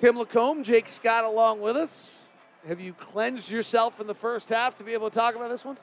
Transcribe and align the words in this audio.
Tim 0.00 0.16
LaComb, 0.16 0.64
Jake 0.64 0.88
Scott 0.88 1.24
along 1.24 1.60
with 1.60 1.76
us. 1.76 2.26
Have 2.66 2.80
you 2.80 2.94
cleansed 2.94 3.50
yourself 3.50 4.00
in 4.00 4.06
the 4.06 4.14
first 4.14 4.48
half 4.48 4.78
to 4.78 4.84
be 4.84 4.94
able 4.94 5.10
to 5.10 5.14
talk 5.14 5.34
about 5.34 5.50
this 5.50 5.62
one? 5.62 5.76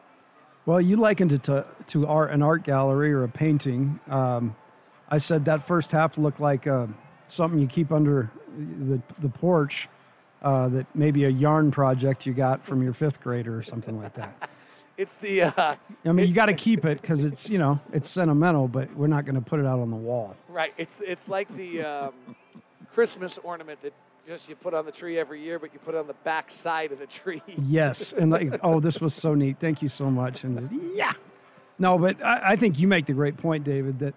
Well, 0.66 0.82
you 0.82 0.96
likened 0.96 1.34
it 1.34 1.44
to, 1.44 1.68
to 1.88 2.08
art, 2.08 2.32
an 2.32 2.42
art 2.42 2.64
gallery 2.64 3.14
or 3.14 3.24
a 3.24 3.30
painting. 3.30 4.00
Um, 4.10 4.56
I 5.08 5.20
said 5.20 5.46
that 5.46 5.68
first 5.68 5.92
half 5.92 6.18
looked 6.18 6.40
like 6.40 6.66
uh, 6.66 6.88
something 7.28 7.60
you 7.60 7.68
keep 7.68 7.92
under 7.92 8.32
the, 8.58 9.00
the 9.20 9.30
porch, 9.30 9.88
uh, 10.42 10.68
that 10.70 10.88
maybe 10.96 11.26
a 11.26 11.30
yarn 11.30 11.70
project 11.70 12.26
you 12.26 12.34
got 12.34 12.66
from 12.66 12.82
your 12.82 12.94
fifth 12.94 13.22
grader 13.22 13.56
or 13.56 13.62
something 13.64 14.02
like 14.02 14.16
that. 14.16 14.50
It's 14.98 15.16
the. 15.18 15.44
Uh, 15.44 15.76
I 16.06 16.12
mean, 16.12 16.28
you 16.28 16.34
got 16.34 16.48
to 16.48 16.56
keep 16.56 16.84
it 16.84 17.00
because 17.00 17.24
it's 17.24 17.52
you 17.52 17.60
know 17.60 17.80
it's 17.94 18.10
sentimental, 18.10 18.68
but 18.68 18.92
we're 18.96 19.06
not 19.06 19.26
going 19.26 19.36
to 19.36 19.42
put 19.42 19.60
it 19.60 19.66
out 19.68 19.78
on 19.78 19.92
the 19.92 19.96
wall. 19.96 20.36
right. 20.50 20.74
It's 20.76 20.96
it's 21.06 21.28
like 21.28 21.56
the 21.56 21.84
um, 21.84 22.14
Christmas 22.96 23.38
ornament 23.44 23.80
that 23.84 23.94
just 24.28 24.50
you 24.50 24.56
put 24.56 24.74
on 24.74 24.86
the 24.86 24.92
tree 24.92 25.18
every 25.18 25.42
year, 25.42 25.58
but 25.58 25.74
you 25.74 25.80
put 25.80 25.96
it 25.96 25.98
on 25.98 26.06
the 26.06 26.14
back 26.14 26.52
side 26.52 26.92
of 26.92 27.00
the 27.00 27.08
tree. 27.08 27.42
Yes, 27.64 28.14
and 28.14 28.32
like, 28.32 28.60
oh, 28.62 28.80
this 28.80 29.00
was 29.00 29.14
so 29.14 29.34
neat. 29.34 29.58
Thank 29.60 29.82
you 29.82 29.90
so 29.90 30.12
much. 30.12 30.44
And 30.44 30.70
yeah, 30.94 31.14
no, 31.80 31.98
but 31.98 32.24
I, 32.24 32.52
I 32.52 32.56
think 32.56 32.78
you 32.80 32.88
make 32.88 33.06
the 33.06 33.14
great 33.14 33.38
point, 33.38 33.64
David, 33.64 34.00
that 34.00 34.14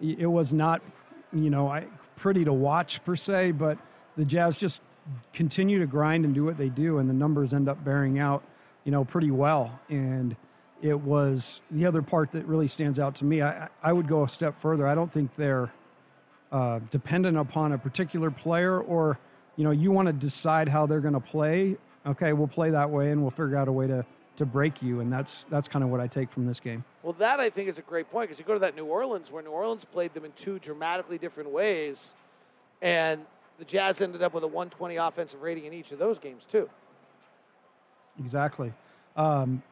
it 0.00 0.26
was 0.26 0.52
not, 0.52 0.82
you 1.32 1.50
know, 1.50 1.68
I, 1.68 1.84
pretty 2.16 2.44
to 2.44 2.52
watch 2.52 3.04
per 3.04 3.16
se, 3.16 3.52
but 3.52 3.78
the 4.16 4.24
Jazz 4.24 4.56
just 4.56 4.80
continue 5.32 5.78
to 5.78 5.86
grind 5.86 6.24
and 6.24 6.34
do 6.34 6.44
what 6.44 6.56
they 6.56 6.68
do, 6.68 6.98
and 6.98 7.08
the 7.08 7.14
numbers 7.14 7.52
end 7.52 7.68
up 7.68 7.84
bearing 7.84 8.18
out, 8.18 8.42
you 8.84 8.92
know, 8.92 9.04
pretty 9.04 9.30
well. 9.30 9.78
And 9.88 10.36
it 10.82 11.00
was 11.00 11.60
the 11.70 11.86
other 11.86 12.02
part 12.02 12.32
that 12.32 12.46
really 12.46 12.68
stands 12.68 12.98
out 12.98 13.14
to 13.16 13.24
me. 13.24 13.42
I, 13.42 13.68
I 13.82 13.92
would 13.92 14.08
go 14.08 14.24
a 14.24 14.28
step 14.28 14.60
further. 14.60 14.86
I 14.86 14.94
don't 14.94 15.12
think 15.12 15.36
they're 15.36 15.70
uh, 16.50 16.80
dependent 16.90 17.36
upon 17.36 17.72
a 17.72 17.78
particular 17.78 18.30
player 18.30 18.78
or 18.78 19.18
you 19.60 19.64
know 19.64 19.72
you 19.72 19.92
want 19.92 20.06
to 20.06 20.12
decide 20.14 20.70
how 20.70 20.86
they're 20.86 21.00
going 21.00 21.12
to 21.12 21.20
play 21.20 21.76
okay 22.06 22.32
we'll 22.32 22.48
play 22.48 22.70
that 22.70 22.88
way 22.88 23.10
and 23.10 23.20
we'll 23.20 23.30
figure 23.30 23.58
out 23.58 23.68
a 23.68 23.72
way 23.72 23.86
to 23.86 24.06
to 24.36 24.46
break 24.46 24.80
you 24.80 25.00
and 25.00 25.12
that's 25.12 25.44
that's 25.44 25.68
kind 25.68 25.84
of 25.84 25.90
what 25.90 26.00
i 26.00 26.06
take 26.06 26.32
from 26.32 26.46
this 26.46 26.58
game 26.58 26.82
Well, 27.02 27.12
that 27.18 27.40
I 27.40 27.50
think 27.50 27.68
is 27.68 27.76
a 27.76 27.82
great 27.82 28.10
point 28.10 28.30
because 28.30 28.38
you 28.38 28.46
go 28.46 28.54
to 28.54 28.60
that 28.60 28.74
New 28.74 28.86
Orleans 28.86 29.30
where 29.30 29.42
New 29.42 29.50
Orleans 29.50 29.84
played 29.84 30.14
them 30.14 30.24
in 30.24 30.32
two 30.32 30.58
dramatically 30.58 31.18
different 31.18 31.50
ways, 31.50 32.14
and 32.80 33.20
the 33.58 33.66
Jazz 33.66 34.00
ended 34.00 34.22
up 34.22 34.32
with 34.32 34.44
a 34.44 34.46
120 34.46 34.96
offensive 34.96 35.42
rating 35.42 35.66
in 35.66 35.74
each 35.74 35.92
of 35.92 35.98
those 35.98 36.18
games 36.18 36.42
too. 36.48 36.70
exactly 38.18 38.72
um, 39.16 39.62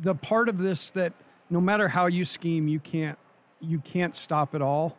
the 0.00 0.14
part 0.14 0.48
of 0.48 0.56
this 0.56 0.88
that 0.90 1.12
no 1.50 1.60
matter 1.60 1.86
how 1.88 2.06
you 2.06 2.24
scheme 2.24 2.66
you 2.66 2.80
can't 2.80 3.18
you 3.60 3.78
can't 3.78 4.16
stop 4.16 4.54
it 4.54 4.62
all 4.62 4.96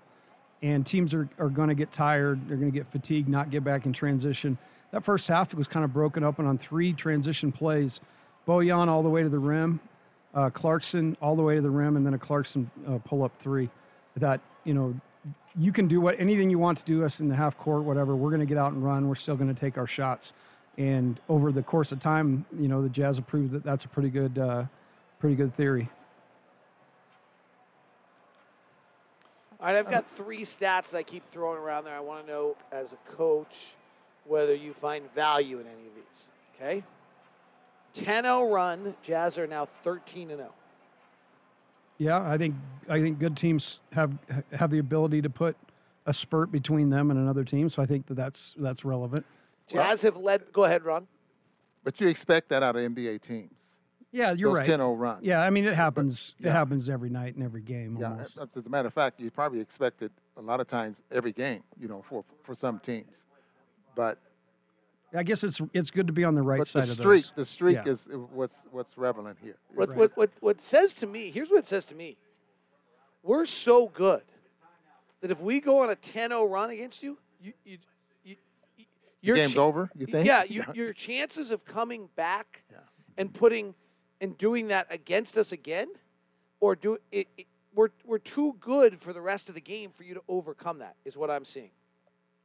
and 0.64 0.86
teams 0.86 1.14
are, 1.14 1.30
are 1.38 1.50
going 1.50 1.68
to 1.68 1.76
get 1.76 1.92
tired 1.92 2.48
they're 2.48 2.58
going 2.58 2.72
to 2.72 2.76
get 2.78 2.90
fatigued 2.92 3.30
not 3.30 3.52
get 3.52 3.64
back 3.64 3.86
in 3.86 3.94
transition. 3.94 4.58
That 4.92 5.04
first 5.04 5.28
half 5.28 5.54
was 5.54 5.68
kind 5.68 5.84
of 5.84 5.94
broken 5.94 6.24
up 6.24 6.40
and 6.40 6.48
on 6.48 6.58
three 6.58 6.94
transition 6.94 7.52
plays. 7.52 8.00
Boyan 8.48 8.88
all 8.88 9.04
the 9.04 9.10
way 9.10 9.22
to 9.22 9.30
the 9.30 9.40
rim 9.40 9.80
uh, 10.34 10.50
clarkson 10.50 11.16
all 11.22 11.36
the 11.36 11.44
way 11.44 11.56
to 11.56 11.62
the 11.62 11.70
rim 11.70 11.96
and 11.96 12.06
then 12.06 12.14
a 12.14 12.18
clarkson 12.18 12.72
uh, 12.88 12.98
pull 13.00 13.24
up 13.24 13.34
three. 13.40 13.70
That 14.18 14.40
you 14.64 14.74
know 14.74 14.96
you 15.58 15.72
can 15.72 15.88
do 15.88 16.02
what 16.02 16.20
anything 16.20 16.50
you 16.50 16.58
want 16.58 16.80
to 16.80 16.86
do 16.86 17.04
us 17.04 17.20
in 17.20 17.28
the 17.28 17.36
half 17.36 17.58
court 17.58 17.84
whatever. 17.84 18.16
We're 18.16 18.30
going 18.30 18.40
to 18.40 18.48
get 18.48 18.58
out 18.58 18.72
and 18.72 18.84
run. 18.84 19.08
We're 19.08 19.16
still 19.16 19.36
going 19.36 19.54
to 19.54 19.60
take 19.60 19.78
our 19.78 19.88
shots. 19.88 20.34
And 20.78 21.20
over 21.30 21.52
the 21.52 21.62
course 21.62 21.92
of 21.92 22.00
time 22.00 22.46
you 22.58 22.68
know 22.68 22.82
the 22.82 22.90
jazz 22.90 23.18
have 23.18 23.28
proved 23.28 23.52
that 23.52 23.64
that's 23.64 23.86
a 23.86 23.90
pretty 23.90 24.10
good 24.10 24.38
uh, 24.40 24.66
pretty 25.20 25.36
good 25.36 25.56
theory 25.56 25.90
All 29.64 29.70
right, 29.70 29.78
I've 29.78 29.86
got 29.86 30.04
uh-huh. 30.04 30.24
three 30.24 30.42
stats 30.42 30.90
that 30.90 30.98
I 30.98 31.04
keep 31.04 31.24
throwing 31.32 31.58
around 31.58 31.86
there. 31.86 31.96
I 31.96 32.02
want 32.02 32.26
to 32.26 32.32
know, 32.32 32.58
as 32.74 32.92
a 32.92 32.98
coach, 33.16 33.76
whether 34.26 34.54
you 34.54 34.74
find 34.74 35.10
value 35.14 35.58
in 35.58 35.66
any 35.66 35.88
of 35.88 35.96
these. 35.96 36.28
Okay? 36.58 36.84
10 37.94 38.26
0 38.26 38.52
run. 38.52 38.94
Jazz 39.04 39.40
are 39.40 39.48
now 39.48 39.66
13 39.66 40.28
0. 40.28 40.50
Yeah, 41.98 42.30
I 42.30 42.38
think 42.38 42.56
I 42.90 43.00
think 43.00 43.20
good 43.20 43.38
teams 43.38 43.80
have 43.94 44.12
have 44.52 44.70
the 44.70 44.80
ability 44.80 45.22
to 45.22 45.30
put 45.30 45.56
a 46.06 46.14
spurt 46.14 46.52
between 46.52 46.90
them 46.90 47.10
and 47.10 47.18
another 47.18 47.46
team. 47.46 47.70
So 47.70 47.82
I 47.82 47.86
think 47.86 48.08
that 48.08 48.16
that's 48.16 48.56
that's 48.58 48.84
relevant. 48.84 49.26
Jazz 49.68 50.02
have 50.02 50.18
led. 50.18 50.52
Go 50.52 50.66
ahead, 50.66 50.84
Ron. 50.84 51.08
But 51.86 52.02
you 52.02 52.10
expect 52.10 52.50
that 52.50 52.64
out 52.64 52.76
of 52.76 52.82
NBA 52.82 53.22
teams. 53.22 53.73
Yeah, 54.14 54.34
you're 54.34 54.52
Those 54.52 54.58
right. 54.58 54.66
10 54.68 54.78
0 54.78 54.94
runs. 54.94 55.26
Yeah, 55.26 55.42
I 55.42 55.50
mean 55.50 55.66
it 55.66 55.74
happens. 55.74 56.36
It 56.40 56.46
yeah. 56.46 56.52
happens 56.54 56.88
every 56.88 57.10
night 57.10 57.34
and 57.34 57.44
every 57.44 57.62
game 57.62 57.98
Yeah, 58.00 58.12
almost. 58.12 58.38
as 58.38 58.48
as 58.56 58.66
a 58.66 58.70
matter 58.70 58.88
of 58.88 58.94
fact, 58.94 59.20
you 59.20 59.32
probably 59.32 59.60
expect 59.60 60.04
it 60.04 60.12
a 60.38 60.42
lot 60.42 60.60
of 60.60 60.68
times 60.68 61.02
every 61.12 61.32
game, 61.32 61.64
you 61.80 61.88
know, 61.88 62.04
for 62.08 62.24
for 62.44 62.54
some 62.54 62.80
teams. 62.80 63.24
But 63.96 64.20
I 65.16 65.24
guess 65.24 65.44
it's 65.44 65.60
it's 65.74 65.90
good 65.90 66.06
to 66.08 66.14
be 66.14 66.24
on 66.24 66.36
the 66.36 66.44
right 66.44 66.60
but 66.60 66.68
side 66.68 66.84
the 66.84 66.92
of 66.92 67.00
streak, 67.00 67.24
those. 67.24 67.34
the 67.36 67.46
streak 67.46 67.78
Yeah. 67.86 67.92
is 67.92 68.08
what's 68.32 68.62
what's 68.72 68.98
relevant 69.00 69.40
here. 69.42 69.58
What, 69.74 69.96
what, 69.96 70.16
what, 70.16 70.30
what 70.42 70.62
says 70.62 70.94
to 70.96 71.08
me, 71.08 71.32
here's 71.32 71.50
what 71.50 71.58
it 71.60 71.68
says 71.68 71.86
to 71.86 71.96
me. 71.96 72.18
We're 73.24 73.46
so 73.46 73.88
good 73.88 74.24
that 75.22 75.32
if 75.32 75.40
we 75.40 75.60
go 75.60 75.82
on 75.82 75.90
a 75.90 75.96
10 75.96 76.30
0 76.30 76.46
run 76.46 76.70
against 76.70 77.02
you, 77.02 77.18
you, 77.42 77.54
you, 77.64 77.78
you, 78.24 78.36
you 78.78 78.86
your 79.22 79.36
game's 79.38 79.58
over, 79.58 79.90
you 79.98 80.06
think? 80.06 80.28
Yeah, 80.28 80.44
you, 80.48 80.64
your 80.76 80.94
chances 80.94 81.52
of 81.52 81.66
coming 81.66 82.10
back 82.16 82.64
and 83.18 83.34
putting 83.34 83.74
and 84.24 84.38
doing 84.38 84.70
that 84.70 84.88
against 84.90 85.38
us 85.38 85.52
again, 85.52 85.90
or 86.62 86.78
do 86.78 86.98
it, 87.12 87.28
it, 87.38 87.46
we're, 87.76 87.90
we're 88.06 88.18
too 88.18 88.56
good 88.62 89.02
for 89.02 89.12
the 89.12 89.20
rest 89.20 89.50
of 89.50 89.56
the 89.56 89.62
game 89.62 89.92
for 89.92 90.04
you 90.04 90.14
to 90.14 90.22
overcome 90.30 90.80
that, 90.80 90.96
is 91.04 91.18
what 91.18 91.30
I'm 91.30 91.44
seeing. 91.44 91.72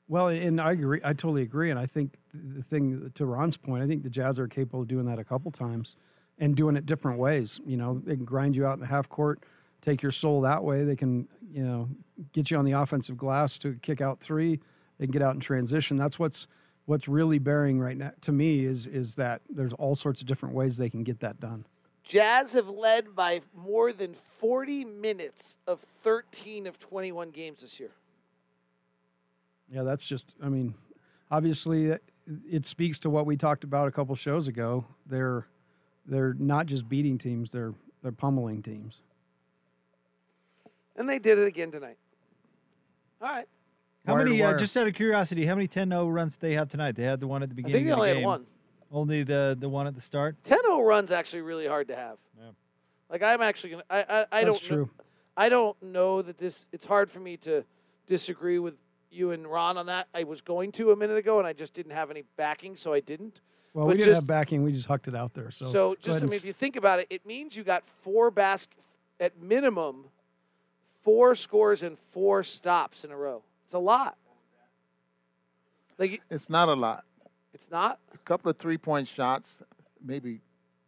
Well, 0.09 0.27
and 0.29 0.61
I 0.61 0.73
agree. 0.73 1.01
I 1.05 1.13
totally 1.13 1.43
agree. 1.43 1.71
And 1.71 1.79
I 1.79 1.87
think 1.87 2.17
the 2.35 2.65
thing 2.65 3.13
to 3.15 3.27
Ron's 3.27 3.57
point, 3.57 3.85
I 3.85 3.87
think 3.87 4.03
the 4.03 4.11
Jazz 4.11 4.41
are 4.41 4.49
capable 4.49 4.83
of 4.83 4.89
doing 4.89 5.07
that 5.07 5.21
a 5.21 5.25
couple 5.25 5.53
times 5.53 5.95
and 6.39 6.57
doing 6.57 6.77
it 6.77 6.85
different 6.85 7.21
ways. 7.21 7.61
You 7.65 7.77
know, 7.77 8.03
they 8.05 8.17
can 8.17 8.25
grind 8.25 8.57
you 8.57 8.67
out 8.67 8.75
in 8.75 8.81
the 8.81 8.87
half 8.87 9.09
court, 9.09 9.45
take 9.81 10.03
your 10.03 10.13
soul 10.13 10.41
that 10.41 10.65
way. 10.65 10.83
They 10.83 10.97
can, 10.97 11.29
you 11.53 11.63
know, 11.63 11.89
get 12.33 12.51
you 12.51 12.57
on 12.57 12.65
the 12.65 12.73
offensive 12.73 13.17
glass 13.17 13.57
to 13.59 13.75
kick 13.83 14.01
out 14.01 14.19
three. 14.19 14.59
They 14.99 15.07
can 15.07 15.13
get 15.13 15.23
out 15.23 15.35
in 15.35 15.41
transition. 15.41 15.97
That's 15.97 16.19
what's 16.19 16.49
what's 16.89 17.07
really 17.07 17.39
bearing 17.39 17.79
right 17.79 17.99
now 17.99 18.11
to 18.23 18.33
me 18.33 18.65
is 18.65 18.87
is 18.87 19.15
that 19.17 19.43
there's 19.51 19.75
all 19.75 19.95
sorts 19.95 20.23
of 20.23 20.27
different 20.27 20.55
ways 20.55 20.79
they 20.79 20.89
can 20.89 21.05
get 21.05 21.21
that 21.21 21.39
done. 21.39 21.67
Jazz 22.03 22.55
have 22.55 22.71
led 22.71 23.15
by 23.15 23.43
more 23.55 23.93
than 23.93 24.15
40 24.15 24.87
minutes 24.87 25.59
of 25.67 25.81
13 26.03 26.67
of 26.67 26.79
21 26.79 27.29
games 27.31 27.61
this 27.61 27.79
year. 27.79 27.91
Yeah, 29.71 29.83
that's 29.83 30.07
just. 30.09 30.35
I 30.43 30.49
mean, 30.49 30.75
obviously, 31.31 31.87
it- 31.87 32.03
it 32.51 32.65
speaks 32.67 32.99
to 33.01 33.11
what 33.11 33.27
we 33.27 33.37
talked 33.37 33.65
about 33.65 33.89
a 33.89 33.91
couple 33.91 34.15
shows 34.15 34.49
ago. 34.49 34.87
They're 35.07 35.47
they're 36.07 36.33
not 36.35 36.65
just 36.65 36.89
beating 36.89 37.19
teams; 37.19 37.53
they're 37.53 37.75
they're 38.03 38.13
pummeling 38.13 38.63
teams. 38.63 39.03
And 40.97 41.07
they 41.09 41.19
did 41.19 41.39
it 41.39 41.47
again 41.47 41.71
tonight. 41.71 41.99
All 43.21 43.29
right. 43.29 43.49
How 44.09 44.15
Wire 44.15 44.25
many? 44.25 44.43
Uh, 44.43 44.57
just 44.57 44.75
out 44.77 44.87
of 44.87 44.95
curiosity, 44.95 45.45
how 45.45 45.55
many 45.55 45.69
10-0 45.69 46.11
runs 46.13 46.33
did 46.37 46.41
they 46.41 46.55
have 46.55 46.69
tonight? 46.71 46.97
They 46.97 47.03
had 47.03 47.21
the 47.21 47.27
one 47.27 47.43
at 47.43 47.51
the 47.51 47.55
beginning. 47.55 47.77
I 47.77 47.95
beginning. 47.95 48.05
think 48.05 48.05
they 48.05 48.11
of 48.11 48.17
the 48.17 48.23
only 48.23 48.23
game. 48.23 48.23
had 48.23 48.27
one. 48.27 48.47
Only 48.91 49.23
the 49.23 49.57
the 49.61 49.69
one 49.69 49.87
at 49.87 49.95
the 49.95 50.01
start. 50.01 50.37
10 50.45 50.61
0 50.63 50.81
run's 50.81 51.13
actually 51.13 51.43
really 51.43 51.67
hard 51.67 51.89
to 51.89 51.95
have. 51.97 52.17
Yeah. 52.39 52.47
Like, 53.11 53.23
I'm 53.23 53.43
actually 53.43 53.71
going 53.71 53.83
to, 53.89 53.93
I, 53.95 53.99
I, 53.99 54.27
I 54.41 54.45
That's 54.45 54.61
don't 54.61 54.71
know. 54.71 54.77
true. 54.85 54.91
I 55.37 55.49
don't 55.51 55.83
know 55.83 56.23
that 56.23 56.39
this, 56.39 56.69
it's 56.73 56.87
hard 56.87 57.11
for 57.11 57.21
me 57.21 57.37
to 57.39 57.65
disagree 58.07 58.59
with 58.59 58.75
you 59.11 59.31
and 59.33 59.47
Ron 59.47 59.77
on 59.77 59.87
that. 59.87 60.09
I 60.15 60.25
was 60.25 60.41
going 60.41 60.73
to 60.73 60.91
a 60.93 60.97
minute 60.97 61.17
ago 61.19 61.39
and 61.39 61.47
I 61.47 61.53
just 61.53 61.75
didn't 61.75 61.93
have 61.93 62.11
any 62.11 62.25
backing, 62.39 62.77
so 62.77 62.95
I 62.95 63.01
didn't. 63.01 63.43
Well, 63.75 63.85
But 63.85 63.91
we 63.93 63.95
didn't 63.99 64.07
just- 64.07 64.17
have 64.23 64.27
backing; 64.27 64.63
we 64.63 64.73
just 64.73 64.87
hucked 64.89 65.07
it 65.09 65.15
out 65.15 65.35
there. 65.35 65.51
So, 65.51 65.67
So, 65.67 65.95
just, 65.97 66.09
ahead 66.09 66.23
I 66.23 66.27
mean, 66.27 66.37
if 66.37 66.45
you 66.47 66.55
think 66.55 66.77
about 66.77 66.99
it, 67.01 67.07
it 67.11 67.27
means 67.27 67.55
you 67.57 67.63
got 67.65 67.85
four 68.03 68.31
basket, 68.31 68.79
at 69.21 69.39
minimum, 69.43 70.07
four 71.03 71.35
scores 71.35 71.83
and 71.83 71.99
four 71.99 72.43
stops 72.43 73.05
in 73.05 73.11
a 73.11 73.17
row. 73.17 73.43
It's 73.69 73.75
a 73.75 73.79
lot. 73.79 74.17
Like, 75.99 76.23
It's 76.31 76.49
not 76.49 76.71
a 76.71 76.73
lot. 76.75 77.05
it's 77.53 77.71
not? 77.71 77.99
A 78.15 78.19
couple 78.19 78.51
of 78.51 78.57
three 78.57 78.79
point 78.79 79.07
shots, 79.07 79.61
maybe 80.03 80.41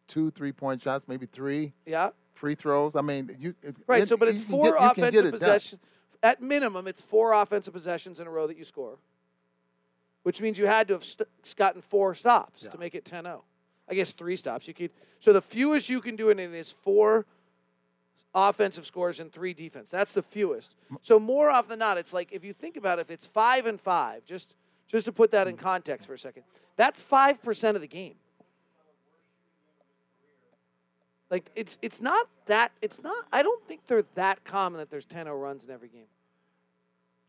two 0.08 0.30
three 0.30 0.50
point 0.52 0.80
shots, 0.80 1.06
maybe 1.06 1.26
three 1.26 1.74
Yeah. 1.84 2.12
free 2.32 2.54
throws. 2.54 2.96
I 2.96 3.02
mean, 3.02 3.36
you 3.38 3.54
Right. 3.86 4.02
it- 4.04 4.08
So, 4.08 4.16
but 4.16 4.28
it's 4.28 4.42
four 4.44 4.64
get- 4.64 4.72
you 4.72 4.78
can 4.78 4.94
get 4.94 5.08
offensive 5.24 5.32
possessions. 5.32 5.82
At 6.22 6.40
minimum, 6.40 6.86
it's 6.88 7.02
four 7.02 7.34
offensive 7.34 7.74
possessions 7.74 8.18
in 8.18 8.26
a 8.26 8.30
row 8.30 8.46
that 8.46 8.56
you 8.56 8.64
score, 8.64 8.98
which 10.22 10.40
means 10.40 10.56
you 10.56 10.66
had 10.66 10.88
to 10.88 10.94
have 10.94 11.04
st- 11.04 11.28
gotten 11.56 11.82
four 11.82 12.14
stops 12.14 12.62
to 12.62 12.78
make 12.78 12.94
it 12.94 13.04
10 13.04 13.24
0. 13.24 13.44
I 13.88 13.94
guess 13.94 14.12
three 14.12 14.36
stops. 14.36 14.66
You 14.66 14.72
could. 14.72 14.90
So 15.18 15.34
the 15.34 15.42
fewest 15.42 15.90
you 15.90 16.00
can 16.00 16.16
do 16.16 16.30
it 16.30 16.38
in 16.38 16.54
it 16.54 16.56
is 16.58 16.72
four 16.72 17.26
offensive 18.34 18.86
scores 18.86 19.20
and 19.20 19.32
three 19.32 19.54
defense. 19.54 19.90
That's 19.90 20.12
the 20.12 20.22
fewest. 20.22 20.76
So 21.02 21.18
more 21.18 21.50
often 21.50 21.70
than 21.70 21.78
not, 21.80 21.98
it's 21.98 22.12
like 22.12 22.32
if 22.32 22.44
you 22.44 22.52
think 22.52 22.76
about 22.76 22.98
it, 22.98 23.02
if 23.02 23.10
it's 23.10 23.26
five 23.26 23.66
and 23.66 23.80
five, 23.80 24.24
just 24.24 24.56
just 24.88 25.06
to 25.06 25.12
put 25.12 25.30
that 25.30 25.46
in 25.46 25.56
context 25.56 26.06
for 26.06 26.14
a 26.14 26.18
second, 26.18 26.42
that's 26.76 27.00
five 27.00 27.42
percent 27.42 27.76
of 27.76 27.80
the 27.80 27.88
game. 27.88 28.14
Like 31.30 31.50
it's 31.54 31.78
it's 31.80 32.00
not 32.00 32.28
that 32.46 32.72
it's 32.82 33.02
not 33.02 33.24
I 33.32 33.42
don't 33.42 33.64
think 33.66 33.86
they're 33.86 34.04
that 34.14 34.44
common 34.44 34.78
that 34.78 34.90
there's 34.90 35.06
10-0 35.06 35.40
runs 35.40 35.64
in 35.64 35.70
every 35.70 35.88
game. 35.88 36.08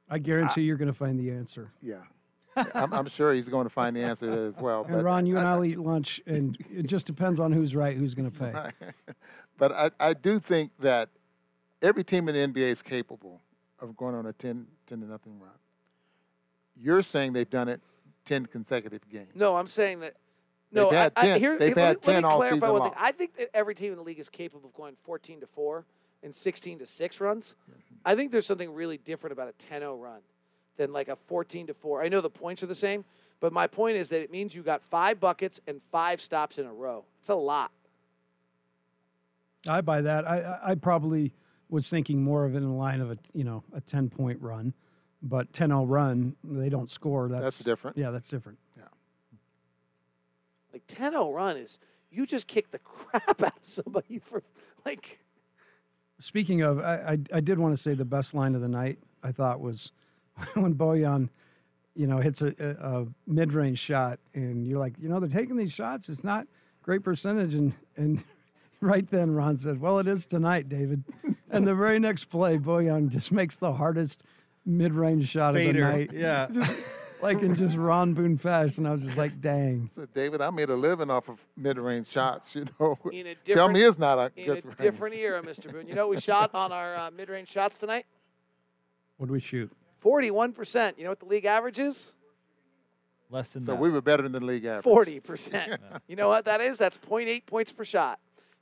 I 0.09 0.17
guarantee 0.17 0.61
you're 0.61 0.77
going 0.77 0.87
to 0.87 0.93
find 0.93 1.19
the 1.19 1.31
answer. 1.31 1.71
Yeah. 1.81 1.97
I'm, 2.73 2.93
I'm 2.93 3.07
sure 3.07 3.33
he's 3.33 3.47
going 3.47 3.65
to 3.65 3.69
find 3.69 3.95
the 3.95 4.01
answer 4.01 4.47
as 4.47 4.57
well. 4.57 4.83
And 4.83 4.95
but 4.95 5.03
Ron, 5.03 5.25
you 5.25 5.37
and 5.37 5.47
I'll 5.47 5.63
eat 5.63 5.79
lunch, 5.79 6.19
and 6.27 6.57
it 6.69 6.85
just 6.85 7.05
depends 7.05 7.39
on 7.39 7.53
who's 7.53 7.75
right, 7.75 7.95
who's 7.95 8.13
going 8.13 8.29
to 8.29 8.37
pay. 8.37 8.93
but 9.61 9.71
I, 9.73 9.91
I 9.99 10.13
do 10.15 10.39
think 10.39 10.71
that 10.79 11.09
every 11.83 12.03
team 12.03 12.27
in 12.27 12.33
the 12.33 12.61
NBA 12.61 12.67
is 12.67 12.81
capable 12.81 13.39
of 13.77 13.95
going 13.95 14.15
on 14.15 14.25
a 14.25 14.33
10, 14.33 14.65
10 14.87 15.01
to 15.01 15.05
nothing 15.05 15.39
run. 15.39 15.51
You're 16.75 17.03
saying 17.03 17.33
they've 17.33 17.47
done 17.47 17.69
it 17.69 17.79
10 18.25 18.47
consecutive 18.47 19.07
games. 19.07 19.29
No, 19.35 19.55
I'm 19.55 19.67
saying 19.67 19.99
that. 19.99 20.15
No, 20.71 20.85
They've 20.85 20.97
had 20.97 21.13
I, 21.15 21.33
I, 21.33 21.37
here, 21.37 21.59
they've 21.59 21.75
let 21.75 21.85
had 21.85 21.95
me, 21.97 22.13
let 22.13 22.23
me 22.23 22.29
all 22.29 22.37
clarify 22.37 22.55
season 22.55 22.73
one 22.73 22.89
thing. 22.89 22.99
I 22.99 23.11
think 23.11 23.35
that 23.35 23.55
every 23.55 23.75
team 23.75 23.91
in 23.91 23.99
the 23.99 24.03
league 24.03 24.17
is 24.17 24.29
capable 24.29 24.69
of 24.69 24.73
going 24.73 24.95
14 25.03 25.41
to 25.41 25.47
four 25.47 25.85
and 26.23 26.35
16 26.35 26.79
to 26.79 26.87
six 26.87 27.21
runs. 27.21 27.53
Mm-hmm. 27.69 27.95
I 28.03 28.15
think 28.15 28.31
there's 28.31 28.47
something 28.47 28.73
really 28.73 28.97
different 28.97 29.33
about 29.33 29.49
a 29.49 29.73
10-0 29.73 30.01
run 30.01 30.21
than 30.77 30.91
like 30.91 31.07
a 31.07 31.17
14 31.27 31.67
to 31.67 31.75
four. 31.75 32.01
I 32.01 32.07
know 32.07 32.21
the 32.21 32.31
points 32.31 32.63
are 32.63 32.67
the 32.67 32.73
same, 32.73 33.05
but 33.39 33.53
my 33.53 33.67
point 33.67 33.97
is 33.97 34.09
that 34.09 34.23
it 34.23 34.31
means 34.31 34.55
you 34.55 34.63
got 34.63 34.81
five 34.81 35.19
buckets 35.19 35.61
and 35.67 35.81
five 35.91 36.19
stops 36.19 36.57
in 36.57 36.65
a 36.65 36.73
row. 36.73 37.05
It's 37.19 37.29
a 37.29 37.35
lot. 37.35 37.69
I 39.69 39.81
buy 39.81 40.01
that. 40.01 40.27
I, 40.27 40.39
I 40.39 40.71
I 40.71 40.75
probably 40.75 41.33
was 41.69 41.89
thinking 41.89 42.23
more 42.23 42.45
of 42.45 42.53
it 42.53 42.57
in 42.57 42.63
the 42.63 42.69
line 42.69 43.01
of 43.01 43.11
a 43.11 43.17
you 43.33 43.43
know 43.43 43.63
a 43.73 43.81
ten 43.81 44.09
point 44.09 44.41
run, 44.41 44.73
but 45.21 45.51
10-0 45.53 45.85
run 45.87 46.35
they 46.43 46.69
don't 46.69 46.89
score. 46.89 47.29
That's, 47.29 47.41
That's 47.41 47.59
different. 47.59 47.97
Yeah, 47.97 48.11
that's 48.11 48.27
different. 48.27 48.57
Yeah. 48.77 48.83
Like 50.73 50.87
10-0 50.87 51.33
run 51.33 51.57
is 51.57 51.79
you 52.09 52.25
just 52.25 52.47
kick 52.47 52.71
the 52.71 52.79
crap 52.83 53.41
out 53.41 53.53
of 53.57 53.67
somebody 53.67 54.19
for 54.19 54.43
like 54.85 55.19
Speaking 56.21 56.61
of, 56.61 56.79
I, 56.79 56.93
I, 56.93 57.37
I 57.37 57.39
did 57.39 57.57
want 57.57 57.75
to 57.75 57.81
say 57.81 57.95
the 57.95 58.05
best 58.05 58.35
line 58.35 58.53
of 58.53 58.61
the 58.61 58.67
night 58.67 58.99
I 59.23 59.31
thought 59.31 59.59
was 59.59 59.91
when 60.53 60.75
Bojan, 60.75 61.29
you 61.95 62.05
know, 62.05 62.19
hits 62.19 62.43
a, 62.43 62.53
a, 62.59 63.01
a 63.01 63.07
mid 63.25 63.53
range 63.53 63.79
shot, 63.79 64.19
and 64.35 64.67
you're 64.67 64.79
like, 64.79 64.93
you 64.99 65.09
know, 65.09 65.19
they're 65.19 65.29
taking 65.29 65.57
these 65.57 65.73
shots. 65.73 66.09
It's 66.09 66.23
not 66.23 66.45
great 66.83 67.03
percentage, 67.03 67.55
and 67.55 67.73
and 67.97 68.23
right 68.91 69.09
then 69.09 69.31
Ron 69.31 69.57
said, 69.57 69.79
"Well, 69.79 69.99
it 69.99 70.07
is 70.07 70.25
tonight, 70.25 70.69
David." 70.69 71.03
and 71.49 71.67
the 71.67 71.75
very 71.75 71.99
next 71.99 72.25
play, 72.25 72.57
Bojan 72.57 73.09
just 73.09 73.31
makes 73.31 73.55
the 73.55 73.73
hardest 73.73 74.23
mid 74.65 74.93
range 74.93 75.29
shot 75.29 75.53
Fader. 75.53 75.85
of 75.85 75.93
the 75.93 75.97
night, 75.97 76.11
Yeah. 76.13 76.47
just, 76.53 76.77
like 77.21 77.41
in 77.43 77.55
just 77.55 77.77
Ron 77.77 78.15
Boone 78.15 78.37
fashion. 78.37 78.87
I 78.87 78.93
was 78.93 79.03
just 79.03 79.17
like, 79.17 79.39
"Dang." 79.39 79.89
So, 79.93 80.07
David, 80.13 80.41
I 80.41 80.49
made 80.49 80.69
a 80.69 80.75
living 80.75 81.11
off 81.11 81.29
of 81.29 81.39
mid-range 81.55 82.07
shots. 82.07 82.55
You 82.55 82.65
know, 82.79 82.97
in 83.11 83.27
a 83.27 83.35
tell 83.35 83.69
me 83.69 83.83
it's 83.83 83.99
not 83.99 84.17
a 84.17 84.31
in 84.35 84.45
good 84.45 84.65
a 84.65 84.75
different 84.81 85.15
era, 85.15 85.41
Mr. 85.41 85.71
Boone. 85.71 85.87
You 85.87 85.93
know 85.93 86.07
what 86.07 86.15
we 86.15 86.21
shot 86.21 86.49
on 86.55 86.71
our 86.71 86.95
uh, 86.95 87.11
mid-range 87.11 87.47
shots 87.47 87.77
tonight? 87.77 88.05
What 89.17 89.27
do 89.27 89.33
we 89.33 89.39
shoot? 89.39 89.71
41%. 90.03 90.97
You 90.97 91.03
know 91.03 91.11
what 91.11 91.19
the 91.19 91.27
league 91.27 91.45
average 91.45 91.77
is? 91.77 92.13
Less 93.29 93.49
than 93.49 93.61
that. 93.61 93.65
So 93.67 93.71
that. 93.73 93.81
we 93.81 93.91
were 93.91 94.01
better 94.01 94.23
than 94.23 94.31
the 94.31 94.39
league 94.39 94.65
average. 94.65 94.83
40%. 94.83 95.77
You 96.07 96.15
know 96.15 96.27
what 96.27 96.45
that 96.45 96.59
is? 96.59 96.77
That's 96.77 96.97
0.8 96.97 97.45
points 97.45 97.71
per 97.71 97.85
shot. 97.85 98.19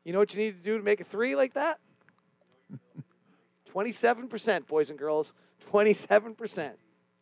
You 0.10 0.14
know 0.14 0.18
what 0.18 0.34
you 0.34 0.42
need 0.42 0.58
to 0.58 0.64
do 0.64 0.76
to 0.76 0.84
make 0.84 1.02
a 1.02 1.04
three 1.04 1.36
like 1.36 1.54
that? 1.54 1.78
27%, 3.72 4.66
boys 4.66 4.90
and 4.90 4.98
girls. 4.98 5.36
27%. 5.72 6.72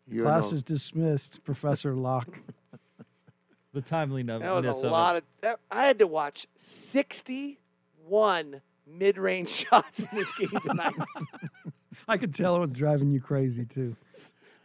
You 0.08 0.24
Class 0.24 0.52
know. 0.52 0.56
is 0.56 0.64
dismissed, 0.64 1.44
Professor 1.44 1.94
Locke. 1.94 2.40
the 3.74 3.82
timeliness 3.82 4.42
That 4.42 4.54
was 4.54 4.66
a 4.66 4.70
it. 4.70 4.90
lot 4.90 5.18
of. 5.18 5.24
that- 5.42 5.60
I 5.70 5.86
had 5.86 6.00
to 6.00 6.08
watch 6.08 6.48
61 6.56 8.62
mid-range 8.90 9.50
shots 9.70 10.08
in 10.10 10.18
this 10.18 10.32
game 10.32 10.58
tonight. 10.64 10.94
I 12.08 12.16
could 12.16 12.34
tell 12.34 12.56
it 12.56 12.60
was 12.60 12.70
driving 12.70 13.12
you 13.12 13.20
crazy 13.20 13.66
too. 13.66 13.98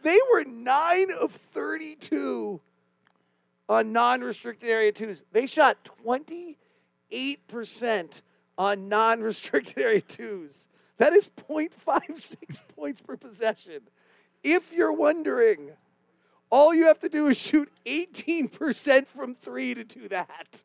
They 0.01 0.17
were 0.31 0.45
nine 0.45 1.11
of 1.11 1.33
32 1.51 2.61
on 3.67 3.91
non 3.91 4.21
restricted 4.21 4.69
area 4.69 4.93
twos. 4.93 5.25
They 5.33 5.45
shot 5.45 5.83
28% 7.11 8.21
on 8.57 8.89
non 8.89 9.21
restricted 9.21 9.77
area 9.77 10.01
twos. 10.01 10.67
That 10.97 11.13
is 11.13 11.29
0.56 11.49 12.61
points 12.75 13.01
per 13.01 13.17
possession. 13.17 13.81
If 14.43 14.73
you're 14.73 14.93
wondering, 14.93 15.71
all 16.49 16.73
you 16.73 16.85
have 16.85 16.99
to 16.99 17.09
do 17.09 17.27
is 17.27 17.39
shoot 17.39 17.71
18% 17.85 19.07
from 19.07 19.35
three 19.35 19.73
to 19.73 19.83
do 19.83 20.07
that. 20.09 20.63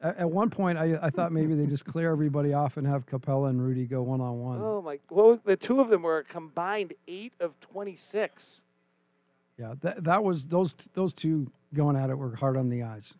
At, 0.00 0.30
one 0.30 0.50
point, 0.50 0.78
I, 0.78 0.98
I 1.00 1.10
thought 1.10 1.30
maybe 1.30 1.54
they 1.54 1.66
just 1.66 1.84
clear 1.84 2.10
everybody 2.10 2.52
off 2.54 2.76
and 2.76 2.84
have 2.86 3.06
Capela 3.06 3.50
and 3.50 3.62
Rudy 3.62 3.86
go 3.86 4.02
one 4.02 4.20
on 4.20 4.40
one. 4.40 4.58
Oh 4.60 4.82
my! 4.82 4.98
Well, 5.10 5.38
the 5.44 5.56
two 5.56 5.80
of 5.80 5.90
them 5.90 6.02
were 6.02 6.18
a 6.18 6.24
combined 6.24 6.94
eight 7.06 7.34
of 7.38 7.60
26. 7.60 8.64
Yeah, 9.60 9.74
that 9.82 10.02
that 10.02 10.24
was 10.24 10.46
those 10.48 10.72
those 10.94 11.12
two 11.12 11.52
going 11.72 11.94
at 11.94 12.10
it 12.10 12.18
were 12.18 12.34
hard 12.34 12.56
on 12.56 12.68
the 12.68 12.82
eyes. 12.82 13.14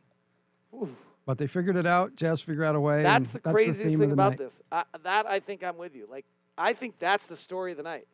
Ooh. 0.75 0.97
But 1.25 1.39
they 1.39 1.47
figured 1.47 1.77
it 1.77 1.87
out. 1.87 2.17
Jazz 2.17 2.41
figured 2.41 2.67
out 2.67 2.75
a 2.75 2.81
way. 2.81 3.03
That's 3.03 3.33
and 3.33 3.43
the 3.43 3.53
craziest 3.53 3.81
theme 3.81 3.95
of 3.95 4.01
thing 4.01 4.09
the 4.09 4.15
about 4.15 4.31
night. 4.31 4.39
this. 4.39 4.63
I, 4.73 4.85
that 5.05 5.27
I 5.27 5.39
think 5.41 5.63
I'm 5.63 5.79
with 5.79 5.95
you. 5.95 6.07
Like 6.11 6.25
I 6.59 6.73
think 6.73 6.99
that's 6.99 7.27
the 7.27 7.37
story 7.37 7.71
of 7.71 7.77
the 7.77 7.85
night, 7.85 8.07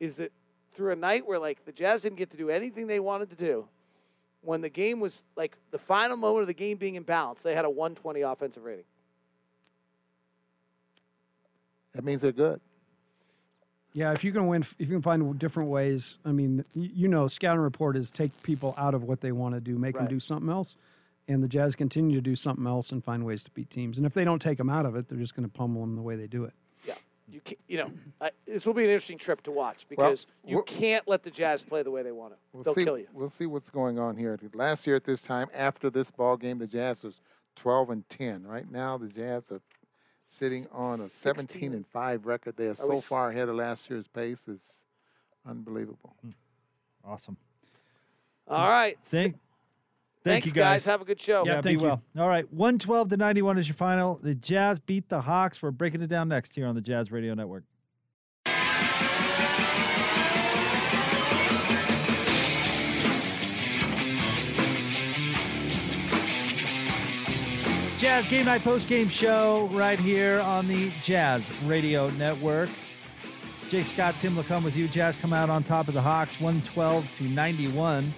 is 0.00 0.16
that 0.16 0.32
through 0.72 0.92
a 0.92 0.96
night 0.96 1.26
where 1.26 1.38
like 1.38 1.64
the 1.64 1.72
Jazz 1.72 2.02
didn't 2.02 2.18
get 2.18 2.30
to 2.30 2.36
do 2.36 2.50
anything 2.50 2.86
they 2.86 3.00
wanted 3.00 3.30
to 3.30 3.36
do, 3.36 3.66
when 4.40 4.60
the 4.60 4.68
game 4.68 5.00
was 5.00 5.24
like 5.36 5.56
the 5.70 5.78
final 5.78 6.16
moment 6.16 6.42
of 6.42 6.46
the 6.46 6.54
game 6.54 6.76
being 6.76 6.94
in 6.94 7.02
balance, 7.02 7.42
they 7.42 7.54
had 7.54 7.64
a 7.64 7.70
120 7.70 8.22
offensive 8.22 8.64
rating. 8.64 8.84
That 11.94 12.04
means 12.04 12.22
they're 12.22 12.32
good. 12.32 12.60
Yeah, 13.92 14.12
if 14.12 14.24
you 14.24 14.32
can 14.32 14.48
win, 14.48 14.62
if 14.62 14.88
you 14.88 14.88
can 14.88 15.02
find 15.02 15.38
different 15.38 15.68
ways. 15.68 16.18
I 16.24 16.32
mean, 16.32 16.64
you, 16.74 16.90
you 16.94 17.08
know, 17.08 17.28
scouting 17.28 17.60
report 17.60 17.96
is 17.96 18.10
take 18.10 18.42
people 18.42 18.74
out 18.76 18.92
of 18.92 19.04
what 19.04 19.20
they 19.20 19.30
want 19.30 19.54
to 19.54 19.60
do, 19.60 19.78
make 19.78 19.94
them 19.94 20.08
do 20.08 20.18
something 20.18 20.50
else, 20.50 20.76
and 21.28 21.42
the 21.42 21.48
Jazz 21.48 21.74
continue 21.74 22.16
to 22.16 22.20
do 22.20 22.36
something 22.36 22.66
else 22.66 22.92
and 22.92 23.02
find 23.02 23.24
ways 23.24 23.42
to 23.44 23.50
beat 23.52 23.70
teams. 23.70 23.96
And 23.96 24.06
if 24.06 24.12
they 24.14 24.24
don't 24.24 24.40
take 24.40 24.58
them 24.58 24.68
out 24.70 24.86
of 24.86 24.96
it, 24.96 25.08
they're 25.08 25.18
just 25.18 25.34
going 25.34 25.48
to 25.48 25.52
pummel 25.52 25.80
them 25.80 25.96
the 25.96 26.02
way 26.02 26.16
they 26.16 26.26
do 26.26 26.44
it. 26.44 26.52
Yeah, 26.86 26.94
you 27.28 27.40
can, 27.40 27.56
you 27.66 27.78
know 27.78 27.90
I, 28.20 28.30
this 28.46 28.66
will 28.66 28.74
be 28.74 28.84
an 28.84 28.90
interesting 28.90 29.18
trip 29.18 29.42
to 29.44 29.50
watch 29.50 29.86
because 29.88 30.26
you 30.46 30.62
can't 30.66 31.06
let 31.08 31.22
the 31.22 31.30
Jazz 31.30 31.62
play 31.62 31.82
the 31.82 31.90
way 31.90 32.02
they 32.02 32.12
want 32.12 32.32
to. 32.34 32.38
We'll 32.52 32.62
They'll 32.64 32.74
see, 32.74 32.84
kill 32.84 32.98
you. 32.98 33.06
We'll 33.12 33.30
see 33.30 33.46
what's 33.46 33.70
going 33.70 33.98
on 33.98 34.16
here. 34.16 34.38
Last 34.52 34.86
year 34.86 34.96
at 34.96 35.04
this 35.04 35.22
time, 35.22 35.48
after 35.54 35.90
this 35.90 36.10
ball 36.10 36.36
game, 36.36 36.58
the 36.58 36.66
Jazz 36.66 37.02
was 37.04 37.20
12 37.56 37.90
and 37.90 38.08
10. 38.08 38.46
Right 38.46 38.70
now, 38.70 38.98
the 38.98 39.08
Jazz 39.08 39.50
are 39.50 39.60
sitting 40.26 40.66
on 40.72 41.00
a 41.00 41.04
17 41.04 41.72
and 41.72 41.86
5 41.86 42.26
record. 42.26 42.56
They 42.56 42.66
are 42.66 42.70
we 42.70 42.74
so 42.74 42.92
s- 42.94 43.06
far 43.06 43.30
ahead 43.30 43.48
of 43.48 43.56
last 43.56 43.88
year's 43.88 44.08
pace. 44.08 44.48
It's 44.48 44.84
unbelievable. 45.46 46.14
Hmm. 46.22 46.30
Awesome. 47.06 47.36
All 48.48 48.68
right. 48.68 48.96
Thank, 49.02 49.36
thank 50.24 50.44
Thanks, 50.44 50.46
you 50.46 50.52
guys. 50.52 50.84
Have 50.86 51.02
a 51.02 51.04
good 51.04 51.20
show. 51.20 51.44
yeah, 51.46 51.60
thank 51.60 51.64
be 51.64 51.72
you. 51.72 51.78
well. 51.78 52.02
All 52.18 52.28
right, 52.28 52.50
112 52.52 53.10
to 53.10 53.16
91 53.16 53.58
is 53.58 53.68
your 53.68 53.74
final. 53.74 54.18
The 54.22 54.34
Jazz 54.34 54.78
beat 54.78 55.08
the 55.08 55.20
Hawks. 55.20 55.62
We're 55.62 55.70
breaking 55.70 56.02
it 56.02 56.08
down 56.08 56.28
next 56.28 56.54
here 56.54 56.66
on 56.66 56.74
the 56.74 56.80
Jazz 56.80 57.12
Radio 57.12 57.34
Network. 57.34 57.64
Jazz 67.96 68.26
Game 68.26 68.44
Night 68.44 68.62
Post 68.62 68.86
Game 68.88 69.08
Show 69.08 69.68
right 69.72 69.98
here 69.98 70.40
on 70.40 70.68
the 70.68 70.90
Jazz 71.02 71.48
Radio 71.62 72.10
Network. 72.10 72.68
Jake 73.68 73.86
Scott, 73.86 74.16
Tim 74.18 74.36
LaComb 74.36 74.62
with 74.62 74.76
you. 74.76 74.88
Jazz 74.88 75.16
come 75.16 75.32
out 75.32 75.48
on 75.48 75.64
top 75.64 75.88
of 75.88 75.94
the 75.94 76.02
Hawks, 76.02 76.38
112 76.38 77.06
to 77.16 77.24
91. 77.24 78.12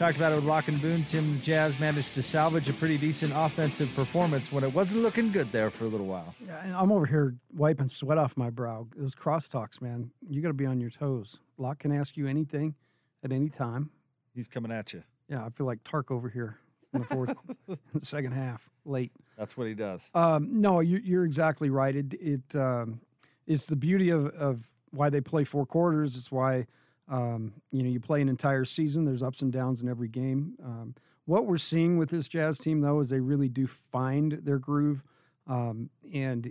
Talked 0.00 0.16
about 0.16 0.32
it 0.32 0.36
with 0.36 0.44
Locke 0.44 0.68
and 0.68 0.80
Boone. 0.80 1.04
Tim 1.04 1.34
the 1.34 1.38
Jazz 1.40 1.78
managed 1.78 2.14
to 2.14 2.22
salvage 2.22 2.70
a 2.70 2.72
pretty 2.72 2.96
decent 2.96 3.34
offensive 3.36 3.90
performance 3.94 4.50
when 4.50 4.64
it 4.64 4.72
wasn't 4.72 5.02
looking 5.02 5.30
good 5.30 5.52
there 5.52 5.68
for 5.68 5.84
a 5.84 5.88
little 5.88 6.06
while. 6.06 6.34
Yeah, 6.46 6.74
I'm 6.74 6.90
over 6.90 7.04
here 7.04 7.34
wiping 7.54 7.90
sweat 7.90 8.16
off 8.16 8.34
my 8.34 8.48
brow. 8.48 8.86
Those 8.96 9.14
crosstalks, 9.14 9.82
man. 9.82 10.10
You 10.26 10.40
got 10.40 10.48
to 10.48 10.54
be 10.54 10.64
on 10.64 10.80
your 10.80 10.88
toes. 10.88 11.40
Locke 11.58 11.80
can 11.80 11.92
ask 11.92 12.16
you 12.16 12.26
anything 12.26 12.74
at 13.22 13.30
any 13.30 13.50
time. 13.50 13.90
He's 14.34 14.48
coming 14.48 14.72
at 14.72 14.94
you. 14.94 15.02
Yeah, 15.28 15.44
I 15.44 15.50
feel 15.50 15.66
like 15.66 15.80
Tark 15.84 16.10
over 16.10 16.30
here 16.30 16.56
in 16.94 17.00
the 17.00 17.06
fourth, 17.06 17.34
second 18.02 18.32
half, 18.32 18.70
late. 18.86 19.12
That's 19.36 19.54
what 19.54 19.66
he 19.66 19.74
does. 19.74 20.08
Um, 20.14 20.62
no, 20.62 20.80
you, 20.80 20.98
you're 21.04 21.26
exactly 21.26 21.68
right. 21.68 21.94
It 21.94 22.14
it 22.14 22.56
um, 22.56 23.02
it's 23.46 23.66
the 23.66 23.76
beauty 23.76 24.08
of, 24.08 24.28
of 24.28 24.62
why 24.92 25.10
they 25.10 25.20
play 25.20 25.44
four 25.44 25.66
quarters. 25.66 26.16
It's 26.16 26.32
why 26.32 26.68
um, 27.10 27.52
you 27.72 27.82
know 27.82 27.90
you 27.90 28.00
play 28.00 28.22
an 28.22 28.28
entire 28.28 28.64
season. 28.64 29.04
There's 29.04 29.22
ups 29.22 29.42
and 29.42 29.52
downs 29.52 29.82
in 29.82 29.88
every 29.88 30.08
game. 30.08 30.54
Um, 30.64 30.94
what 31.26 31.46
we're 31.46 31.58
seeing 31.58 31.98
with 31.98 32.10
this 32.10 32.28
Jazz 32.28 32.58
team, 32.58 32.80
though, 32.80 33.00
is 33.00 33.10
they 33.10 33.20
really 33.20 33.48
do 33.48 33.66
find 33.66 34.32
their 34.42 34.58
groove, 34.58 35.02
um, 35.46 35.90
and 36.14 36.50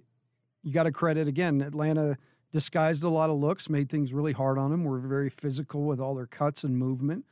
you 0.62 0.74
got 0.74 0.84
to 0.84 0.92
credit 0.92 1.28
again. 1.28 1.62
Atlanta 1.62 2.18
disguised 2.52 3.04
a 3.04 3.10
lot 3.10 3.30
of 3.30 3.38
looks, 3.38 3.70
made 3.70 3.90
things 3.90 4.14
really 4.14 4.34
hard 4.34 4.58
on 4.58 4.70
them. 4.70 4.84
Were 4.84 5.00
very 5.00 5.30
physical 5.30 5.84
with 5.84 6.00
all 6.00 6.14
their 6.14 6.28
cuts 6.28 6.64
and 6.64 6.78
movement, 6.78 7.26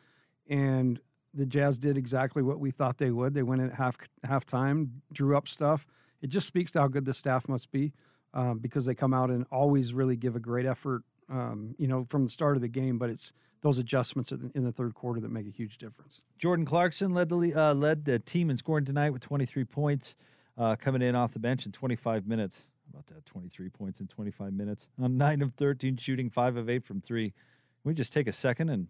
and 0.49 0.99
the 1.33 1.45
Jazz 1.45 1.77
did 1.77 1.97
exactly 1.97 2.41
what 2.41 2.59
we 2.59 2.71
thought 2.71 2.97
they 2.97 3.11
would. 3.11 3.33
They 3.33 3.43
went 3.43 3.61
in 3.61 3.67
at 3.67 3.75
half 3.75 3.97
halftime, 4.25 4.89
drew 5.11 5.37
up 5.37 5.47
stuff. 5.47 5.85
It 6.21 6.27
just 6.27 6.47
speaks 6.47 6.71
to 6.71 6.79
how 6.79 6.87
good 6.87 7.05
the 7.05 7.13
staff 7.13 7.47
must 7.47 7.71
be 7.71 7.93
um, 8.33 8.59
because 8.59 8.85
they 8.85 8.95
come 8.95 9.13
out 9.13 9.29
and 9.29 9.45
always 9.51 9.93
really 9.93 10.15
give 10.15 10.35
a 10.35 10.39
great 10.39 10.65
effort. 10.65 11.03
Um, 11.29 11.75
you 11.77 11.87
know, 11.87 12.05
from 12.09 12.23
the 12.23 12.29
start 12.29 12.55
of 12.55 12.61
the 12.61 12.69
game, 12.69 12.97
but 12.97 13.09
it's 13.09 13.33
those 13.61 13.79
adjustments 13.79 14.31
in 14.31 14.63
the, 14.63 14.71
third 14.71 14.93
quarter 14.93 15.19
that 15.19 15.29
make 15.29 15.47
a 15.47 15.51
huge 15.51 15.77
difference. 15.77 16.21
Jordan 16.37 16.65
Clarkson 16.65 17.13
led 17.13 17.29
the 17.29 17.53
uh, 17.53 17.73
led 17.73 18.05
the 18.05 18.19
team 18.19 18.49
in 18.49 18.57
scoring 18.57 18.85
tonight 18.85 19.09
with 19.09 19.21
23 19.21 19.65
points, 19.65 20.15
uh, 20.57 20.75
coming 20.75 21.01
in 21.01 21.15
off 21.15 21.33
the 21.33 21.39
bench 21.39 21.65
in 21.65 21.71
25 21.71 22.27
minutes. 22.27 22.65
How 22.85 22.99
about 22.99 23.07
that 23.07 23.25
23 23.25 23.69
points 23.69 23.99
in 23.99 24.07
25 24.07 24.53
minutes 24.53 24.87
on 25.01 25.17
nine 25.17 25.41
of 25.41 25.53
13 25.55 25.97
shooting, 25.97 26.29
five 26.29 26.55
of 26.55 26.69
eight 26.69 26.85
from 26.85 27.01
three. 27.01 27.31
Can 27.31 27.35
we 27.83 27.93
just 27.93 28.13
take 28.13 28.27
a 28.27 28.33
second 28.33 28.69
and 28.69 28.87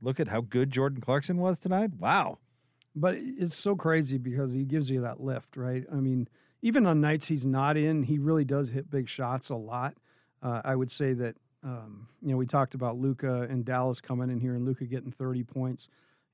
look 0.00 0.18
at 0.18 0.28
how 0.28 0.40
good 0.40 0.70
Jordan 0.70 1.00
Clarkson 1.00 1.36
was 1.36 1.58
tonight? 1.58 1.90
Wow. 1.98 2.38
But 2.94 3.16
it's 3.18 3.56
so 3.56 3.76
crazy 3.76 4.18
because 4.18 4.52
he 4.52 4.64
gives 4.64 4.90
you 4.90 5.02
that 5.02 5.20
lift, 5.20 5.56
right? 5.56 5.84
I 5.92 5.96
mean, 5.96 6.28
even 6.62 6.86
on 6.86 7.00
nights 7.00 7.26
he's 7.26 7.44
not 7.44 7.76
in, 7.76 8.02
he 8.04 8.18
really 8.18 8.44
does 8.44 8.70
hit 8.70 8.90
big 8.90 9.08
shots 9.08 9.50
a 9.50 9.54
lot. 9.54 9.94
Uh, 10.42 10.62
I 10.64 10.74
would 10.74 10.90
say 10.90 11.12
that 11.12 11.36
um, 11.66 12.06
you 12.22 12.30
know 12.30 12.36
we 12.36 12.46
talked 12.46 12.74
about 12.74 12.96
Luka 12.96 13.42
and 13.42 13.64
Dallas 13.64 14.00
coming 14.00 14.30
in 14.30 14.40
here 14.40 14.54
and 14.54 14.64
Luka 14.64 14.84
getting 14.84 15.10
30 15.10 15.42
points 15.42 15.88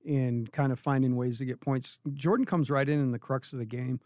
and 0.06 0.52
kind 0.52 0.72
of 0.72 0.78
finding 0.78 1.16
ways 1.16 1.38
to 1.38 1.44
get 1.44 1.60
points. 1.60 1.98
Jordan 2.12 2.44
comes 2.44 2.70
right 2.70 2.88
in 2.88 3.00
in 3.00 3.12
the 3.12 3.18
crux 3.18 3.52
of 3.52 3.58
the 3.58 3.64
game 3.64 4.00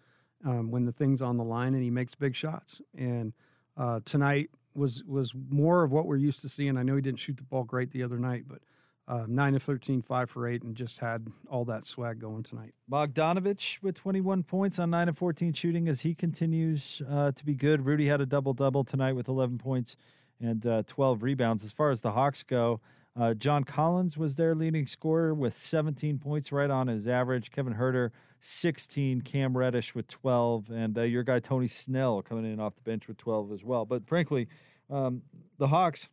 um, 0.44 0.70
when 0.70 0.84
the 0.84 0.92
thing's 0.92 1.22
on 1.22 1.36
the 1.36 1.44
line 1.44 1.74
and 1.74 1.82
he 1.82 1.90
makes 1.90 2.14
big 2.14 2.36
shots. 2.36 2.80
And 2.96 3.32
uh, 3.76 4.00
tonight 4.04 4.50
was 4.74 5.02
was 5.04 5.32
more 5.48 5.82
of 5.82 5.90
what 5.90 6.06
we're 6.06 6.16
used 6.16 6.42
to 6.42 6.48
seeing. 6.48 6.76
I 6.76 6.82
know 6.82 6.96
he 6.96 7.02
didn't 7.02 7.18
shoot 7.18 7.36
the 7.36 7.42
ball 7.42 7.64
great 7.64 7.90
the 7.90 8.02
other 8.02 8.18
night, 8.18 8.44
but 8.46 8.60
uh, 9.08 9.24
9 9.28 9.54
of 9.54 9.62
13, 9.62 10.02
5 10.02 10.30
for 10.30 10.48
8, 10.48 10.62
and 10.62 10.74
just 10.74 10.98
had 10.98 11.28
all 11.48 11.64
that 11.66 11.86
swag 11.86 12.18
going 12.20 12.42
tonight. 12.42 12.74
Bogdanovich 12.90 13.80
with 13.80 13.94
21 13.94 14.42
points 14.42 14.80
on 14.80 14.90
9 14.90 15.10
of 15.10 15.16
14 15.18 15.52
shooting 15.52 15.88
as 15.88 16.00
he 16.00 16.14
continues 16.14 17.00
uh, 17.08 17.30
to 17.30 17.44
be 17.44 17.54
good. 17.54 17.86
Rudy 17.86 18.08
had 18.08 18.20
a 18.20 18.26
double 18.26 18.52
double 18.52 18.84
tonight 18.84 19.12
with 19.12 19.28
11 19.28 19.58
points 19.58 19.96
and 20.40 20.66
uh, 20.66 20.82
12 20.86 21.22
rebounds. 21.22 21.64
As 21.64 21.72
far 21.72 21.90
as 21.90 22.00
the 22.00 22.12
Hawks 22.12 22.42
go, 22.42 22.80
uh, 23.18 23.34
John 23.34 23.64
Collins 23.64 24.16
was 24.16 24.34
their 24.34 24.54
leading 24.54 24.86
scorer 24.86 25.32
with 25.32 25.58
17 25.58 26.18
points, 26.18 26.52
right 26.52 26.70
on 26.70 26.88
his 26.88 27.08
average. 27.08 27.50
Kevin 27.50 27.74
Huerter, 27.74 28.10
16. 28.40 29.22
Cam 29.22 29.56
Reddish 29.56 29.94
with 29.94 30.06
12. 30.08 30.70
And 30.70 30.98
uh, 30.98 31.02
your 31.02 31.22
guy, 31.22 31.38
Tony 31.38 31.68
Snell, 31.68 32.22
coming 32.22 32.50
in 32.50 32.60
off 32.60 32.74
the 32.74 32.82
bench 32.82 33.08
with 33.08 33.16
12 33.16 33.52
as 33.52 33.64
well. 33.64 33.86
But 33.86 34.06
frankly, 34.06 34.48
um, 34.90 35.22
the 35.58 35.68
Hawks 35.68 36.10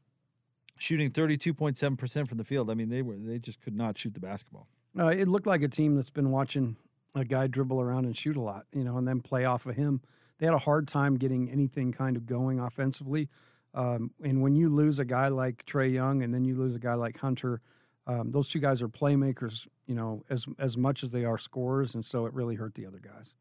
shooting 0.77 1.11
32.7% 1.11 2.27
from 2.27 2.37
the 2.37 2.43
field. 2.43 2.69
I 2.69 2.73
mean, 2.73 2.89
they 2.89 3.01
were 3.01 3.15
they 3.17 3.39
just 3.39 3.61
could 3.61 3.75
not 3.75 3.97
shoot 3.97 4.13
the 4.13 4.19
basketball. 4.19 4.67
Uh, 4.97 5.07
it 5.07 5.27
looked 5.27 5.47
like 5.47 5.61
a 5.61 5.67
team 5.67 5.95
that's 5.95 6.09
been 6.09 6.31
watching 6.31 6.75
a 7.15 7.25
guy 7.25 7.47
dribble 7.47 7.79
around 7.79 8.05
and 8.05 8.17
shoot 8.17 8.35
a 8.35 8.41
lot, 8.41 8.65
you 8.73 8.83
know, 8.83 8.97
and 8.97 9.07
then 9.07 9.21
play 9.21 9.45
off 9.45 9.65
of 9.65 9.75
him. 9.75 10.01
They 10.39 10.45
had 10.45 10.55
a 10.55 10.59
hard 10.59 10.87
time 10.87 11.17
getting 11.17 11.49
anything 11.49 11.91
kind 11.91 12.17
of 12.17 12.25
going 12.25 12.59
offensively. 12.59 13.29
Um, 13.73 14.11
and 14.23 14.41
when 14.41 14.55
you 14.55 14.69
lose 14.69 14.99
a 14.99 15.05
guy 15.05 15.29
like 15.29 15.65
Trae 15.65 15.91
Young 15.91 16.21
and 16.23 16.33
then 16.33 16.45
you 16.45 16.55
lose 16.55 16.75
a 16.75 16.79
guy 16.79 16.93
like 16.93 17.17
Hunter, 17.17 17.61
um, 18.05 18.31
those 18.31 18.49
two 18.49 18.59
guys 18.59 18.81
are 18.81 18.89
playmakers, 18.89 19.67
you 19.87 19.95
know, 19.95 20.23
as 20.29 20.45
as 20.59 20.75
much 20.77 21.03
as 21.03 21.09
they 21.11 21.25
are 21.25 21.37
scorers, 21.37 21.95
and 21.95 22.03
so 22.03 22.25
it 22.25 22.33
really 22.33 22.55
hurt 22.55 22.75
the 22.75 22.85
other 22.85 22.99
guys. 22.99 23.33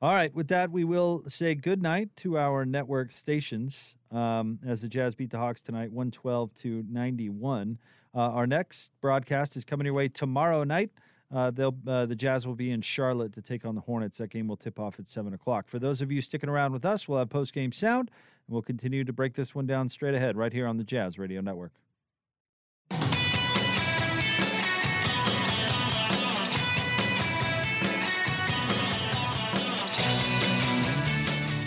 All 0.00 0.12
right, 0.12 0.34
with 0.34 0.48
that, 0.48 0.72
we 0.72 0.82
will 0.82 1.22
say 1.28 1.54
good 1.54 1.80
night 1.80 2.08
to 2.16 2.36
our 2.36 2.64
network 2.64 3.12
stations 3.12 3.94
um, 4.10 4.58
as 4.66 4.82
the 4.82 4.88
Jazz 4.88 5.14
beat 5.14 5.30
the 5.30 5.38
Hawks 5.38 5.62
tonight, 5.62 5.92
112 5.92 6.52
to 6.54 6.84
91. 6.90 7.78
Uh, 8.12 8.18
our 8.18 8.46
next 8.46 8.90
broadcast 9.00 9.56
is 9.56 9.64
coming 9.64 9.84
your 9.84 9.94
way 9.94 10.08
tomorrow 10.08 10.64
night. 10.64 10.90
Uh, 11.32 11.50
they'll, 11.50 11.76
uh, 11.86 12.04
the 12.04 12.16
Jazz 12.16 12.46
will 12.46 12.56
be 12.56 12.72
in 12.72 12.82
Charlotte 12.82 13.32
to 13.34 13.40
take 13.40 13.64
on 13.64 13.74
the 13.74 13.80
Hornets. 13.80 14.18
That 14.18 14.28
game 14.28 14.48
will 14.48 14.56
tip 14.56 14.78
off 14.80 14.98
at 14.98 15.08
7 15.08 15.32
o'clock. 15.32 15.68
For 15.68 15.78
those 15.78 16.02
of 16.02 16.12
you 16.12 16.20
sticking 16.20 16.50
around 16.50 16.72
with 16.72 16.84
us, 16.84 17.08
we'll 17.08 17.20
have 17.20 17.30
post 17.30 17.54
game 17.54 17.72
sound, 17.72 18.10
and 18.46 18.54
we'll 18.54 18.62
continue 18.62 19.04
to 19.04 19.12
break 19.12 19.34
this 19.34 19.54
one 19.54 19.66
down 19.66 19.88
straight 19.88 20.14
ahead 20.14 20.36
right 20.36 20.52
here 20.52 20.66
on 20.66 20.76
the 20.76 20.84
Jazz 20.84 21.18
Radio 21.18 21.40
Network. 21.40 21.72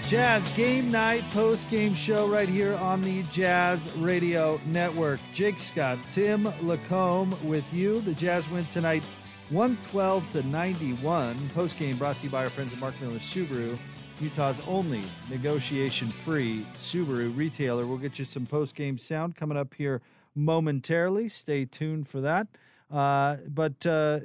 Jazz 0.07 0.47
Game 0.49 0.91
Night 0.91 1.23
post 1.31 1.67
game 1.67 1.95
show 1.95 2.27
right 2.27 2.47
here 2.47 2.75
on 2.75 3.01
the 3.01 3.23
Jazz 3.23 3.91
Radio 3.97 4.61
Network. 4.67 5.19
Jake 5.33 5.59
Scott, 5.59 5.97
Tim 6.11 6.45
LaComb 6.61 7.41
with 7.43 7.65
you. 7.73 8.01
The 8.01 8.13
Jazz 8.13 8.47
win 8.51 8.65
tonight 8.65 9.01
112 9.49 10.31
to 10.33 10.43
91. 10.43 11.49
Post 11.55 11.79
game 11.79 11.97
brought 11.97 12.17
to 12.17 12.23
you 12.23 12.29
by 12.29 12.43
our 12.43 12.51
friends 12.51 12.71
at 12.71 12.79
Mark 12.79 12.93
Miller 13.01 13.17
Subaru, 13.17 13.79
Utah's 14.19 14.61
only 14.67 15.03
negotiation 15.29 16.09
free 16.09 16.65
Subaru 16.77 17.35
retailer. 17.35 17.85
We'll 17.85 17.97
get 17.97 18.17
you 18.17 18.25
some 18.25 18.45
post 18.45 18.75
game 18.75 18.97
sound 18.97 19.35
coming 19.35 19.57
up 19.57 19.73
here 19.73 20.01
momentarily. 20.33 21.27
Stay 21.29 21.65
tuned 21.65 22.07
for 22.07 22.21
that. 22.21 22.47
Uh, 22.89 23.37
but 23.47 23.85
uh, 23.85 24.19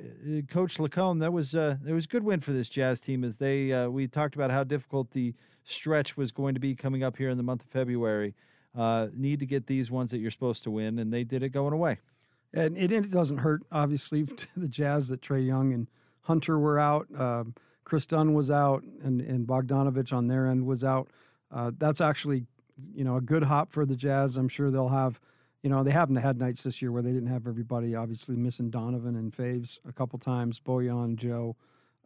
Coach 0.48 0.78
LaComb, 0.78 1.20
that 1.20 1.32
was 1.32 1.54
uh, 1.54 1.76
it 1.86 1.92
was 1.92 2.04
a 2.04 2.08
good 2.08 2.22
win 2.22 2.40
for 2.40 2.52
this 2.52 2.68
Jazz 2.68 3.00
team 3.00 3.24
as 3.24 3.38
they 3.38 3.72
uh, 3.72 3.88
we 3.88 4.06
talked 4.06 4.34
about 4.34 4.50
how 4.50 4.62
difficult 4.62 5.10
the 5.10 5.34
stretch 5.64 6.16
was 6.16 6.30
going 6.30 6.54
to 6.54 6.60
be 6.60 6.74
coming 6.74 7.02
up 7.02 7.16
here 7.16 7.30
in 7.30 7.36
the 7.36 7.42
month 7.42 7.62
of 7.62 7.68
February. 7.68 8.34
Uh, 8.76 9.08
need 9.14 9.40
to 9.40 9.46
get 9.46 9.66
these 9.66 9.90
ones 9.90 10.10
that 10.10 10.18
you're 10.18 10.30
supposed 10.30 10.62
to 10.62 10.70
win, 10.70 10.98
and 10.98 11.12
they 11.12 11.24
did 11.24 11.42
it 11.42 11.48
going 11.48 11.72
away. 11.72 11.98
And 12.52 12.76
it, 12.76 12.92
it 12.92 13.10
doesn't 13.10 13.38
hurt, 13.38 13.62
obviously, 13.72 14.24
to 14.24 14.46
the 14.56 14.68
Jazz 14.68 15.08
that 15.08 15.20
Trae 15.20 15.44
Young 15.44 15.72
and 15.72 15.88
Hunter 16.22 16.58
were 16.58 16.78
out. 16.78 17.08
Um, 17.18 17.54
Kris 17.84 18.06
Dunn 18.06 18.34
was 18.34 18.50
out, 18.50 18.82
and, 19.02 19.20
and 19.20 19.46
Bogdanovich 19.46 20.12
on 20.12 20.28
their 20.28 20.46
end 20.46 20.66
was 20.66 20.84
out. 20.84 21.08
Uh, 21.50 21.72
that's 21.76 22.00
actually, 22.00 22.46
you 22.94 23.04
know, 23.04 23.16
a 23.16 23.20
good 23.20 23.44
hop 23.44 23.72
for 23.72 23.84
the 23.84 23.96
Jazz. 23.96 24.36
I'm 24.36 24.48
sure 24.48 24.70
they'll 24.70 24.88
have, 24.88 25.20
you 25.62 25.70
know, 25.70 25.82
they 25.82 25.90
haven't 25.90 26.16
had 26.16 26.38
nights 26.38 26.62
this 26.62 26.80
year 26.80 26.92
where 26.92 27.02
they 27.02 27.12
didn't 27.12 27.28
have 27.28 27.46
everybody 27.46 27.94
obviously 27.94 28.36
missing 28.36 28.70
Donovan 28.70 29.16
and 29.16 29.32
Faves 29.32 29.80
a 29.88 29.92
couple 29.92 30.18
times, 30.18 30.60
Bojan, 30.60 31.16
Joe. 31.16 31.56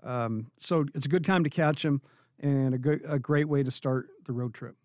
Um, 0.03 0.47
so 0.59 0.87
it's 0.95 1.07
a 1.07 1.09
good 1.09 1.25
time 1.25 1.45
to 1.45 1.51
catch 1.51 1.83
them 1.83 2.01
and 2.41 2.75
a, 2.75 2.79
good, 2.79 3.03
a 3.07 3.19
great 3.19 3.49
way 3.49 3.63
to 3.63 3.71
start 3.71 4.09
the 4.27 4.33
road 4.33 4.55
trip. 4.55 4.77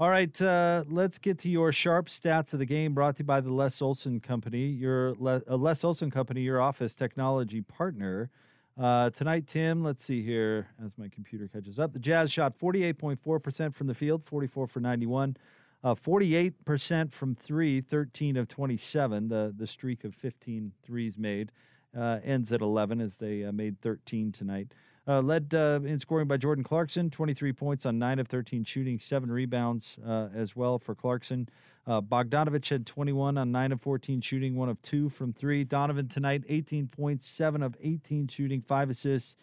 All 0.00 0.10
right, 0.10 0.40
uh, 0.40 0.84
let's 0.88 1.18
get 1.18 1.38
to 1.40 1.48
your 1.48 1.72
sharp 1.72 2.06
stats 2.06 2.52
of 2.52 2.60
the 2.60 2.66
game 2.66 2.94
brought 2.94 3.16
to 3.16 3.22
you 3.22 3.26
by 3.26 3.40
the 3.40 3.52
Les 3.52 3.82
Olson 3.82 4.20
Company, 4.20 4.66
your 4.66 5.16
Le- 5.18 5.42
uh, 5.50 5.56
Les 5.56 5.82
Olson 5.82 6.08
Company, 6.08 6.42
your 6.42 6.60
office 6.60 6.94
technology 6.94 7.62
partner. 7.62 8.30
Uh, 8.78 9.10
tonight, 9.10 9.48
Tim, 9.48 9.82
let's 9.82 10.04
see 10.04 10.22
here 10.22 10.68
as 10.84 10.96
my 10.96 11.08
computer 11.08 11.48
catches 11.48 11.80
up. 11.80 11.92
The 11.92 11.98
Jazz 11.98 12.30
shot 12.30 12.56
48.4% 12.56 13.74
from 13.74 13.88
the 13.88 13.94
field, 13.94 14.24
44 14.24 14.68
for 14.68 14.78
91. 14.78 15.36
Uh, 15.82 15.94
48% 15.96 17.12
from 17.12 17.34
three, 17.34 17.80
13 17.80 18.36
of 18.36 18.46
27. 18.46 19.28
The, 19.28 19.52
the 19.56 19.66
streak 19.66 20.04
of 20.04 20.14
15 20.14 20.72
threes 20.84 21.18
made 21.18 21.50
uh, 21.96 22.20
ends 22.22 22.52
at 22.52 22.60
11 22.60 23.00
as 23.00 23.16
they 23.16 23.44
uh, 23.44 23.50
made 23.50 23.80
13 23.80 24.30
tonight. 24.30 24.68
Uh, 25.08 25.22
led 25.22 25.52
uh, 25.54 25.80
in 25.84 25.98
scoring 25.98 26.28
by 26.28 26.36
Jordan 26.36 26.62
Clarkson, 26.62 27.10
23 27.10 27.52
points 27.54 27.84
on 27.84 27.98
9 27.98 28.20
of 28.20 28.28
13 28.28 28.62
shooting, 28.62 29.00
7 29.00 29.30
rebounds 29.30 29.98
as 30.06 30.54
well 30.54 30.78
for 30.78 30.94
Clarkson. 30.94 31.48
Uh, 31.88 32.02
Bogdanovich 32.02 32.68
had 32.68 32.86
21 32.86 33.38
on 33.38 33.50
9 33.50 33.72
of 33.72 33.80
14 33.80 34.20
shooting, 34.20 34.56
1 34.56 34.68
of 34.68 34.82
2 34.82 35.08
from 35.08 35.32
3. 35.32 35.64
Donovan 35.64 36.06
tonight, 36.06 36.44
18 36.46 36.88
points, 36.88 37.26
7 37.26 37.62
of 37.62 37.76
18 37.80 38.28
shooting, 38.28 38.60
5 38.60 38.90
assists, 38.90 39.36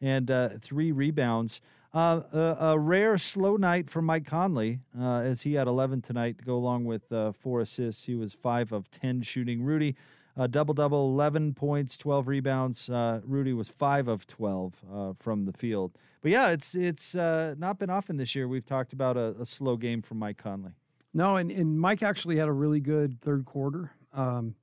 and 0.00 0.28
uh, 0.28 0.50
3 0.60 0.90
rebounds. 0.90 1.60
Uh, 1.94 2.22
a, 2.32 2.56
a, 2.60 2.78
rare 2.78 3.16
slow 3.18 3.56
night 3.56 3.88
for 3.88 4.02
Mike 4.02 4.26
Conley 4.26 4.80
as 4.98 5.42
he 5.42 5.54
had 5.54 5.68
11 5.68 6.00
tonight 6.00 6.38
to 6.38 6.44
go 6.44 6.56
along 6.56 6.86
with 6.86 7.02
4 7.38 7.60
assists. 7.60 8.06
He 8.06 8.14
was 8.16 8.32
5 8.32 8.72
of 8.72 8.90
10 8.90 9.22
shooting. 9.22 9.62
Rudy, 9.62 9.94
uh, 10.36 10.46
double 10.46 10.74
double, 10.74 11.10
11 11.10 11.54
points, 11.54 11.98
12 11.98 12.28
rebounds. 12.28 12.88
Uh, 12.88 13.20
Rudy 13.24 13.52
was 13.52 13.68
five 13.68 14.08
of 14.08 14.26
12 14.26 14.74
uh, 14.92 15.12
from 15.18 15.44
the 15.44 15.52
field. 15.52 15.92
But 16.22 16.30
yeah, 16.30 16.50
it's 16.50 16.74
it's 16.74 17.14
uh, 17.14 17.54
not 17.58 17.78
been 17.78 17.90
often 17.90 18.16
this 18.16 18.34
year. 18.34 18.46
We've 18.46 18.64
talked 18.64 18.92
about 18.92 19.16
a, 19.16 19.34
a, 19.40 19.46
slow 19.46 19.76
game 19.76 20.02
from 20.02 20.18
Mike 20.18 20.38
Conley. 20.38 20.72
No, 21.14 21.36
and, 21.36 21.50
and 21.50 21.78
Mike 21.78 22.02
actually 22.02 22.36
had 22.36 22.48
a 22.48 22.52
really 22.52 22.80
good 22.80 23.20
third 23.20 23.44
quarter. 23.44 23.92
Um, 24.12 24.54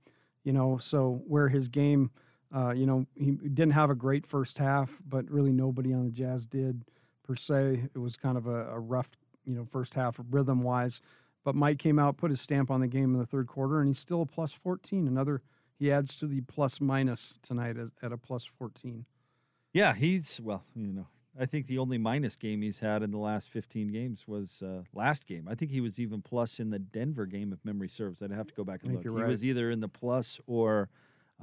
you 0.44 0.53
know, 0.53 0.77
so 0.77 1.22
where 1.27 1.50
his 1.50 1.68
game, 1.68 2.12
uh, 2.56 2.72
you 2.72 2.86
know, 2.86 3.06
he 3.15 3.32
didn't 3.32 3.72
have 3.72 3.89
a 3.89 3.96
great 3.96 4.25
first 4.25 4.58
half, 4.58 4.98
but 5.08 5.29
really 5.29 5.51
nobody 5.51 5.94
on 5.94 6.06
the 6.06 6.12
Jazz 6.12 6.46
did 6.46 6.86
per 7.24 7.36
se. 7.36 7.89
It 7.94 8.00
was 8.00 8.15
kind 8.15 8.38
of 8.38 8.48
a, 8.48 8.70
a 8.70 8.79
rough, 8.79 9.10
you 9.46 9.56
know, 9.56 9.68
first 9.72 9.94
half 9.94 10.20
rhythm 10.32 10.63
wise. 10.63 11.01
But 11.44 11.56
Mike 11.56 11.79
came 11.79 12.00
out, 12.00 12.18
put 12.18 12.32
his 12.32 12.41
stamp 12.41 12.70
on 12.72 12.82
the 12.82 12.88
game 12.88 13.13
in 13.13 13.20
the 13.20 13.25
third 13.25 13.48
quarter, 13.48 13.79
and 13.79 13.88
he's 13.88 14.00
still 14.00 14.22
a 14.22 14.25
plus 14.25 14.53
14. 14.53 15.08
Another 15.08 15.41
he 15.77 15.91
adds 15.91 16.13
to 16.15 16.27
the 16.27 16.41
plus 16.41 16.82
minus 16.82 17.39
tonight 17.41 17.77
at 18.01 18.12
a 18.12 18.18
plus 18.18 18.44
14. 18.46 19.06
Yeah, 19.72 19.94
he's, 19.94 20.41
well, 20.44 20.65
you 20.75 20.91
know, 20.91 21.08
I 21.38 21.45
think 21.45 21.67
the 21.67 21.77
only 21.77 21.98
minus 21.98 22.36
game 22.36 22.62
he's 22.62 22.79
had 22.79 23.03
in 23.03 23.12
the 23.12 23.17
last 23.17 23.50
15 23.50 23.89
games 23.89 24.27
was 24.27 24.62
uh, 24.62 24.83
last 24.93 25.27
game. 25.27 25.48
I 25.50 25.55
think 25.55 25.71
he 25.71 25.81
was 25.81 26.00
even 26.00 26.21
plus 26.21 26.59
in 26.59 26.69
the 26.69 26.79
Denver 26.79 27.25
game, 27.25 27.53
if 27.53 27.63
memory 27.63 27.89
serves. 27.89 28.21
I'd 28.21 28.31
have 28.31 28.48
to 28.48 28.53
go 28.53 28.63
back 28.63 28.83
and 28.83 28.93
look. 28.93 29.03
He 29.03 29.09
right. 29.09 29.27
was 29.27 29.43
either 29.43 29.69
in 29.69 29.79
the 29.79 29.88
plus 29.88 30.39
or 30.48 30.89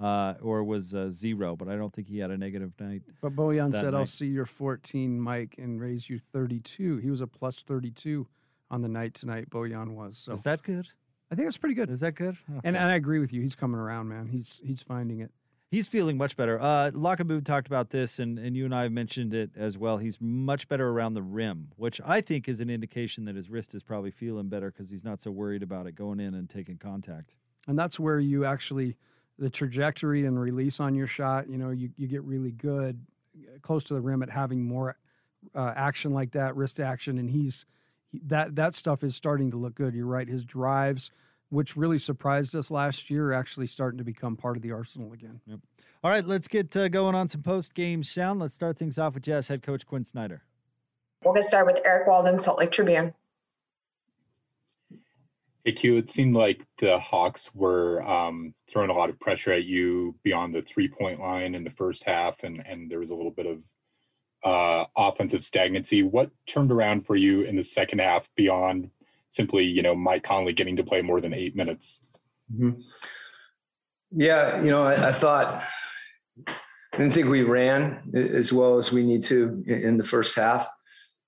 uh, 0.01 0.35
or 0.43 0.63
was 0.65 0.95
uh, 0.95 1.11
zero, 1.11 1.57
but 1.57 1.69
I 1.69 1.77
don't 1.77 1.93
think 1.93 2.09
he 2.09 2.19
had 2.19 2.31
a 2.31 2.37
negative 2.37 2.73
night. 2.79 3.03
But 3.23 3.35
Bojan 3.35 3.73
said, 3.73 3.93
night. 3.93 3.95
"I'll 3.95 4.07
see 4.07 4.27
your 4.27 4.47
14, 4.47 5.21
Mike, 5.21 5.55
and 5.59 5.81
raise 5.81 6.11
you 6.11 6.21
32." 6.33 6.99
He 6.99 7.11
was 7.11 7.21
a 7.21 7.27
plus 7.27 7.63
32 7.63 8.27
on 8.71 8.83
the 8.83 8.89
night 8.89 9.15
tonight. 9.15 9.49
Bojan 9.49 9.95
was. 9.95 10.19
So 10.19 10.33
is 10.33 10.43
that 10.43 10.63
good? 10.63 10.89
I 11.31 11.35
think 11.35 11.47
that's 11.47 11.57
pretty 11.57 11.75
good. 11.75 11.91
Is 11.91 12.01
that 12.01 12.15
good? 12.15 12.37
And, 12.63 12.77
and 12.77 12.79
I 12.79 12.95
agree 12.95 13.19
with 13.19 13.33
you. 13.33 13.41
He's 13.43 13.55
coming 13.55 13.81
around, 13.81 14.09
man. 14.09 14.29
He's 14.29 14.61
he's 14.65 14.83
finding 14.83 15.21
it. 15.21 15.33
He's 15.69 15.89
feeling 15.89 16.17
much 16.17 16.37
better. 16.37 16.61
Uh, 16.61 16.93
Lockaboot 16.95 17.45
talked 17.45 17.67
about 17.67 17.91
this, 17.91 18.21
and, 18.21 18.39
and 18.39 18.57
you 18.57 18.65
and 18.65 18.75
I 18.75 18.85
have 18.85 18.93
mentioned 18.93 19.35
it 19.35 19.51
as 19.57 19.77
well. 19.77 19.99
He's 19.99 20.21
much 20.21 20.69
better 20.69 20.89
around 20.89 21.15
the 21.15 21.23
rim, 21.23 21.73
which 21.77 22.01
I 22.05 22.21
think 22.21 22.49
is 22.49 22.61
an 22.61 22.71
indication 22.71 23.25
that 23.25 23.35
his 23.35 23.51
wrist 23.51 23.75
is 23.75 23.83
probably 23.83 24.13
feeling 24.13 24.49
better 24.49 24.71
because 24.71 24.91
he's 24.91 25.05
not 25.05 25.21
so 25.21 25.33
worried 25.33 25.65
about 25.65 25.87
it 25.87 25.97
going 25.97 26.21
in 26.21 26.35
and 26.35 26.49
taking 26.49 26.79
contact. 26.79 27.35
And 27.67 27.77
that's 27.77 27.99
where 27.99 28.21
you 28.21 28.45
actually 28.45 28.97
the 29.39 29.51
trajectory 29.51 30.25
and 30.25 30.41
release 30.41 30.81
on 30.81 30.95
your 30.95 31.07
shot. 31.07 31.49
You 31.49 31.59
know, 31.59 31.71
you 31.71 31.91
you 31.97 32.07
get 32.07 32.23
really 32.23 32.53
good 32.53 33.05
uh, 33.37 33.59
close 33.61 33.85
to 33.85 33.95
the 33.95 34.01
rim 34.01 34.23
at 34.23 34.31
having 34.31 34.63
more 34.63 34.97
uh, 35.55 35.73
action 35.77 36.13
like 36.13 36.33
that, 36.33 36.57
wrist 36.57 36.81
action, 36.81 37.19
and 37.19 37.31
he's 37.31 37.67
he, 38.09 38.21
that 38.27 38.57
that 38.57 38.75
stuff 38.75 39.03
is 39.03 39.15
starting 39.15 39.51
to 39.51 39.57
look 39.57 39.75
good. 39.75 39.95
You're 39.95 40.07
right. 40.07 40.29
His 40.29 40.45
drives, 40.45 41.11
which 41.51 41.77
really 41.77 41.99
surprised 41.99 42.55
us 42.55 42.71
last 42.71 43.11
year, 43.11 43.33
actually 43.33 43.67
starting 43.67 43.99
to 43.99 44.05
become 44.05 44.37
part 44.37 44.57
of 44.57 44.63
the 44.63 44.73
arsenal 44.73 45.13
again. 45.13 45.41
All 46.03 46.11
right, 46.11 46.25
let's 46.25 46.49
get 46.49 46.77
uh, 46.77 46.89
going 46.89 47.15
on 47.15 47.29
some 47.29 47.43
post 47.43 47.75
game 47.75 48.03
sound. 48.03 48.41
Let's 48.41 48.55
start 48.55 48.79
things 48.79 48.99
off 48.99 49.15
with 49.15 49.23
Jazz 49.25 49.49
head 49.49 49.63
coach 49.63 49.87
Quinn 49.87 50.05
Snyder. 50.05 50.43
We're 51.25 51.33
going 51.33 51.43
to 51.43 51.49
start 51.49 51.67
with 51.67 51.81
Eric 51.85 52.07
Walden, 52.07 52.39
Salt 52.39 52.59
Lake 52.59 52.71
Tribune. 52.71 53.15
Hey 55.65 55.73
Q, 55.73 55.97
it 55.97 56.09
seemed 56.11 56.37
like 56.37 56.65
the 56.79 56.97
Hawks 56.97 57.51
were 57.53 58.01
um, 58.09 58.55
throwing 58.71 58.89
a 58.89 58.93
lot 58.93 59.11
of 59.11 59.19
pressure 59.19 59.51
at 59.51 59.65
you 59.65 60.15
beyond 60.23 60.55
the 60.55 60.63
three 60.63 60.87
point 60.87 61.19
line 61.19 61.57
in 61.57 61.65
the 61.65 61.71
first 61.71 62.05
half, 62.05 62.45
and, 62.45 62.65
and 62.65 62.89
there 62.89 63.01
was 63.01 63.11
a 63.11 63.15
little 63.17 63.33
bit 63.33 63.47
of 63.47 63.63
uh, 64.45 64.85
offensive 64.97 65.43
stagnancy. 65.43 66.05
What 66.05 66.31
turned 66.47 66.71
around 66.71 67.05
for 67.05 67.17
you 67.17 67.43
in 67.43 67.57
the 67.57 67.65
second 67.65 67.99
half 67.99 68.31
beyond 68.37 68.91
simply, 69.31 69.65
you 69.65 69.83
know, 69.83 69.95
Mike 69.95 70.23
Conley 70.23 70.53
getting 70.53 70.77
to 70.77 70.85
play 70.85 71.03
more 71.03 71.21
than 71.21 71.35
eight 71.35 71.57
minutes? 71.57 72.03
Mhm. 72.55 72.83
Yeah, 74.13 74.63
you 74.63 74.71
know, 74.71 74.85
I, 74.85 75.09
I 75.09 75.13
thought 75.13 75.65
I 76.47 76.97
didn't 76.97 77.13
think 77.13 77.29
we 77.29 77.43
ran 77.43 78.11
as 78.15 78.53
well 78.53 78.79
as 78.79 78.93
we 78.93 79.05
need 79.05 79.23
to 79.25 79.63
in, 79.67 79.83
in 79.83 79.97
the 79.97 80.05
first 80.05 80.37
half, 80.37 80.69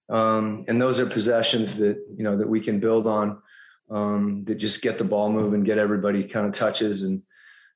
um, 0.08 0.64
and 0.68 0.80
those 0.80 1.00
are 1.00 1.06
possessions 1.06 1.76
that 1.76 1.98
you 2.16 2.24
know 2.24 2.36
that 2.36 2.48
we 2.48 2.60
can 2.60 2.80
build 2.80 3.06
on 3.06 3.42
um, 3.90 4.44
that 4.44 4.56
just 4.56 4.80
get 4.80 4.96
the 4.96 5.04
ball 5.04 5.30
moving, 5.30 5.64
get 5.64 5.78
everybody 5.78 6.24
kind 6.24 6.46
of 6.46 6.52
touches 6.52 7.02
and 7.02 7.22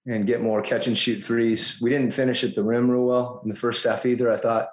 and 0.07 0.26
get 0.26 0.43
more 0.43 0.62
catch 0.62 0.87
and 0.87 0.99
shoot 0.99 1.21
threes. 1.23 1.79
We 1.81 1.91
didn't 1.91 2.12
finish 2.12 2.43
at 2.43 2.55
the 2.55 2.62
rim 2.62 2.91
real 2.91 3.05
well 3.05 3.41
in 3.45 3.50
the 3.50 3.57
first 3.57 3.85
half 3.85 4.05
either. 4.07 4.33
I 4.33 4.37
thought, 4.37 4.69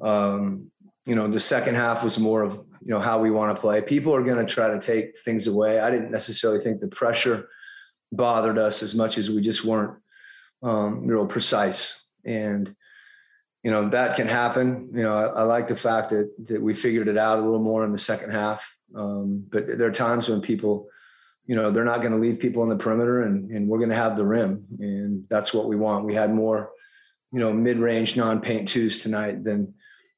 um, 0.00 0.70
you 1.06 1.14
know, 1.14 1.28
the 1.28 1.40
second 1.40 1.76
half 1.76 2.02
was 2.02 2.18
more 2.18 2.42
of 2.42 2.54
you 2.54 2.90
know 2.92 3.00
how 3.00 3.20
we 3.20 3.30
want 3.30 3.54
to 3.54 3.60
play. 3.60 3.80
People 3.80 4.14
are 4.14 4.22
going 4.22 4.44
to 4.44 4.52
try 4.52 4.68
to 4.68 4.80
take 4.80 5.18
things 5.20 5.46
away. 5.46 5.78
I 5.80 5.90
didn't 5.90 6.10
necessarily 6.10 6.60
think 6.60 6.80
the 6.80 6.88
pressure 6.88 7.48
bothered 8.12 8.58
us 8.58 8.82
as 8.82 8.94
much 8.94 9.16
as 9.16 9.30
we 9.30 9.40
just 9.40 9.64
weren't 9.64 9.96
um, 10.62 11.06
real 11.06 11.26
precise. 11.26 12.04
And 12.24 12.74
you 13.62 13.70
know 13.70 13.88
that 13.90 14.16
can 14.16 14.26
happen. 14.26 14.90
You 14.92 15.04
know, 15.04 15.16
I, 15.16 15.24
I 15.26 15.42
like 15.42 15.68
the 15.68 15.76
fact 15.76 16.10
that 16.10 16.30
that 16.48 16.60
we 16.60 16.74
figured 16.74 17.08
it 17.08 17.16
out 17.16 17.38
a 17.38 17.42
little 17.42 17.62
more 17.62 17.84
in 17.84 17.92
the 17.92 17.98
second 17.98 18.30
half. 18.30 18.68
Um, 18.94 19.44
but 19.48 19.78
there 19.78 19.88
are 19.88 19.92
times 19.92 20.28
when 20.28 20.40
people, 20.40 20.88
you 21.46 21.56
know, 21.56 21.70
they're 21.70 21.84
not 21.84 22.00
going 22.00 22.12
to 22.12 22.18
leave 22.18 22.38
people 22.38 22.62
on 22.62 22.68
the 22.68 22.76
perimeter, 22.76 23.22
and 23.22 23.50
and 23.52 23.68
we're 23.68 23.78
going 23.78 23.90
to 23.90 23.96
have 23.96 24.16
the 24.16 24.26
rim, 24.26 24.64
and 24.80 25.24
that's 25.28 25.54
what 25.54 25.68
we 25.68 25.76
want. 25.76 26.04
We 26.04 26.14
had 26.14 26.34
more, 26.34 26.70
you 27.32 27.38
know, 27.38 27.52
mid-range 27.52 28.16
non-paint 28.16 28.68
twos 28.68 29.02
tonight 29.02 29.44
than 29.44 29.74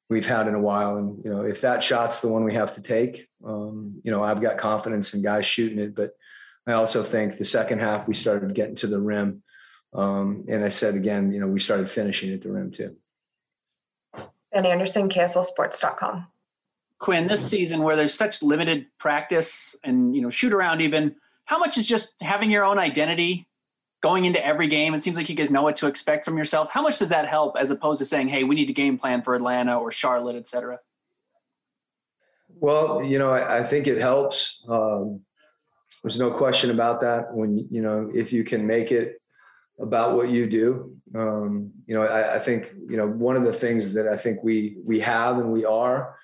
we've 0.09 0.25
had 0.25 0.47
in 0.47 0.55
a 0.55 0.59
while. 0.59 0.97
And 0.97 1.23
you 1.23 1.31
know, 1.31 1.41
if 1.41 1.61
that 1.61 1.83
shot's 1.83 2.19
the 2.19 2.27
one 2.27 2.43
we 2.43 2.53
have 2.55 2.73
to 2.75 2.81
take, 2.81 3.27
um, 3.45 4.01
you 4.03 4.11
know, 4.11 4.23
I've 4.23 4.41
got 4.41 4.57
confidence 4.57 5.13
in 5.13 5.21
guys 5.21 5.45
shooting 5.45 5.79
it, 5.79 5.95
but 5.95 6.11
I 6.67 6.73
also 6.73 7.03
think 7.03 7.37
the 7.37 7.45
second 7.45 7.79
half 7.79 8.07
we 8.07 8.13
started 8.13 8.53
getting 8.53 8.75
to 8.75 8.87
the 8.87 8.99
rim. 8.99 9.43
Um, 9.93 10.45
and 10.47 10.63
I 10.63 10.69
said 10.69 10.95
again, 10.95 11.31
you 11.31 11.39
know, 11.39 11.47
we 11.47 11.59
started 11.59 11.89
finishing 11.89 12.33
at 12.33 12.41
the 12.41 12.51
rim 12.51 12.71
too. 12.71 12.95
Ben 14.51 14.65
Anderson, 14.65 15.09
KSLSports.com. 15.09 16.27
Quinn, 16.99 17.27
this 17.27 17.47
season 17.47 17.81
where 17.81 17.95
there's 17.95 18.13
such 18.13 18.43
limited 18.43 18.85
practice 18.97 19.73
and 19.83 20.13
you 20.15 20.21
know 20.21 20.29
shoot 20.29 20.51
around 20.51 20.81
even, 20.81 21.15
how 21.45 21.57
much 21.57 21.77
is 21.77 21.87
just 21.87 22.15
having 22.21 22.51
your 22.51 22.63
own 22.63 22.77
identity 22.77 23.47
going 24.01 24.25
into 24.25 24.43
every 24.43 24.67
game? 24.67 24.93
It 24.93 25.03
seems 25.03 25.17
like 25.17 25.29
you 25.29 25.35
guys 25.35 25.51
know 25.51 25.63
what 25.63 25.75
to 25.77 25.87
expect 25.87 26.25
from 26.25 26.37
yourself. 26.37 26.69
How 26.71 26.81
much 26.81 26.99
does 26.99 27.09
that 27.09 27.27
help 27.27 27.55
as 27.59 27.69
opposed 27.69 27.99
to 27.99 28.05
saying, 28.05 28.29
hey, 28.29 28.43
we 28.43 28.55
need 28.55 28.67
to 28.67 28.73
game 28.73 28.97
plan 28.97 29.21
for 29.21 29.35
Atlanta 29.35 29.77
or 29.77 29.91
Charlotte, 29.91 30.35
et 30.35 30.47
cetera? 30.47 30.79
Well, 32.59 33.03
you 33.03 33.19
know, 33.19 33.31
I, 33.31 33.59
I 33.59 33.63
think 33.63 33.87
it 33.87 34.01
helps. 34.01 34.65
Um, 34.67 35.21
there's 36.03 36.19
no 36.19 36.31
question 36.31 36.71
about 36.71 37.01
that. 37.01 37.33
When 37.33 37.67
you 37.71 37.81
know, 37.81 38.11
if 38.13 38.31
you 38.31 38.43
can 38.43 38.65
make 38.65 38.91
it 38.91 39.21
about 39.79 40.15
what 40.15 40.29
you 40.29 40.49
do, 40.49 40.95
um, 41.15 41.71
you 41.87 41.95
know, 41.95 42.03
I, 42.03 42.35
I 42.35 42.39
think 42.39 42.73
you 42.89 42.97
know 42.97 43.07
one 43.07 43.35
of 43.35 43.43
the 43.43 43.53
things 43.53 43.93
that 43.93 44.07
I 44.07 44.17
think 44.17 44.43
we 44.43 44.77
we 44.83 44.99
have 45.01 45.37
and 45.37 45.51
we 45.51 45.65
are 45.65 46.15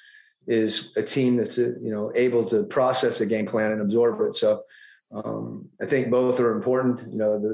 is 0.47 0.95
a 0.97 1.03
team 1.03 1.37
that's 1.37 1.57
you 1.57 1.91
know 1.91 2.11
able 2.15 2.45
to 2.49 2.63
process 2.63 3.21
a 3.21 3.25
game 3.25 3.45
plan 3.45 3.71
and 3.71 3.81
absorb 3.81 4.21
it. 4.21 4.35
So 4.35 4.63
um, 5.15 5.69
I 5.81 5.85
think 5.85 6.11
both 6.11 6.39
are 6.39 6.51
important. 6.51 7.11
You 7.11 7.17
know, 7.17 7.39
the 7.39 7.49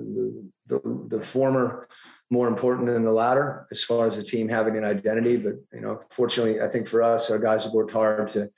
the 0.68 0.80
the, 0.80 1.18
the 1.18 1.26
former 1.26 1.88
more 2.30 2.48
important 2.48 2.88
than 2.88 3.04
the 3.04 3.12
latter 3.12 3.68
as 3.72 3.84
far 3.84 4.08
as 4.08 4.16
the 4.16 4.24
team 4.24 4.48
having 4.48 4.78
an 4.78 4.86
identity. 4.86 5.38
But 5.38 5.56
you 5.74 5.82
know, 5.82 6.02
fortunately, 6.10 6.62
I 6.62 6.68
think 6.68 6.88
for 6.88 7.04
us, 7.04 7.30
our 7.30 7.40
guys 7.40 7.66
have 7.66 7.74
worked 7.74 7.92
hard 7.92 8.28
to 8.30 8.50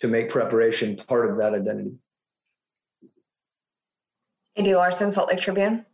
to 0.00 0.08
make 0.08 0.30
preparation 0.30 0.96
part 0.96 1.30
of 1.30 1.38
that 1.38 1.52
identity. 1.54 1.92
Andy 4.56 4.74
Larsen, 4.74 5.12
Salt 5.12 5.28
Lake 5.28 5.40
Tribune. 5.40 5.84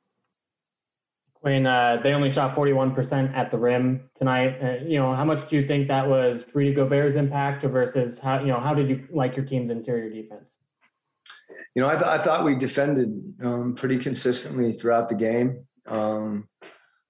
Quinn, 1.34 1.66
uh, 1.66 2.00
they 2.02 2.12
only 2.12 2.32
shot 2.32 2.56
41% 2.56 3.34
at 3.36 3.50
the 3.50 3.58
rim 3.58 4.08
tonight. 4.16 4.58
Uh, 4.60 4.84
you 4.84 4.98
know, 4.98 5.14
how 5.14 5.24
much 5.24 5.48
do 5.48 5.56
you 5.56 5.66
think 5.66 5.86
that 5.88 6.08
was 6.08 6.44
Rudy 6.52 6.74
Gobert's 6.74 7.16
impact 7.16 7.62
versus 7.64 8.18
how, 8.18 8.40
you 8.40 8.48
know, 8.48 8.58
how 8.58 8.74
did 8.74 8.88
you 8.88 9.06
like 9.10 9.36
your 9.36 9.44
team's 9.44 9.70
interior 9.70 10.10
defense? 10.10 10.56
You 11.74 11.82
know, 11.82 11.88
I, 11.88 11.92
th- 11.92 12.04
I 12.04 12.18
thought 12.18 12.44
we 12.44 12.54
defended 12.54 13.34
um, 13.42 13.74
pretty 13.74 13.98
consistently 13.98 14.72
throughout 14.72 15.08
the 15.08 15.14
game. 15.14 15.66
Um, 15.86 16.48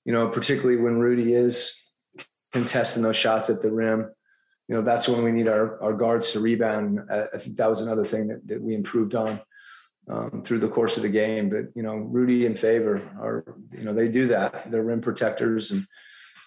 you 0.05 0.13
know, 0.13 0.29
particularly 0.29 0.81
when 0.81 0.99
Rudy 0.99 1.35
is 1.35 1.89
contesting 2.53 3.03
those 3.03 3.17
shots 3.17 3.51
at 3.51 3.63
the 3.63 3.71
rim. 3.71 4.11
You 4.69 4.77
know, 4.77 4.83
that's 4.83 5.09
when 5.09 5.23
we 5.23 5.31
need 5.31 5.49
our, 5.49 5.81
our 5.83 5.93
guards 5.93 6.33
to 6.33 6.41
rebound. 6.41 7.01
I, 7.11 7.39
think 7.39 7.57
that 7.57 7.71
was 7.71 7.81
another 7.81 8.05
thing 8.05 8.29
that, 8.29 8.47
that 8.49 8.61
we 8.61 8.75
improved 8.75 9.15
on 9.15 9.41
um, 10.11 10.43
through 10.45 10.59
the 10.59 10.69
course 10.69 10.97
of 10.97 11.03
the 11.03 11.09
game. 11.09 11.49
But 11.49 11.67
you 11.75 11.83
know, 11.83 11.97
Rudy 11.97 12.47
and 12.47 12.59
Favor 12.59 12.97
are 13.21 13.45
you 13.73 13.85
know 13.85 13.95
they 13.95 14.09
do 14.09 14.29
that. 14.29 14.71
They're 14.71 14.83
rim 14.83 15.01
protectors, 15.01 15.71
and 15.71 15.87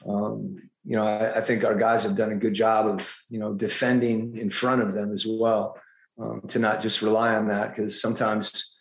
um, 0.07 0.57
you 0.83 0.95
know 0.95 1.05
I, 1.05 1.37
I, 1.37 1.41
think 1.41 1.63
our 1.63 1.75
guys 1.75 2.03
have 2.03 2.17
done 2.17 2.31
a 2.31 2.35
good 2.35 2.53
job 2.53 2.87
of 2.87 3.21
you 3.29 3.39
know 3.39 3.53
defending 3.53 4.37
in 4.37 4.49
front 4.49 4.81
of 4.81 4.93
them 4.93 5.13
as 5.13 5.25
well 5.27 5.77
um, 6.19 6.41
to 6.49 6.59
not 6.59 6.81
just 6.81 7.01
rely 7.01 7.35
on 7.35 7.47
that 7.47 7.75
because 7.75 8.01
sometimes 8.01 8.77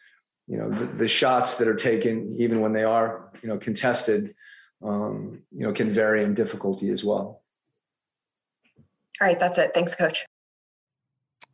you 0.47 0.57
know 0.57 0.71
the, 0.71 0.87
the, 0.87 1.09
shots 1.09 1.57
that 1.59 1.69
are 1.69 1.75
taken 1.75 2.35
even 2.39 2.61
when 2.61 2.73
they 2.73 2.85
are 2.85 3.31
you 3.43 3.49
know 3.49 3.59
contested 3.59 4.35
um, 4.83 5.43
you 5.53 5.67
know 5.67 5.73
can 5.73 5.93
vary 5.93 6.25
in 6.25 6.35
difficulty 6.35 6.91
as 6.91 7.05
well. 7.05 7.43
All 9.21 9.27
right, 9.27 9.39
that's 9.39 9.59
it. 9.59 9.73
Thanks, 9.75 9.95
Coach. 9.95 10.25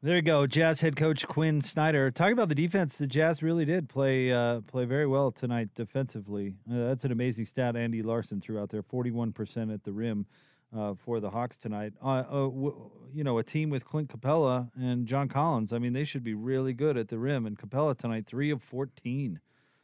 There 0.03 0.17
you 0.17 0.23
go, 0.23 0.47
Jazz 0.47 0.83
head 0.83 0.97
coach 0.97 1.27
Quinn 1.27 1.63
Snyder. 1.63 2.11
Talking 2.11 2.35
about 2.35 2.51
the 2.51 2.55
defense, 2.55 2.99
the 2.99 3.07
Jazz 3.07 3.43
really 3.43 3.65
did 3.65 3.89
play 3.89 4.31
uh, 4.31 4.61
play 4.61 4.85
very 4.85 5.07
well 5.07 5.33
tonight 5.33 5.71
defensively. 5.75 6.55
Uh, 6.71 6.89
that's 6.89 7.05
an 7.05 7.13
amazing 7.13 7.47
stat. 7.47 7.75
Andy 7.75 8.03
Larsen 8.03 8.41
threw 8.41 8.61
out 8.61 8.69
there, 8.69 8.83
forty-one 8.83 9.33
percent 9.33 9.71
at 9.71 9.83
the 9.83 9.93
rim 9.93 10.27
uh, 10.77 10.95
for 10.95 11.21
the 11.21 11.31
Hawks 11.31 11.57
tonight. 11.57 11.93
Uh, 12.03 12.23
w- 12.23 12.91
you 13.13 13.23
know, 13.23 13.39
a 13.39 13.43
team 13.43 13.71
with 13.71 13.85
Clint 13.85 14.09
Capela 14.09 14.71
and 14.75 15.07
John 15.07 15.29
Collins. 15.29 15.73
I 15.73 15.79
mean, 15.79 15.93
they 15.93 16.05
should 16.05 16.25
be 16.25 16.35
really 16.35 16.73
good 16.73 16.97
at 16.97 17.09
the 17.09 17.19
rim. 17.19 17.47
And 17.47 17.59
Capela 17.59 17.97
tonight, 17.97 18.27
three 18.27 18.51
of 18.51 18.63
fourteen, 18.63 19.41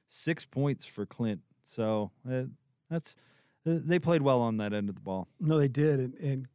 six 0.08 0.44
points 0.44 0.84
for 0.84 1.06
Clint. 1.06 1.40
So 1.64 2.10
uh, 2.28 2.44
that's 2.90 3.16
they 3.64 3.98
played 3.98 4.22
well 4.22 4.40
on 4.40 4.56
that 4.56 4.72
end 4.72 4.88
of 4.88 4.94
the 4.94 5.00
ball. 5.00 5.28
No, 5.38 5.58
they 5.58 5.68
did, 5.68 6.00
and, 6.00 6.14
and 6.14 6.48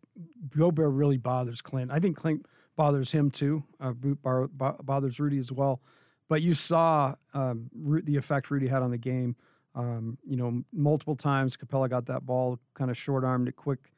Gobert 0.50 0.92
really 0.92 1.18
bothers 1.18 1.62
Clint. 1.62 1.92
I 1.92 2.00
think 2.00 2.18
Clint 2.18 2.46
bothers 2.76 3.12
him 3.12 3.32
too. 3.32 3.64
Uh, 3.80 3.94
bothers 3.94 5.20
Rudy 5.20 5.38
as 5.38 5.52
well. 5.52 5.82
But 6.28 6.42
you 6.42 6.56
saw 6.56 7.16
um, 7.34 7.70
the 7.74 8.18
effect 8.18 8.50
Rudy 8.50 8.68
had 8.68 8.82
on 8.82 8.92
the 8.92 8.98
game. 8.98 9.36
Um, 9.76 10.18
you 10.26 10.38
know, 10.38 10.64
multiple 10.74 11.16
times 11.16 11.56
Capela 11.56 11.90
got 11.90 12.08
that 12.08 12.26
ball, 12.26 12.60
kind 12.74 12.90
of 12.90 12.98
short 12.98 13.24
armed 13.24 13.48
it, 13.48 13.56
quick, 13.56 13.92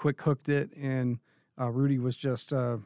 quick 0.00 0.20
hooked 0.22 0.48
it, 0.48 0.72
and 0.76 1.18
uh, 1.60 1.68
Rudy 1.68 1.98
was 1.98 2.16
just 2.16 2.52
uh, 2.52 2.78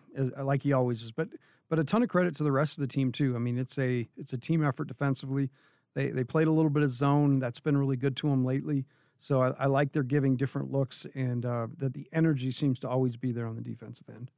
like 0.42 0.64
he 0.64 0.72
always 0.72 1.02
is. 1.02 1.12
But 1.12 1.28
but 1.70 1.78
a 1.78 1.84
ton 1.84 2.02
of 2.02 2.08
credit 2.08 2.34
to 2.36 2.42
the 2.42 2.52
rest 2.52 2.76
of 2.76 2.82
the 2.82 2.88
team 2.88 3.12
too. 3.12 3.34
I 3.36 3.38
mean, 3.38 3.56
it's 3.56 3.78
a 3.78 4.08
it's 4.16 4.32
a 4.32 4.38
team 4.38 4.64
effort 4.64 4.88
defensively. 4.88 5.50
They 5.94 6.08
they 6.08 6.24
played 6.24 6.48
a 6.48 6.52
little 6.52 6.70
bit 6.70 6.82
of 6.82 6.90
zone. 6.90 7.38
That's 7.38 7.60
been 7.60 7.76
really 7.76 7.96
good 7.96 8.16
to 8.18 8.28
them 8.28 8.44
lately. 8.44 8.84
So 9.20 9.40
I, 9.40 9.50
I 9.58 9.66
like 9.66 9.92
they're 9.92 10.02
giving 10.02 10.36
different 10.36 10.72
looks, 10.72 11.06
and 11.14 11.46
uh, 11.46 11.68
that 11.78 11.94
the 11.94 12.08
energy 12.12 12.50
seems 12.50 12.78
to 12.80 12.88
always 12.88 13.16
be 13.16 13.32
there 13.32 13.46
on 13.46 13.54
the 13.54 13.62
defensive 13.62 14.08
end. 14.10 14.30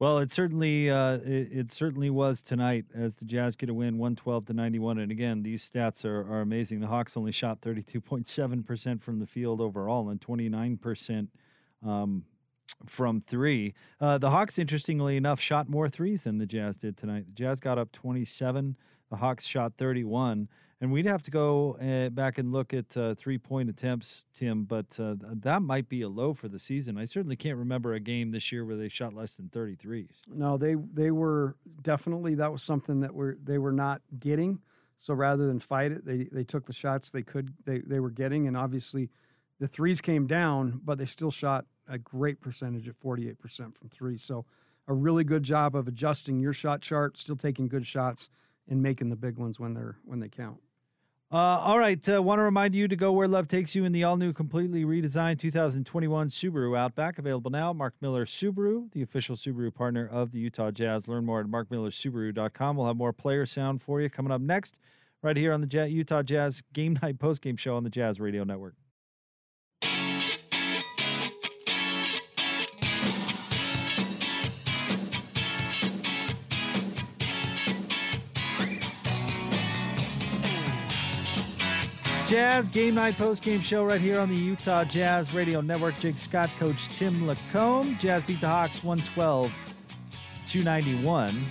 Well, 0.00 0.18
it 0.18 0.32
certainly 0.32 0.88
uh, 0.88 1.18
it, 1.18 1.52
it, 1.52 1.70
certainly 1.70 2.08
was 2.08 2.42
tonight 2.42 2.86
as 2.94 3.16
the 3.16 3.26
Jazz 3.26 3.54
get 3.54 3.68
a 3.68 3.74
win, 3.74 3.98
one 3.98 4.16
twelve 4.16 4.46
to 4.46 4.54
ninety 4.54 4.78
one. 4.78 4.98
And 4.98 5.12
again, 5.12 5.42
these 5.42 5.70
stats 5.70 6.06
are, 6.06 6.20
are 6.20 6.40
amazing. 6.40 6.80
The 6.80 6.86
Hawks 6.86 7.18
only 7.18 7.32
shot 7.32 7.60
thirty 7.60 7.82
two 7.82 8.00
point 8.00 8.26
seven 8.26 8.62
percent 8.62 9.02
from 9.02 9.18
the 9.18 9.26
field 9.26 9.60
overall 9.60 10.08
and 10.08 10.18
twenty 10.18 10.48
nine 10.48 10.78
percent 10.78 11.28
um, 11.84 12.24
from 12.86 13.20
three. 13.20 13.74
Uh, 14.00 14.18
the 14.18 14.30
Hawks, 14.30 14.58
interestingly 14.58 15.16
enough, 15.16 15.40
shot 15.40 15.68
more 15.68 15.88
threes 15.88 16.24
than 16.24 16.38
the 16.38 16.46
Jazz 16.46 16.76
did 16.76 16.96
tonight. 16.96 17.26
The 17.26 17.32
Jazz 17.32 17.60
got 17.60 17.78
up 17.78 17.92
twenty 17.92 18.24
seven. 18.24 18.76
The 19.10 19.16
Hawks 19.16 19.44
shot 19.44 19.74
thirty 19.76 20.04
one. 20.04 20.48
And 20.82 20.90
we'd 20.90 21.04
have 21.04 21.20
to 21.22 21.30
go 21.30 21.76
uh, 21.76 22.08
back 22.08 22.38
and 22.38 22.52
look 22.52 22.72
at 22.72 22.96
uh, 22.96 23.14
three 23.14 23.36
point 23.36 23.68
attempts, 23.68 24.24
Tim, 24.32 24.64
but 24.64 24.86
uh, 24.98 25.16
that 25.20 25.60
might 25.60 25.90
be 25.90 26.00
a 26.00 26.08
low 26.08 26.32
for 26.32 26.48
the 26.48 26.58
season. 26.58 26.96
I 26.96 27.04
certainly 27.04 27.36
can't 27.36 27.58
remember 27.58 27.92
a 27.92 28.00
game 28.00 28.30
this 28.30 28.50
year 28.50 28.64
where 28.64 28.76
they 28.76 28.88
shot 28.88 29.12
less 29.12 29.34
than 29.34 29.50
33s. 29.50 30.08
No, 30.26 30.56
they 30.56 30.76
they 30.94 31.10
were 31.10 31.56
definitely 31.82 32.34
that 32.36 32.50
was 32.50 32.62
something 32.62 33.00
that 33.00 33.14
were 33.14 33.36
they 33.44 33.58
were 33.58 33.72
not 33.72 34.00
getting. 34.18 34.60
So 34.96 35.12
rather 35.12 35.46
than 35.46 35.60
fight 35.60 35.92
it, 35.92 36.06
they 36.06 36.28
they 36.32 36.44
took 36.44 36.66
the 36.66 36.72
shots 36.72 37.10
they 37.10 37.22
could 37.22 37.52
they 37.66 37.80
they 37.80 38.00
were 38.00 38.10
getting, 38.10 38.48
and 38.48 38.56
obviously 38.56 39.10
the 39.60 39.68
threes 39.68 40.00
came 40.00 40.26
down, 40.26 40.80
but 40.82 40.98
they 40.98 41.06
still 41.06 41.30
shot 41.30 41.66
a 41.86 41.98
great 41.98 42.40
percentage 42.40 42.88
at 42.88 42.98
48% 42.98 43.36
from 43.76 43.88
three. 43.90 44.16
So 44.16 44.46
a 44.88 44.94
really 44.94 45.22
good 45.22 45.42
job 45.42 45.76
of 45.76 45.86
adjusting 45.86 46.40
your 46.40 46.52
shot 46.52 46.80
chart, 46.80 47.18
still 47.18 47.36
taking 47.36 47.68
good 47.68 47.86
shots 47.86 48.28
and 48.68 48.82
making 48.82 49.10
the 49.10 49.16
big 49.16 49.36
ones 49.36 49.60
when 49.60 49.74
they're 49.74 49.98
when 50.04 50.20
they 50.20 50.28
count. 50.28 50.58
Uh, 51.32 51.36
all 51.36 51.78
right. 51.78 52.08
Uh, 52.08 52.20
Want 52.20 52.40
to 52.40 52.42
remind 52.42 52.74
you 52.74 52.88
to 52.88 52.96
go 52.96 53.12
where 53.12 53.28
love 53.28 53.46
takes 53.46 53.76
you 53.76 53.84
in 53.84 53.92
the 53.92 54.02
all 54.02 54.16
new, 54.16 54.32
completely 54.32 54.84
redesigned 54.84 55.38
2021 55.38 56.28
Subaru 56.28 56.76
Outback. 56.76 57.18
Available 57.18 57.52
now. 57.52 57.72
Mark 57.72 57.94
Miller 58.00 58.26
Subaru, 58.26 58.90
the 58.90 59.02
official 59.02 59.36
Subaru 59.36 59.72
partner 59.72 60.08
of 60.08 60.32
the 60.32 60.40
Utah 60.40 60.72
Jazz. 60.72 61.06
Learn 61.06 61.24
more 61.24 61.40
at 61.40 61.46
markmillersubaru.com. 61.46 62.76
We'll 62.76 62.86
have 62.88 62.96
more 62.96 63.12
player 63.12 63.46
sound 63.46 63.80
for 63.80 64.00
you 64.00 64.10
coming 64.10 64.32
up 64.32 64.40
next, 64.40 64.76
right 65.22 65.36
here 65.36 65.52
on 65.52 65.60
the 65.60 65.88
Utah 65.88 66.22
Jazz 66.22 66.64
Game 66.72 66.98
Night 67.00 67.18
Postgame 67.18 67.58
Show 67.58 67.76
on 67.76 67.84
the 67.84 67.90
Jazz 67.90 68.18
Radio 68.18 68.42
Network. 68.42 68.74
Jazz 82.30 82.68
Game 82.68 82.94
Night 82.94 83.18
Post 83.18 83.42
Game 83.42 83.60
Show 83.60 83.84
right 83.84 84.00
here 84.00 84.20
on 84.20 84.28
the 84.28 84.36
Utah 84.36 84.84
Jazz 84.84 85.34
Radio 85.34 85.60
Network. 85.60 85.98
Jake 85.98 86.16
Scott, 86.16 86.48
Coach 86.60 86.86
Tim 86.90 87.22
LaComb. 87.22 87.98
Jazz 87.98 88.22
beat 88.22 88.40
the 88.40 88.46
Hawks 88.46 88.84
112 88.84 89.50
291. 90.46 91.44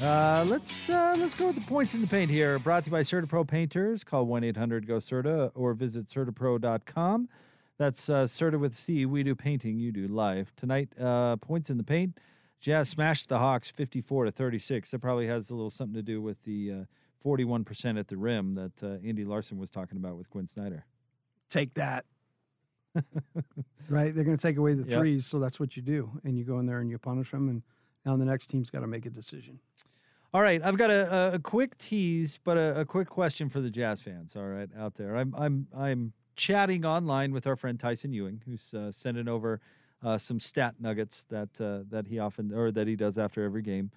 Uh, 0.00 0.42
let's 0.48 0.88
uh, 0.88 1.14
let's 1.18 1.34
go 1.34 1.48
with 1.48 1.56
the 1.56 1.60
points 1.60 1.94
in 1.94 2.00
the 2.00 2.06
paint 2.06 2.30
here. 2.30 2.58
Brought 2.58 2.84
to 2.84 2.88
you 2.88 2.92
by 2.92 3.02
CertaPro 3.02 3.46
Painters. 3.46 4.04
Call 4.04 4.24
1 4.24 4.42
800 4.42 4.86
GO 4.86 4.96
CERTA 5.00 5.52
or 5.54 5.74
visit 5.74 6.06
CertaPro.com. 6.06 7.28
That's 7.76 8.08
uh, 8.08 8.26
Certa 8.26 8.58
with 8.58 8.74
C. 8.74 9.04
We 9.04 9.22
do 9.22 9.34
painting, 9.34 9.80
you 9.80 9.92
do 9.92 10.08
live. 10.08 10.56
Tonight, 10.56 10.98
uh, 10.98 11.36
points 11.36 11.68
in 11.68 11.76
the 11.76 11.84
paint. 11.84 12.16
Jazz 12.58 12.88
smashed 12.88 13.28
the 13.28 13.38
Hawks 13.38 13.68
54 13.68 14.24
to 14.24 14.30
36. 14.30 14.92
That 14.92 15.00
probably 15.00 15.26
has 15.26 15.50
a 15.50 15.54
little 15.54 15.68
something 15.68 15.94
to 15.94 16.02
do 16.02 16.22
with 16.22 16.42
the 16.44 16.72
uh, 16.72 16.84
41% 17.22 17.98
at 17.98 18.08
the 18.08 18.16
rim 18.16 18.54
that 18.54 18.82
uh, 18.82 19.06
Andy 19.06 19.24
Larsen 19.24 19.58
was 19.58 19.70
talking 19.70 19.96
about 19.96 20.16
with 20.16 20.30
Quinn 20.30 20.46
Snyder. 20.46 20.84
Take 21.50 21.74
that. 21.74 22.04
right? 23.88 24.14
They're 24.14 24.24
going 24.24 24.36
to 24.36 24.42
take 24.42 24.56
away 24.56 24.74
the 24.74 24.88
yep. 24.88 25.00
threes, 25.00 25.26
so 25.26 25.38
that's 25.38 25.58
what 25.58 25.76
you 25.76 25.82
do. 25.82 26.10
And 26.24 26.36
you 26.36 26.44
go 26.44 26.58
in 26.58 26.66
there 26.66 26.80
and 26.80 26.90
you 26.90 26.98
punish 26.98 27.30
them, 27.30 27.48
and 27.48 27.62
now 28.04 28.16
the 28.16 28.24
next 28.24 28.48
team's 28.48 28.70
got 28.70 28.80
to 28.80 28.86
make 28.86 29.06
a 29.06 29.10
decision. 29.10 29.60
All 30.34 30.40
right, 30.40 30.62
I've 30.62 30.78
got 30.78 30.90
a, 30.90 31.34
a 31.34 31.38
quick 31.38 31.76
tease, 31.76 32.38
but 32.42 32.56
a, 32.56 32.80
a, 32.80 32.84
quick 32.86 33.08
question 33.08 33.50
for 33.50 33.60
the 33.60 33.68
Jazz 33.68 34.00
fans. 34.00 34.34
All 34.34 34.46
right, 34.46 34.68
out 34.78 34.94
there, 34.94 35.14
I'm 35.14 35.34
I'm 35.36 35.66
I'm 35.76 36.14
chatting 36.36 36.86
online 36.86 37.32
with 37.32 37.46
our 37.46 37.54
friend 37.54 37.78
Tyson 37.78 38.14
Ewing, 38.14 38.40
who's 38.46 38.72
uh, 38.72 38.92
sending 38.92 39.28
over 39.28 39.60
uh, 40.02 40.16
some 40.16 40.40
stat 40.40 40.76
nuggets 40.80 41.24
that 41.24 41.60
uh, 41.60 41.80
that 41.90 42.06
he 42.06 42.18
often 42.18 42.50
or 42.54 42.70
that 42.70 42.86
he 42.86 42.96
does 42.96 43.18
after 43.18 43.44
every 43.44 43.60
game. 43.60 43.90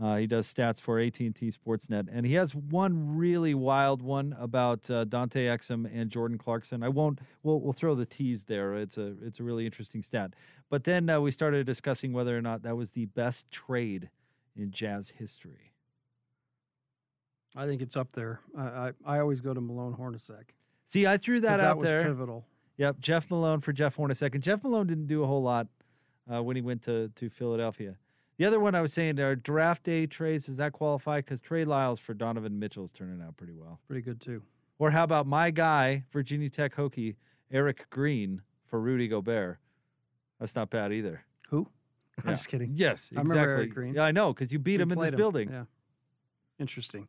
Uh, 0.00 0.16
he 0.16 0.26
does 0.26 0.52
stats 0.52 0.80
for 0.80 0.98
AT&T 0.98 1.32
Sportsnet, 1.34 2.08
and 2.10 2.24
he 2.24 2.32
has 2.32 2.54
one 2.54 3.16
really 3.16 3.52
wild 3.52 4.00
one 4.00 4.34
about 4.38 4.88
uh, 4.90 5.04
Dante 5.04 5.46
Exum 5.46 5.88
and 5.92 6.10
Jordan 6.10 6.38
Clarkson. 6.38 6.82
I 6.82 6.88
won't. 6.88 7.20
We'll 7.42 7.60
we'll 7.60 7.74
throw 7.74 7.94
the 7.94 8.06
tease 8.06 8.44
there. 8.44 8.74
It's 8.74 8.96
a 8.96 9.14
it's 9.22 9.40
a 9.40 9.42
really 9.42 9.66
interesting 9.66 10.02
stat. 10.02 10.32
But 10.70 10.84
then 10.84 11.10
uh, 11.10 11.20
we 11.20 11.30
started 11.30 11.66
discussing 11.66 12.14
whether 12.14 12.36
or 12.36 12.40
not 12.40 12.62
that 12.62 12.76
was 12.76 12.92
the 12.92 13.06
best 13.06 13.50
trade 13.50 14.08
in 14.56 14.70
Jazz 14.70 15.10
history. 15.10 15.72
I 17.54 17.66
think 17.66 17.82
it's 17.82 17.96
up 17.96 18.12
there. 18.12 18.40
I 18.56 18.62
I, 18.62 18.92
I 19.04 19.18
always 19.18 19.42
go 19.42 19.52
to 19.52 19.60
Malone 19.60 19.94
Hornacek. 19.94 20.54
See, 20.86 21.06
I 21.06 21.18
threw 21.18 21.40
that, 21.40 21.58
that 21.58 21.64
out 21.64 21.76
was 21.76 21.90
there. 21.90 22.04
Pivotal. 22.04 22.46
Yep, 22.78 23.00
Jeff 23.00 23.30
Malone 23.30 23.60
for 23.60 23.74
Jeff 23.74 23.98
Hornacek, 23.98 24.34
and 24.34 24.42
Jeff 24.42 24.64
Malone 24.64 24.86
didn't 24.86 25.08
do 25.08 25.22
a 25.22 25.26
whole 25.26 25.42
lot 25.42 25.66
uh, 26.32 26.42
when 26.42 26.56
he 26.56 26.62
went 26.62 26.80
to 26.84 27.10
to 27.16 27.28
Philadelphia. 27.28 27.96
The 28.40 28.46
other 28.46 28.58
one 28.58 28.74
I 28.74 28.80
was 28.80 28.94
saying 28.94 29.20
are 29.20 29.36
draft 29.36 29.82
day 29.82 30.06
trades. 30.06 30.46
Does 30.46 30.56
that 30.56 30.72
qualify? 30.72 31.18
Because 31.18 31.40
Trey 31.40 31.66
Lyles 31.66 32.00
for 32.00 32.14
Donovan 32.14 32.58
Mitchell 32.58 32.84
is 32.84 32.90
turning 32.90 33.20
out 33.20 33.36
pretty 33.36 33.52
well. 33.52 33.80
Pretty 33.86 34.00
good 34.00 34.18
too. 34.18 34.40
Or 34.78 34.90
how 34.90 35.04
about 35.04 35.26
my 35.26 35.50
guy, 35.50 36.04
Virginia 36.10 36.48
Tech 36.48 36.74
Hokie, 36.74 37.16
Erick 37.52 37.90
Green 37.90 38.40
for 38.64 38.80
Rudy 38.80 39.08
Gobert? 39.08 39.58
That's 40.38 40.56
not 40.56 40.70
bad 40.70 40.90
either. 40.90 41.22
Who? 41.50 41.68
I'm 42.24 42.34
just 42.34 42.48
kidding. 42.48 42.70
Yes, 42.72 43.10
exactly. 43.12 43.38
I 43.38 43.42
Erick 43.42 43.74
Green. 43.74 43.92
Yeah, 43.92 44.04
I 44.04 44.10
know 44.10 44.32
because 44.32 44.50
you 44.50 44.58
beat 44.58 44.78
we 44.78 44.84
him 44.84 44.92
in 44.92 44.98
this 45.00 45.10
him. 45.10 45.16
building. 45.16 45.50
Yeah. 45.50 45.64
Interesting. 46.58 47.08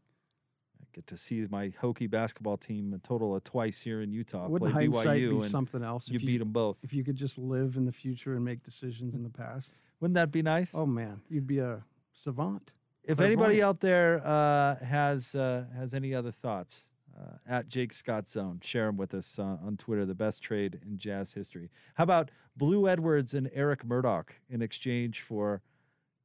I 0.81 0.85
get 0.91 1.07
to 1.07 1.15
see 1.15 1.47
my 1.49 1.69
Hokie 1.81 2.11
basketball 2.11 2.57
team 2.57 2.93
a 2.93 2.97
total 3.07 3.37
of 3.37 3.45
twice 3.45 3.79
here 3.79 4.01
in 4.01 4.11
Utah. 4.11 4.49
Wouldn't 4.49 4.73
play 4.73 4.89
BYU 4.89 5.43
be 5.43 5.47
something 5.47 5.81
else? 5.81 6.09
You, 6.09 6.19
you 6.19 6.25
beat 6.25 6.39
them 6.39 6.51
both. 6.51 6.75
If 6.83 6.91
you 6.91 7.05
could 7.05 7.15
just 7.15 7.37
live 7.37 7.77
in 7.77 7.85
the 7.85 7.93
future 7.93 8.35
and 8.35 8.43
make 8.43 8.63
decisions 8.63 9.13
in 9.13 9.23
the 9.23 9.29
past. 9.29 9.79
Wouldn't 10.01 10.15
that 10.15 10.31
be 10.31 10.41
nice? 10.41 10.71
Oh 10.73 10.85
man, 10.85 11.21
you'd 11.29 11.47
be 11.47 11.59
a 11.59 11.83
savant. 12.13 12.71
If 13.03 13.19
anybody 13.19 13.63
out 13.63 13.79
there 13.79 14.21
uh, 14.25 14.83
has 14.83 15.33
uh, 15.33 15.65
has 15.75 15.93
any 15.93 16.13
other 16.13 16.31
thoughts, 16.31 16.89
uh, 17.17 17.37
at 17.47 17.67
Jake 17.67 17.93
Scott 17.93 18.29
Zone, 18.29 18.59
share 18.63 18.87
them 18.87 18.97
with 18.97 19.13
us 19.13 19.37
uh, 19.37 19.57
on 19.65 19.77
Twitter. 19.77 20.05
The 20.05 20.15
best 20.15 20.41
trade 20.41 20.79
in 20.85 20.97
Jazz 20.97 21.33
history. 21.33 21.69
How 21.95 22.03
about 22.03 22.31
Blue 22.55 22.87
Edwards 22.87 23.33
and 23.33 23.49
Eric 23.53 23.85
Murdock 23.85 24.35
in 24.49 24.61
exchange 24.61 25.21
for 25.21 25.61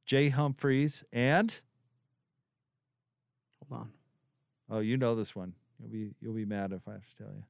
Jay 0.05 0.29
Humphries 0.29 1.03
and? 1.11 1.61
Hold 3.69 3.81
on. 3.81 3.89
Oh, 4.69 4.79
you 4.79 4.97
know 4.97 5.15
this 5.15 5.35
one. 5.35 5.53
You'll 5.79 5.89
be 5.89 6.09
you'll 6.21 6.33
be 6.33 6.45
mad 6.45 6.71
if 6.71 6.87
I 6.87 6.93
have 6.93 7.05
to 7.05 7.23
tell 7.23 7.33
you. 7.33 7.43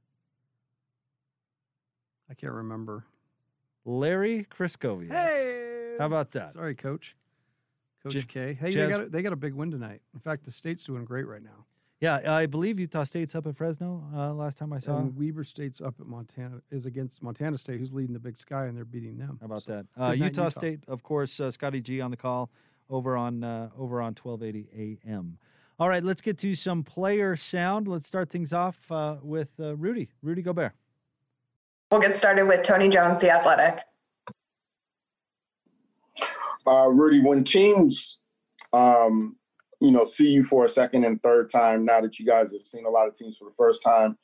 I 2.30 2.34
can't 2.34 2.54
remember. 2.54 3.06
Larry 3.86 4.46
Krystkowiak. 4.52 5.12
Hey, 5.12 5.67
how 6.00 6.06
about 6.06 6.32
that? 6.32 6.54
Sorry, 6.54 6.76
Coach. 6.76 7.16
Coach 8.04 8.14
J- 8.14 8.24
K. 8.24 8.54
Hey, 8.54 8.72
Jazz- 8.72 8.88
they 8.88 8.90
got 8.90 9.02
a, 9.02 9.10
they 9.10 9.22
got 9.22 9.34
a 9.34 9.38
big 9.38 9.54
win 9.54 9.72
tonight. 9.72 10.02
In 10.14 10.20
fact, 10.20 10.46
the 10.46 10.52
state's 10.52 10.84
doing 10.84 11.06
great 11.06 11.28
right 11.28 11.44
now. 11.44 11.66
Yeah, 12.00 12.22
I 12.32 12.46
believe 12.46 12.80
Utah 12.80 13.06
State's 13.06 13.34
up 13.34 13.48
at 13.48 13.58
Fresno. 13.58 14.04
Uh, 14.16 14.32
last 14.32 14.60
time 14.60 14.72
I 14.72 14.78
saw, 14.78 14.98
and 14.98 15.18
Weber 15.18 15.44
State's 15.44 15.82
up 15.82 15.96
at 16.00 16.06
Montana 16.06 16.62
is 16.70 16.86
against 16.86 17.24
Montana 17.24 17.58
State, 17.58 17.80
who's 17.80 17.92
leading 17.92 18.14
the 18.14 18.20
Big 18.20 18.38
Sky, 18.38 18.66
and 18.68 18.78
they're 18.78 18.86
beating 18.86 19.18
them. 19.18 19.40
How 19.42 19.48
about 19.48 19.64
so, 19.64 19.72
that? 19.72 19.86
Uh, 20.00 20.12
Utah, 20.12 20.26
Utah, 20.26 20.50
State, 20.50 20.80
of 20.88 21.02
course. 21.02 21.40
Uh, 21.40 21.50
Scotty 21.50 21.82
G 21.82 22.00
on 22.00 22.12
the 22.12 22.18
call 22.18 22.52
over 22.88 23.18
on 23.18 23.44
uh, 23.44 23.70
over 23.76 24.00
on 24.00 24.14
1280 24.14 25.02
AM. 25.10 25.40
All 25.80 25.90
right, 25.90 26.04
let's 26.04 26.22
get 26.22 26.38
to 26.40 26.54
some 26.54 26.84
player 26.84 27.36
sound. 27.36 27.88
Let's 27.88 28.08
start 28.08 28.30
things 28.30 28.54
off 28.54 28.92
uh, 28.92 29.18
with 29.22 29.50
uh, 29.60 29.76
Rudy, 29.76 30.10
Rudy 30.22 30.44
Gobert. 30.44 30.74
We'll 31.92 32.02
get 32.02 32.14
started 32.14 32.48
with 32.48 32.64
Tony 32.64 32.90
Jones, 32.90 33.20
the 33.20 33.32
Athletic. 33.32 33.82
Uh, 36.68 36.88
Rudy, 36.90 37.22
when 37.22 37.44
teams, 37.44 38.20
um, 38.74 39.38
you 39.80 39.92
know, 39.92 40.04
see 40.04 40.28
you 40.28 40.44
for 40.44 40.66
a 40.66 40.70
second 40.70 41.06
and 41.06 41.22
third 41.22 41.50
time, 41.50 41.86
now 41.86 42.02
that 42.02 42.20
you 42.20 42.26
guys 42.26 42.52
have 42.52 42.66
seen 42.66 42.86
a 42.86 42.90
lot 42.90 43.08
of 43.08 43.16
teams 43.16 43.38
for 43.38 43.46
the 43.46 43.56
first 43.58 43.82
time, 43.82 44.18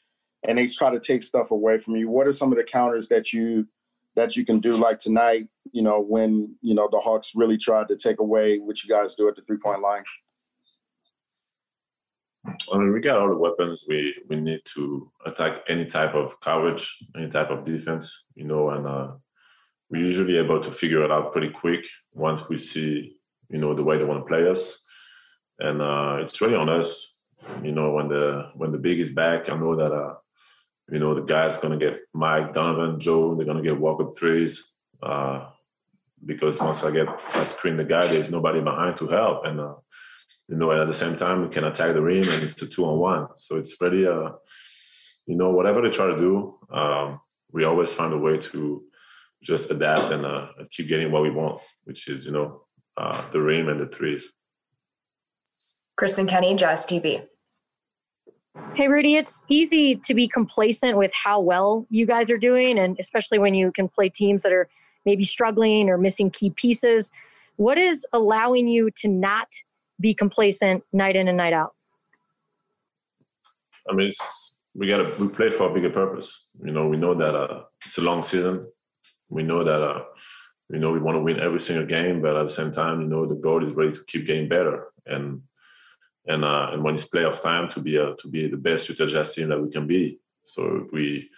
and 0.47 0.57
they 0.57 0.67
try 0.67 0.91
to 0.91 0.99
take 0.99 1.23
stuff 1.23 1.51
away 1.51 1.77
from 1.77 1.95
you, 1.95 2.09
what 2.09 2.27
are 2.27 2.33
some 2.33 2.51
of 2.51 2.57
the 2.57 2.63
counters 2.63 3.07
that 3.07 3.31
you 3.31 3.67
that 4.15 4.35
you 4.35 4.45
can 4.45 4.59
do 4.59 4.73
like 4.73 4.99
tonight? 4.99 5.47
You 5.71 5.83
know, 5.83 6.01
when 6.01 6.55
you 6.61 6.75
know 6.75 6.89
the 6.91 6.99
Hawks 6.99 7.31
really 7.33 7.57
tried 7.57 7.87
to 7.87 7.95
take 7.95 8.19
away 8.19 8.57
what 8.57 8.83
you 8.83 8.89
guys 8.89 9.15
do 9.15 9.29
at 9.29 9.35
the 9.35 9.41
three 9.43 9.57
point 9.57 9.81
line. 9.81 10.03
I 12.73 12.77
mean, 12.77 12.91
we 12.91 12.99
got 12.99 13.19
all 13.19 13.29
the 13.29 13.37
weapons 13.37 13.85
we 13.87 14.13
we 14.27 14.35
need 14.35 14.61
to 14.73 15.09
attack 15.25 15.61
any 15.69 15.85
type 15.85 16.13
of 16.13 16.39
coverage, 16.41 16.97
any 17.15 17.29
type 17.29 17.51
of 17.51 17.63
defense, 17.63 18.25
you 18.35 18.43
know, 18.43 18.69
and 18.71 18.85
uh, 18.85 19.11
we're 19.93 20.03
usually 20.03 20.37
able 20.39 20.59
to 20.59 20.71
figure 20.71 21.03
it 21.03 21.11
out 21.11 21.31
pretty 21.31 21.51
quick 21.51 21.85
once 22.13 22.49
we 22.49 22.57
see, 22.57 23.15
you 23.49 23.59
know, 23.59 23.75
the 23.75 23.83
way 23.83 23.95
they 23.95 24.03
want 24.03 24.19
to 24.19 24.25
play 24.25 24.49
us. 24.49 24.83
And 25.59 25.83
uh, 25.83 26.17
it's 26.21 26.41
really 26.41 26.55
on 26.55 26.67
us, 26.67 27.15
you 27.61 27.71
know, 27.71 27.91
when 27.91 28.07
the 28.07 28.49
when 28.55 28.71
the 28.71 28.79
big 28.79 28.99
is 28.99 29.11
back. 29.11 29.51
I 29.51 29.55
know 29.55 29.75
that, 29.75 29.91
uh, 29.91 30.15
you 30.89 30.97
know, 30.97 31.13
the 31.13 31.21
guys 31.21 31.57
gonna 31.57 31.77
get 31.77 31.99
Mike, 32.11 32.55
Donovan, 32.55 32.99
Joe. 32.99 33.35
They're 33.35 33.45
gonna 33.45 33.61
get 33.61 33.79
walk 33.79 34.01
up 34.01 34.17
threes. 34.17 34.63
Uh, 35.03 35.45
because 36.25 36.59
once 36.59 36.83
I 36.83 36.89
get 36.89 37.07
I 37.35 37.43
screen 37.43 37.77
the 37.77 37.83
guy, 37.83 38.07
there's 38.07 38.31
nobody 38.31 38.61
behind 38.61 38.97
to 38.97 39.07
help, 39.07 39.45
and 39.45 39.59
uh, 39.59 39.75
you 40.47 40.55
know, 40.55 40.71
at 40.71 40.87
the 40.87 40.93
same 40.93 41.15
time 41.17 41.43
we 41.43 41.49
can 41.49 41.65
attack 41.65 41.93
the 41.93 42.01
rim, 42.01 42.27
and 42.27 42.43
it's 42.43 42.59
a 42.63 42.65
two 42.67 42.85
on 42.85 42.97
one. 42.97 43.27
So 43.35 43.57
it's 43.57 43.75
pretty 43.75 44.07
uh, 44.07 44.29
you 45.27 45.35
know, 45.35 45.51
whatever 45.51 45.81
they 45.81 45.91
try 45.91 46.07
to 46.07 46.17
do, 46.17 46.57
um, 46.71 47.19
we 47.51 47.63
always 47.63 47.93
find 47.93 48.11
a 48.11 48.17
way 48.17 48.37
to 48.37 48.83
just 49.43 49.69
adapt 49.69 50.11
and, 50.11 50.25
uh, 50.25 50.47
and 50.57 50.69
keep 50.71 50.87
getting 50.87 51.11
what 51.11 51.21
we 51.21 51.29
want, 51.29 51.61
which 51.83 52.07
is 52.07 52.25
you 52.25 52.31
know 52.31 52.61
uh, 52.97 53.21
the 53.31 53.41
rim 53.41 53.69
and 53.69 53.79
the 53.79 53.87
threes. 53.87 54.29
Kristen 55.97 56.25
Kenney, 56.25 56.55
Jazz 56.55 56.85
TV. 56.85 57.25
Hey, 58.75 58.87
Rudy, 58.87 59.15
it's 59.15 59.43
easy 59.49 59.95
to 59.97 60.13
be 60.13 60.27
complacent 60.27 60.97
with 60.97 61.11
how 61.13 61.39
well 61.39 61.87
you 61.89 62.05
guys 62.05 62.29
are 62.29 62.37
doing, 62.37 62.77
and 62.77 62.97
especially 62.99 63.39
when 63.39 63.53
you 63.53 63.71
can 63.71 63.87
play 63.87 64.09
teams 64.09 64.41
that 64.43 64.51
are 64.51 64.67
maybe 65.05 65.23
struggling 65.23 65.89
or 65.89 65.97
missing 65.97 66.29
key 66.29 66.49
pieces. 66.51 67.11
What 67.57 67.77
is 67.77 68.05
allowing 68.13 68.67
you 68.67 68.89
to 68.97 69.07
not 69.07 69.47
be 69.99 70.13
complacent 70.13 70.83
night 70.91 71.15
in 71.15 71.27
and 71.27 71.37
night 71.37 71.53
out? 71.53 71.73
I 73.89 73.93
mean, 73.93 74.09
we 74.75 74.87
got 74.87 74.97
to 74.97 75.23
we 75.23 75.27
play 75.27 75.51
for 75.51 75.69
a 75.69 75.73
bigger 75.73 75.89
purpose. 75.89 76.47
You 76.63 76.71
know, 76.71 76.87
we 76.87 76.97
know 76.97 77.13
that 77.13 77.35
uh, 77.35 77.63
it's 77.85 77.97
a 77.97 78.01
long 78.01 78.23
season. 78.23 78.67
We 79.33 79.43
know 79.43 79.63
that 79.63 79.81
uh, 79.81 80.03
you 80.69 80.79
know 80.79 80.91
we 80.91 80.99
want 80.99 81.15
to 81.17 81.21
win 81.21 81.39
every 81.39 81.59
single 81.59 81.85
game, 81.85 82.21
but 82.21 82.35
at 82.35 82.43
the 82.43 82.53
same 82.53 82.71
time, 82.71 83.01
you 83.01 83.07
know, 83.07 83.25
the 83.25 83.35
goal 83.35 83.65
is 83.65 83.73
really 83.73 83.93
to 83.93 84.03
keep 84.05 84.25
getting 84.25 84.47
better 84.47 84.87
and 85.05 85.41
and 86.25 86.45
uh, 86.45 86.69
and 86.71 86.83
when 86.83 86.95
it's 86.95 87.09
playoff 87.09 87.41
time 87.41 87.69
to 87.69 87.79
be 87.79 87.97
uh, 87.97 88.13
to 88.19 88.27
be 88.27 88.47
the 88.47 88.57
best 88.57 88.87
Utah 88.89 89.05
Jazz 89.05 89.35
team 89.35 89.49
that 89.49 89.61
we 89.61 89.69
can 89.69 89.87
be. 89.87 90.19
So 90.43 90.87
we, 90.91 91.29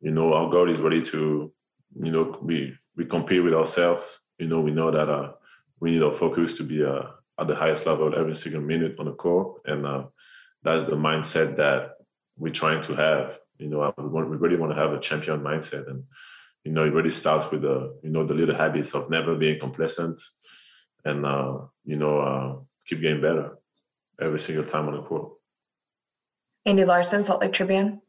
you 0.00 0.10
know, 0.10 0.34
our 0.34 0.50
goal 0.50 0.70
is 0.70 0.80
really 0.80 1.02
to, 1.02 1.52
you 2.00 2.12
know, 2.12 2.38
we 2.42 2.76
we 2.96 3.04
compete 3.04 3.42
with 3.42 3.54
ourselves. 3.54 4.04
You 4.38 4.48
know, 4.48 4.60
we 4.60 4.70
know 4.70 4.90
that 4.90 5.08
uh, 5.08 5.32
we 5.80 5.92
need 5.92 6.02
our 6.02 6.14
focus 6.14 6.54
to 6.58 6.64
be 6.64 6.84
uh, 6.84 7.02
at 7.38 7.46
the 7.46 7.54
highest 7.54 7.86
level 7.86 8.14
every 8.14 8.36
single 8.36 8.60
minute 8.60 8.96
on 8.98 9.06
the 9.06 9.12
court, 9.12 9.62
and 9.64 9.86
uh, 9.86 10.04
that's 10.62 10.84
the 10.84 10.96
mindset 10.96 11.56
that 11.56 11.92
we're 12.36 12.52
trying 12.52 12.82
to 12.82 12.94
have. 12.94 13.38
You 13.58 13.68
know, 13.68 13.94
we, 13.96 14.24
we 14.24 14.36
really 14.36 14.56
want 14.56 14.72
to 14.72 14.80
have 14.80 14.92
a 14.92 15.00
champion 15.00 15.40
mindset, 15.40 15.88
and 15.88 16.04
you 16.64 16.72
know, 16.72 16.84
it 16.84 16.92
really 16.92 17.10
starts 17.10 17.50
with 17.50 17.62
the 17.62 17.98
you 18.02 18.10
know 18.10 18.26
the 18.26 18.34
little 18.34 18.54
habits 18.54 18.94
of 18.94 19.10
never 19.10 19.34
being 19.34 19.58
complacent, 19.58 20.20
and 21.04 21.26
uh, 21.26 21.58
you 21.84 21.96
know, 21.96 22.20
uh, 22.20 22.56
keep 22.86 23.00
getting 23.00 23.20
better 23.20 23.58
every 24.20 24.38
single 24.38 24.64
time 24.64 24.88
on 24.88 24.94
the 24.94 25.02
court. 25.02 25.32
Andy 26.64 26.84
Larsen 26.84 27.24
Salt 27.24 27.40
Lake 27.40 27.52
Tribune. 27.52 28.00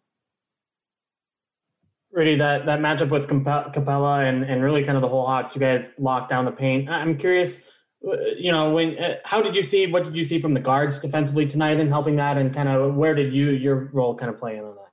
Rudy, 2.11 2.35
that, 2.35 2.67
that 2.67 2.79
matchup 2.79 3.09
with 3.09 3.27
Capela 3.27 4.29
and, 4.29 4.43
and 4.43 4.63
really 4.63 4.83
kind 4.83 4.95
of 4.95 5.01
the 5.01 5.07
whole 5.07 5.25
Hawks, 5.25 5.55
you 5.55 5.59
guys 5.59 5.93
locked 5.97 6.29
down 6.29 6.45
the 6.45 6.51
paint. 6.51 6.87
I'm 6.87 7.17
curious, 7.17 7.65
uh, 8.07 8.15
you 8.37 8.51
know, 8.51 8.69
when 8.71 8.99
uh, 8.99 9.15
how 9.23 9.41
did 9.41 9.55
you 9.55 9.63
see 9.63 9.87
what 9.87 10.03
did 10.03 10.15
you 10.15 10.23
see 10.23 10.39
from 10.39 10.53
the 10.53 10.59
guards 10.59 10.99
defensively 10.99 11.47
tonight 11.47 11.79
in 11.79 11.87
helping 11.87 12.15
that, 12.17 12.37
and 12.37 12.53
kind 12.53 12.69
of 12.69 12.93
where 12.93 13.15
did 13.15 13.33
you 13.33 13.49
your 13.49 13.89
role 13.93 14.13
kind 14.13 14.29
of 14.29 14.37
play 14.37 14.57
in 14.57 14.63
on 14.63 14.75
that? 14.75 14.91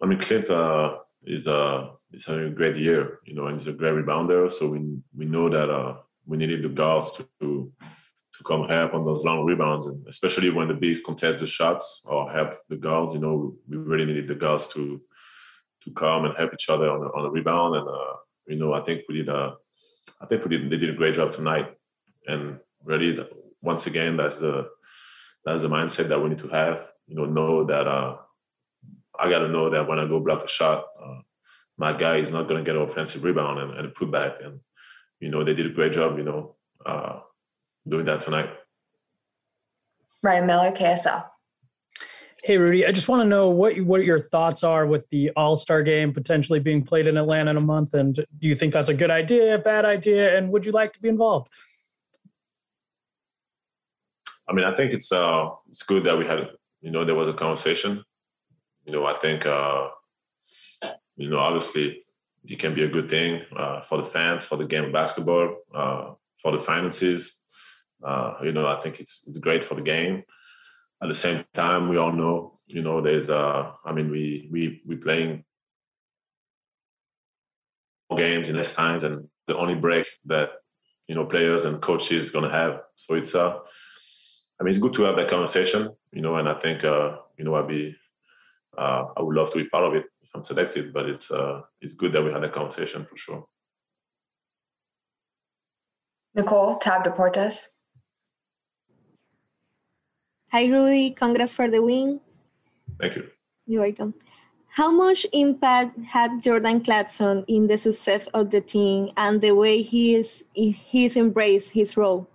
I 0.00 0.06
mean, 0.06 0.20
Clint 0.20 0.48
uh, 0.50 0.98
is 1.26 1.48
uh, 1.48 1.88
is 2.12 2.24
having 2.24 2.46
a 2.46 2.50
great 2.50 2.76
year, 2.76 3.18
you 3.24 3.34
know, 3.34 3.46
and 3.46 3.56
he's 3.56 3.66
a 3.66 3.72
great 3.72 3.94
rebounder. 3.94 4.50
So 4.52 4.68
we 4.68 4.80
we 5.16 5.24
know 5.26 5.48
that 5.48 5.68
uh, 5.68 5.96
we 6.24 6.36
needed 6.36 6.62
the 6.62 6.68
guards 6.68 7.12
to 7.40 7.72
to 8.36 8.44
come 8.44 8.68
help 8.68 8.94
on 8.94 9.04
those 9.04 9.24
long 9.24 9.44
rebounds, 9.44 9.86
and 9.86 10.06
especially 10.08 10.50
when 10.50 10.68
the 10.68 10.74
bigs 10.74 11.00
contest 11.00 11.40
the 11.40 11.46
shots 11.46 12.04
or 12.06 12.30
help 12.30 12.54
the 12.68 12.76
guards. 12.76 13.14
You 13.14 13.20
know, 13.20 13.54
we 13.68 13.76
really 13.76 14.04
needed 14.04 14.28
the 14.28 14.34
guards 14.34 14.66
to 14.68 15.00
to 15.82 15.90
come 15.92 16.24
and 16.24 16.36
help 16.36 16.52
each 16.54 16.68
other 16.68 16.90
on 16.90 17.00
the, 17.00 17.06
on 17.06 17.32
rebound. 17.32 17.76
And 17.76 17.88
uh, 17.88 18.14
you 18.46 18.56
know, 18.56 18.72
I 18.72 18.80
think 18.82 19.02
we 19.08 19.16
did. 19.16 19.28
Uh, 19.28 19.52
I 20.20 20.26
think 20.26 20.44
we 20.44 20.56
did. 20.56 20.70
They 20.70 20.76
did 20.76 20.90
a 20.90 20.96
great 20.96 21.14
job 21.14 21.32
tonight. 21.32 21.74
And 22.28 22.58
really, 22.84 23.18
once 23.62 23.86
again, 23.86 24.16
that's 24.16 24.38
the 24.38 24.68
that's 25.44 25.62
the 25.62 25.68
mindset 25.68 26.08
that 26.08 26.22
we 26.22 26.28
need 26.28 26.38
to 26.38 26.48
have. 26.48 26.88
You 27.06 27.16
know, 27.16 27.24
know 27.24 27.64
that 27.64 27.86
uh, 27.86 28.16
I 29.18 29.30
got 29.30 29.40
to 29.40 29.48
know 29.48 29.70
that 29.70 29.88
when 29.88 29.98
I 29.98 30.06
go 30.06 30.20
block 30.20 30.44
a 30.44 30.48
shot, 30.48 30.86
uh, 31.02 31.20
my 31.78 31.92
guy 31.92 32.16
is 32.16 32.30
not 32.30 32.48
going 32.48 32.62
to 32.62 32.64
get 32.64 32.80
an 32.80 32.88
offensive 32.88 33.24
rebound 33.24 33.58
and, 33.58 33.74
and 33.74 33.94
put 33.94 34.10
back. 34.10 34.32
And 34.42 34.60
you 35.20 35.30
know, 35.30 35.44
they 35.44 35.54
did 35.54 35.66
a 35.66 35.70
great 35.70 35.92
job. 35.92 36.18
You 36.18 36.24
know, 36.24 36.56
uh, 36.84 37.20
doing 37.88 38.06
that 38.06 38.20
tonight. 38.20 38.50
Ryan 40.22 40.46
Miller, 40.46 40.72
KSL. 40.72 41.24
Hey 42.44 42.58
Rudy, 42.58 42.86
I 42.86 42.92
just 42.92 43.08
want 43.08 43.22
to 43.22 43.28
know 43.28 43.48
what 43.48 43.80
what 43.80 44.04
your 44.04 44.20
thoughts 44.20 44.62
are 44.62 44.86
with 44.86 45.08
the 45.10 45.30
All 45.36 45.56
Star 45.56 45.82
Game 45.82 46.12
potentially 46.12 46.60
being 46.60 46.82
played 46.82 47.06
in 47.06 47.16
Atlanta 47.16 47.50
in 47.50 47.56
a 47.56 47.60
month, 47.60 47.94
and 47.94 48.14
do 48.14 48.24
you 48.40 48.54
think 48.54 48.72
that's 48.72 48.88
a 48.88 48.94
good 48.94 49.10
idea, 49.10 49.56
a 49.56 49.58
bad 49.58 49.84
idea, 49.84 50.36
and 50.36 50.50
would 50.50 50.64
you 50.64 50.72
like 50.72 50.92
to 50.92 51.00
be 51.00 51.08
involved? 51.08 51.48
I 54.48 54.52
mean, 54.52 54.64
I 54.64 54.74
think 54.74 54.92
it's 54.92 55.10
uh 55.10 55.48
it's 55.70 55.82
good 55.82 56.04
that 56.04 56.16
we 56.16 56.26
had 56.26 56.50
you 56.82 56.90
know 56.90 57.04
there 57.04 57.14
was 57.14 57.28
a 57.28 57.32
conversation. 57.32 58.04
You 58.86 58.92
know, 58.92 59.04
I 59.04 59.18
think 59.18 59.44
uh 59.44 59.88
you 61.16 61.28
know 61.28 61.38
obviously 61.38 62.02
it 62.44 62.58
can 62.58 62.74
be 62.74 62.84
a 62.84 62.88
good 62.88 63.10
thing 63.10 63.42
uh, 63.56 63.80
for 63.82 63.98
the 63.98 64.04
fans, 64.08 64.44
for 64.44 64.56
the 64.56 64.64
game 64.64 64.84
of 64.84 64.92
basketball, 64.92 65.56
uh, 65.74 66.12
for 66.40 66.52
the 66.52 66.60
finances. 66.60 67.40
Uh, 68.04 68.34
you 68.44 68.52
know, 68.52 68.66
I 68.66 68.80
think 68.80 69.00
it's 69.00 69.24
it's 69.26 69.38
great 69.38 69.64
for 69.64 69.74
the 69.74 69.82
game. 69.82 70.22
At 71.02 71.08
the 71.08 71.14
same 71.14 71.44
time, 71.52 71.88
we 71.88 71.96
all 71.96 72.12
know, 72.12 72.60
you 72.68 72.82
know, 72.82 73.00
there's 73.00 73.28
uh, 73.28 73.72
I 73.84 73.92
mean, 73.92 74.10
we 74.10 74.48
we 74.52 74.82
we 74.86 74.96
playing 74.96 75.44
games 78.16 78.48
in 78.48 78.56
less 78.56 78.74
times, 78.74 79.02
and 79.02 79.28
the 79.46 79.56
only 79.56 79.74
break 79.74 80.06
that 80.26 80.50
you 81.08 81.14
know 81.14 81.24
players 81.26 81.64
and 81.64 81.82
coaches 81.82 82.30
gonna 82.30 82.50
have. 82.50 82.82
So 82.94 83.14
it's 83.14 83.34
uh, 83.34 83.58
I 84.60 84.62
mean, 84.62 84.70
it's 84.70 84.78
good 84.78 84.94
to 84.94 85.02
have 85.02 85.16
that 85.16 85.28
conversation, 85.28 85.90
you 86.12 86.22
know, 86.22 86.36
and 86.36 86.48
I 86.48 86.54
think 86.54 86.84
uh, 86.84 87.16
you 87.36 87.44
know, 87.44 87.56
I'd 87.56 87.68
be 87.68 87.96
uh, 88.78 89.06
I 89.16 89.22
would 89.22 89.36
love 89.36 89.50
to 89.52 89.58
be 89.58 89.68
part 89.68 89.84
of 89.84 89.94
it 89.94 90.04
if 90.22 90.30
I'm 90.34 90.44
selected, 90.44 90.92
but 90.92 91.06
it's 91.06 91.30
uh, 91.30 91.62
it's 91.80 91.94
good 91.94 92.12
that 92.12 92.22
we 92.22 92.32
had 92.32 92.42
that 92.42 92.52
conversation 92.52 93.06
for 93.08 93.16
sure. 93.16 93.46
Nicole 96.34 96.76
Tab 96.76 97.04
Deportes. 97.04 97.68
Hi, 100.52 100.66
Rudy. 100.66 101.10
Congrats 101.10 101.52
for 101.52 101.68
the 101.68 101.82
win. 101.82 102.20
Thank 103.00 103.16
you. 103.16 103.28
You're 103.66 103.82
welcome. 103.82 104.14
How 104.68 104.92
much 104.92 105.26
impact 105.32 105.98
had 106.04 106.42
Jordan 106.42 106.82
Clarkson 106.82 107.44
in 107.48 107.66
the 107.66 107.78
success 107.78 108.26
of 108.34 108.50
the 108.50 108.60
team 108.60 109.10
and 109.16 109.40
the 109.40 109.52
way 109.52 109.80
he 109.80 110.14
is 110.14 110.44
he's 110.52 111.16
embraced 111.16 111.72
his 111.72 111.96
role? 111.96 112.28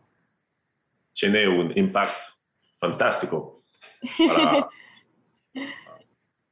Tiene 1.13 1.45
un 1.45 1.71
impact 1.75 2.17
fantástico 2.82 3.62
para 4.17 4.67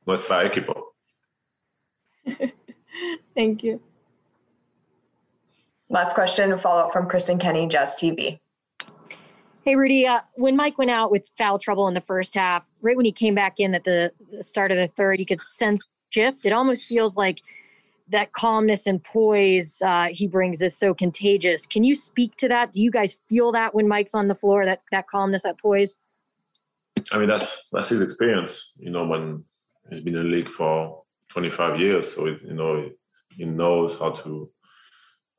nuestra 0.10 0.44
equipo. 0.44 0.74
Thank 3.36 3.64
you. 3.64 3.80
Last 5.90 6.14
question, 6.14 6.52
a 6.52 6.58
follow 6.58 6.82
up 6.82 6.94
from 6.94 7.08
Kristen 7.08 7.40
Kenney, 7.40 7.68
Jazz 7.68 7.96
TV. 7.96 8.40
Hey, 9.64 9.76
Rudy, 9.76 10.08
uh, 10.08 10.22
when 10.36 10.56
Mike 10.56 10.78
went 10.78 10.92
out 10.92 11.12
with 11.12 11.30
foul 11.38 11.60
trouble 11.60 11.88
in 11.88 11.94
the 11.94 12.02
first 12.02 12.34
half, 12.36 12.66
right 12.82 12.96
when 12.96 13.06
he 13.06 13.12
came 13.12 13.36
back 13.36 13.60
in 13.60 13.76
at 13.76 13.84
the 13.84 14.12
start 14.42 14.72
of 14.72 14.78
the 14.78 14.88
third, 14.88 15.20
you 15.20 15.26
could 15.26 15.42
sense 15.42 15.84
shift. 16.10 16.46
It 16.46 16.54
almost 16.54 16.86
feels 16.86 17.18
like 17.18 17.42
that 18.10 18.32
calmness 18.32 18.88
and 18.88 19.04
poise 19.04 19.82
uh, 19.84 20.08
he 20.12 20.28
brings 20.28 20.62
is 20.62 20.76
so 20.76 20.94
contagious. 20.94 21.68
Can 21.68 21.84
you 21.84 21.94
speak 21.94 22.36
to 22.38 22.48
that? 22.48 22.72
Do 22.72 22.82
you 22.82 22.90
guys 22.90 23.18
feel 23.30 23.52
that 23.52 23.76
when 23.76 23.88
Mike's 23.88 24.16
on 24.16 24.28
the 24.28 24.36
floor, 24.36 24.66
that 24.66 24.82
that 24.92 25.08
calmness, 25.08 25.44
that 25.44 25.60
poise? 25.60 25.98
I 27.12 27.20
mean, 27.20 27.30
that's 27.30 27.68
that's 27.72 27.90
his 27.90 28.02
experience. 28.02 28.74
You 28.80 28.90
know, 28.90 29.06
when 29.06 29.44
he's 29.90 30.02
been 30.02 30.16
in 30.16 30.24
the 30.24 30.30
league 30.30 30.50
for 30.50 31.04
25 31.30 31.80
years, 31.80 32.14
so 32.14 32.28
it, 32.28 32.42
you 32.42 32.54
know 32.54 32.90
he 33.40 33.46
knows 33.46 33.98
how 33.98 34.12
to, 34.12 34.52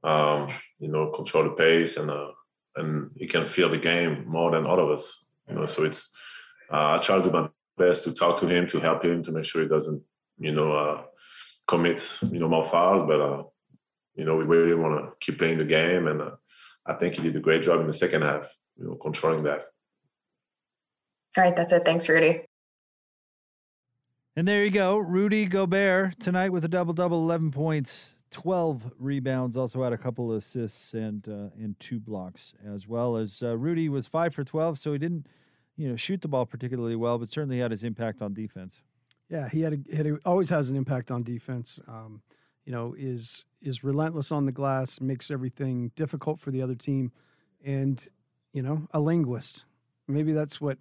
um, 0.03 0.49
you 0.79 0.89
know, 0.89 1.11
control 1.11 1.45
the 1.45 1.51
pace 1.51 1.97
and 1.97 2.11
uh, 2.11 2.29
and 2.77 3.11
he 3.17 3.27
can 3.27 3.45
feel 3.45 3.69
the 3.69 3.79
game 3.79 4.25
more 4.27 4.51
than 4.51 4.65
all 4.67 4.81
of 4.81 4.91
us. 4.91 5.27
You 5.49 5.55
know, 5.55 5.67
so 5.67 5.85
it's 5.85 6.13
uh, 6.73 6.95
I 6.95 6.99
try 6.99 7.19
to 7.19 7.25
do 7.25 7.31
my 7.31 7.49
best 7.77 8.05
to 8.05 8.13
talk 8.13 8.39
to 8.39 8.47
him, 8.47 8.67
to 8.69 8.81
help 8.81 9.05
him, 9.05 9.23
to 9.25 9.33
make 9.33 9.45
sure 9.45 9.63
he 9.63 9.69
doesn't, 9.69 10.03
you 10.39 10.53
know, 10.53 10.73
uh, 10.73 11.03
commit, 11.67 12.19
you 12.31 12.39
know, 12.39 12.49
more 12.49 12.65
fouls. 12.65 13.03
But 13.03 13.21
uh, 13.21 13.43
you 14.15 14.25
know, 14.25 14.37
we 14.37 14.45
really 14.45 14.75
want 14.75 15.05
to 15.05 15.13
keep 15.21 15.39
playing 15.39 15.59
the 15.59 15.65
game, 15.65 16.07
and 16.07 16.23
uh, 16.23 16.31
I 16.87 16.95
think 16.95 17.15
he 17.15 17.23
did 17.23 17.37
a 17.37 17.41
great 17.41 17.63
job 17.63 17.81
in 17.81 17.87
the 17.87 17.93
second 17.93 18.23
half, 18.23 18.49
you 18.77 18.87
know, 18.87 18.95
controlling 18.95 19.45
that. 19.45 19.67
All 21.37 21.45
right, 21.45 21.55
that's 21.55 21.73
it. 21.73 21.85
Thanks, 21.85 22.09
Rudy. 22.09 22.43
And 24.37 24.47
there 24.47 24.65
you 24.65 24.71
go, 24.71 24.97
Rudy 24.97 25.45
Gobert 25.45 26.21
tonight 26.21 26.51
with 26.51 26.65
a 26.65 26.69
double 26.69 26.95
double, 26.95 27.21
eleven 27.21 27.51
points, 27.51 28.15
12 28.31 28.93
rebounds, 28.97 29.57
also 29.57 29.83
had 29.83 29.93
a 29.93 29.99
couple 29.99 30.31
of 30.31 30.39
assists 30.39 30.95
and 30.95 31.27
uh, 31.29 31.51
and 31.59 31.79
two 31.81 31.99
blocks 31.99 32.55
as 32.65 32.87
well 32.87 33.17
as 33.17 33.43
uh, 33.43 33.57
Rudy 33.57 33.89
was 33.89 34.07
five 34.07 34.33
for 34.33 34.45
12, 34.45 34.79
so 34.79 34.93
he 34.93 34.99
didn't 34.99 35.27
you 35.77 35.89
know 35.89 35.97
shoot 35.97 36.21
the 36.21 36.29
ball 36.29 36.47
particularly 36.47 36.95
well, 36.95 37.19
but 37.19 37.31
certainly 37.31 37.59
had 37.59 37.73
his 37.73 37.83
impact 37.83 38.23
on 38.23 38.33
defense. 38.33 38.83
Yeah, 39.29 39.49
he 39.49 39.63
had, 39.63 39.73
a, 39.73 39.97
had 39.97 40.07
a, 40.07 40.19
always 40.25 40.51
has 40.51 40.71
an 40.71 40.77
impact 40.77 41.11
on 41.11 41.25
defense. 41.25 41.81
Um, 41.89 42.23
you 42.65 42.73
know, 42.73 42.95
is 42.97 43.45
is 43.61 43.83
relentless 43.83 44.31
on 44.31 44.47
the 44.47 44.53
glass, 44.53 45.01
makes 45.01 45.33
everything 45.33 45.91
difficult 45.97 46.41
for 46.41 46.53
the 46.53 46.63
other 46.63 46.77
team, 46.77 47.11
and 47.65 48.07
you 48.53 48.63
know, 48.63 48.87
a 48.93 49.01
linguist. 49.01 49.65
Maybe 50.07 50.33
that's 50.33 50.61
what 50.61 50.79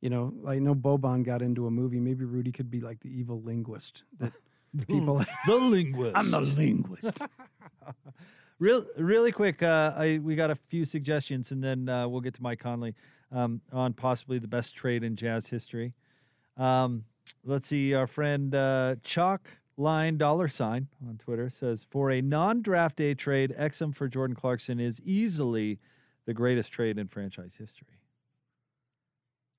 you 0.00 0.10
know. 0.10 0.32
I 0.46 0.58
know 0.58 0.74
Boban 0.74 1.24
got 1.24 1.42
into 1.42 1.66
a 1.66 1.70
movie. 1.70 2.00
Maybe 2.00 2.24
Rudy 2.24 2.52
could 2.52 2.70
be 2.70 2.80
like 2.80 3.00
the 3.00 3.08
evil 3.08 3.42
linguist 3.42 4.04
that 4.18 4.32
people. 4.86 5.24
the 5.46 5.56
linguist. 5.56 6.16
I'm 6.16 6.30
the 6.30 6.40
linguist. 6.40 7.22
Real, 8.58 8.86
really 8.96 9.32
quick. 9.32 9.62
Uh, 9.62 9.92
I 9.94 10.18
we 10.22 10.34
got 10.34 10.50
a 10.50 10.56
few 10.68 10.86
suggestions, 10.86 11.52
and 11.52 11.62
then 11.62 11.90
uh, 11.90 12.08
we'll 12.08 12.22
get 12.22 12.32
to 12.34 12.42
Mike 12.42 12.58
Conley 12.58 12.94
um, 13.30 13.60
on 13.70 13.92
possibly 13.92 14.38
the 14.38 14.48
best 14.48 14.74
trade 14.74 15.04
in 15.04 15.14
Jazz 15.14 15.48
history. 15.48 15.92
Um, 16.56 17.04
let's 17.44 17.66
see. 17.66 17.92
Our 17.92 18.06
friend 18.06 18.54
uh, 18.54 18.96
Chalk 19.02 19.46
Line 19.76 20.16
Dollar 20.16 20.48
Sign 20.48 20.88
on 21.06 21.18
Twitter 21.18 21.50
says 21.50 21.86
for 21.90 22.10
a 22.10 22.22
non-draft 22.22 22.96
day 22.96 23.12
trade, 23.12 23.54
Exum 23.58 23.94
for 23.94 24.08
Jordan 24.08 24.34
Clarkson 24.34 24.80
is 24.80 25.02
easily 25.02 25.78
the 26.24 26.32
greatest 26.32 26.72
trade 26.72 26.98
in 26.98 27.08
franchise 27.08 27.56
history. 27.58 27.95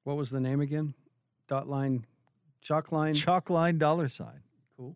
What 0.07 0.15
was 0.15 0.29
the 0.29 0.39
name 0.39 0.61
again? 0.61 0.93
Dot 1.49 1.67
line, 1.67 2.05
chalk 2.61 2.93
line, 2.93 3.13
chalk 3.13 3.49
line 3.49 3.77
dollar 3.77 4.07
sign. 4.07 4.39
Cool. 4.77 4.95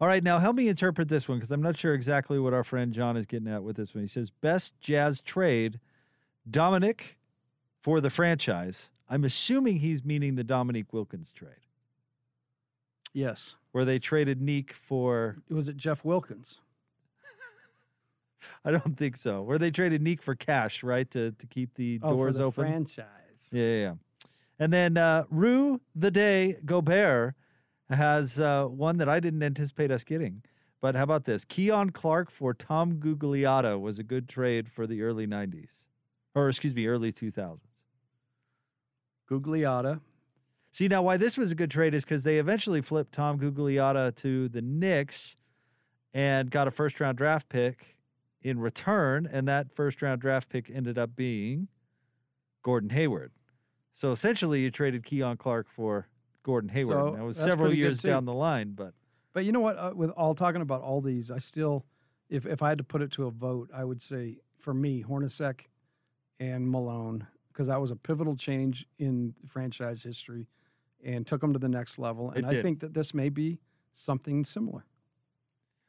All 0.00 0.08
right, 0.08 0.24
now 0.24 0.40
help 0.40 0.56
me 0.56 0.66
interpret 0.66 1.08
this 1.08 1.28
one 1.28 1.38
because 1.38 1.52
I'm 1.52 1.62
not 1.62 1.78
sure 1.78 1.94
exactly 1.94 2.36
what 2.40 2.52
our 2.52 2.64
friend 2.64 2.92
John 2.92 3.16
is 3.16 3.26
getting 3.26 3.46
at 3.46 3.62
with 3.62 3.76
this 3.76 3.94
one. 3.94 4.02
He 4.02 4.08
says 4.08 4.30
best 4.32 4.74
Jazz 4.80 5.20
trade, 5.20 5.78
Dominique 6.50 7.16
for 7.80 8.00
the 8.00 8.10
franchise. 8.10 8.90
I'm 9.08 9.22
assuming 9.22 9.76
he's 9.76 10.04
meaning 10.04 10.34
the 10.34 10.42
Dominique 10.42 10.92
Wilkins 10.92 11.30
trade. 11.30 11.52
Yes. 13.12 13.54
Where 13.70 13.84
they 13.84 14.00
traded 14.00 14.40
Neek 14.42 14.72
for 14.72 15.36
was 15.48 15.68
it 15.68 15.76
Jeff 15.76 16.04
Wilkins? 16.04 16.58
I 18.64 18.72
don't 18.72 18.98
think 18.98 19.16
so. 19.16 19.42
Where 19.42 19.58
they 19.58 19.70
traded 19.70 20.02
Neek 20.02 20.20
for 20.20 20.34
cash, 20.34 20.82
right? 20.82 21.08
To 21.12 21.30
to 21.30 21.46
keep 21.46 21.74
the 21.74 22.00
Oh, 22.02 22.08
for 22.08 22.14
doors 22.16 22.38
the 22.38 22.42
open. 22.42 22.64
franchise. 22.64 23.06
Yeah, 23.52 23.64
yeah, 23.64 23.80
yeah. 23.82 23.94
And 24.60 24.70
then 24.70 24.98
uh, 24.98 25.24
Rue 25.30 25.80
the 25.94 26.10
Day 26.10 26.58
Gobert 26.66 27.34
has 27.88 28.38
uh, 28.38 28.66
one 28.66 28.98
that 28.98 29.08
I 29.08 29.18
didn't 29.18 29.42
anticipate 29.42 29.90
us 29.90 30.04
getting. 30.04 30.42
But 30.82 30.94
how 30.94 31.02
about 31.02 31.24
this? 31.24 31.44
Keon 31.46 31.90
Clark 31.90 32.30
for 32.30 32.52
Tom 32.54 32.94
Gugliotta 32.94 33.80
was 33.80 33.98
a 33.98 34.02
good 34.02 34.28
trade 34.28 34.68
for 34.68 34.86
the 34.86 35.02
early 35.02 35.26
90s. 35.26 35.84
Or, 36.34 36.48
excuse 36.48 36.74
me, 36.74 36.86
early 36.86 37.10
2000s. 37.10 37.58
Gugliotta. 39.30 40.00
See, 40.72 40.88
now 40.88 41.02
why 41.02 41.16
this 41.16 41.36
was 41.36 41.52
a 41.52 41.54
good 41.54 41.70
trade 41.70 41.94
is 41.94 42.04
because 42.04 42.22
they 42.22 42.38
eventually 42.38 42.82
flipped 42.82 43.12
Tom 43.12 43.38
Gugliotta 43.38 44.14
to 44.16 44.48
the 44.48 44.62
Knicks 44.62 45.36
and 46.12 46.50
got 46.50 46.68
a 46.68 46.70
first 46.70 47.00
round 47.00 47.18
draft 47.18 47.48
pick 47.48 47.96
in 48.42 48.58
return. 48.58 49.28
And 49.30 49.48
that 49.48 49.74
first 49.74 50.02
round 50.02 50.20
draft 50.20 50.48
pick 50.50 50.70
ended 50.72 50.98
up 50.98 51.16
being 51.16 51.68
Gordon 52.62 52.90
Hayward. 52.90 53.32
So 54.00 54.12
essentially, 54.12 54.62
you 54.62 54.70
traded 54.70 55.04
Keon 55.04 55.36
Clark 55.36 55.68
for 55.68 56.08
Gordon 56.42 56.70
Hayward. 56.70 56.96
So 56.96 57.16
that 57.18 57.22
was 57.22 57.36
several 57.36 57.74
years 57.74 58.00
down 58.00 58.24
the 58.24 58.32
line, 58.32 58.72
but 58.72 58.94
But 59.34 59.44
you 59.44 59.52
know 59.52 59.60
what? 59.60 59.76
Uh, 59.76 59.92
with 59.94 60.08
all 60.12 60.34
talking 60.34 60.62
about 60.62 60.80
all 60.80 61.02
these, 61.02 61.30
I 61.30 61.38
still, 61.38 61.84
if 62.30 62.46
if 62.46 62.62
I 62.62 62.70
had 62.70 62.78
to 62.78 62.84
put 62.84 63.02
it 63.02 63.10
to 63.12 63.26
a 63.26 63.30
vote, 63.30 63.68
I 63.74 63.84
would 63.84 64.00
say 64.00 64.38
for 64.58 64.72
me, 64.72 65.04
Hornacek 65.06 65.66
and 66.38 66.70
Malone, 66.70 67.26
because 67.52 67.66
that 67.66 67.78
was 67.78 67.90
a 67.90 67.96
pivotal 67.96 68.36
change 68.36 68.86
in 68.98 69.34
franchise 69.46 70.02
history, 70.02 70.48
and 71.04 71.26
took 71.26 71.42
them 71.42 71.52
to 71.52 71.58
the 71.58 71.68
next 71.68 71.98
level. 71.98 72.30
And 72.30 72.46
I 72.46 72.62
think 72.62 72.80
that 72.80 72.94
this 72.94 73.12
may 73.12 73.28
be 73.28 73.60
something 73.92 74.46
similar. 74.46 74.86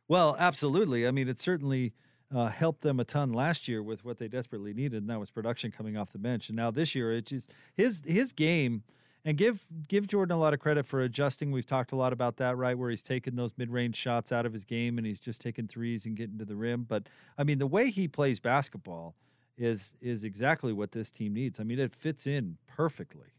Well, 0.10 0.36
absolutely. 0.38 1.08
I 1.08 1.12
mean, 1.12 1.30
it 1.30 1.40
certainly 1.40 1.94
uh, 2.34 2.48
helped 2.48 2.82
them 2.82 3.00
a 3.00 3.04
ton 3.04 3.34
last 3.34 3.68
year 3.68 3.84
with 3.84 4.06
what 4.06 4.18
they 4.18 4.28
desperately 4.28 4.74
needed, 4.74 5.04
and 5.04 5.10
that 5.10 5.20
was 5.20 5.30
production 5.30 5.72
coming 5.72 5.98
off 5.98 6.12
the 6.12 6.18
bench. 6.18 6.50
And 6.50 6.56
now 6.56 6.72
this 6.72 6.96
year, 6.96 7.14
it's 7.14 7.30
just 7.30 7.52
his 7.74 8.04
his 8.06 8.34
game. 8.34 8.84
And 9.24 9.38
give 9.38 9.68
give 9.88 10.08
Jordan 10.08 10.36
a 10.36 10.40
lot 10.40 10.56
of 10.56 10.60
credit 10.60 10.88
for 10.88 11.02
adjusting. 11.02 11.52
We've 11.52 11.66
talked 11.66 11.92
a 11.92 11.96
lot 11.96 12.12
about 12.12 12.38
that, 12.38 12.58
right? 12.58 12.76
Where 12.76 12.90
he's 12.90 13.04
taken 13.04 13.36
those 13.36 13.52
mid 13.56 13.70
range 13.70 13.96
shots 13.96 14.32
out 14.32 14.48
of 14.48 14.54
his 14.54 14.66
game, 14.66 14.98
and 14.98 15.06
he's 15.06 15.20
just 15.20 15.42
taking 15.42 15.68
threes 15.68 16.08
and 16.08 16.16
getting 16.16 16.40
to 16.40 16.46
the 16.46 16.56
rim. 16.56 16.88
But 16.90 17.08
I 17.38 17.44
mean, 17.44 17.60
the 17.60 17.68
way 17.68 17.92
he 17.92 18.08
plays 18.08 18.40
basketball 18.40 19.16
is 19.58 19.94
is 20.02 20.24
exactly 20.24 20.74
what 20.74 20.92
this 20.92 21.12
team 21.12 21.34
needs. 21.34 21.60
I 21.60 21.64
mean, 21.64 21.78
it 21.78 21.94
fits 21.94 22.26
in 22.26 22.58
perfectly. 22.66 23.36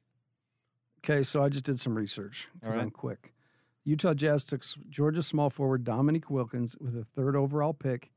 Okay, 1.05 1.25
so 1.25 1.43
I 1.43 1.49
just 1.49 1.65
did 1.65 1.81
some 1.81 1.97
research 1.97 2.49
because 2.55 2.77
right. 2.77 2.83
I'm 2.83 2.91
quick. 2.91 3.35
Utah 3.85 4.15
Jazz 4.15 4.45
took 4.45 4.63
Georgia 4.89 5.23
small 5.23 5.51
forward 5.51 5.83
Dominique 5.83 6.31
Wilkins 6.31 6.77
with 6.79 6.97
a 6.97 7.05
third 7.05 7.35
overall 7.35 7.75
pick, 7.75 8.13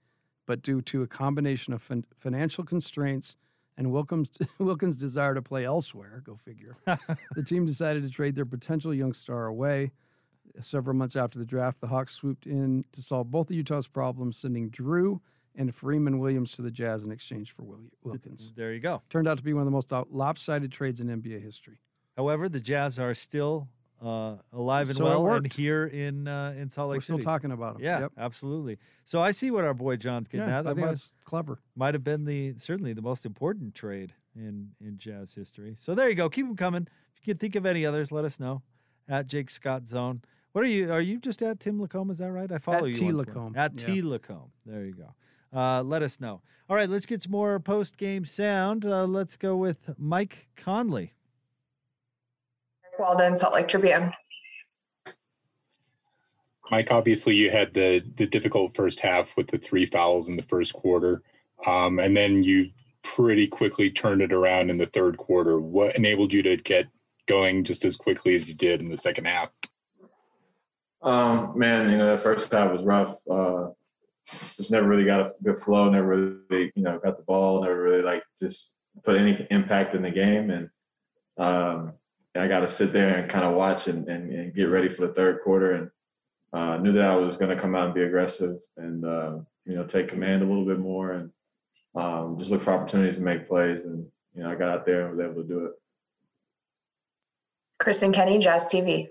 but 0.46 0.62
due 0.62 0.82
to 0.82 1.02
a 1.04 1.08
combination 1.08 1.74
of 1.74 1.82
fin- 1.82 2.06
financial 2.18 2.64
constraints 2.64 3.36
and 3.78 3.92
Wilkins 3.92 4.30
Wilkins' 4.60 4.96
desire 4.96 5.34
to 5.34 5.42
play 5.42 5.66
elsewhere, 5.66 6.22
go 6.26 6.36
figure, 6.36 6.78
the 7.36 7.44
team 7.44 7.66
decided 7.66 8.04
to 8.04 8.10
trade 8.10 8.36
their 8.36 8.46
potential 8.46 8.94
young 8.94 9.14
star 9.14 9.48
away. 9.48 9.92
Several 10.62 10.96
months 10.96 11.16
after 11.18 11.38
the 11.38 11.46
draft, 11.46 11.82
the 11.82 11.88
Hawks 11.88 12.14
swooped 12.14 12.46
in 12.46 12.86
to 12.94 13.02
solve 13.02 13.30
both 13.30 13.50
of 13.50 13.56
Utah's 13.56 13.88
problems, 13.88 14.38
sending 14.38 14.70
Drew 14.70 15.22
and 15.54 15.74
Freeman 15.76 16.20
Williams 16.20 16.52
to 16.54 16.62
the 16.62 16.72
Jazz 16.72 17.04
in 17.04 17.12
exchange 17.12 17.52
for 17.52 17.64
Wil- 17.64 17.92
Wilkins. 18.04 18.54
There 18.56 18.74
you 18.74 18.80
go. 18.80 19.02
Turned 19.10 19.28
out 19.28 19.38
to 19.38 19.44
be 19.44 19.54
one 19.54 19.62
of 19.62 19.66
the 19.66 19.72
most 19.72 19.92
lopsided 20.12 20.72
trades 20.72 21.00
in 21.02 21.08
NBA 21.08 21.42
history. 21.44 21.80
However, 22.16 22.48
the 22.48 22.60
Jazz 22.62 23.00
are 23.00 23.14
still 23.14 23.68
uh, 24.02 24.36
alive 24.54 24.90
and 24.90 24.98
So 24.98 25.06
well 25.06 25.26
and 25.34 25.52
here 25.52 25.86
in 25.86 26.28
uh, 26.28 26.54
in 26.58 26.70
Salt 26.70 26.92
Lake 26.92 27.02
City. 27.02 27.14
We're 27.14 27.20
still 27.22 27.26
talking 27.32 27.52
about 27.52 27.76
him. 27.78 27.84
Yeah, 27.84 28.00
Yep. 28.02 28.12
absolutely. 28.18 28.78
So 29.06 29.22
I 29.22 29.32
see 29.32 29.52
what 29.52 29.64
our 29.64 29.74
boy 29.74 29.96
John's 29.96 30.28
getting 30.28 30.48
Yeah, 30.48 30.60
at. 30.60 30.66
That 30.66 30.78
might, 30.78 31.12
clever. 31.24 31.60
might 31.76 31.94
have 31.94 32.04
been 32.04 32.26
the 32.26 32.56
certainly 32.58 32.94
the 32.94 33.02
most 33.02 33.26
important 33.26 33.74
trade 33.76 34.14
in 34.36 34.72
in 34.82 34.98
Jazz 34.98 35.34
history. 35.34 35.76
So 35.78 35.96
there 35.96 36.10
you 36.10 36.16
go. 36.16 36.30
Keep 36.30 36.48
them 36.48 36.56
coming. 36.56 36.88
If 37.16 37.28
you 37.28 37.34
can 37.34 37.40
think 37.40 37.56
of 37.56 37.66
any 37.66 37.86
others, 37.86 38.12
let 38.12 38.26
us 38.26 38.40
know 38.40 38.62
at 39.08 39.28
Jake 39.28 39.50
Scott 39.50 39.88
Zone. 39.88 40.22
What 40.52 40.64
are 40.64 40.68
you? 40.68 40.92
Are 40.92 41.02
you 41.02 41.20
just 41.20 41.42
at 41.42 41.60
Tim 41.60 41.80
LaComb? 41.80 42.10
Is 42.12 42.20
that 42.20 42.32
right? 42.32 42.52
I 42.52 42.58
follow 42.60 42.86
you 42.86 42.94
T. 42.94 43.06
LaComb, 43.12 43.58
At 43.58 43.80
yeah. 43.80 43.86
T 43.88 44.02
LaComb. 44.02 44.50
There 44.66 44.86
you 44.86 44.94
go. 44.94 45.14
Uh, 45.54 45.84
let 45.84 46.02
us 46.02 46.20
know. 46.20 46.42
All 46.70 46.76
right, 46.76 46.90
let's 46.90 47.06
get 47.06 47.22
some 47.24 47.32
more 47.32 47.60
post 47.60 47.98
game 47.98 48.26
sound. 48.26 48.84
Uh, 48.86 49.06
let's 49.06 49.38
go 49.38 49.56
with 49.56 49.90
Mike 49.98 50.48
Conley. 50.58 51.14
Walden, 53.00 53.38
Salt 53.38 53.54
Lake 53.54 53.68
Tribune. 53.68 54.12
Mike, 56.72 56.92
obviously 56.92 57.36
you 57.36 57.52
had 57.52 57.74
the 57.74 58.04
the 58.16 58.26
difficult 58.26 58.76
first 58.76 59.00
half 59.00 59.36
with 59.38 59.48
the 59.48 59.58
three 59.58 59.86
fouls 59.86 60.28
in 60.28 60.36
the 60.36 60.44
first 60.44 60.74
quarter, 60.74 61.22
um, 61.66 62.00
and 62.00 62.18
then 62.18 62.42
you 62.44 62.72
pretty 63.04 63.48
quickly 63.48 63.92
turned 63.92 64.22
it 64.22 64.34
around 64.34 64.70
in 64.70 64.78
the 64.78 64.88
third 64.88 65.18
quarter. 65.18 65.60
What 65.60 65.96
enabled 65.96 66.34
you 66.34 66.42
to 66.44 66.58
get 66.58 66.88
going 67.28 67.64
just 67.64 67.86
as 67.86 67.96
quickly 67.96 68.36
as 68.36 68.48
you 68.48 68.56
did 68.56 68.82
in 68.82 68.90
the 68.90 68.98
second 68.98 69.26
half? 69.26 69.50
Um, 71.04 71.54
man, 71.56 71.92
you 71.92 71.98
know, 71.98 72.08
that 72.08 72.22
first 72.22 72.52
half 72.52 72.72
was 72.72 72.84
rough. 72.84 73.16
Uh, 73.30 73.70
just 74.58 74.72
never 74.72 74.88
really 74.88 75.06
got 75.06 75.20
a 75.22 75.34
good 75.44 75.60
flow. 75.60 75.90
Never 75.90 76.40
really, 76.50 76.72
you 76.76 76.84
know, 76.84 76.98
got 76.98 77.18
the 77.18 77.24
ball. 77.24 77.62
Never 77.62 77.80
really 77.80 78.02
like 78.02 78.24
just 78.42 78.74
put 79.04 79.18
any 79.18 79.46
impact 79.52 79.94
in 79.94 80.02
the 80.02 80.10
game. 80.10 80.50
And 80.50 80.70
um, 81.38 81.94
I 82.36 82.48
got 82.48 82.62
to 82.62 82.70
sit 82.70 82.92
there 82.92 83.18
and 83.18 83.30
kind 83.30 83.46
of 83.46 83.56
watch 83.56 83.88
and, 83.88 84.08
and, 84.08 84.32
and 84.32 84.54
get 84.54 84.66
ready 84.66 84.90
for 84.90 85.08
the 85.08 85.14
third 85.14 85.42
quarter. 85.44 85.74
And 85.74 85.92
uh, 86.54 86.78
knew 86.78 86.92
that 86.94 87.08
I 87.08 87.16
was 87.16 87.36
going 87.36 87.56
to 87.56 87.62
come 87.62 87.76
out 87.76 87.86
and 87.86 87.94
be 87.94 88.04
aggressive 88.04 88.58
and 88.78 89.04
uh, 89.06 89.38
you 89.66 89.76
know 89.76 89.84
take 89.84 90.08
command 90.08 90.42
a 90.42 90.46
little 90.46 90.66
bit 90.66 90.80
more 90.80 91.12
and 91.12 91.32
um, 91.96 92.38
just 92.40 92.52
look 92.52 92.62
for 92.62 92.74
opportunities 92.74 93.18
to 93.18 93.22
make 93.22 93.48
plays. 93.48 93.84
And 93.84 94.06
you 94.36 94.44
know, 94.44 94.52
I 94.52 94.56
got 94.56 94.70
out 94.70 94.86
there 94.86 95.08
and 95.08 95.18
was 95.18 95.26
able 95.26 95.42
to 95.42 95.48
do 95.48 95.66
it. 95.66 95.72
Kristen 97.80 98.12
Kenney, 98.14 98.40
Jazz 98.40 98.68
TV. 98.68 99.10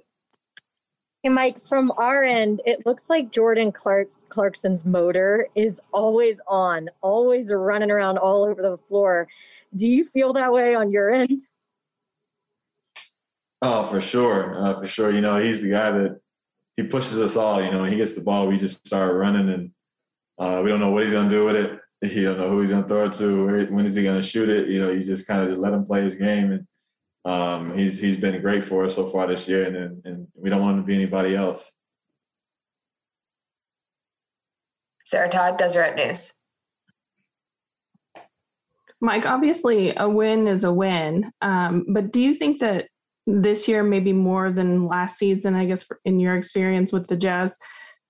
Hey, 1.22 1.28
Mike, 1.30 1.60
from 1.60 1.92
our 1.96 2.22
end, 2.22 2.60
it 2.66 2.84
looks 2.86 3.08
like 3.08 3.32
Jordan 3.32 3.72
Clark 3.72 4.08
Clarkson's 4.28 4.84
motor 4.84 5.46
is 5.54 5.80
always 5.92 6.40
on, 6.48 6.90
always 7.02 7.52
running 7.52 7.90
around 7.90 8.18
all 8.18 8.42
over 8.42 8.60
the 8.60 8.78
floor. 8.88 9.28
Do 9.76 9.88
you 9.88 10.04
feel 10.04 10.32
that 10.32 10.52
way 10.52 10.74
on 10.74 10.90
your 10.90 11.10
end? 11.10 11.40
Oh, 13.66 13.86
for 13.86 14.02
sure, 14.02 14.62
uh, 14.62 14.78
for 14.78 14.86
sure. 14.86 15.10
You 15.10 15.22
know, 15.22 15.42
he's 15.42 15.62
the 15.62 15.70
guy 15.70 15.90
that 15.90 16.20
he 16.76 16.82
pushes 16.82 17.18
us 17.18 17.34
all. 17.34 17.62
You 17.62 17.70
know, 17.70 17.80
when 17.80 17.90
he 17.90 17.96
gets 17.96 18.14
the 18.14 18.20
ball, 18.20 18.46
we 18.46 18.58
just 18.58 18.86
start 18.86 19.14
running, 19.14 19.48
and 19.48 19.70
uh, 20.38 20.60
we 20.62 20.68
don't 20.68 20.80
know 20.80 20.90
what 20.90 21.02
he's 21.02 21.12
gonna 21.12 21.30
do 21.30 21.46
with 21.46 21.56
it. 21.56 21.80
You 22.02 22.24
don't 22.24 22.38
know 22.38 22.50
who 22.50 22.60
he's 22.60 22.68
gonna 22.68 22.86
throw 22.86 23.06
it 23.06 23.14
to. 23.14 23.46
Where, 23.46 23.64
when 23.64 23.86
is 23.86 23.94
he 23.94 24.04
gonna 24.04 24.22
shoot 24.22 24.50
it? 24.50 24.68
You 24.68 24.82
know, 24.82 24.90
you 24.90 25.02
just 25.04 25.26
kind 25.26 25.40
of 25.40 25.48
just 25.48 25.60
let 25.60 25.72
him 25.72 25.86
play 25.86 26.02
his 26.02 26.14
game, 26.14 26.52
and 26.52 26.66
um, 27.24 27.74
he's 27.74 27.98
he's 27.98 28.18
been 28.18 28.42
great 28.42 28.66
for 28.66 28.84
us 28.84 28.96
so 28.96 29.08
far 29.08 29.26
this 29.26 29.48
year, 29.48 29.64
and 29.64 29.76
and, 29.76 30.04
and 30.04 30.28
we 30.34 30.50
don't 30.50 30.60
want 30.60 30.76
him 30.76 30.82
to 30.82 30.86
be 30.86 30.94
anybody 30.94 31.34
else. 31.34 31.72
Sarah 35.06 35.30
Todd, 35.30 35.56
Deseret 35.56 35.96
News. 35.96 36.34
Mike, 39.00 39.24
obviously 39.24 39.94
a 39.96 40.06
win 40.06 40.46
is 40.46 40.64
a 40.64 40.72
win, 40.72 41.32
um, 41.40 41.86
but 41.88 42.12
do 42.12 42.20
you 42.20 42.34
think 42.34 42.60
that 42.60 42.88
this 43.26 43.68
year, 43.68 43.82
maybe 43.82 44.12
more 44.12 44.50
than 44.50 44.86
last 44.86 45.18
season, 45.18 45.54
I 45.54 45.64
guess, 45.64 45.84
in 46.04 46.20
your 46.20 46.36
experience 46.36 46.92
with 46.92 47.06
the 47.06 47.16
Jazz, 47.16 47.56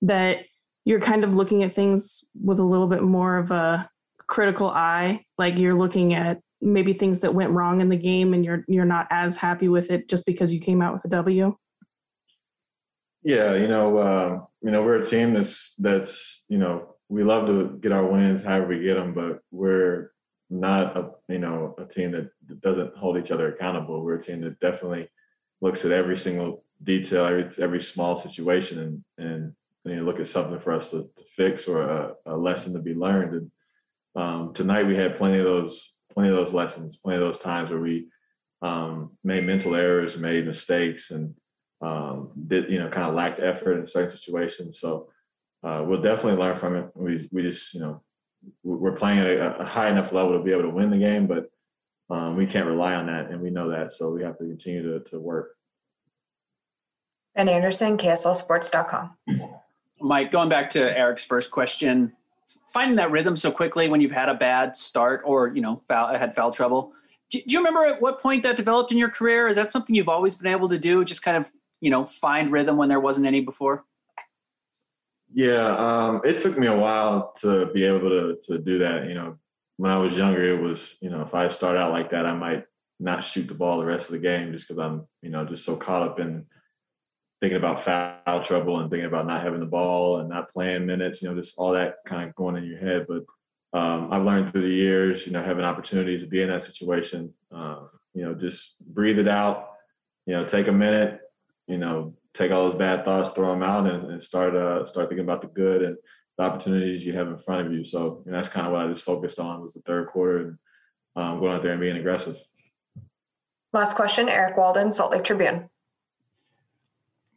that 0.02 0.44
you're 0.84 1.00
kind 1.00 1.24
of 1.24 1.34
looking 1.34 1.62
at 1.62 1.74
things 1.74 2.24
with 2.42 2.58
a 2.58 2.64
little 2.64 2.86
bit 2.86 3.02
more 3.02 3.38
of 3.38 3.50
a 3.50 3.88
critical 4.26 4.68
eye. 4.70 5.24
Like 5.38 5.56
you're 5.56 5.74
looking 5.74 6.14
at 6.14 6.40
maybe 6.60 6.92
things 6.92 7.20
that 7.20 7.34
went 7.34 7.50
wrong 7.50 7.80
in 7.80 7.88
the 7.88 7.96
game 7.96 8.32
and 8.32 8.44
you're 8.44 8.64
you're 8.66 8.84
not 8.84 9.06
as 9.10 9.36
happy 9.36 9.68
with 9.68 9.90
it 9.90 10.08
just 10.08 10.24
because 10.26 10.52
you 10.52 10.60
came 10.60 10.82
out 10.82 10.94
with 10.94 11.04
a 11.04 11.08
W? 11.08 11.54
Yeah, 13.22 13.54
you 13.54 13.68
know, 13.68 13.98
uh, 13.98 14.40
you 14.62 14.70
know, 14.70 14.82
we're 14.82 15.00
a 15.00 15.04
team 15.04 15.34
that's 15.34 15.74
that's 15.78 16.44
you 16.48 16.58
know 16.58 16.94
we 17.08 17.22
love 17.22 17.46
to 17.46 17.78
get 17.80 17.92
our 17.92 18.04
wins 18.04 18.42
however 18.42 18.68
we 18.68 18.82
get 18.82 18.94
them, 18.94 19.14
but 19.14 19.38
we're 19.50 20.10
not 20.50 20.96
a 20.96 21.10
you 21.28 21.38
know 21.38 21.74
a 21.78 21.84
team 21.84 22.12
that 22.12 22.30
doesn't 22.60 22.96
hold 22.96 23.16
each 23.16 23.30
other 23.30 23.52
accountable. 23.52 24.02
We're 24.02 24.16
a 24.16 24.22
team 24.22 24.40
that 24.42 24.60
definitely 24.60 25.08
looks 25.60 25.84
at 25.84 25.92
every 25.92 26.16
single 26.16 26.64
detail, 26.82 27.26
every 27.26 27.48
every 27.62 27.82
small 27.82 28.16
situation, 28.16 28.78
and 28.78 29.04
and 29.26 29.52
you 29.84 29.96
know, 29.96 30.02
look 30.02 30.20
at 30.20 30.28
something 30.28 30.58
for 30.60 30.72
us 30.72 30.90
to, 30.90 31.08
to 31.16 31.24
fix 31.36 31.68
or 31.68 31.82
a, 31.82 32.14
a, 32.26 32.36
lesson 32.36 32.72
to 32.72 32.80
be 32.80 32.94
learned. 32.94 33.34
And 33.34 33.50
um, 34.14 34.54
tonight 34.54 34.86
we 34.86 34.96
had 34.96 35.16
plenty 35.16 35.38
of 35.38 35.44
those 35.44 35.92
plenty 36.12 36.30
of 36.30 36.36
those 36.36 36.54
lessons, 36.54 36.96
plenty 36.96 37.18
of 37.18 37.24
those 37.24 37.38
times 37.38 37.70
where 37.70 37.80
we 37.80 38.06
um, 38.62 39.12
made 39.22 39.44
mental 39.44 39.74
errors, 39.74 40.16
made 40.16 40.46
mistakes, 40.46 41.10
and 41.10 41.34
um, 41.80 42.30
did 42.46 42.70
you 42.70 42.78
know 42.78 42.88
kind 42.88 43.06
of 43.06 43.14
lacked 43.14 43.40
effort 43.40 43.78
in 43.78 43.86
certain 43.86 44.16
situations. 44.16 44.80
So 44.80 45.08
uh, 45.62 45.82
we'll 45.86 46.00
definitely 46.00 46.40
learn 46.40 46.58
from 46.58 46.76
it. 46.76 46.90
We 46.94 47.28
we 47.32 47.42
just 47.42 47.74
you 47.74 47.80
know 47.80 48.02
we're 48.62 48.92
playing 48.92 49.18
at 49.20 49.26
a, 49.26 49.60
a 49.60 49.64
high 49.64 49.88
enough 49.88 50.12
level 50.12 50.36
to 50.36 50.42
be 50.42 50.52
able 50.52 50.62
to 50.62 50.70
win 50.70 50.90
the 50.90 50.98
game, 50.98 51.26
but 51.26 51.50
um, 52.10 52.36
we 52.36 52.46
can't 52.46 52.66
rely 52.66 52.94
on 52.94 53.06
that, 53.06 53.30
and 53.30 53.40
we 53.40 53.50
know 53.50 53.70
that. 53.70 53.92
So 53.92 54.10
we 54.10 54.22
have 54.22 54.38
to 54.38 54.44
continue 54.44 54.82
to 54.82 55.10
to 55.10 55.18
work. 55.18 55.56
Ben 57.34 57.48
Anderson, 57.48 57.98
KSLSports.com. 57.98 59.16
Mike, 60.00 60.30
going 60.30 60.48
back 60.48 60.70
to 60.70 60.80
Eric's 60.96 61.24
first 61.24 61.50
question, 61.50 62.12
finding 62.72 62.96
that 62.96 63.10
rhythm 63.10 63.36
so 63.36 63.50
quickly 63.50 63.88
when 63.88 64.00
you've 64.00 64.12
had 64.12 64.28
a 64.28 64.34
bad 64.34 64.76
start 64.76 65.22
or 65.24 65.48
you 65.48 65.60
know 65.60 65.82
foul, 65.88 66.16
had 66.16 66.34
foul 66.34 66.52
trouble. 66.52 66.92
Do, 67.30 67.40
do 67.40 67.52
you 67.52 67.58
remember 67.58 67.86
at 67.86 68.00
what 68.00 68.20
point 68.20 68.42
that 68.42 68.56
developed 68.56 68.92
in 68.92 68.98
your 68.98 69.08
career? 69.08 69.48
Is 69.48 69.56
that 69.56 69.70
something 69.70 69.94
you've 69.94 70.08
always 70.08 70.34
been 70.34 70.52
able 70.52 70.68
to 70.68 70.78
do? 70.78 71.04
Just 71.04 71.22
kind 71.22 71.36
of 71.36 71.50
you 71.80 71.90
know 71.90 72.04
find 72.04 72.52
rhythm 72.52 72.76
when 72.76 72.88
there 72.88 73.00
wasn't 73.00 73.26
any 73.26 73.40
before. 73.40 73.84
Yeah, 75.34 75.66
um, 75.76 76.20
it 76.24 76.38
took 76.38 76.56
me 76.56 76.68
a 76.68 76.76
while 76.76 77.32
to 77.40 77.66
be 77.66 77.84
able 77.84 78.08
to 78.08 78.38
to 78.44 78.58
do 78.58 78.78
that. 78.78 79.08
You 79.08 79.14
know, 79.14 79.38
when 79.76 79.90
I 79.90 79.98
was 79.98 80.14
younger, 80.14 80.42
it 80.44 80.62
was 80.62 80.96
you 81.00 81.10
know 81.10 81.22
if 81.22 81.34
I 81.34 81.48
start 81.48 81.76
out 81.76 81.90
like 81.90 82.10
that, 82.10 82.24
I 82.24 82.34
might 82.34 82.64
not 83.00 83.24
shoot 83.24 83.48
the 83.48 83.54
ball 83.54 83.80
the 83.80 83.84
rest 83.84 84.06
of 84.06 84.12
the 84.12 84.20
game 84.20 84.52
just 84.52 84.68
because 84.68 84.80
I'm 84.80 85.06
you 85.22 85.30
know 85.30 85.44
just 85.44 85.64
so 85.64 85.76
caught 85.76 86.02
up 86.02 86.20
in 86.20 86.46
thinking 87.40 87.58
about 87.58 87.82
foul 87.82 88.42
trouble 88.42 88.78
and 88.78 88.88
thinking 88.88 89.06
about 89.06 89.26
not 89.26 89.42
having 89.42 89.60
the 89.60 89.66
ball 89.66 90.18
and 90.18 90.30
not 90.30 90.48
playing 90.48 90.86
minutes, 90.86 91.20
you 91.20 91.28
know, 91.28 91.34
just 91.34 91.58
all 91.58 91.72
that 91.72 91.96
kind 92.06 92.26
of 92.26 92.34
going 92.36 92.56
in 92.56 92.64
your 92.64 92.78
head. 92.78 93.06
But 93.06 93.24
um, 93.78 94.10
I've 94.12 94.24
learned 94.24 94.50
through 94.50 94.62
the 94.62 94.74
years, 94.74 95.26
you 95.26 95.32
know, 95.32 95.42
having 95.42 95.64
opportunities 95.64 96.22
to 96.22 96.26
be 96.26 96.40
in 96.40 96.48
that 96.48 96.62
situation, 96.62 97.34
uh, 97.54 97.80
you 98.14 98.24
know, 98.24 98.34
just 98.34 98.76
breathe 98.80 99.18
it 99.18 99.28
out, 99.28 99.72
you 100.26 100.32
know, 100.32 100.46
take 100.46 100.68
a 100.68 100.72
minute, 100.72 101.20
you 101.66 101.76
know, 101.76 102.14
take 102.34 102.50
all 102.50 102.68
those 102.68 102.78
bad 102.78 103.04
thoughts, 103.04 103.30
throw 103.30 103.52
them 103.52 103.62
out, 103.62 103.86
and, 103.86 104.10
and 104.10 104.22
start 104.22 104.54
uh, 104.54 104.84
start 104.84 105.08
thinking 105.08 105.24
about 105.24 105.40
the 105.40 105.48
good 105.48 105.82
and 105.82 105.96
the 106.36 106.44
opportunities 106.44 107.04
you 107.04 107.12
have 107.12 107.28
in 107.28 107.38
front 107.38 107.66
of 107.66 107.72
you. 107.72 107.84
So 107.84 108.22
and 108.26 108.34
that's 108.34 108.48
kind 108.48 108.66
of 108.66 108.72
what 108.72 108.84
I 108.84 108.88
just 108.88 109.04
focused 109.04 109.38
on 109.38 109.62
was 109.62 109.74
the 109.74 109.80
third 109.80 110.08
quarter 110.08 110.38
and 110.38 110.58
um, 111.16 111.40
going 111.40 111.54
out 111.54 111.62
there 111.62 111.72
and 111.72 111.80
being 111.80 111.96
aggressive. 111.96 112.36
Last 113.72 113.94
question, 113.94 114.28
Eric 114.28 114.56
Walden, 114.56 114.92
Salt 114.92 115.12
Lake 115.12 115.24
Tribune. 115.24 115.68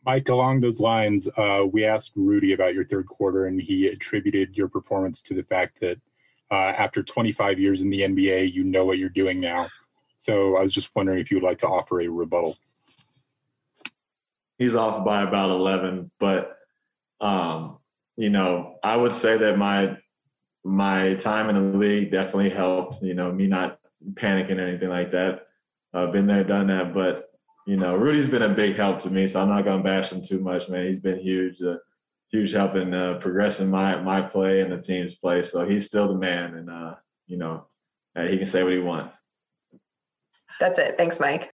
Mike, 0.06 0.30
along 0.30 0.62
those 0.62 0.80
lines, 0.80 1.28
uh, 1.36 1.66
we 1.70 1.84
asked 1.84 2.12
Rudy 2.16 2.54
about 2.54 2.74
your 2.74 2.86
third 2.86 3.08
quarter, 3.08 3.48
and 3.48 3.62
he 3.62 3.88
attributed 3.88 4.56
your 4.56 4.70
performance 4.70 5.22
to 5.24 5.34
the 5.34 5.43
fact 5.43 5.80
that 5.82 6.00
uh, 6.50 6.74
after 6.78 7.04
25 7.04 7.60
years 7.60 7.82
in 7.82 7.89
the 7.89 8.02
NBA, 8.02 8.54
you 8.54 8.64
know 8.64 8.86
what 8.86 9.00
you're 9.00 9.10
doing 9.10 9.39
now. 9.39 9.68
So 10.18 10.56
I 10.56 10.62
was 10.62 10.74
just 10.74 10.95
wondering 10.95 11.20
if 11.20 11.30
you 11.30 11.38
would 11.38 11.43
like 11.43 11.60
to 11.60 11.68
offer 11.68 12.02
a 12.02 12.08
rebuttal. 12.08 12.58
He's 14.58 14.76
off 14.76 15.05
by 15.05 15.22
about 15.22 15.51
11, 15.51 16.12
but 16.20 16.58
um, 17.20 17.78
you 18.16 18.30
know, 18.30 18.80
I 18.84 18.95
would 18.95 19.14
say 19.14 19.38
that 19.38 19.58
my 19.58 19.97
my 20.64 21.14
time 21.16 21.49
in 21.49 21.72
the 21.72 21.78
league 21.78 22.12
definitely 22.12 22.49
helped. 22.49 23.01
You 23.01 23.14
know, 23.14 23.32
me 23.32 23.47
not 23.47 23.80
panicking 24.14 24.58
or 24.58 24.68
anything 24.68 24.89
like 24.89 25.12
that. 25.12 25.47
I've 25.93 26.12
been 26.12 26.28
there, 26.28 26.43
done 26.43 26.68
that, 26.68 26.93
but 26.93 27.30
you 27.66 27.78
know, 27.78 27.95
Rudy's 27.95 28.28
been 28.28 28.41
a 28.43 28.49
big 28.49 28.76
help 28.76 29.01
to 29.01 29.10
me, 29.10 29.28
so 29.28 29.41
I'm 29.41 29.49
not 29.49 29.66
gonna 29.66 29.84
bash 29.84 30.12
him 30.12 30.24
too 30.24 30.39
much, 30.39 30.70
man. 30.70 30.88
He's 30.88 30.99
been 30.99 31.20
huge, 31.20 31.62
uh, 31.62 31.78
huge 32.30 32.51
help 32.51 32.76
in 32.76 32.93
uh, 32.93 33.16
progressing 33.16 33.70
my 33.70 33.99
my 34.01 34.22
play 34.22 34.62
and 34.62 34.72
the 34.72 34.82
team's 34.82 35.16
play. 35.16 35.43
So 35.43 35.68
he's 35.68 35.86
still 35.86 36.08
the 36.08 36.18
man, 36.18 36.55
and 36.55 36.70
uh, 36.70 36.95
you 37.28 37.38
know, 37.38 37.68
he 38.16 38.38
can 38.38 38.47
say 38.47 38.64
what 38.64 38.74
he 38.74 38.80
wants. 38.80 39.18
That's 40.60 40.80
it. 40.80 40.97
Thanks, 40.97 41.20
Mike. 41.20 41.51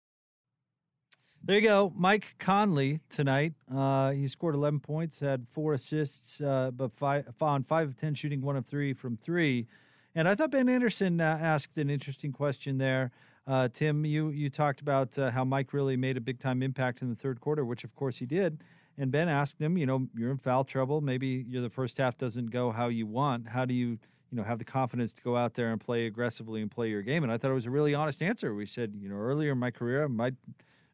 There 1.49 1.57
you 1.57 1.62
go, 1.62 1.94
Mike 1.96 2.34
Conley 2.38 3.01
tonight. 3.09 3.55
Uh, 3.74 4.11
he 4.11 4.28
scored 4.28 4.55
11 4.55 4.80
points, 4.80 5.20
had 5.20 5.46
four 5.51 5.72
assists, 5.72 6.42
uh, 6.42 6.70
but 6.70 6.92
five 6.94 7.24
on 7.40 7.64
five 7.64 7.88
of 7.88 7.96
10 7.96 8.12
shooting, 8.16 8.42
one 8.42 8.55
of 8.55 8.66
three 8.66 8.92
from 8.92 9.16
three. 9.16 9.66
And 10.14 10.28
I 10.28 10.34
thought 10.34 10.51
Ben 10.51 10.68
Anderson 10.68 11.22
uh, 11.22 11.38
asked 11.40 11.78
an 11.78 11.88
interesting 11.88 12.32
question 12.32 12.76
there. 12.76 13.12
Uh, 13.46 13.68
Tim, 13.72 14.05
you 14.05 14.28
you 14.28 14.51
talked 14.51 14.82
about 14.82 15.18
uh, 15.18 15.30
how 15.30 15.42
Mike 15.42 15.72
really 15.72 15.96
made 15.96 16.18
a 16.18 16.20
big 16.20 16.38
time 16.38 16.62
impact 16.62 17.01
in 17.01 17.09
the 17.09 17.16
third 17.16 17.40
quarter, 17.40 17.64
which 17.64 17.82
of 17.82 17.94
course 17.94 18.18
he 18.18 18.26
did. 18.26 18.62
And 18.99 19.11
Ben 19.11 19.30
asked 19.30 19.59
him, 19.59 19.78
you 19.78 19.86
know, 19.86 20.07
you're 20.14 20.30
in 20.30 20.36
foul 20.36 20.64
trouble. 20.64 21.01
Maybe 21.01 21.46
you're 21.49 21.62
the 21.62 21.70
first 21.70 21.96
half 21.96 22.18
doesn't 22.18 22.51
go 22.51 22.72
how 22.72 22.88
you 22.88 23.07
want. 23.07 23.49
How 23.49 23.64
do 23.64 23.72
you, 23.72 23.99
you 24.30 24.36
know, 24.36 24.42
have 24.42 24.59
the 24.59 24.66
confidence 24.66 25.14
to 25.14 25.22
go 25.22 25.34
out 25.34 25.55
there 25.55 25.72
and 25.72 25.80
play 25.80 26.05
aggressively 26.05 26.61
and 26.61 26.70
play 26.70 26.90
your 26.90 27.01
game? 27.01 27.22
And 27.22 27.32
I 27.32 27.38
thought 27.38 27.51
it 27.51 27.55
was 27.55 27.64
a 27.64 27.70
really 27.70 27.94
honest 27.94 28.20
answer. 28.20 28.55
We 28.55 28.66
said, 28.66 28.92
you 29.01 29.09
know, 29.09 29.16
earlier 29.16 29.53
in 29.53 29.59
my 29.59 29.70
career, 29.70 30.05
I 30.05 30.09
might 30.09 30.34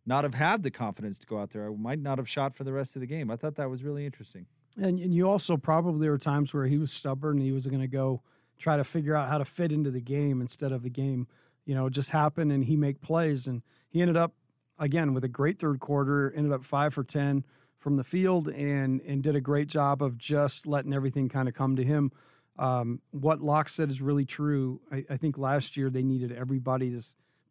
not 0.06 0.24
have 0.24 0.34
had 0.34 0.62
the 0.62 0.70
confidence 0.70 1.18
to 1.18 1.26
go 1.26 1.38
out 1.38 1.50
there. 1.50 1.66
I 1.66 1.74
might 1.74 1.98
not 1.98 2.18
have 2.18 2.28
shot 2.28 2.54
for 2.54 2.64
the 2.64 2.72
rest 2.72 2.96
of 2.96 3.00
the 3.00 3.06
game. 3.06 3.30
I 3.30 3.36
thought 3.36 3.56
that 3.56 3.70
was 3.70 3.82
really 3.82 4.04
interesting. 4.04 4.46
And, 4.76 4.98
and 4.98 5.14
you 5.14 5.28
also 5.28 5.56
probably 5.56 6.00
there 6.00 6.10
were 6.10 6.18
times 6.18 6.52
where 6.52 6.66
he 6.66 6.78
was 6.78 6.92
stubborn. 6.92 7.38
He 7.38 7.52
was 7.52 7.66
going 7.66 7.80
to 7.80 7.86
go 7.86 8.22
try 8.58 8.76
to 8.76 8.84
figure 8.84 9.16
out 9.16 9.28
how 9.28 9.38
to 9.38 9.44
fit 9.44 9.72
into 9.72 9.90
the 9.90 10.00
game 10.00 10.40
instead 10.40 10.72
of 10.72 10.82
the 10.82 10.90
game 10.90 11.26
you 11.64 11.74
know, 11.74 11.88
just 11.88 12.10
happen 12.10 12.50
and 12.50 12.64
he 12.64 12.76
make 12.76 13.00
plays. 13.00 13.46
And 13.46 13.62
he 13.90 14.00
ended 14.00 14.16
up 14.16 14.32
again 14.78 15.14
with 15.14 15.24
a 15.24 15.28
great 15.28 15.58
third 15.58 15.80
quarter, 15.80 16.32
ended 16.34 16.52
up 16.52 16.64
five 16.64 16.94
for 16.94 17.04
ten 17.04 17.44
from 17.78 17.96
the 17.96 18.04
field 18.04 18.48
and 18.48 19.00
and 19.02 19.22
did 19.22 19.36
a 19.36 19.40
great 19.40 19.68
job 19.68 20.02
of 20.02 20.18
just 20.18 20.66
letting 20.66 20.92
everything 20.92 21.28
kind 21.28 21.48
of 21.48 21.54
come 21.54 21.76
to 21.76 21.84
him. 21.84 22.12
Um, 22.58 23.00
what 23.10 23.40
Locke 23.40 23.68
said 23.68 23.90
is 23.90 24.00
really 24.00 24.24
true. 24.24 24.80
I, 24.92 25.04
I, 25.10 25.16
think 25.16 25.36
last 25.36 25.76
year 25.76 25.90
they 25.90 26.04
needed 26.04 26.30
everybody 26.30 26.88
to 26.92 27.02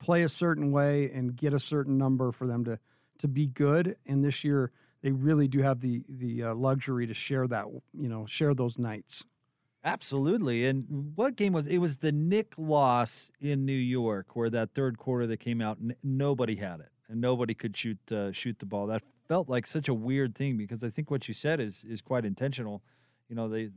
play 0.04 0.24
a 0.24 0.30
certain 0.30 0.72
way 0.72 1.10
and 1.14 1.36
get 1.36 1.54
a 1.54 1.60
certain 1.60 1.98
number 1.98 2.32
for 2.32 2.48
them 2.48 2.66
to 2.66 2.80
to 3.20 3.28
be 3.28 3.48
good. 3.48 3.96
And 4.06 4.24
this 4.24 4.44
year 4.44 4.72
they 5.02 5.12
really 5.12 5.48
do 5.48 5.62
have 5.62 5.82
the 5.82 6.04
the 6.10 6.44
uh, 6.44 6.56
luxury 6.56 7.08
to 7.08 7.14
share 7.14 7.48
that 7.48 7.66
you 7.94 8.10
know 8.10 8.26
share 8.26 8.54
those 8.54 8.78
nights. 8.78 9.24
Absolutely. 9.86 10.66
And 10.66 11.12
what 11.16 11.36
game 11.36 11.52
was 11.54 11.68
it? 11.68 11.78
Was 11.80 11.98
the 11.98 12.12
Knick 12.14 12.54
loss 12.58 13.32
in 13.42 13.66
New 13.66 13.74
York 13.74 14.36
where 14.36 14.50
that 14.50 14.74
third 14.74 14.98
quarter 14.98 15.28
that 15.28 15.42
came 15.42 15.60
out, 15.60 15.78
n- 15.82 15.96
nobody 16.02 16.56
had 16.56 16.80
it 16.80 16.90
and 17.10 17.20
nobody 17.20 17.54
could 17.54 17.76
shoot 17.76 18.00
uh, 18.12 18.32
shoot 18.32 18.60
the 18.60 18.66
ball. 18.66 18.88
That 18.88 19.04
felt 19.28 19.50
like 19.50 19.68
such 19.68 19.88
a 19.88 19.94
weird 19.94 20.36
thing 20.36 20.58
because 20.58 20.84
I 20.84 20.90
think 20.90 21.12
what 21.12 21.28
you 21.28 21.34
said 21.34 21.60
is 21.60 21.84
is 21.84 22.02
quite 22.02 22.26
intentional. 22.26 22.82
You 23.30 23.36
know, 23.36 23.50
they 23.50 23.70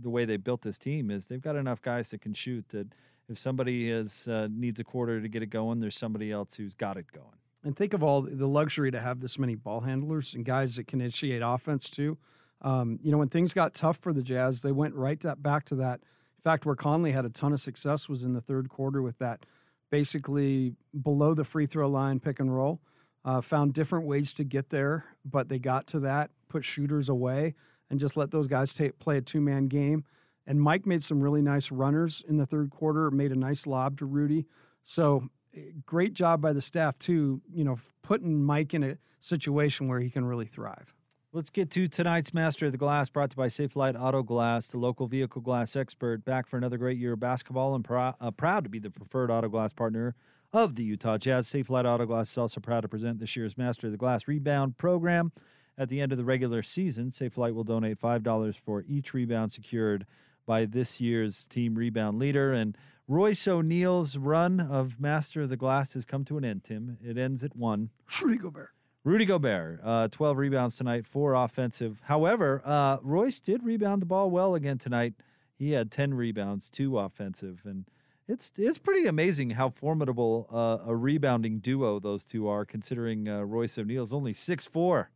the 0.00 0.10
way 0.10 0.24
they 0.24 0.36
built 0.36 0.62
this 0.62 0.78
team 0.78 1.10
is 1.10 1.26
they've 1.26 1.40
got 1.40 1.56
enough 1.56 1.82
guys 1.82 2.10
that 2.10 2.20
can 2.20 2.34
shoot 2.34 2.68
that 2.70 2.88
if 3.28 3.38
somebody 3.38 3.90
is 3.90 4.28
uh, 4.28 4.48
needs 4.50 4.80
a 4.80 4.84
quarter 4.84 5.20
to 5.20 5.28
get 5.28 5.42
it 5.42 5.50
going, 5.50 5.80
there's 5.80 5.96
somebody 5.96 6.30
else 6.30 6.54
who's 6.54 6.74
got 6.74 6.96
it 6.96 7.06
going. 7.12 7.38
And 7.62 7.74
think 7.74 7.94
of 7.94 8.02
all 8.02 8.22
the 8.22 8.46
luxury 8.46 8.90
to 8.90 9.00
have 9.00 9.20
this 9.20 9.38
many 9.38 9.54
ball 9.54 9.80
handlers 9.80 10.34
and 10.34 10.44
guys 10.44 10.76
that 10.76 10.86
can 10.86 11.00
initiate 11.00 11.42
offense 11.42 11.88
too. 11.88 12.18
Um, 12.60 12.98
you 13.02 13.10
know, 13.10 13.18
when 13.18 13.28
things 13.28 13.52
got 13.52 13.74
tough 13.74 13.98
for 13.98 14.12
the 14.12 14.22
Jazz, 14.22 14.62
they 14.62 14.72
went 14.72 14.94
right 14.94 15.18
to, 15.20 15.34
back 15.36 15.64
to 15.66 15.74
that. 15.76 16.00
In 16.00 16.42
fact, 16.42 16.66
where 16.66 16.76
Conley 16.76 17.12
had 17.12 17.24
a 17.24 17.30
ton 17.30 17.52
of 17.52 17.60
success 17.60 18.08
was 18.08 18.22
in 18.22 18.34
the 18.34 18.40
third 18.40 18.68
quarter 18.68 19.00
with 19.00 19.18
that 19.18 19.46
basically 19.90 20.74
below 21.02 21.34
the 21.34 21.44
free 21.44 21.66
throw 21.66 21.88
line 21.88 22.20
pick 22.20 22.40
and 22.40 22.54
roll. 22.54 22.80
Uh, 23.24 23.40
found 23.40 23.72
different 23.72 24.06
ways 24.06 24.34
to 24.34 24.44
get 24.44 24.68
there, 24.68 25.06
but 25.24 25.48
they 25.48 25.58
got 25.58 25.86
to 25.86 25.98
that, 26.00 26.30
put 26.48 26.62
shooters 26.62 27.08
away, 27.08 27.54
and 27.88 27.98
just 27.98 28.16
let 28.16 28.30
those 28.30 28.46
guys 28.46 28.74
take, 28.74 28.98
play 28.98 29.16
a 29.16 29.20
two 29.22 29.40
man 29.40 29.66
game. 29.66 30.04
And 30.46 30.60
Mike 30.60 30.86
made 30.86 31.02
some 31.02 31.20
really 31.20 31.42
nice 31.42 31.70
runners 31.70 32.22
in 32.28 32.36
the 32.36 32.46
third 32.46 32.70
quarter, 32.70 33.10
made 33.10 33.32
a 33.32 33.36
nice 33.36 33.66
lob 33.66 33.98
to 33.98 34.04
Rudy. 34.04 34.46
So 34.82 35.28
eh, 35.54 35.60
great 35.86 36.14
job 36.14 36.40
by 36.40 36.52
the 36.52 36.62
staff, 36.62 36.98
too, 36.98 37.40
you 37.52 37.64
know, 37.64 37.78
putting 38.02 38.42
Mike 38.42 38.74
in 38.74 38.82
a 38.82 38.98
situation 39.20 39.88
where 39.88 40.00
he 40.00 40.10
can 40.10 40.24
really 40.24 40.46
thrive. 40.46 40.94
Let's 41.32 41.50
get 41.50 41.70
to 41.72 41.88
tonight's 41.88 42.32
Master 42.32 42.66
of 42.66 42.72
the 42.72 42.78
Glass, 42.78 43.08
brought 43.08 43.30
to 43.30 43.34
you 43.34 43.42
by 43.42 43.48
Safelite 43.48 44.00
Auto 44.00 44.22
Glass, 44.22 44.68
the 44.68 44.78
local 44.78 45.08
vehicle 45.08 45.42
glass 45.42 45.74
expert. 45.74 46.24
Back 46.24 46.46
for 46.46 46.56
another 46.56 46.78
great 46.78 46.96
year 46.96 47.14
of 47.14 47.20
basketball 47.20 47.74
and 47.74 47.84
pr- 47.84 47.96
uh, 47.96 48.30
proud 48.36 48.62
to 48.64 48.70
be 48.70 48.78
the 48.78 48.90
preferred 48.90 49.32
auto 49.32 49.48
glass 49.48 49.72
partner 49.72 50.14
of 50.52 50.76
the 50.76 50.84
Utah 50.84 51.18
Jazz. 51.18 51.48
Safelite 51.48 51.86
Auto 51.86 52.06
Glass 52.06 52.30
is 52.30 52.38
also 52.38 52.60
proud 52.60 52.82
to 52.82 52.88
present 52.88 53.18
this 53.18 53.34
year's 53.34 53.58
Master 53.58 53.88
of 53.88 53.90
the 53.90 53.98
Glass 53.98 54.28
rebound 54.28 54.78
program. 54.78 55.32
at 55.76 55.88
the 55.88 56.00
end 56.00 56.12
of 56.12 56.18
the 56.18 56.24
regular 56.24 56.62
season. 56.62 57.10
Safelite 57.10 57.52
will 57.52 57.64
donate 57.64 58.00
$5 58.00 58.56
for 58.56 58.84
each 58.86 59.12
rebound 59.12 59.52
secured 59.52 60.06
by 60.46 60.64
this 60.64 61.00
year's 61.00 61.46
team 61.46 61.74
rebound 61.74 62.18
leader. 62.18 62.52
And 62.52 62.76
Royce 63.06 63.46
O'Neal's 63.46 64.16
run 64.16 64.60
of 64.60 65.00
Master 65.00 65.42
of 65.42 65.50
the 65.50 65.56
Glass 65.56 65.94
has 65.94 66.04
come 66.04 66.24
to 66.26 66.38
an 66.38 66.44
end, 66.44 66.64
Tim. 66.64 66.98
It 67.02 67.18
ends 67.18 67.44
at 67.44 67.56
one. 67.56 67.90
Rudy 68.22 68.38
Gobert. 68.38 68.70
Rudy 69.04 69.26
Gobert, 69.26 69.80
uh, 69.84 70.08
12 70.08 70.38
rebounds 70.38 70.76
tonight, 70.76 71.06
four 71.06 71.34
offensive. 71.34 72.00
However, 72.04 72.62
uh, 72.64 72.96
Royce 73.02 73.38
did 73.38 73.62
rebound 73.62 74.00
the 74.00 74.06
ball 74.06 74.30
well 74.30 74.54
again 74.54 74.78
tonight. 74.78 75.12
He 75.58 75.72
had 75.72 75.90
10 75.90 76.14
rebounds, 76.14 76.70
two 76.70 76.98
offensive. 76.98 77.60
And 77.66 77.84
it's 78.26 78.50
it's 78.56 78.78
pretty 78.78 79.06
amazing 79.06 79.50
how 79.50 79.68
formidable 79.68 80.48
uh, 80.50 80.78
a 80.86 80.96
rebounding 80.96 81.58
duo 81.58 82.00
those 82.00 82.24
two 82.24 82.48
are, 82.48 82.64
considering 82.64 83.28
uh, 83.28 83.42
Royce 83.42 83.76
O'Neal's 83.78 84.12
only 84.12 84.32
six 84.32 84.66
four. 84.66 85.10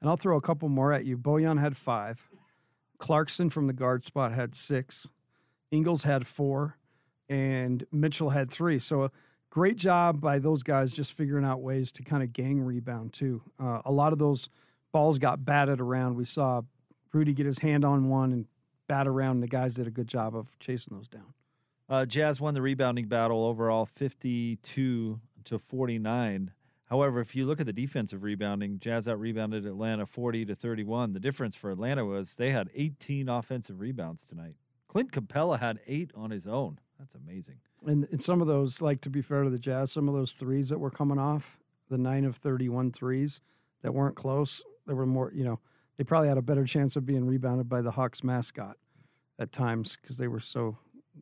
And 0.00 0.08
I'll 0.08 0.16
throw 0.16 0.36
a 0.36 0.40
couple 0.40 0.68
more 0.68 0.92
at 0.92 1.04
you. 1.04 1.18
Bojan 1.18 1.60
had 1.60 1.76
five. 1.76 2.27
Clarkson 2.98 3.50
from 3.50 3.66
the 3.66 3.72
guard 3.72 4.04
spot 4.04 4.32
had 4.32 4.54
six. 4.54 5.08
Ingles 5.70 6.02
had 6.02 6.26
four. 6.26 6.76
And 7.28 7.86
Mitchell 7.92 8.30
had 8.30 8.50
three. 8.50 8.78
So 8.78 9.04
a 9.04 9.10
great 9.50 9.76
job 9.76 10.20
by 10.20 10.38
those 10.38 10.62
guys 10.62 10.92
just 10.92 11.12
figuring 11.12 11.44
out 11.44 11.60
ways 11.60 11.92
to 11.92 12.02
kind 12.02 12.22
of 12.22 12.32
gang 12.32 12.60
rebound, 12.60 13.12
too. 13.12 13.42
Uh, 13.60 13.82
a 13.84 13.92
lot 13.92 14.12
of 14.12 14.18
those 14.18 14.48
balls 14.92 15.18
got 15.18 15.44
batted 15.44 15.80
around. 15.80 16.16
We 16.16 16.24
saw 16.24 16.62
Rudy 17.12 17.34
get 17.34 17.46
his 17.46 17.58
hand 17.58 17.84
on 17.84 18.08
one 18.08 18.32
and 18.32 18.46
bat 18.88 19.06
around. 19.06 19.32
And 19.32 19.42
the 19.42 19.48
guys 19.48 19.74
did 19.74 19.86
a 19.86 19.90
good 19.90 20.08
job 20.08 20.34
of 20.34 20.58
chasing 20.58 20.96
those 20.96 21.08
down. 21.08 21.34
Uh, 21.88 22.06
Jazz 22.06 22.40
won 22.40 22.54
the 22.54 22.62
rebounding 22.62 23.08
battle 23.08 23.44
overall 23.44 23.86
52 23.86 25.20
to 25.44 25.58
49. 25.58 26.52
However, 26.88 27.20
if 27.20 27.36
you 27.36 27.46
look 27.46 27.60
at 27.60 27.66
the 27.66 27.72
defensive 27.72 28.22
rebounding, 28.22 28.80
Jazz 28.80 29.06
out 29.06 29.20
rebounded 29.20 29.66
Atlanta 29.66 30.06
40 30.06 30.46
to 30.46 30.54
31. 30.54 31.12
The 31.12 31.20
difference 31.20 31.54
for 31.54 31.70
Atlanta 31.70 32.04
was 32.04 32.34
they 32.34 32.50
had 32.50 32.70
18 32.74 33.28
offensive 33.28 33.80
rebounds 33.80 34.26
tonight. 34.26 34.54
Clint 34.88 35.12
Capela 35.12 35.60
had 35.60 35.80
eight 35.86 36.10
on 36.14 36.30
his 36.30 36.46
own. 36.46 36.80
That's 36.98 37.14
amazing. 37.14 37.56
And, 37.86 38.08
and 38.10 38.24
some 38.24 38.40
of 38.40 38.46
those, 38.46 38.80
like 38.80 39.02
to 39.02 39.10
be 39.10 39.20
fair 39.20 39.44
to 39.44 39.50
the 39.50 39.58
Jazz, 39.58 39.92
some 39.92 40.08
of 40.08 40.14
those 40.14 40.32
threes 40.32 40.70
that 40.70 40.78
were 40.78 40.90
coming 40.90 41.18
off, 41.18 41.58
the 41.90 41.98
nine 41.98 42.24
of 42.24 42.36
31 42.36 42.92
threes 42.92 43.40
that 43.82 43.92
weren't 43.92 44.16
close, 44.16 44.62
there 44.86 44.96
were 44.96 45.06
more, 45.06 45.30
you 45.34 45.44
know, 45.44 45.60
they 45.98 46.04
probably 46.04 46.28
had 46.28 46.38
a 46.38 46.42
better 46.42 46.64
chance 46.64 46.96
of 46.96 47.04
being 47.04 47.26
rebounded 47.26 47.68
by 47.68 47.82
the 47.82 47.92
Hawks 47.92 48.24
mascot 48.24 48.76
at 49.38 49.52
times 49.52 49.98
because 50.00 50.16
they 50.16 50.28
were 50.28 50.40
so 50.40 50.78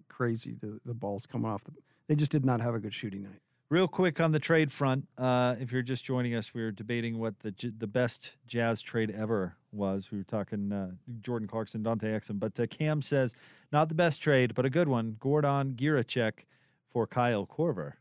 crazy, 0.09 0.57
the, 0.61 0.81
the 0.85 0.95
balls 0.95 1.27
coming 1.27 1.51
off. 1.51 1.65
The, 1.65 1.73
they 2.09 2.15
just 2.15 2.31
did 2.31 2.45
not 2.45 2.61
have 2.61 2.75
a 2.75 2.79
good 2.79 2.95
shooting 2.95 3.25
night. 3.25 3.41
Real 3.69 3.89
quick 3.89 4.21
on 4.21 4.31
the 4.31 4.39
trade 4.39 4.71
front, 4.71 5.09
uh, 5.19 5.57
if 5.59 5.73
you're 5.73 5.83
just 5.83 6.05
joining 6.05 6.37
us, 6.37 6.55
we 6.55 6.63
were 6.63 6.71
debating 6.71 7.19
what 7.19 7.41
the 7.41 7.53
the 7.77 7.89
best 7.89 8.31
Jazz 8.47 8.81
trade 8.81 9.11
ever 9.11 9.57
was. 9.73 10.13
We 10.13 10.19
were 10.19 10.25
talking 10.25 10.73
uh, 10.73 10.93
Jordan 11.21 11.49
Clarkson, 11.49 11.83
Dante 11.83 12.09
Exum, 12.13 12.39
but 12.39 12.59
uh, 12.61 12.67
Cam 12.69 13.03
says 13.03 13.35
not 13.73 13.89
the 13.89 13.95
best 13.97 14.23
trade, 14.23 14.55
but 14.55 14.65
a 14.65 14.71
good 14.71 14.87
one. 14.87 15.17
Gordan 15.19 15.73
Giricek 15.75 16.45
for 16.89 17.09
Kyle 17.09 17.45
Korver. 17.45 17.95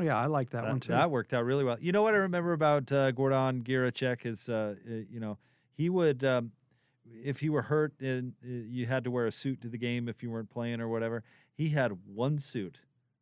Yeah, 0.00 0.16
I 0.16 0.26
like 0.26 0.48
that, 0.50 0.62
that 0.62 0.70
one 0.70 0.80
too. 0.80 0.92
That 0.92 1.10
worked 1.10 1.34
out 1.34 1.44
really 1.44 1.62
well. 1.62 1.76
You 1.78 1.92
know 1.92 2.02
what 2.02 2.14
I 2.14 2.18
remember 2.18 2.54
about 2.54 2.90
uh, 2.90 3.10
Gordan 3.10 3.64
Giricek 3.64 4.24
is, 4.24 4.48
uh, 4.48 4.76
you 4.86 5.20
know, 5.20 5.36
he 5.74 5.90
would. 5.90 6.24
Um, 6.24 6.52
if 7.22 7.40
he 7.40 7.50
were 7.50 7.62
hurt 7.62 7.92
and 8.00 8.32
uh, 8.42 8.48
you 8.48 8.86
had 8.86 9.04
to 9.04 9.10
wear 9.10 9.26
a 9.26 9.32
suit 9.32 9.60
to 9.60 9.68
the 9.68 9.78
game 9.78 10.08
if 10.08 10.22
you 10.22 10.30
weren't 10.30 10.50
playing 10.50 10.80
or 10.80 10.88
whatever, 10.88 11.22
he 11.54 11.68
had 11.68 11.92
one 12.06 12.38
suit 12.38 12.80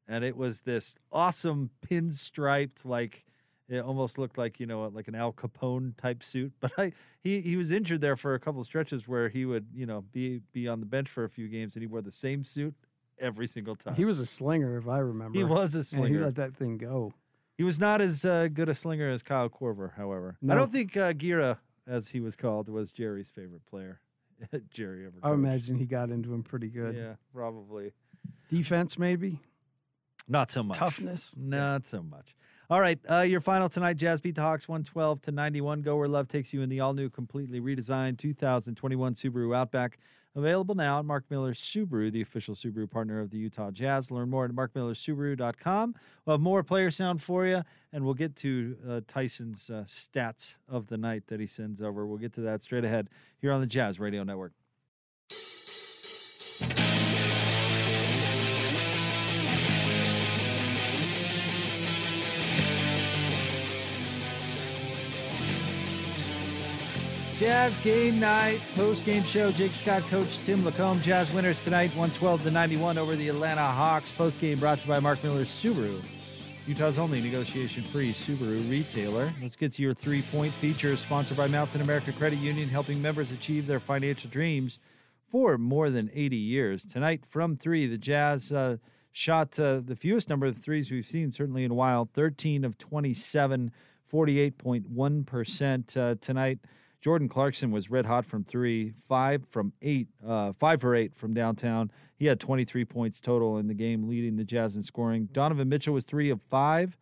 and 0.09 0.24
it 0.24 0.36
was 0.36 0.61
this 0.61 0.94
awesome 1.11 1.70
pinstriped 1.88 2.84
like 2.84 3.24
it 3.68 3.78
almost 3.78 4.18
looked 4.18 4.36
like 4.36 4.61
you 4.61 4.66
know 4.66 4.86
like 4.88 5.09
an 5.09 5.14
Al 5.14 5.32
Capone 5.32 5.96
type 5.96 6.22
suit. 6.22 6.53
But 6.61 6.72
I 6.78 6.92
he 7.22 7.40
he 7.40 7.57
was 7.57 7.70
injured 7.70 8.00
there 8.00 8.16
for 8.16 8.34
a 8.34 8.40
couple 8.40 8.61
of 8.61 8.66
stretches 8.66 9.07
where 9.09 9.28
he 9.28 9.44
would 9.44 9.66
you 9.74 9.86
know 9.86 10.05
be 10.12 10.40
be 10.53 10.68
on 10.68 10.80
the 10.80 10.86
bench 10.86 11.09
for 11.09 11.24
a 11.24 11.28
few 11.30 11.48
games 11.48 11.74
and 11.74 11.82
he 11.82 11.86
wore 11.86 12.03
the 12.03 12.12
same 12.12 12.44
suit 12.44 12.74
every 13.18 13.46
single 13.46 13.76
time. 13.76 13.94
He 13.94 14.05
was 14.05 14.18
a 14.18 14.26
slinger, 14.26 14.76
if 14.78 14.88
I 14.88 14.98
remember. 14.98 15.38
He 15.38 15.44
was 15.44 15.74
a 15.74 15.78
And 15.78 15.86
slinger. 15.86 16.18
he 16.18 16.24
let 16.24 16.34
that 16.36 16.57
thing 16.57 16.76
go. 16.78 17.12
He 17.57 17.62
was 17.64 17.78
not 17.78 18.00
as 18.00 18.24
uh, 18.24 18.48
good 18.53 18.68
a 18.68 18.74
slinger 18.74 19.09
as 19.11 19.22
Kyle 19.22 19.48
Korver, 19.48 19.94
however. 19.94 20.36
I 20.48 20.55
don't 20.57 20.72
think 20.72 20.96
uh, 20.96 21.12
Gira, 21.12 21.59
as 21.86 22.09
he 22.09 22.18
was 22.20 22.34
called, 22.34 22.68
was 22.68 22.90
Jerry's 22.90 23.28
favorite 23.28 23.64
player. 23.66 24.00
Jerry 24.70 25.07
ever. 25.07 25.14
I 25.22 25.32
imagine 25.32 25.76
he 25.76 25.84
got 25.84 26.11
into 26.11 26.32
him 26.34 26.42
pretty 26.42 26.68
good. 26.68 26.96
Yeah, 26.96 27.14
probably. 27.32 27.92
Defense, 28.50 28.98
maybe. 28.98 29.38
Not 30.28 30.50
so 30.50 30.62
much. 30.62 30.78
Toughness. 30.78 31.34
Not 31.38 31.86
so 31.86 32.02
much. 32.02 32.34
All 32.70 32.80
right, 32.80 32.98
uh, 33.10 33.20
your 33.20 33.40
final 33.40 33.68
tonight: 33.68 33.98
Jazz 33.98 34.20
beat 34.20 34.34
the 34.34 34.42
Hawks 34.42 34.66
112 34.66 35.20
to 35.22 35.32
91. 35.32 35.82
Go 35.82 35.96
where 35.96 36.08
love 36.08 36.28
takes 36.28 36.54
you 36.54 36.62
in 36.62 36.70
the 36.70 36.80
all-new, 36.80 37.10
completely 37.10 37.60
redesigned 37.60 38.18
2021 38.18 39.14
Subaru 39.14 39.54
Outback. 39.54 39.98
Available 40.34 40.74
now 40.74 40.98
at 40.98 41.04
Mark 41.04 41.24
Miller 41.28 41.52
Subaru, 41.52 42.10
the 42.10 42.22
official 42.22 42.54
Subaru 42.54 42.90
partner 42.90 43.20
of 43.20 43.28
the 43.28 43.36
Utah 43.36 43.70
Jazz. 43.70 44.10
Learn 44.10 44.30
more 44.30 44.46
at 44.46 44.52
markmillersubaru.com. 44.52 45.94
We'll 46.24 46.34
have 46.34 46.40
more 46.40 46.62
player 46.62 46.90
sound 46.90 47.20
for 47.20 47.46
you, 47.46 47.62
and 47.92 48.04
we'll 48.04 48.14
get 48.14 48.36
to 48.36 48.76
uh, 48.88 49.00
Tyson's 49.06 49.68
uh, 49.68 49.84
stats 49.86 50.56
of 50.66 50.86
the 50.86 50.96
night 50.96 51.24
that 51.26 51.40
he 51.40 51.46
sends 51.46 51.82
over. 51.82 52.06
We'll 52.06 52.16
get 52.16 52.32
to 52.34 52.40
that 52.42 52.62
straight 52.62 52.84
ahead 52.84 53.10
here 53.38 53.52
on 53.52 53.60
the 53.60 53.66
Jazz 53.66 54.00
Radio 54.00 54.24
Network. 54.24 54.52
Jazz 67.43 67.76
game 67.78 68.20
night, 68.20 68.61
post 68.76 69.05
game 69.05 69.24
show. 69.24 69.51
Jake 69.51 69.74
Scott, 69.74 70.03
coach 70.03 70.38
Tim 70.45 70.61
LaComb. 70.61 71.03
Jazz 71.03 71.28
winners 71.32 71.61
tonight, 71.61 71.88
112 71.88 72.45
to 72.45 72.53
91 72.53 72.99
over 72.99 73.16
the 73.16 73.28
Atlanta 73.30 73.66
Hawks. 73.66 74.12
Post 74.12 74.38
game 74.38 74.61
brought 74.61 74.78
to 74.78 74.86
you 74.86 74.95
by 74.95 75.01
Mark 75.01 75.24
Miller 75.24 75.45
Subaru, 75.45 76.01
Utah's 76.68 77.01
only 77.01 77.20
negotiation 77.20 77.82
free 77.82 78.12
Subaru 78.14 78.70
retailer. 78.70 79.34
Let's 79.43 79.57
get 79.57 79.72
to 79.72 79.82
your 79.82 79.93
three 79.93 80.22
point 80.22 80.55
feature, 80.55 80.97
sponsored 80.97 81.36
by 81.36 81.49
Mountain 81.49 81.80
America 81.80 82.12
Credit 82.12 82.38
Union, 82.38 82.68
helping 82.68 83.03
members 83.03 83.32
achieve 83.32 83.66
their 83.66 83.80
financial 83.80 84.30
dreams 84.30 84.78
for 85.28 85.59
more 85.59 85.90
than 85.90 86.12
80 86.14 86.36
years. 86.36 86.84
Tonight, 86.84 87.24
from 87.28 87.57
three, 87.57 87.88
the 87.88 87.99
Jazz 87.99 88.53
uh, 88.53 88.76
shot 89.11 89.59
uh, 89.59 89.80
the 89.84 89.97
fewest 89.97 90.28
number 90.28 90.47
of 90.47 90.59
threes 90.59 90.93
we've 90.93 91.05
seen, 91.05 91.32
certainly 91.32 91.64
in 91.64 91.72
a 91.72 91.74
while 91.74 92.09
13 92.14 92.64
of 92.64 92.78
27, 92.78 93.72
48.1% 94.09 95.97
uh, 95.97 96.14
tonight. 96.20 96.61
Jordan 97.03 97.28
Clarkson 97.28 97.72
was 97.72 97.90
red 97.90 98.07
hot 98.07 98.24
from 98.24 98.44
three, 98.44 98.94
five 99.09 99.42
from 99.50 99.72
eight, 99.82 100.07
uh, 100.26 100.53
five 100.53 100.80
for 100.80 100.94
eight 100.94 101.16
from 101.16 101.34
downtown. 101.34 101.90
He 102.16 102.26
had 102.26 102.38
23 102.38 102.84
points 102.84 103.20
total 103.20 103.59
in 103.59 103.66
the 103.66 103.74
game, 103.74 104.09
leading 104.09 104.36
the 104.36 104.44
Jazz 104.44 104.76
in 104.76 104.84
scoring. 104.84 105.28
Donovan 105.32 105.68
Mitchell 105.68 105.94
was 105.94 106.05
three 106.05 106.30
of 106.30 106.40
five. 106.48 106.96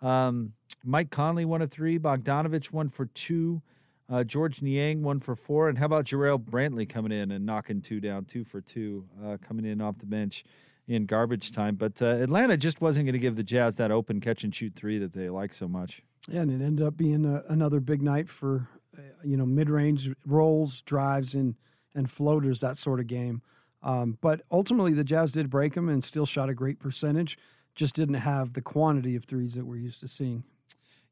Um, 0.00 0.54
Mike 0.82 1.10
Conley, 1.10 1.44
one 1.44 1.60
of 1.60 1.70
three. 1.70 1.98
Bogdanovich, 1.98 2.72
one 2.72 2.88
for 2.88 3.06
two. 3.06 3.60
Uh, 4.10 4.24
Georges 4.24 4.62
Niang, 4.62 5.02
one 5.02 5.20
for 5.20 5.36
four. 5.36 5.68
And 5.68 5.76
how 5.76 5.84
about 5.84 6.06
Jarrell 6.06 6.42
Brantley 6.42 6.88
coming 6.88 7.12
in 7.12 7.30
and 7.30 7.44
knocking 7.44 7.82
two 7.82 8.00
down, 8.00 8.24
two 8.24 8.44
for 8.44 8.62
two, 8.62 9.06
uh, 9.22 9.36
coming 9.46 9.66
in 9.66 9.82
off 9.82 9.98
the 9.98 10.06
bench 10.06 10.44
in 10.88 11.04
garbage 11.04 11.52
time. 11.52 11.76
But 11.76 12.00
uh, 12.00 12.06
Atlanta 12.06 12.56
just 12.56 12.80
wasn't 12.80 13.04
going 13.04 13.12
to 13.12 13.18
give 13.18 13.36
the 13.36 13.42
Jazz 13.42 13.76
that 13.76 13.90
open 13.90 14.18
catch 14.20 14.44
and 14.44 14.54
shoot 14.54 14.72
three 14.74 14.98
that 14.98 15.12
they 15.12 15.28
like 15.28 15.52
so 15.52 15.68
much. 15.68 16.02
Yeah, 16.26 16.40
and 16.40 16.50
it 16.50 16.64
ended 16.64 16.86
up 16.86 16.96
being 16.96 17.26
a, 17.26 17.42
another 17.48 17.80
big 17.80 18.00
night 18.00 18.28
for 18.28 18.68
uh, 18.76 18.81
you 19.22 19.36
know 19.36 19.46
mid-range 19.46 20.10
rolls, 20.26 20.82
drives, 20.82 21.34
and 21.34 21.54
and 21.94 22.10
floaters, 22.10 22.60
that 22.60 22.76
sort 22.76 23.00
of 23.00 23.06
game. 23.06 23.42
Um, 23.82 24.18
but 24.20 24.42
ultimately, 24.50 24.92
the 24.92 25.04
Jazz 25.04 25.32
did 25.32 25.50
break 25.50 25.74
them 25.74 25.88
and 25.88 26.04
still 26.04 26.26
shot 26.26 26.48
a 26.48 26.54
great 26.54 26.78
percentage. 26.78 27.36
Just 27.74 27.94
didn't 27.94 28.14
have 28.14 28.52
the 28.52 28.60
quantity 28.60 29.16
of 29.16 29.24
threes 29.24 29.54
that 29.54 29.66
we're 29.66 29.76
used 29.76 30.00
to 30.00 30.08
seeing. 30.08 30.44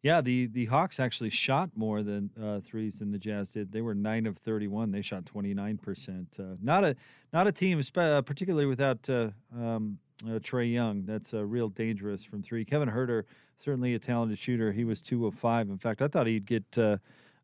Yeah, 0.03 0.20
the 0.22 0.47
the 0.47 0.66
Hawks 0.66 0.99
actually 0.99 1.31
shot 1.31 1.70
more 1.74 2.03
than 2.03 2.31
uh, 2.43 2.61
threes 2.61 3.01
than 3.01 3.12
the 3.12 3.18
Jazz 3.18 3.49
did. 3.49 3.72
They 3.72 3.83
were 3.83 3.95
nine 3.95 4.26
of 4.26 4.39
thirty-one. 4.39 4.93
They 4.93 5.03
shot 5.03 5.26
twenty-nine 5.26 5.78
percent. 5.78 6.37
Uh, 6.39 6.57
not 6.62 6.85
a 6.85 6.97
not 7.33 7.47
a 7.47 7.53
team, 7.53 7.83
uh, 7.97 8.22
particularly 8.22 8.66
without 8.66 9.09
uh, 9.11 9.31
um, 9.55 9.99
uh, 10.24 10.39
Trae 10.39 10.72
Young. 10.72 11.05
That's 11.05 11.35
uh, 11.35 11.45
real 11.45 11.68
dangerous 11.68 12.24
from 12.24 12.43
three. 12.43 12.64
Kevin 12.64 12.89
Huerter, 12.89 13.24
certainly 13.59 13.95
a 13.95 13.99
talented 13.99 14.39
shooter. 14.39 14.72
He 14.72 14.85
was 14.85 15.03
two 15.03 15.26
of 15.26 15.35
five. 15.35 15.68
In 15.68 15.78
fact, 15.78 16.01
I 16.01 16.09
thought 16.09 16.26
he'd 16.26 16.47
get 16.47 16.78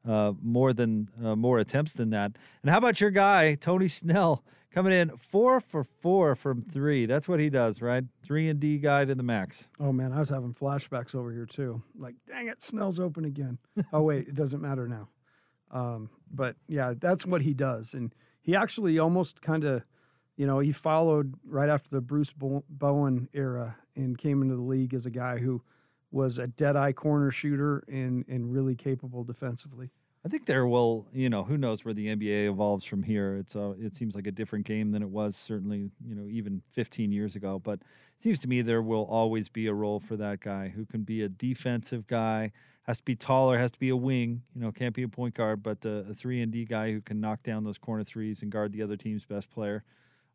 uh, 0.07 0.33
more 0.43 0.73
than 0.73 1.09
uh, 1.23 1.37
more 1.37 1.59
attempts 1.59 1.93
than 1.93 2.11
that. 2.11 2.33
And 2.63 2.71
how 2.71 2.79
about 2.79 3.01
your 3.01 3.11
guy 3.11 3.55
Tony 3.55 3.89
Snell 3.89 4.45
coming 4.73 4.93
in 4.93 5.17
four 5.17 5.61
for 5.61 5.85
four 5.85 6.35
from 6.35 6.63
three? 6.63 7.07
That's 7.07 7.29
what 7.29 7.41
he 7.41 7.51
does, 7.51 7.83
right? 7.83 8.05
Three 8.23 8.49
and 8.49 8.61
D 8.61 8.79
guy 8.79 9.05
to 9.05 9.15
the 9.15 9.23
max. 9.23 9.67
Oh 9.81 9.93
man, 9.93 10.13
I 10.13 10.19
was 10.19 10.31
having 10.31 10.55
flashbacks 10.55 11.15
over 11.15 11.33
here 11.33 11.47
too. 11.47 11.83
Like, 11.99 12.15
dang 12.29 12.49
it, 12.49 12.63
Snell's 12.63 13.01
open 13.01 13.25
again. 13.25 13.59
oh 13.93 14.03
wait, 14.03 14.29
it 14.29 14.35
doesn't 14.35 14.61
matter 14.61 14.87
now. 14.89 15.09
Um, 15.71 16.11
but 16.33 16.57
yeah, 16.69 16.95
that's 16.99 17.27
what 17.27 17.43
he 17.43 17.53
does, 17.53 17.95
and 17.95 18.15
he 18.41 18.55
actually 18.55 18.99
almost 19.01 19.43
kind 19.43 19.65
of, 19.65 19.83
you 20.37 20.47
know, 20.47 20.61
he 20.61 20.71
followed 20.71 21.35
right 21.45 21.69
after 21.69 21.91
the 21.91 22.01
Bruce 22.01 22.33
Bowen 22.33 23.29
era 23.33 23.77
and 23.97 24.17
came 24.17 24.43
into 24.43 24.55
the 24.55 24.63
league 24.63 24.95
as 24.95 25.07
a 25.07 25.11
guy 25.11 25.39
who 25.39 25.63
was 26.17 26.39
a 26.39 26.47
dead 26.47 26.75
eye 26.77 26.93
corner 26.93 27.31
shooter 27.31 27.85
and 27.87 28.25
and 28.27 28.53
really 28.53 28.75
capable 28.75 29.23
defensively. 29.23 29.91
I 30.25 30.29
think 30.29 30.47
there 30.47 30.67
will, 30.67 31.07
you 31.13 31.31
know, 31.31 31.45
who 31.45 31.57
knows 31.57 31.85
where 31.85 31.95
the 31.95 32.09
NBA 32.09 32.49
evolves 32.51 32.85
from 32.85 33.05
here. 33.05 33.37
It's 33.37 33.55
a, 33.55 33.77
it 33.79 33.95
seems 33.95 34.17
like 34.17 34.27
a 34.27 34.33
different 34.33 34.67
game 34.67 34.91
than 34.91 35.01
it 35.01 35.09
was 35.09 35.37
certainly, 35.37 35.93
you 36.05 36.17
know, 36.17 36.27
even 36.29 36.63
15 36.73 37.13
years 37.13 37.37
ago. 37.37 37.61
But 37.61 37.75
it 37.75 38.25
seems 38.25 38.41
to 38.41 38.49
me 38.49 38.61
there 38.61 38.83
will 38.83 39.05
always 39.05 39.49
be 39.49 39.69
a 39.69 39.73
role 39.73 40.01
for 40.01 40.17
that 40.17 40.41
guy 40.41 40.71
who 40.71 40.85
can 40.85 41.03
be 41.05 41.23
a 41.23 41.29
defensive 41.29 42.09
guy, 42.09 42.51
has 42.89 42.99
to 42.99 43.05
be 43.05 43.15
taller, 43.15 43.57
has 43.57 43.71
to 43.71 43.79
be 43.79 43.91
a 43.91 43.97
wing, 43.97 44.43
you 44.53 44.63
know, 44.63 44.73
can't 44.73 44.97
be 44.97 45.05
a 45.05 45.09
point 45.09 45.35
guard, 45.35 45.63
but 45.63 45.85
a, 45.85 46.07
a 46.11 46.15
three 46.15 46.43
and 46.43 46.51
D 46.51 46.65
guy 46.65 46.91
who 46.91 47.01
can 47.01 47.21
knock 47.21 47.45
down 47.45 47.63
those 47.63 47.79
corner 47.79 48.03
threes 48.03 48.43
and 48.43 48.51
guard 48.51 48.73
the 48.73 48.83
other 48.83 48.97
team's 48.97 49.25
best 49.25 49.49
player. 49.49 49.85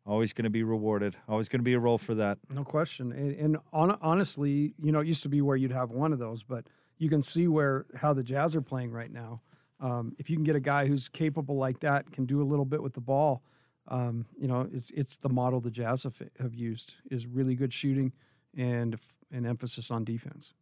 Always 0.04 0.32
going 0.32 0.44
to 0.44 0.50
be 0.50 0.62
rewarded. 0.64 1.16
Always 1.28 1.48
going 1.48 1.60
to 1.60 1.64
be 1.64 1.74
a 1.74 1.78
role 1.78 1.98
for 1.98 2.14
that. 2.16 2.38
No 2.50 2.64
question. 2.64 3.12
And, 3.12 3.36
and 3.36 3.56
on, 3.72 3.96
honestly, 4.02 4.74
you 4.82 4.90
know, 4.90 5.00
it 5.00 5.06
used 5.06 5.22
to 5.22 5.28
be 5.28 5.40
where 5.40 5.56
you'd 5.56 5.72
have 5.72 5.90
one 5.90 6.12
of 6.12 6.18
those, 6.18 6.42
but 6.42 6.66
you 6.98 7.08
can 7.08 7.22
see 7.22 7.46
where 7.46 7.86
how 7.94 8.12
the 8.12 8.22
Jazz 8.22 8.56
are 8.56 8.62
playing 8.62 8.90
right 8.90 9.12
now 9.12 9.42
um, 9.82 10.14
if 10.18 10.30
you 10.30 10.36
can 10.36 10.44
get 10.44 10.54
a 10.54 10.60
guy 10.60 10.86
who's 10.86 11.08
capable 11.08 11.56
like 11.56 11.80
that, 11.80 12.12
can 12.12 12.24
do 12.24 12.40
a 12.40 12.44
little 12.44 12.64
bit 12.64 12.82
with 12.82 12.94
the 12.94 13.00
ball, 13.00 13.42
um, 13.88 14.26
you 14.38 14.46
know, 14.46 14.68
it's 14.72 14.90
it's 14.92 15.16
the 15.16 15.28
model 15.28 15.60
the 15.60 15.70
Jazz 15.70 16.04
have, 16.04 16.22
have 16.40 16.54
used 16.54 16.94
is 17.10 17.26
really 17.26 17.56
good 17.56 17.74
shooting 17.74 18.12
and 18.56 18.96
an 19.32 19.44
emphasis 19.44 19.90
on 19.90 20.04
defense. 20.04 20.54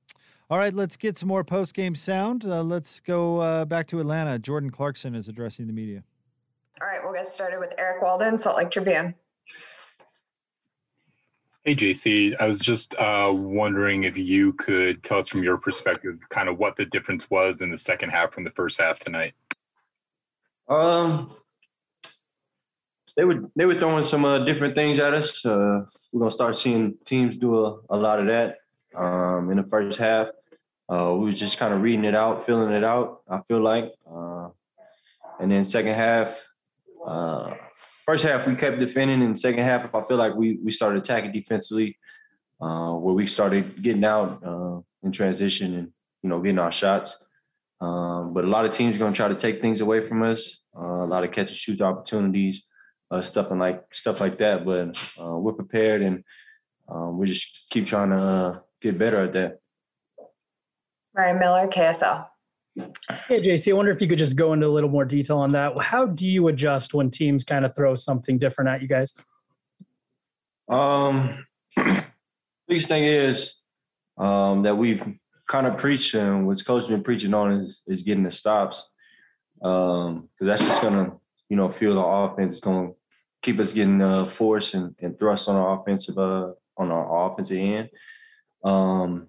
All 0.48 0.56
right, 0.56 0.74
let's 0.74 0.96
get 0.96 1.18
some 1.18 1.28
more 1.28 1.44
post 1.44 1.74
game 1.74 1.94
sound. 1.94 2.46
Uh, 2.46 2.62
let's 2.62 2.98
go 2.98 3.38
uh, 3.40 3.64
back 3.66 3.86
to 3.88 4.00
Atlanta. 4.00 4.38
Jordan 4.38 4.70
Clarkson 4.70 5.14
is 5.14 5.28
addressing 5.28 5.66
the 5.66 5.72
media. 5.74 6.02
All 6.80 6.88
right, 6.88 7.00
we'll 7.04 7.12
get 7.12 7.26
started 7.26 7.60
with 7.60 7.74
Eric 7.76 8.00
Walden, 8.00 8.38
Salt 8.38 8.56
Lake 8.56 8.70
Tribune. 8.70 9.14
Hey, 11.64 11.74
JC. 11.74 12.34
I 12.40 12.48
was 12.48 12.58
just 12.58 12.94
uh, 12.94 13.30
wondering 13.34 14.04
if 14.04 14.16
you 14.16 14.54
could 14.54 15.02
tell 15.02 15.18
us 15.18 15.28
from 15.28 15.42
your 15.42 15.58
perspective 15.58 16.18
kind 16.30 16.48
of 16.48 16.58
what 16.58 16.76
the 16.76 16.86
difference 16.86 17.28
was 17.28 17.60
in 17.60 17.70
the 17.70 17.76
second 17.76 18.10
half 18.10 18.32
from 18.32 18.44
the 18.44 18.50
first 18.52 18.80
half 18.80 18.98
tonight. 18.98 19.34
Um, 20.68 21.32
they 23.16 23.24
were 23.24 23.50
they 23.56 23.66
were 23.66 23.74
throwing 23.74 24.04
some 24.04 24.24
uh, 24.24 24.38
different 24.38 24.74
things 24.74 24.98
at 24.98 25.12
us. 25.12 25.44
Uh, 25.44 25.82
we're 26.12 26.20
gonna 26.20 26.30
start 26.30 26.56
seeing 26.56 26.94
teams 27.04 27.36
do 27.36 27.66
a, 27.66 27.80
a 27.90 27.96
lot 27.96 28.20
of 28.20 28.26
that 28.26 28.58
um, 28.94 29.50
in 29.50 29.58
the 29.58 29.64
first 29.64 29.98
half. 29.98 30.30
Uh, 30.88 31.14
we 31.18 31.26
was 31.26 31.38
just 31.38 31.58
kind 31.58 31.74
of 31.74 31.82
reading 31.82 32.04
it 32.04 32.14
out, 32.14 32.46
feeling 32.46 32.72
it 32.72 32.84
out. 32.84 33.20
I 33.28 33.40
feel 33.46 33.60
like, 33.60 33.92
uh, 34.10 34.48
and 35.38 35.50
then 35.50 35.64
second 35.64 35.94
half, 35.94 36.40
uh, 37.06 37.54
first 38.10 38.24
half 38.24 38.44
we 38.44 38.56
kept 38.56 38.80
defending, 38.80 39.22
and 39.22 39.38
second 39.38 39.62
half 39.62 39.94
I 39.94 40.02
feel 40.02 40.16
like 40.16 40.34
we 40.34 40.58
we 40.64 40.72
started 40.72 40.98
attacking 40.98 41.30
defensively, 41.30 41.96
uh, 42.60 42.92
where 42.94 43.14
we 43.14 43.24
started 43.24 43.80
getting 43.80 44.04
out 44.04 44.42
uh, 44.44 44.80
in 45.04 45.12
transition 45.12 45.74
and 45.74 45.88
you 46.22 46.28
know 46.28 46.40
getting 46.40 46.58
our 46.58 46.72
shots. 46.72 47.16
Um, 47.80 48.34
but 48.34 48.44
a 48.44 48.48
lot 48.48 48.64
of 48.64 48.72
teams 48.72 48.96
are 48.96 48.98
going 48.98 49.12
to 49.12 49.16
try 49.16 49.28
to 49.28 49.36
take 49.36 49.60
things 49.60 49.80
away 49.80 50.00
from 50.00 50.24
us. 50.24 50.58
Uh, 50.76 51.04
a 51.04 51.08
lot 51.14 51.22
of 51.22 51.30
catch 51.30 51.50
and 51.50 51.56
shoot 51.56 51.80
opportunities, 51.80 52.64
uh, 53.12 53.22
stuff 53.22 53.52
and 53.52 53.60
like 53.60 53.84
stuff 53.92 54.20
like 54.20 54.38
that. 54.38 54.64
But 54.64 54.88
uh, 55.22 55.38
we're 55.38 55.52
prepared, 55.52 56.02
and 56.02 56.24
um, 56.88 57.16
we 57.16 57.28
just 57.28 57.66
keep 57.70 57.86
trying 57.86 58.10
to 58.10 58.16
uh, 58.16 58.58
get 58.82 58.98
better 58.98 59.22
at 59.22 59.32
that. 59.34 59.60
Ryan 61.14 61.38
Miller, 61.38 61.68
KSL. 61.68 62.26
Hey, 62.76 63.38
JC, 63.38 63.72
I 63.72 63.76
wonder 63.76 63.90
if 63.90 64.00
you 64.00 64.06
could 64.06 64.18
just 64.18 64.36
go 64.36 64.52
into 64.52 64.66
a 64.66 64.68
little 64.68 64.90
more 64.90 65.04
detail 65.04 65.38
on 65.38 65.52
that. 65.52 65.80
How 65.82 66.06
do 66.06 66.24
you 66.24 66.48
adjust 66.48 66.94
when 66.94 67.10
teams 67.10 67.42
kind 67.44 67.64
of 67.64 67.74
throw 67.74 67.96
something 67.96 68.38
different 68.38 68.70
at 68.70 68.82
you 68.82 68.88
guys? 68.88 69.14
Um, 70.68 71.46
biggest 72.68 72.88
thing 72.88 73.04
is 73.04 73.56
um, 74.16 74.62
that 74.62 74.76
we've 74.76 75.02
kind 75.48 75.66
of 75.66 75.78
preached 75.78 76.14
and 76.14 76.46
what's 76.46 76.62
coach 76.62 76.86
been 76.86 77.02
preaching 77.02 77.34
on 77.34 77.52
is, 77.52 77.82
is 77.86 78.02
getting 78.02 78.22
the 78.22 78.30
stops. 78.30 78.88
Um, 79.62 80.28
cause 80.38 80.46
that's 80.46 80.62
just 80.62 80.80
gonna, 80.80 81.12
you 81.48 81.56
know, 81.56 81.68
fuel 81.70 81.96
the 81.96 82.00
offense. 82.00 82.54
It's 82.54 82.60
gonna 82.60 82.90
keep 83.42 83.58
us 83.58 83.72
getting 83.72 84.00
uh, 84.00 84.26
force 84.26 84.74
and, 84.74 84.94
and 85.00 85.18
thrust 85.18 85.48
on 85.48 85.56
our 85.56 85.80
offensive, 85.80 86.16
uh, 86.16 86.52
on 86.76 86.90
our 86.90 87.30
offensive 87.30 87.58
end. 87.58 87.90
Um, 88.62 89.26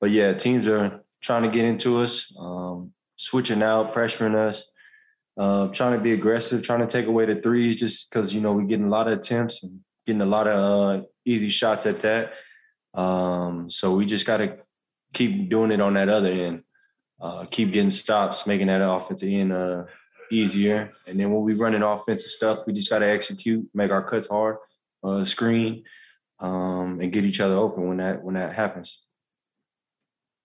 but 0.00 0.10
yeah, 0.10 0.32
teams 0.34 0.68
are 0.68 1.03
trying 1.24 1.42
to 1.42 1.48
get 1.48 1.64
into 1.64 2.02
us, 2.02 2.30
um, 2.38 2.92
switching 3.16 3.62
out, 3.62 3.94
pressuring 3.94 4.36
us, 4.36 4.64
uh, 5.38 5.68
trying 5.68 5.94
to 5.94 5.98
be 5.98 6.12
aggressive, 6.12 6.62
trying 6.62 6.80
to 6.80 6.86
take 6.86 7.06
away 7.06 7.24
the 7.24 7.40
threes 7.40 7.76
just 7.76 8.10
because, 8.10 8.34
you 8.34 8.42
know, 8.42 8.52
we're 8.52 8.62
getting 8.62 8.86
a 8.86 8.90
lot 8.90 9.08
of 9.08 9.18
attempts 9.18 9.62
and 9.62 9.80
getting 10.06 10.20
a 10.20 10.26
lot 10.26 10.46
of 10.46 11.00
uh, 11.00 11.04
easy 11.24 11.48
shots 11.48 11.86
at 11.86 12.00
that. 12.00 12.34
Um, 12.92 13.70
so 13.70 13.94
we 13.94 14.04
just 14.04 14.26
got 14.26 14.36
to 14.36 14.58
keep 15.14 15.48
doing 15.48 15.72
it 15.72 15.80
on 15.80 15.94
that 15.94 16.10
other 16.10 16.30
end, 16.30 16.62
uh, 17.22 17.46
keep 17.46 17.72
getting 17.72 17.90
stops, 17.90 18.46
making 18.46 18.66
that 18.66 18.86
offensive 18.86 19.30
end 19.30 19.50
uh, 19.50 19.84
easier. 20.30 20.92
And 21.06 21.18
then 21.18 21.32
when 21.32 21.42
we 21.42 21.54
run 21.54 21.74
in 21.74 21.82
offensive 21.82 22.30
stuff, 22.30 22.66
we 22.66 22.74
just 22.74 22.90
got 22.90 22.98
to 22.98 23.08
execute, 23.08 23.66
make 23.72 23.90
our 23.90 24.04
cuts 24.04 24.26
hard, 24.26 24.58
uh, 25.02 25.24
screen, 25.24 25.84
um, 26.38 27.00
and 27.00 27.10
get 27.10 27.24
each 27.24 27.40
other 27.40 27.56
open 27.56 27.88
when 27.88 27.96
that 27.96 28.22
when 28.22 28.34
that 28.34 28.52
happens. 28.52 29.03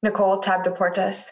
Nicole 0.01 0.39
Tab 0.39 0.63
Deportes. 0.63 1.31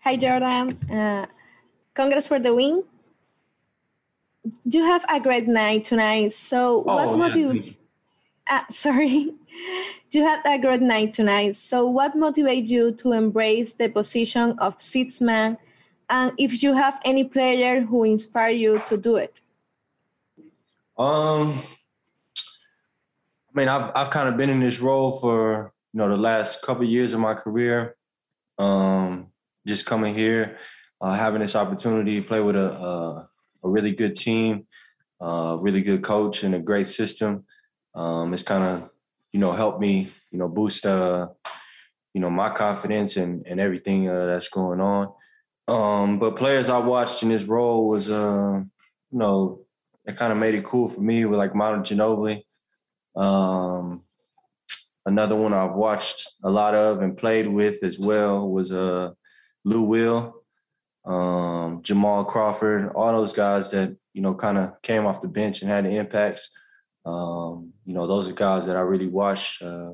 Hi, 0.00 0.16
Jordan. 0.16 0.78
Uh, 0.90 1.26
congrats 1.94 2.26
for 2.26 2.38
the 2.38 2.54
win. 2.54 2.84
You 4.64 4.84
have 4.84 5.04
a 5.08 5.20
great 5.20 5.46
night 5.46 5.84
tonight. 5.84 6.32
So, 6.32 6.84
Oh, 6.86 6.96
what 6.96 7.36
yeah, 7.36 7.44
motiv- 7.46 7.76
uh, 8.50 8.62
sorry. 8.70 9.34
You 10.10 10.22
had 10.24 10.40
a 10.44 10.58
great 10.58 10.82
night 10.82 11.12
tonight. 11.14 11.54
So, 11.54 11.86
what 11.86 12.16
motivates 12.16 12.68
you 12.68 12.92
to 12.92 13.12
embrace 13.12 13.72
the 13.74 13.88
position 13.88 14.58
of 14.58 14.80
sixth 14.82 15.20
man? 15.20 15.58
And 16.10 16.32
if 16.36 16.62
you 16.62 16.74
have 16.74 17.00
any 17.04 17.24
player 17.24 17.80
who 17.80 18.04
inspire 18.04 18.50
you 18.50 18.82
to 18.86 18.96
do 18.96 19.16
it? 19.16 19.40
Um, 20.98 21.62
I 23.54 23.58
mean, 23.58 23.68
I've 23.68 23.90
I've 23.94 24.10
kind 24.10 24.28
of 24.28 24.36
been 24.36 24.48
in 24.50 24.60
this 24.60 24.80
role 24.80 25.18
for 25.20 25.72
you 25.92 25.98
know 25.98 26.08
the 26.08 26.16
last 26.16 26.62
couple 26.62 26.84
of 26.84 26.90
years 26.90 27.12
of 27.12 27.20
my 27.20 27.34
career. 27.34 27.96
Um, 28.58 29.28
just 29.66 29.84
coming 29.84 30.14
here, 30.14 30.58
uh, 31.00 31.14
having 31.14 31.42
this 31.42 31.54
opportunity 31.54 32.20
to 32.20 32.26
play 32.26 32.40
with 32.40 32.56
a 32.56 32.72
a, 32.72 33.28
a 33.64 33.68
really 33.68 33.92
good 33.92 34.14
team, 34.14 34.66
a 35.20 35.58
really 35.60 35.82
good 35.82 36.02
coach, 36.02 36.44
and 36.44 36.54
a 36.54 36.58
great 36.58 36.86
system. 36.86 37.44
Um, 37.94 38.32
it's 38.32 38.42
kind 38.42 38.64
of 38.64 38.90
you 39.32 39.40
know 39.40 39.52
helped 39.52 39.80
me 39.80 40.08
you 40.30 40.38
know 40.38 40.48
boost 40.48 40.86
uh 40.86 41.28
you 42.14 42.20
know 42.20 42.30
my 42.30 42.50
confidence 42.50 43.16
and 43.16 43.46
and 43.46 43.60
everything 43.60 44.08
uh, 44.08 44.26
that's 44.26 44.48
going 44.48 44.80
on. 44.80 45.12
Um, 45.68 46.18
but 46.18 46.36
players 46.36 46.70
I 46.70 46.78
watched 46.78 47.22
in 47.22 47.28
this 47.28 47.44
role 47.44 47.86
was 47.86 48.10
uh 48.10 48.60
you 49.10 49.18
know 49.18 49.60
it 50.06 50.16
kind 50.16 50.32
of 50.32 50.38
made 50.38 50.54
it 50.54 50.64
cool 50.64 50.88
for 50.88 51.00
me 51.00 51.26
with 51.26 51.38
like 51.38 51.54
Manu 51.54 51.82
Ginobili. 51.82 52.44
Um, 53.14 54.02
another 55.06 55.36
one 55.36 55.52
I've 55.52 55.74
watched 55.74 56.28
a 56.42 56.50
lot 56.50 56.74
of 56.74 57.02
and 57.02 57.16
played 57.16 57.48
with 57.48 57.82
as 57.82 57.98
well 57.98 58.48
was 58.48 58.72
uh, 58.72 59.10
Lou 59.64 59.82
Will, 59.82 60.34
um, 61.04 61.82
Jamal 61.82 62.24
Crawford, 62.24 62.92
all 62.94 63.12
those 63.12 63.32
guys 63.32 63.70
that 63.72 63.96
you 64.12 64.22
know 64.22 64.34
kind 64.34 64.58
of 64.58 64.80
came 64.82 65.06
off 65.06 65.22
the 65.22 65.28
bench 65.28 65.62
and 65.62 65.70
had 65.70 65.84
the 65.84 65.90
impacts. 65.90 66.50
Um, 67.04 67.72
you 67.84 67.94
know, 67.94 68.06
those 68.06 68.28
are 68.28 68.32
guys 68.32 68.66
that 68.66 68.76
I 68.76 68.80
really 68.80 69.08
watched. 69.08 69.62
Uh, 69.62 69.92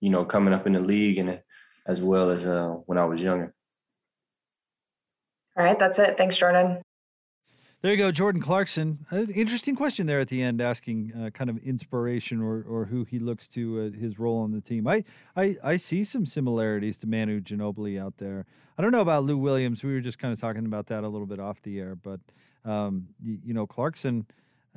you 0.00 0.10
know, 0.10 0.24
coming 0.24 0.54
up 0.54 0.66
in 0.66 0.72
the 0.72 0.80
league 0.80 1.18
and 1.18 1.40
as 1.86 2.00
well 2.00 2.30
as 2.30 2.46
uh, 2.46 2.68
when 2.86 2.98
I 2.98 3.04
was 3.04 3.20
younger. 3.20 3.54
All 5.56 5.64
right, 5.64 5.78
that's 5.78 5.98
it. 5.98 6.16
Thanks, 6.16 6.38
Jordan. 6.38 6.82
There 7.82 7.92
you 7.92 7.96
go, 7.96 8.12
Jordan 8.12 8.42
Clarkson. 8.42 9.06
Uh, 9.10 9.24
interesting 9.34 9.74
question 9.74 10.06
there 10.06 10.20
at 10.20 10.28
the 10.28 10.42
end, 10.42 10.60
asking 10.60 11.14
uh, 11.18 11.30
kind 11.30 11.48
of 11.48 11.56
inspiration 11.64 12.42
or 12.42 12.62
or 12.68 12.84
who 12.84 13.04
he 13.04 13.18
looks 13.18 13.48
to 13.48 13.80
uh, 13.80 13.98
his 13.98 14.18
role 14.18 14.42
on 14.42 14.52
the 14.52 14.60
team. 14.60 14.86
I, 14.86 15.02
I 15.34 15.56
I 15.64 15.76
see 15.78 16.04
some 16.04 16.26
similarities 16.26 16.98
to 16.98 17.06
Manu 17.06 17.40
Ginobili 17.40 17.98
out 17.98 18.18
there. 18.18 18.44
I 18.76 18.82
don't 18.82 18.92
know 18.92 19.00
about 19.00 19.24
Lou 19.24 19.38
Williams. 19.38 19.82
We 19.82 19.94
were 19.94 20.02
just 20.02 20.18
kind 20.18 20.30
of 20.30 20.38
talking 20.38 20.66
about 20.66 20.88
that 20.88 21.04
a 21.04 21.08
little 21.08 21.26
bit 21.26 21.40
off 21.40 21.62
the 21.62 21.80
air, 21.80 21.94
but 21.94 22.20
um, 22.66 23.08
you, 23.22 23.38
you 23.46 23.54
know, 23.54 23.66
Clarkson, 23.66 24.26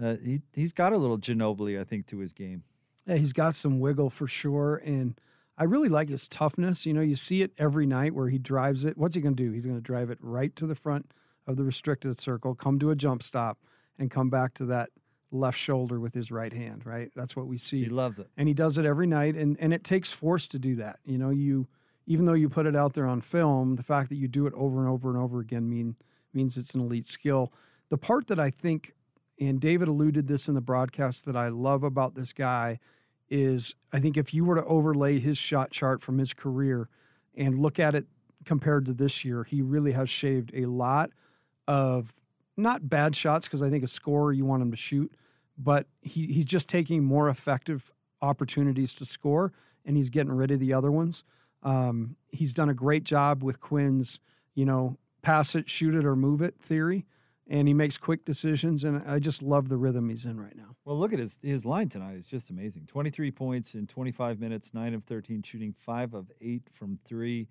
uh, 0.01 0.16
he 0.24 0.41
he's 0.54 0.72
got 0.72 0.93
a 0.93 0.97
little 0.97 1.18
Ginobili, 1.18 1.78
I 1.78 1.84
think, 1.84 2.08
to 2.08 2.20
his 2.20 2.32
game. 2.32 2.64
Yeah, 3.06 3.16
he's 3.16 3.34
got 3.34 3.54
some 3.54 3.82
wiggle 3.82 4.12
for 4.12 4.28
sure, 4.28 4.78
and 4.78 5.20
I 5.58 5.66
really 5.66 5.89
like 5.89 6.08
his 6.08 6.26
toughness. 6.26 6.86
You 6.86 6.93
know, 6.93 7.01
you 7.01 7.18
see 7.18 7.41
it 7.41 7.51
every 7.58 7.86
night 7.86 8.16
where 8.16 8.30
he 8.30 8.38
drives 8.38 8.86
it. 8.86 8.97
What's 8.97 9.16
he 9.16 9.20
going 9.20 9.36
to 9.36 9.43
do? 9.43 9.51
He's 9.51 9.66
going 9.66 9.78
to 9.78 9.84
drive 9.84 10.10
it 10.10 10.20
right 10.22 10.56
to 10.56 10.66
the 10.66 10.76
front 10.76 11.12
of 11.48 11.58
the 11.58 11.64
restricted 11.64 12.20
circle, 12.20 12.56
come 12.56 12.80
to 12.80 12.89
a 12.91 12.96
jump 12.96 13.24
stop, 13.24 13.58
and 14.00 14.10
come 14.10 14.30
back 14.30 14.54
to 14.56 14.66
that 14.66 14.89
left 15.32 15.58
shoulder 15.58 16.00
with 16.00 16.14
his 16.14 16.32
right 16.32 16.54
hand. 16.54 16.86
Right, 16.86 17.12
that's 17.16 17.36
what 17.36 17.48
we 17.48 17.58
see. 17.58 17.84
He 17.84 17.89
loves 17.89 18.20
it, 18.20 18.28
and 18.38 18.48
he 18.48 18.54
does 18.54 18.78
it 18.78 18.86
every 18.86 19.08
night. 19.08 19.36
And 19.36 19.58
and 19.60 19.74
it 19.74 19.84
takes 19.84 20.12
force 20.12 20.48
to 20.50 20.60
do 20.60 20.76
that. 20.76 21.00
You 21.06 21.18
know, 21.18 21.30
you 21.30 21.68
even 22.06 22.26
though 22.26 22.34
you 22.34 22.50
put 22.50 22.66
it 22.66 22.76
out 22.76 22.94
there 22.94 23.08
on 23.08 23.22
film, 23.22 23.76
the 23.76 23.84
fact 23.84 24.10
that 24.10 24.16
you 24.16 24.28
do 24.28 24.46
it 24.48 24.54
over 24.56 24.80
and 24.80 24.89
over 24.89 25.10
and 25.10 25.18
over 25.18 25.39
again 25.39 25.70
mean 25.70 25.96
means 26.34 26.58
it's 26.58 26.74
an 26.74 26.82
elite 26.82 27.08
skill. 27.08 27.52
The 27.89 27.98
part 27.98 28.28
that 28.28 28.39
I 28.39 28.50
think, 28.50 28.94
and 29.39 29.60
David 29.60 29.88
alluded 29.88 30.28
this 30.28 30.48
in 30.48 30.56
the 30.56 30.62
broadcast 30.62 31.26
that 31.26 31.36
I 31.36 31.50
love 31.50 31.84
about 31.84 32.16
this 32.16 32.34
guy 32.34 32.80
is 33.30 33.76
I 33.91 34.00
think 34.00 34.18
if 34.18 34.34
you 34.34 34.46
were 34.46 34.56
to 34.56 34.66
overlay 34.66 35.20
his 35.20 35.38
shot 35.38 35.72
chart 35.72 36.02
from 36.02 36.18
his 36.18 36.34
career 36.34 36.89
and 37.36 37.60
look 37.60 37.80
at 37.80 37.96
it 37.96 38.06
compared 38.46 38.86
to 38.86 38.94
this 38.94 39.24
year, 39.24 39.44
he 39.44 39.62
really 39.62 39.94
has 39.94 40.10
shaved 40.10 40.52
a 40.54 40.66
lot 40.66 41.12
of 41.68 42.14
not 42.57 42.89
bad 42.89 43.16
shots 43.16 43.47
because 43.47 43.64
I 43.64 43.70
think 43.70 43.84
a 43.84 43.88
scorer 43.88 44.32
you 44.32 44.45
want 44.45 44.61
him 44.61 44.72
to 44.72 44.78
shoot, 44.78 45.14
but 45.57 45.88
he, 46.01 46.28
he's 46.28 46.45
just 46.45 46.68
taking 46.68 47.03
more 47.03 47.30
effective 47.30 47.91
opportunities 48.22 48.95
to 48.95 49.05
score 49.05 49.51
and 49.86 49.97
he's 49.97 50.09
getting 50.09 50.32
rid 50.32 50.51
of 50.51 50.59
the 50.59 50.74
other 50.74 50.91
ones. 50.91 51.24
Um, 51.61 52.16
he's 52.32 52.53
done 52.53 52.70
a 52.70 52.74
great 52.74 53.03
job 53.03 53.43
with 53.43 53.59
Quin's, 53.59 54.20
you 54.53 54.66
know, 54.66 54.97
pass 55.22 55.55
it, 55.55 55.70
shoot 55.70 55.95
it, 55.95 56.05
or 56.05 56.16
move 56.16 56.41
it 56.41 56.55
theory, 56.61 57.05
and 57.47 57.68
he 57.68 57.74
makes 57.74 57.97
quick 57.97 58.26
decisions. 58.26 58.84
And 58.84 59.01
I 59.07 59.20
just 59.20 59.41
love 59.41 59.70
the 59.70 59.78
rhythm 59.78 60.09
he's 60.09 60.26
in 60.26 60.39
right 60.39 60.55
now. 60.55 60.76
Well, 60.86 60.97
look 60.97 61.14
at 61.14 61.20
his 61.20 61.39
his 61.41 61.66
line 61.66 61.89
tonight. 61.89 62.16
It's 62.20 62.30
just 62.30 62.49
amazing. 62.49 62.88
23 62.88 63.32
points 63.32 63.76
in 63.76 63.88
25 63.88 64.39
minutes, 64.39 64.74
9 64.74 64.93
of 64.93 65.03
13 65.05 65.41
shooting, 65.43 65.74
5 65.80 66.14
of 66.14 66.32
8 66.41 66.64
from 66.74 66.99
3 67.05 67.47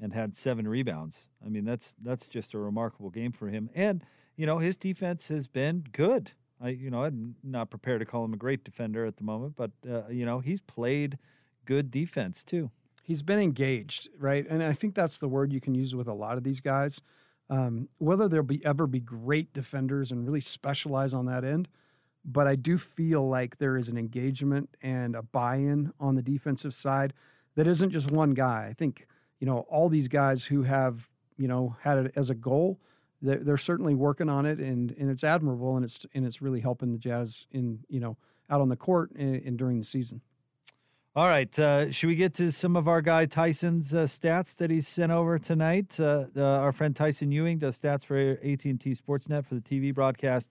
and 0.00 0.12
had 0.12 0.36
7 0.36 0.66
rebounds. 0.66 1.28
I 1.44 1.48
mean, 1.48 1.64
that's 1.64 1.94
that's 2.02 2.28
just 2.28 2.54
a 2.54 2.58
remarkable 2.58 3.10
game 3.10 3.32
for 3.32 3.48
him. 3.48 3.70
And, 3.74 4.04
you 4.36 4.46
know, 4.46 4.58
his 4.58 4.76
defense 4.76 5.28
has 5.28 5.46
been 5.46 5.84
good. 5.92 6.32
I 6.60 6.70
you 6.70 6.90
know, 6.90 7.04
I'm 7.04 7.36
not 7.42 7.70
prepared 7.70 8.00
to 8.00 8.06
call 8.06 8.24
him 8.24 8.32
a 8.32 8.38
great 8.38 8.64
defender 8.64 9.04
at 9.04 9.16
the 9.16 9.24
moment, 9.24 9.54
but 9.56 9.70
uh, 9.88 10.08
you 10.08 10.24
know, 10.24 10.40
he's 10.40 10.60
played 10.60 11.18
good 11.64 11.90
defense 11.90 12.44
too. 12.44 12.70
He's 13.02 13.22
been 13.22 13.38
engaged, 13.38 14.08
right? 14.18 14.46
And 14.48 14.62
I 14.62 14.72
think 14.72 14.94
that's 14.94 15.18
the 15.18 15.28
word 15.28 15.52
you 15.52 15.60
can 15.60 15.74
use 15.74 15.94
with 15.94 16.08
a 16.08 16.14
lot 16.14 16.38
of 16.38 16.44
these 16.44 16.60
guys. 16.60 17.00
Um, 17.50 17.90
whether 17.98 18.26
they'll 18.26 18.42
be 18.42 18.64
ever 18.64 18.86
be 18.86 19.00
great 19.00 19.52
defenders 19.52 20.10
and 20.10 20.24
really 20.24 20.40
specialize 20.40 21.12
on 21.12 21.26
that 21.26 21.44
end, 21.44 21.68
but 22.24 22.46
I 22.46 22.56
do 22.56 22.78
feel 22.78 23.28
like 23.28 23.58
there 23.58 23.76
is 23.76 23.88
an 23.88 23.98
engagement 23.98 24.70
and 24.80 25.14
a 25.14 25.22
buy-in 25.22 25.92
on 26.00 26.14
the 26.14 26.22
defensive 26.22 26.74
side 26.74 27.12
that 27.56 27.66
isn't 27.66 27.90
just 27.90 28.10
one 28.10 28.30
guy. 28.32 28.66
I 28.70 28.72
think 28.72 29.06
you 29.44 29.50
know 29.50 29.66
all 29.68 29.90
these 29.90 30.08
guys 30.08 30.42
who 30.44 30.62
have 30.62 31.10
you 31.36 31.46
know 31.46 31.76
had 31.82 31.98
it 31.98 32.12
as 32.16 32.30
a 32.30 32.34
goal. 32.34 32.80
They're, 33.20 33.40
they're 33.40 33.56
certainly 33.58 33.94
working 33.94 34.30
on 34.30 34.46
it, 34.46 34.58
and 34.58 34.94
and 34.98 35.10
it's 35.10 35.22
admirable, 35.22 35.76
and 35.76 35.84
it's 35.84 36.06
and 36.14 36.24
it's 36.24 36.40
really 36.40 36.60
helping 36.60 36.92
the 36.92 36.98
Jazz 36.98 37.46
in 37.52 37.80
you 37.90 38.00
know 38.00 38.16
out 38.48 38.62
on 38.62 38.70
the 38.70 38.76
court 38.76 39.10
and, 39.10 39.34
and 39.44 39.58
during 39.58 39.78
the 39.78 39.84
season. 39.84 40.22
All 41.14 41.28
right. 41.28 41.58
Uh, 41.58 41.92
should 41.92 42.06
we 42.06 42.16
get 42.16 42.32
to 42.34 42.50
some 42.52 42.74
of 42.74 42.88
our 42.88 43.02
guy 43.02 43.26
Tyson's 43.26 43.94
uh, 43.94 44.04
stats 44.04 44.56
that 44.56 44.70
he's 44.70 44.88
sent 44.88 45.12
over 45.12 45.38
tonight? 45.38 46.00
Uh, 46.00 46.24
our 46.36 46.72
friend 46.72 46.96
Tyson 46.96 47.30
Ewing 47.30 47.58
does 47.58 47.78
stats 47.78 48.04
for 48.04 48.16
AT&T 48.18 48.96
Sportsnet 48.96 49.44
for 49.44 49.54
the 49.54 49.60
TV 49.60 49.94
broadcast, 49.94 50.50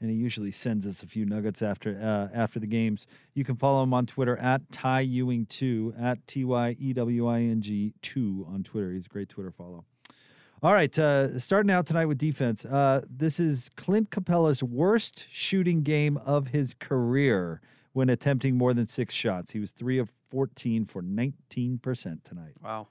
and 0.00 0.10
he 0.10 0.16
usually 0.16 0.50
sends 0.50 0.86
us 0.86 1.02
a 1.02 1.06
few 1.06 1.26
nuggets 1.26 1.62
after 1.62 1.98
uh, 2.00 2.36
after 2.36 2.58
the 2.58 2.66
games. 2.66 3.06
You 3.34 3.44
can 3.44 3.56
follow 3.56 3.82
him 3.82 3.92
on 3.92 4.06
Twitter 4.06 4.36
at 4.38 4.70
Ty 4.72 5.00
Ewing 5.00 5.46
two 5.46 5.94
at 5.98 6.26
T 6.26 6.44
Y 6.44 6.76
E 6.78 6.92
W 6.92 7.28
I 7.28 7.40
N 7.40 7.60
G 7.60 7.92
two 8.02 8.46
on 8.48 8.62
Twitter. 8.62 8.92
He's 8.92 9.06
a 9.06 9.08
great 9.08 9.28
Twitter 9.28 9.50
follow. 9.50 9.84
All 10.62 10.74
right, 10.74 10.96
uh, 10.98 11.38
starting 11.38 11.70
out 11.70 11.86
tonight 11.86 12.04
with 12.04 12.18
defense. 12.18 12.66
Uh, 12.66 13.00
this 13.08 13.40
is 13.40 13.70
Clint 13.76 14.10
Capela's 14.10 14.62
worst 14.62 15.26
shooting 15.30 15.82
game 15.82 16.18
of 16.18 16.48
his 16.48 16.74
career 16.78 17.62
when 17.94 18.10
attempting 18.10 18.58
more 18.58 18.74
than 18.74 18.86
six 18.86 19.14
shots. 19.14 19.52
He 19.52 19.58
was 19.58 19.70
three 19.70 19.98
of 19.98 20.10
14 20.30 20.84
for 20.84 21.02
19% 21.02 22.24
tonight. 22.24 22.52
Wow. 22.62 22.88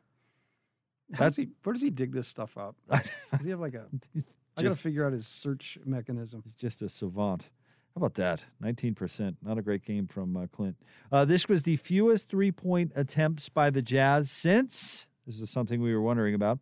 How 1.14 1.26
does 1.26 1.36
he, 1.36 1.50
where 1.64 1.74
does 1.74 1.82
he 1.82 1.92
dig 1.92 2.12
this 2.12 2.28
stuff 2.28 2.58
up? 2.58 2.76
does 2.90 3.12
he 3.44 3.50
have 3.50 3.60
like 3.60 3.76
a. 3.76 3.86
I 4.60 4.64
got 4.64 4.74
to 4.74 4.82
figure 4.82 5.06
out 5.06 5.14
his 5.14 5.28
search 5.28 5.78
mechanism. 5.86 6.42
He's 6.44 6.56
just 6.56 6.82
a 6.82 6.90
savant. 6.90 7.50
How 7.96 8.06
about 8.06 8.16
that? 8.16 8.46
19%. 8.64 9.36
Not 9.44 9.58
a 9.58 9.62
great 9.62 9.84
game 9.84 10.08
from 10.08 10.38
uh, 10.38 10.48
Clint. 10.48 10.78
Uh, 11.12 11.26
this 11.26 11.50
was 11.50 11.64
the 11.64 11.76
fewest 11.78 12.30
three 12.30 12.52
point 12.52 12.92
attempts 12.96 13.50
by 13.50 13.70
the 13.70 13.82
Jazz 13.82 14.30
since, 14.30 15.08
this 15.26 15.40
is 15.40 15.50
something 15.50 15.82
we 15.82 15.94
were 15.94 16.02
wondering 16.02 16.36
about, 16.36 16.60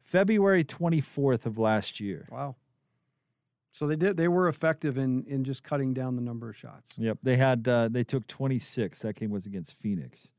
February 0.00 0.64
24th 0.64 1.46
of 1.46 1.58
last 1.58 2.00
year. 2.00 2.26
Wow. 2.30 2.56
So 3.72 3.86
they 3.86 3.96
did. 3.96 4.16
They 4.16 4.26
were 4.26 4.48
effective 4.48 4.98
in 4.98 5.24
in 5.28 5.44
just 5.44 5.62
cutting 5.62 5.94
down 5.94 6.16
the 6.16 6.22
number 6.22 6.50
of 6.50 6.56
shots. 6.56 6.94
Yep, 6.98 7.18
they 7.22 7.36
had. 7.36 7.68
Uh, 7.68 7.88
they 7.88 8.02
took 8.02 8.26
26. 8.26 8.98
That 8.98 9.14
game 9.14 9.30
was 9.30 9.46
against 9.46 9.78
Phoenix. 9.80 10.32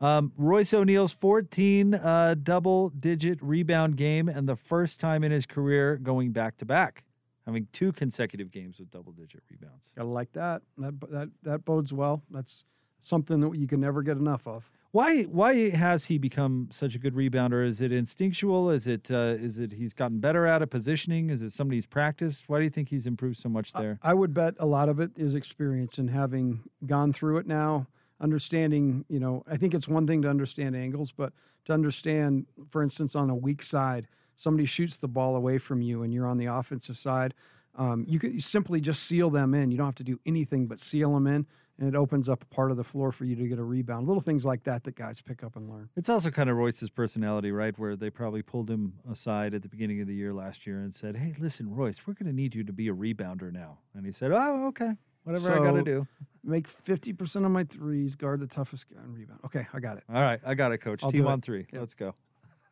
Um, 0.00 0.32
Royce 0.36 0.72
O'Neal's 0.72 1.12
14 1.12 1.94
uh, 1.94 2.36
double 2.40 2.90
digit 2.90 3.38
rebound 3.42 3.96
game, 3.96 4.28
and 4.28 4.48
the 4.48 4.56
first 4.56 5.00
time 5.00 5.24
in 5.24 5.32
his 5.32 5.44
career 5.44 5.96
going 5.96 6.30
back 6.30 6.56
to 6.58 6.64
back, 6.64 7.04
having 7.46 7.66
two 7.72 7.92
consecutive 7.92 8.50
games 8.50 8.78
with 8.78 8.90
double 8.90 9.12
digit 9.12 9.42
rebounds. 9.50 9.88
Gotta 9.96 10.08
like 10.08 10.32
that. 10.34 10.62
That 10.76 11.00
that 11.10 11.30
that 11.42 11.64
bodes 11.64 11.92
well. 11.92 12.22
That's 12.30 12.64
something 13.00 13.40
that 13.40 13.56
you 13.56 13.66
can 13.66 13.80
never 13.80 14.02
get 14.02 14.16
enough 14.16 14.46
of. 14.46 14.70
Why 14.90 15.24
why 15.24 15.70
has 15.70 16.06
he 16.06 16.16
become 16.16 16.68
such 16.72 16.94
a 16.94 16.98
good 16.98 17.14
rebounder? 17.14 17.66
Is 17.66 17.80
it 17.80 17.92
instinctual? 17.92 18.70
Is 18.70 18.86
it 18.86 19.10
uh, 19.10 19.34
is 19.38 19.58
it 19.58 19.72
he's 19.72 19.92
gotten 19.92 20.18
better 20.20 20.46
at 20.46 20.62
it 20.62 20.68
positioning? 20.68 21.28
Is 21.28 21.42
it 21.42 21.52
somebody's 21.52 21.86
practiced? 21.86 22.48
Why 22.48 22.58
do 22.58 22.64
you 22.64 22.70
think 22.70 22.88
he's 22.88 23.06
improved 23.06 23.36
so 23.36 23.48
much 23.48 23.72
there? 23.72 23.98
I, 24.02 24.12
I 24.12 24.14
would 24.14 24.32
bet 24.32 24.54
a 24.58 24.66
lot 24.66 24.88
of 24.88 24.98
it 25.00 25.10
is 25.16 25.34
experience 25.34 25.98
and 25.98 26.08
having 26.08 26.60
gone 26.86 27.12
through 27.12 27.38
it 27.38 27.46
now, 27.46 27.86
understanding. 28.20 29.04
You 29.08 29.20
know, 29.20 29.44
I 29.46 29.56
think 29.56 29.74
it's 29.74 29.88
one 29.88 30.06
thing 30.06 30.22
to 30.22 30.30
understand 30.30 30.76
angles, 30.76 31.12
but 31.12 31.32
to 31.66 31.72
understand, 31.72 32.46
for 32.70 32.82
instance, 32.82 33.14
on 33.14 33.30
a 33.30 33.34
weak 33.34 33.62
side, 33.62 34.08
somebody 34.36 34.66
shoots 34.66 34.96
the 34.96 35.08
ball 35.08 35.36
away 35.36 35.58
from 35.58 35.82
you 35.82 36.02
and 36.02 36.12
you're 36.12 36.26
on 36.26 36.38
the 36.38 36.46
offensive 36.46 36.98
side. 36.98 37.34
Um, 37.76 38.04
you 38.08 38.18
can 38.18 38.40
simply 38.40 38.80
just 38.80 39.04
seal 39.04 39.30
them 39.30 39.54
in. 39.54 39.70
You 39.70 39.76
don't 39.76 39.86
have 39.86 39.94
to 39.96 40.04
do 40.04 40.18
anything 40.26 40.66
but 40.66 40.80
seal 40.80 41.12
them 41.14 41.26
in 41.26 41.46
and 41.78 41.88
it 41.88 41.96
opens 41.96 42.28
up 42.28 42.42
a 42.42 42.46
part 42.46 42.70
of 42.70 42.76
the 42.76 42.84
floor 42.84 43.12
for 43.12 43.24
you 43.24 43.36
to 43.36 43.46
get 43.46 43.58
a 43.58 43.62
rebound. 43.62 44.06
Little 44.08 44.20
things 44.20 44.44
like 44.44 44.64
that 44.64 44.84
that 44.84 44.96
guys 44.96 45.20
pick 45.20 45.44
up 45.44 45.56
and 45.56 45.70
learn. 45.70 45.88
It's 45.96 46.08
also 46.08 46.30
kind 46.30 46.50
of 46.50 46.56
Royce's 46.56 46.90
personality, 46.90 47.52
right? 47.52 47.78
Where 47.78 47.94
they 47.94 48.10
probably 48.10 48.42
pulled 48.42 48.68
him 48.68 48.94
aside 49.10 49.54
at 49.54 49.62
the 49.62 49.68
beginning 49.68 50.00
of 50.00 50.08
the 50.08 50.14
year 50.14 50.32
last 50.32 50.66
year 50.66 50.80
and 50.80 50.94
said, 50.94 51.16
"Hey, 51.16 51.34
listen, 51.38 51.74
Royce, 51.74 51.98
we're 52.06 52.14
going 52.14 52.26
to 52.26 52.34
need 52.34 52.54
you 52.54 52.64
to 52.64 52.72
be 52.72 52.88
a 52.88 52.94
rebounder 52.94 53.52
now." 53.52 53.78
And 53.94 54.04
he 54.04 54.12
said, 54.12 54.32
"Oh, 54.32 54.66
okay, 54.68 54.92
whatever 55.28 55.46
so, 55.46 55.54
I 55.54 55.64
got 55.64 55.72
to 55.72 55.82
do." 55.82 56.06
Make 56.42 56.66
fifty 56.66 57.12
percent 57.12 57.44
of 57.44 57.50
my 57.50 57.64
threes, 57.64 58.16
guard 58.16 58.40
the 58.40 58.46
toughest 58.46 58.86
guy, 58.88 59.00
and 59.02 59.14
rebound. 59.14 59.40
Okay, 59.44 59.66
I 59.72 59.80
got 59.80 59.98
it. 59.98 60.04
All 60.08 60.22
right, 60.22 60.40
I 60.44 60.54
got 60.54 60.72
it, 60.72 60.78
coach. 60.78 61.04
I'll 61.04 61.10
Team 61.10 61.26
on 61.26 61.40
three. 61.40 61.66
Let's 61.72 61.94
go. 61.94 62.14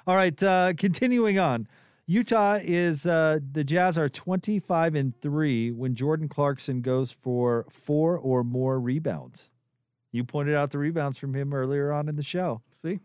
All 0.07 0.15
right, 0.15 0.41
uh, 0.41 0.73
continuing 0.77 1.39
on. 1.39 1.67
Utah 2.09 2.57
is 2.59 3.05
uh, 3.05 3.37
the 3.51 3.63
Jazz 3.63 3.95
are 3.95 4.09
25 4.09 4.95
and 4.95 5.15
3 5.21 5.71
when 5.73 5.93
Jordan 5.93 6.27
Clarkson 6.27 6.81
goes 6.81 7.11
for 7.11 7.67
four 7.69 8.17
or 8.17 8.43
more 8.43 8.79
rebounds. 8.79 9.51
You 10.11 10.23
pointed 10.23 10.55
out 10.55 10.71
the 10.71 10.79
rebounds 10.79 11.19
from 11.19 11.35
him 11.35 11.53
earlier 11.53 11.91
on 11.91 12.09
in 12.09 12.15
the 12.15 12.23
show. 12.23 12.63
See? 12.81 12.99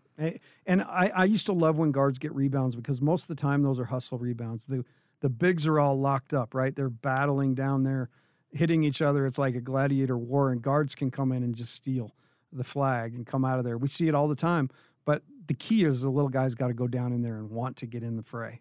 And 0.65 0.81
I, 0.83 1.11
I 1.15 1.25
used 1.25 1.45
to 1.47 1.53
love 1.53 1.77
when 1.77 1.93
guards 1.93 2.19
get 2.19 2.35
rebounds 2.35 2.77
because 2.77 3.03
most 3.03 3.25
of 3.25 3.37
the 3.37 3.41
time 3.41 3.62
those 3.62 3.79
are 3.79 3.85
hustle 3.85 4.17
rebounds. 4.17 4.65
The 4.65 4.87
the 5.25 5.31
bigs 5.31 5.66
are 5.66 5.81
all 5.81 5.99
locked 5.99 6.35
up, 6.35 6.55
right? 6.55 6.77
They're 6.77 6.91
battling 6.91 7.55
down 7.55 7.83
there, 7.83 8.11
hitting 8.53 8.85
each 8.85 9.01
other. 9.01 9.27
It's 9.27 9.39
like 9.39 9.55
a 9.55 9.61
gladiator 9.62 10.18
war, 10.18 10.53
and 10.53 10.61
guards 10.61 10.95
can 10.95 11.11
come 11.11 11.33
in 11.33 11.43
and 11.43 11.57
just 11.57 11.75
steal 11.75 12.14
the 12.53 12.62
flag 12.62 13.14
and 13.14 13.27
come 13.27 13.43
out 13.43 13.59
of 13.59 13.64
there. 13.64 13.79
We 13.79 13.89
see 13.89 14.07
it 14.07 14.14
all 14.14 14.29
the 14.29 14.37
time. 14.37 14.68
But 15.07 15.22
the 15.47 15.55
key 15.55 15.85
is 15.85 16.03
the 16.03 16.11
little 16.11 16.29
guy's 16.29 16.55
got 16.55 16.66
to 16.66 16.75
go 16.75 16.87
down 16.87 17.11
in 17.14 17.22
there 17.22 17.37
and 17.37 17.49
want 17.49 17.79
to 17.79 17.87
get 17.87 18.03
in 18.03 18.18
the 18.18 18.22
fray. 18.22 18.61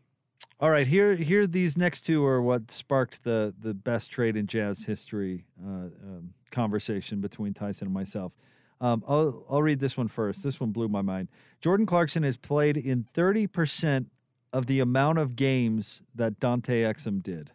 All 0.61 0.70
right, 0.70 0.88
here 0.88 1.16
here 1.16 1.45
these 1.45 1.76
next 1.76 2.03
two 2.03 2.26
are 2.26 2.41
what 2.41 2.72
sparked 2.72 3.26
the 3.26 3.53
the 3.59 3.74
best 3.74 4.09
trade 4.09 4.38
in 4.38 4.47
Jazz 4.47 4.86
history 4.86 5.43
uh, 5.61 5.68
um, 5.68 6.34
conversation 6.49 7.20
between 7.20 7.53
Tyson 7.53 7.88
and 7.88 7.93
myself. 7.93 8.32
Um, 8.80 9.03
I'll 9.05 9.45
I'll 9.49 9.61
read 9.61 9.82
this 9.82 9.97
one 9.97 10.07
first. 10.07 10.43
This 10.43 10.61
one 10.61 10.72
blew 10.72 10.88
my 10.88 11.01
mind. 11.01 11.28
Jordan 11.59 11.86
Clarkson 11.86 12.24
has 12.24 12.38
played 12.38 12.78
in 12.78 13.03
thirty 13.14 13.47
percent 13.47 14.07
of 14.54 14.68
the 14.68 14.80
amount 14.80 15.18
of 15.18 15.36
games 15.36 16.01
that 16.16 16.39
Dante 16.39 16.84
Exum 16.84 17.22
did 17.22 17.51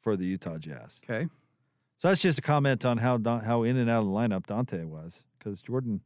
for 0.00 0.16
the 0.16 0.24
Utah 0.24 0.56
Jazz. 0.56 1.00
Okay, 1.04 1.28
so 1.98 2.08
that's 2.08 2.20
just 2.20 2.38
a 2.38 2.42
comment 2.42 2.84
on 2.84 2.98
how 2.98 3.20
how 3.44 3.64
in 3.64 3.76
and 3.76 3.90
out 3.90 4.00
of 4.00 4.06
the 4.06 4.12
lineup 4.12 4.46
Dante 4.46 4.84
was 4.84 5.24
because 5.38 5.60
Jordan 5.60 6.00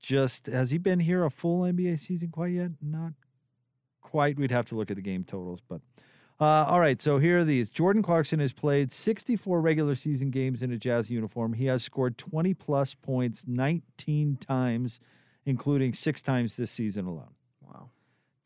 just 0.00 0.46
has 0.46 0.70
he 0.70 0.78
been 0.78 1.00
here 1.00 1.24
a 1.24 1.30
full 1.30 1.62
NBA 1.62 1.98
season 1.98 2.30
quite 2.30 2.52
yet? 2.52 2.70
Not 2.80 3.12
quite. 4.00 4.38
We'd 4.38 4.50
have 4.50 4.66
to 4.66 4.76
look 4.76 4.90
at 4.90 4.96
the 4.96 5.02
game 5.02 5.24
totals, 5.24 5.60
but 5.68 5.80
uh, 6.40 6.66
all 6.68 6.80
right. 6.80 7.02
So 7.02 7.18
here 7.18 7.38
are 7.38 7.44
these. 7.44 7.68
Jordan 7.68 8.02
Clarkson 8.02 8.38
has 8.38 8.52
played 8.52 8.92
64 8.92 9.60
regular 9.60 9.96
season 9.96 10.30
games 10.30 10.62
in 10.62 10.70
a 10.70 10.78
Jazz 10.78 11.10
uniform. 11.10 11.54
He 11.54 11.66
has 11.66 11.82
scored 11.82 12.16
20 12.16 12.54
plus 12.54 12.94
points 12.94 13.46
19 13.46 14.36
times, 14.36 15.00
including 15.44 15.94
six 15.94 16.22
times 16.22 16.56
this 16.56 16.70
season 16.70 17.06
alone. 17.06 17.34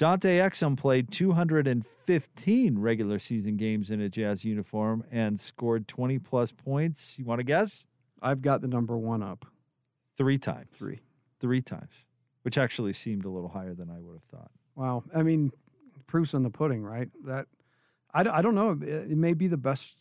Dante 0.02 0.38
Exum 0.38 0.76
played 0.76 1.12
215 1.12 2.78
regular 2.80 3.20
season 3.20 3.56
games 3.56 3.88
in 3.88 4.00
a 4.00 4.08
Jazz 4.08 4.44
uniform 4.44 5.04
and 5.12 5.38
scored 5.38 5.86
20 5.86 6.18
plus 6.18 6.50
points. 6.50 7.16
You 7.20 7.24
want 7.24 7.38
to 7.38 7.44
guess? 7.44 7.86
I've 8.20 8.42
got 8.42 8.62
the 8.62 8.66
number 8.66 8.98
one 8.98 9.22
up. 9.22 9.46
Three 10.18 10.38
times. 10.38 10.66
Three. 10.74 10.98
Three 11.38 11.62
times, 11.62 11.92
which 12.42 12.58
actually 12.58 12.94
seemed 12.94 13.24
a 13.24 13.28
little 13.28 13.48
higher 13.48 13.74
than 13.74 13.90
I 13.90 14.00
would 14.00 14.14
have 14.14 14.24
thought. 14.24 14.50
Wow. 14.74 15.04
I 15.14 15.22
mean, 15.22 15.52
proof's 16.08 16.34
in 16.34 16.42
the 16.42 16.50
pudding, 16.50 16.82
right? 16.82 17.08
That 17.24 17.46
I, 18.12 18.22
I 18.28 18.42
don't 18.42 18.56
know. 18.56 18.76
It 18.82 19.16
may 19.16 19.34
be 19.34 19.46
the 19.46 19.56
best, 19.56 19.94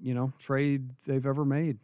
you 0.00 0.14
know, 0.14 0.32
trade 0.38 0.88
they've 1.06 1.26
ever 1.26 1.44
made. 1.44 1.76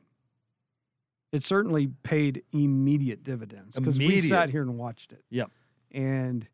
It 1.31 1.45
certainly 1.45 1.89
paid 2.05 2.43
immediate 2.53 3.23
dividends 3.23 3.77
because 3.77 3.99
we 3.99 4.23
sat 4.23 4.49
here 4.49 4.63
and 4.63 4.79
watched 4.79 5.13
it. 5.13 5.23
Yep. 5.29 5.51
And 5.93 6.49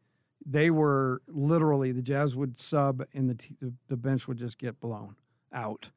they 0.49 0.71
were 0.71 1.21
literally 1.27 1.93
the 1.93 2.03
Jazz 2.03 2.37
would 2.37 2.59
sub 2.59 3.05
and 3.13 3.29
the 3.29 3.35
t- 3.35 3.57
the 3.89 3.97
bench 3.97 4.29
would 4.29 4.39
just 4.39 4.59
get 4.59 4.81
blown 4.81 5.17
out. 5.53 5.89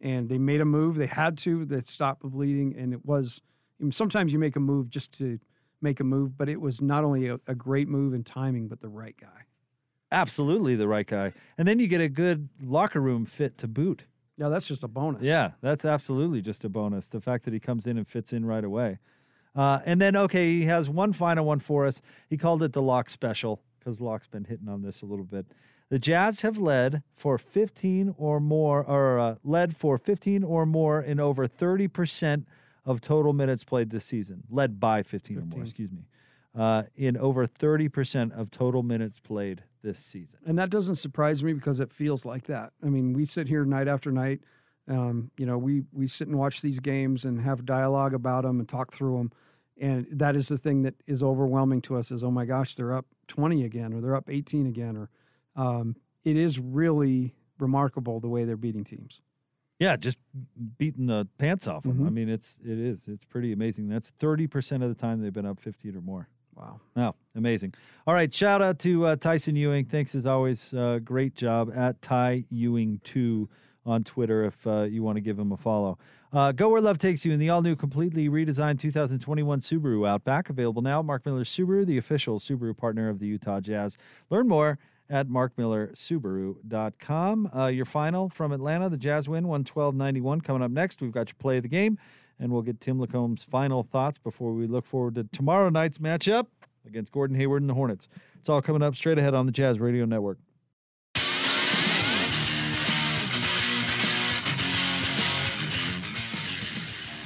And 0.00 0.28
they 0.28 0.38
made 0.38 0.60
a 0.60 0.64
move. 0.64 0.96
They 0.96 1.06
had 1.06 1.36
to. 1.38 1.64
They 1.64 1.80
stopped 1.80 2.22
the 2.22 2.28
bleeding, 2.28 2.76
and 2.78 2.92
it 2.92 3.04
was. 3.04 3.40
I 3.80 3.84
mean, 3.84 3.92
sometimes 3.92 4.32
you 4.32 4.38
make 4.38 4.54
a 4.54 4.60
move 4.60 4.90
just 4.90 5.12
to 5.18 5.40
make 5.80 5.98
a 6.00 6.04
move, 6.04 6.36
but 6.36 6.48
it 6.48 6.60
was 6.60 6.80
not 6.80 7.04
only 7.04 7.28
a, 7.28 7.40
a 7.46 7.54
great 7.54 7.88
move 7.88 8.14
in 8.14 8.22
timing, 8.24 8.68
but 8.68 8.80
the 8.80 8.88
right 8.88 9.16
guy. 9.20 9.44
Absolutely 10.10 10.74
the 10.74 10.88
right 10.88 11.06
guy. 11.06 11.32
And 11.56 11.66
then 11.66 11.78
you 11.78 11.86
get 11.86 12.00
a 12.00 12.08
good 12.08 12.48
locker 12.62 13.00
room 13.00 13.26
fit 13.26 13.58
to 13.58 13.68
boot. 13.68 14.04
Yeah, 14.36 14.48
that's 14.48 14.66
just 14.66 14.84
a 14.84 14.88
bonus. 14.88 15.22
Yeah, 15.26 15.52
that's 15.60 15.84
absolutely 15.84 16.42
just 16.42 16.64
a 16.64 16.68
bonus. 16.68 17.08
The 17.08 17.20
fact 17.20 17.44
that 17.44 17.52
he 17.52 17.60
comes 17.60 17.86
in 17.86 17.98
and 17.98 18.06
fits 18.06 18.32
in 18.32 18.46
right 18.46 18.64
away. 18.64 18.98
Uh, 19.54 19.80
and 19.84 20.00
then, 20.00 20.14
okay, 20.14 20.52
he 20.58 20.64
has 20.66 20.88
one 20.88 21.12
final 21.12 21.44
one 21.44 21.58
for 21.58 21.86
us. 21.86 22.00
He 22.30 22.36
called 22.36 22.62
it 22.62 22.72
the 22.72 22.82
Locke 22.82 23.10
Special 23.10 23.60
because 23.88 24.02
Locke's 24.02 24.26
been 24.26 24.44
hitting 24.44 24.68
on 24.68 24.82
this 24.82 25.00
a 25.00 25.06
little 25.06 25.24
bit. 25.24 25.46
The 25.88 25.98
Jazz 25.98 26.42
have 26.42 26.58
led 26.58 27.02
for 27.14 27.38
15 27.38 28.14
or 28.18 28.38
more, 28.38 28.84
or 28.84 29.18
uh, 29.18 29.34
led 29.42 29.74
for 29.78 29.96
15 29.96 30.44
or 30.44 30.66
more 30.66 31.00
in 31.00 31.18
over 31.18 31.48
30% 31.48 32.44
of 32.84 33.00
total 33.00 33.32
minutes 33.32 33.64
played 33.64 33.88
this 33.88 34.04
season. 34.04 34.42
Led 34.50 34.78
by 34.78 35.02
15, 35.02 35.36
15. 35.36 35.38
or 35.38 35.56
more, 35.56 35.64
excuse 35.64 35.90
me. 35.90 36.02
Uh, 36.54 36.82
in 36.96 37.16
over 37.16 37.46
30% 37.46 38.38
of 38.38 38.50
total 38.50 38.82
minutes 38.82 39.20
played 39.20 39.62
this 39.82 39.98
season. 39.98 40.40
And 40.44 40.58
that 40.58 40.68
doesn't 40.68 40.96
surprise 40.96 41.42
me 41.42 41.54
because 41.54 41.80
it 41.80 41.90
feels 41.90 42.26
like 42.26 42.44
that. 42.46 42.72
I 42.84 42.88
mean, 42.88 43.14
we 43.14 43.24
sit 43.24 43.48
here 43.48 43.64
night 43.64 43.88
after 43.88 44.12
night. 44.12 44.40
Um, 44.86 45.30
you 45.38 45.46
know, 45.46 45.56
we 45.56 45.84
we 45.92 46.06
sit 46.06 46.28
and 46.28 46.38
watch 46.38 46.62
these 46.62 46.80
games 46.80 47.24
and 47.24 47.40
have 47.42 47.66
dialogue 47.66 48.14
about 48.14 48.44
them 48.44 48.58
and 48.58 48.66
talk 48.66 48.92
through 48.92 49.18
them, 49.18 49.32
and 49.78 50.06
that 50.10 50.34
is 50.34 50.48
the 50.48 50.56
thing 50.56 50.82
that 50.82 50.94
is 51.06 51.22
overwhelming 51.22 51.82
to 51.82 51.96
us. 51.96 52.10
Is 52.10 52.24
oh 52.24 52.30
my 52.30 52.46
gosh, 52.46 52.74
they're 52.74 52.94
up 52.94 53.04
20 53.28 53.64
again, 53.64 53.92
or 53.92 54.00
they're 54.00 54.16
up 54.16 54.28
18 54.28 54.66
again, 54.66 54.96
or 54.96 55.10
um, 55.56 55.96
it 56.24 56.36
is 56.36 56.58
really 56.58 57.34
remarkable 57.58 58.20
the 58.20 58.28
way 58.28 58.44
they're 58.44 58.56
beating 58.56 58.84
teams. 58.84 59.20
Yeah, 59.78 59.96
just 59.96 60.18
beating 60.76 61.06
the 61.06 61.28
pants 61.38 61.68
off 61.68 61.84
them. 61.84 61.94
Mm-hmm. 61.94 62.06
I 62.06 62.10
mean, 62.10 62.28
it's 62.28 62.58
it 62.64 62.78
is 62.78 63.06
it's 63.06 63.24
pretty 63.24 63.52
amazing. 63.52 63.88
That's 63.88 64.10
30 64.10 64.48
percent 64.48 64.82
of 64.82 64.88
the 64.88 64.94
time 64.96 65.22
they've 65.22 65.32
been 65.32 65.46
up 65.46 65.60
15 65.60 65.94
or 65.96 66.00
more. 66.00 66.28
Wow. 66.56 66.80
Oh, 66.96 67.14
amazing. 67.36 67.74
All 68.04 68.14
right. 68.14 68.32
Shout 68.34 68.60
out 68.60 68.80
to 68.80 69.06
uh, 69.06 69.16
Tyson 69.16 69.54
Ewing. 69.54 69.84
Thanks 69.84 70.16
as 70.16 70.26
always. 70.26 70.74
Uh, 70.74 70.98
great 70.98 71.36
job 71.36 71.72
at 71.72 72.02
Ty 72.02 72.46
Ewing2 72.52 73.46
on 73.86 74.02
Twitter 74.02 74.44
if 74.44 74.66
uh, 74.66 74.82
you 74.82 75.04
want 75.04 75.16
to 75.16 75.20
give 75.20 75.38
him 75.38 75.52
a 75.52 75.56
follow. 75.56 75.98
Uh, 76.32 76.52
Go 76.52 76.68
Where 76.68 76.80
Love 76.80 76.98
Takes 76.98 77.24
You 77.24 77.32
in 77.32 77.38
the 77.38 77.48
all 77.48 77.62
new, 77.62 77.74
completely 77.74 78.28
redesigned 78.28 78.80
2021 78.80 79.60
Subaru 79.60 80.06
Outback. 80.06 80.50
Available 80.50 80.82
now. 80.82 81.00
Mark 81.02 81.24
Miller 81.24 81.44
Subaru, 81.44 81.86
the 81.86 81.96
official 81.96 82.38
Subaru 82.38 82.76
partner 82.76 83.08
of 83.08 83.18
the 83.18 83.26
Utah 83.26 83.60
Jazz. 83.60 83.96
Learn 84.28 84.46
more 84.46 84.78
at 85.08 85.28
markmillersubaru.com. 85.28 87.50
Uh, 87.56 87.68
your 87.68 87.86
final 87.86 88.28
from 88.28 88.52
Atlanta, 88.52 88.90
the 88.90 88.98
Jazz 88.98 89.28
win 89.28 89.48
112 89.48 89.94
91. 89.94 90.42
Coming 90.42 90.62
up 90.62 90.70
next, 90.70 91.00
we've 91.00 91.12
got 91.12 91.28
your 91.28 91.36
play 91.38 91.56
of 91.56 91.62
the 91.62 91.68
game 91.68 91.98
and 92.38 92.52
we'll 92.52 92.62
get 92.62 92.80
Tim 92.80 93.00
LaComb's 93.00 93.44
final 93.44 93.82
thoughts 93.82 94.18
before 94.18 94.52
we 94.52 94.66
look 94.66 94.86
forward 94.86 95.16
to 95.16 95.24
tomorrow 95.24 95.68
night's 95.68 95.98
matchup 95.98 96.46
against 96.86 97.12
Gordon 97.12 97.36
Hayward 97.36 97.62
and 97.62 97.70
the 97.70 97.74
Hornets. 97.74 98.08
It's 98.38 98.48
all 98.48 98.62
coming 98.62 98.82
up 98.82 98.96
straight 98.96 99.18
ahead 99.18 99.34
on 99.34 99.46
the 99.46 99.52
Jazz 99.52 99.80
Radio 99.80 100.04
Network. 100.04 100.38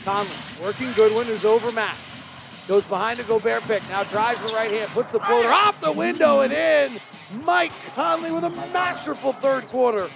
Conley 0.05 0.31
working 0.63 0.93
Goodwin, 0.93 1.27
who's 1.27 1.45
overmatched. 1.45 2.01
Goes 2.69 2.85
behind 2.85 3.19
a 3.21 3.25
Gobert 3.25 3.63
pick. 3.65 3.83
Now 3.89 4.05
drives 4.05 4.41
the 4.41 4.55
right 4.55 4.71
hand, 4.71 4.91
puts 4.91 5.11
the 5.11 5.21
floater 5.21 5.51
off 5.51 5.81
the 5.81 5.93
window 5.93 6.41
and 6.41 6.53
in. 6.53 7.01
Mike 7.45 7.73
Conley 7.95 8.31
with 8.31 8.45
a 8.45 8.51
masterful 8.51 9.33
third 9.35 9.67
quarter. 9.67 10.09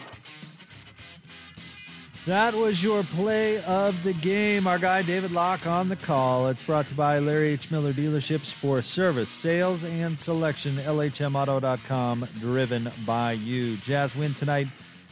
That 2.27 2.55
was 2.55 2.83
your 2.83 3.05
play 3.05 3.63
of 3.63 4.03
the 4.03 4.13
game. 4.13 4.67
Our 4.67 4.81
guy 4.81 5.03
David 5.03 5.31
Locke 5.31 5.65
on 5.65 5.89
the 5.89 5.95
call. 5.95 6.49
It's 6.49 6.63
brought 6.63 6.87
to 6.87 6.91
you 6.91 6.97
by 6.97 7.21
Larry 7.21 7.51
H. 7.51 7.71
Miller 7.71 7.93
Dealerships 7.93 8.53
for 8.53 8.83
service, 8.83 9.31
sales, 9.31 9.85
and 9.85 10.19
selection. 10.19 10.77
LHMauto.com, 10.79 12.27
driven 12.41 12.91
by 13.07 13.33
you. 13.33 13.77
Jazz 13.77 14.17
win 14.17 14.35
tonight 14.35 14.67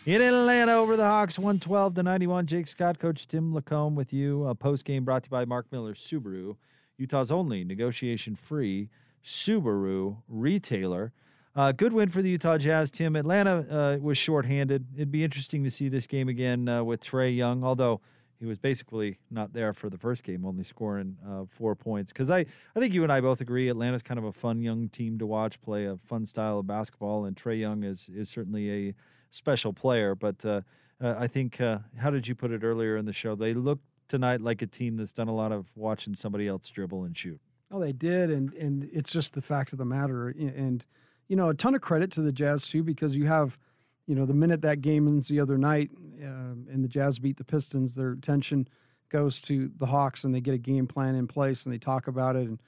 in 0.06 0.20
Atlanta 0.20 0.72
over 0.72 0.96
the 0.96 1.04
Hawks, 1.04 1.38
112 1.38 1.94
to 1.94 2.02
91. 2.02 2.46
Jake 2.46 2.66
Scott, 2.66 2.98
Coach 2.98 3.26
Tim 3.26 3.54
LaComb 3.54 3.94
with 3.94 4.12
you. 4.12 4.46
A 4.46 4.54
post 4.54 4.84
game 4.84 5.04
brought 5.04 5.24
to 5.24 5.28
you 5.28 5.30
by 5.30 5.44
Mark 5.46 5.66
Miller 5.72 5.94
Subaru, 5.94 6.56
Utah's 6.98 7.30
only 7.30 7.64
negotiation 7.64 8.36
free 8.36 8.90
Subaru 9.24 10.18
retailer. 10.28 11.12
Uh, 11.56 11.72
good 11.72 11.92
win 11.92 12.08
for 12.08 12.20
the 12.20 12.30
Utah 12.30 12.58
Jazz, 12.58 12.90
Tim. 12.90 13.16
Atlanta 13.16 13.64
uh, 13.70 13.98
was 14.00 14.18
shorthanded. 14.18 14.86
It'd 14.94 15.12
be 15.12 15.24
interesting 15.24 15.64
to 15.64 15.70
see 15.70 15.88
this 15.88 16.06
game 16.06 16.28
again 16.28 16.68
uh, 16.68 16.84
with 16.84 17.02
Trae 17.02 17.34
Young, 17.34 17.64
although 17.64 18.00
he 18.38 18.44
was 18.44 18.58
basically 18.58 19.18
not 19.30 19.52
there 19.52 19.72
for 19.72 19.88
the 19.88 19.96
first 19.96 20.22
game, 20.22 20.44
only 20.44 20.64
scoring 20.64 21.16
uh, 21.26 21.44
four 21.48 21.74
points. 21.74 22.12
Because 22.12 22.30
I, 22.30 22.40
I 22.76 22.80
think 22.80 22.92
you 22.92 23.04
and 23.04 23.12
I 23.12 23.20
both 23.20 23.40
agree 23.40 23.68
Atlanta's 23.68 24.02
kind 24.02 24.18
of 24.18 24.24
a 24.24 24.32
fun 24.32 24.60
young 24.60 24.88
team 24.88 25.18
to 25.20 25.26
watch 25.26 25.62
play 25.62 25.86
a 25.86 25.96
fun 25.96 26.26
style 26.26 26.58
of 26.58 26.66
basketball, 26.66 27.24
and 27.24 27.36
Trae 27.36 27.58
Young 27.58 27.84
is 27.84 28.10
is 28.14 28.28
certainly 28.28 28.88
a 28.88 28.94
special 29.34 29.72
player. 29.72 30.14
But 30.14 30.44
uh, 30.44 30.60
uh, 31.02 31.14
I 31.18 31.26
think, 31.26 31.58
how 31.58 32.10
did 32.10 32.26
you 32.28 32.34
put 32.34 32.50
it 32.50 32.62
earlier 32.62 32.96
in 32.96 33.04
the 33.04 33.12
show? 33.12 33.34
They 33.34 33.54
look 33.54 33.80
tonight 34.08 34.40
like 34.40 34.62
a 34.62 34.66
team 34.66 34.96
that's 34.96 35.12
done 35.12 35.28
a 35.28 35.34
lot 35.34 35.52
of 35.52 35.66
watching 35.74 36.14
somebody 36.14 36.46
else 36.46 36.68
dribble 36.68 37.04
and 37.04 37.16
shoot. 37.16 37.40
Oh, 37.70 37.80
they 37.80 37.92
did, 37.92 38.30
and 38.30 38.52
and 38.54 38.88
it's 38.92 39.10
just 39.10 39.34
the 39.34 39.42
fact 39.42 39.72
of 39.72 39.78
the 39.78 39.84
matter, 39.84 40.28
and 40.28 40.84
you 41.28 41.36
know, 41.36 41.48
a 41.48 41.54
ton 41.54 41.74
of 41.74 41.80
credit 41.80 42.12
to 42.12 42.20
the 42.20 42.32
Jazz 42.32 42.68
too, 42.68 42.82
because 42.82 43.16
you 43.16 43.26
have, 43.26 43.58
you 44.06 44.14
know, 44.14 44.26
the 44.26 44.34
minute 44.34 44.60
that 44.62 44.80
game 44.82 45.08
ends 45.08 45.28
the 45.28 45.40
other 45.40 45.58
night, 45.58 45.90
uh, 46.22 46.54
and 46.70 46.84
the 46.84 46.88
Jazz 46.88 47.18
beat 47.18 47.38
the 47.38 47.44
Pistons, 47.44 47.94
their 47.94 48.12
attention 48.12 48.68
goes 49.10 49.40
to 49.42 49.70
the 49.78 49.86
Hawks, 49.86 50.24
and 50.24 50.34
they 50.34 50.40
get 50.40 50.54
a 50.54 50.58
game 50.58 50.86
plan 50.86 51.14
in 51.14 51.26
place, 51.26 51.64
and 51.64 51.72
they 51.72 51.78
talk 51.78 52.06
about 52.06 52.36
it, 52.36 52.46
and 52.46 52.60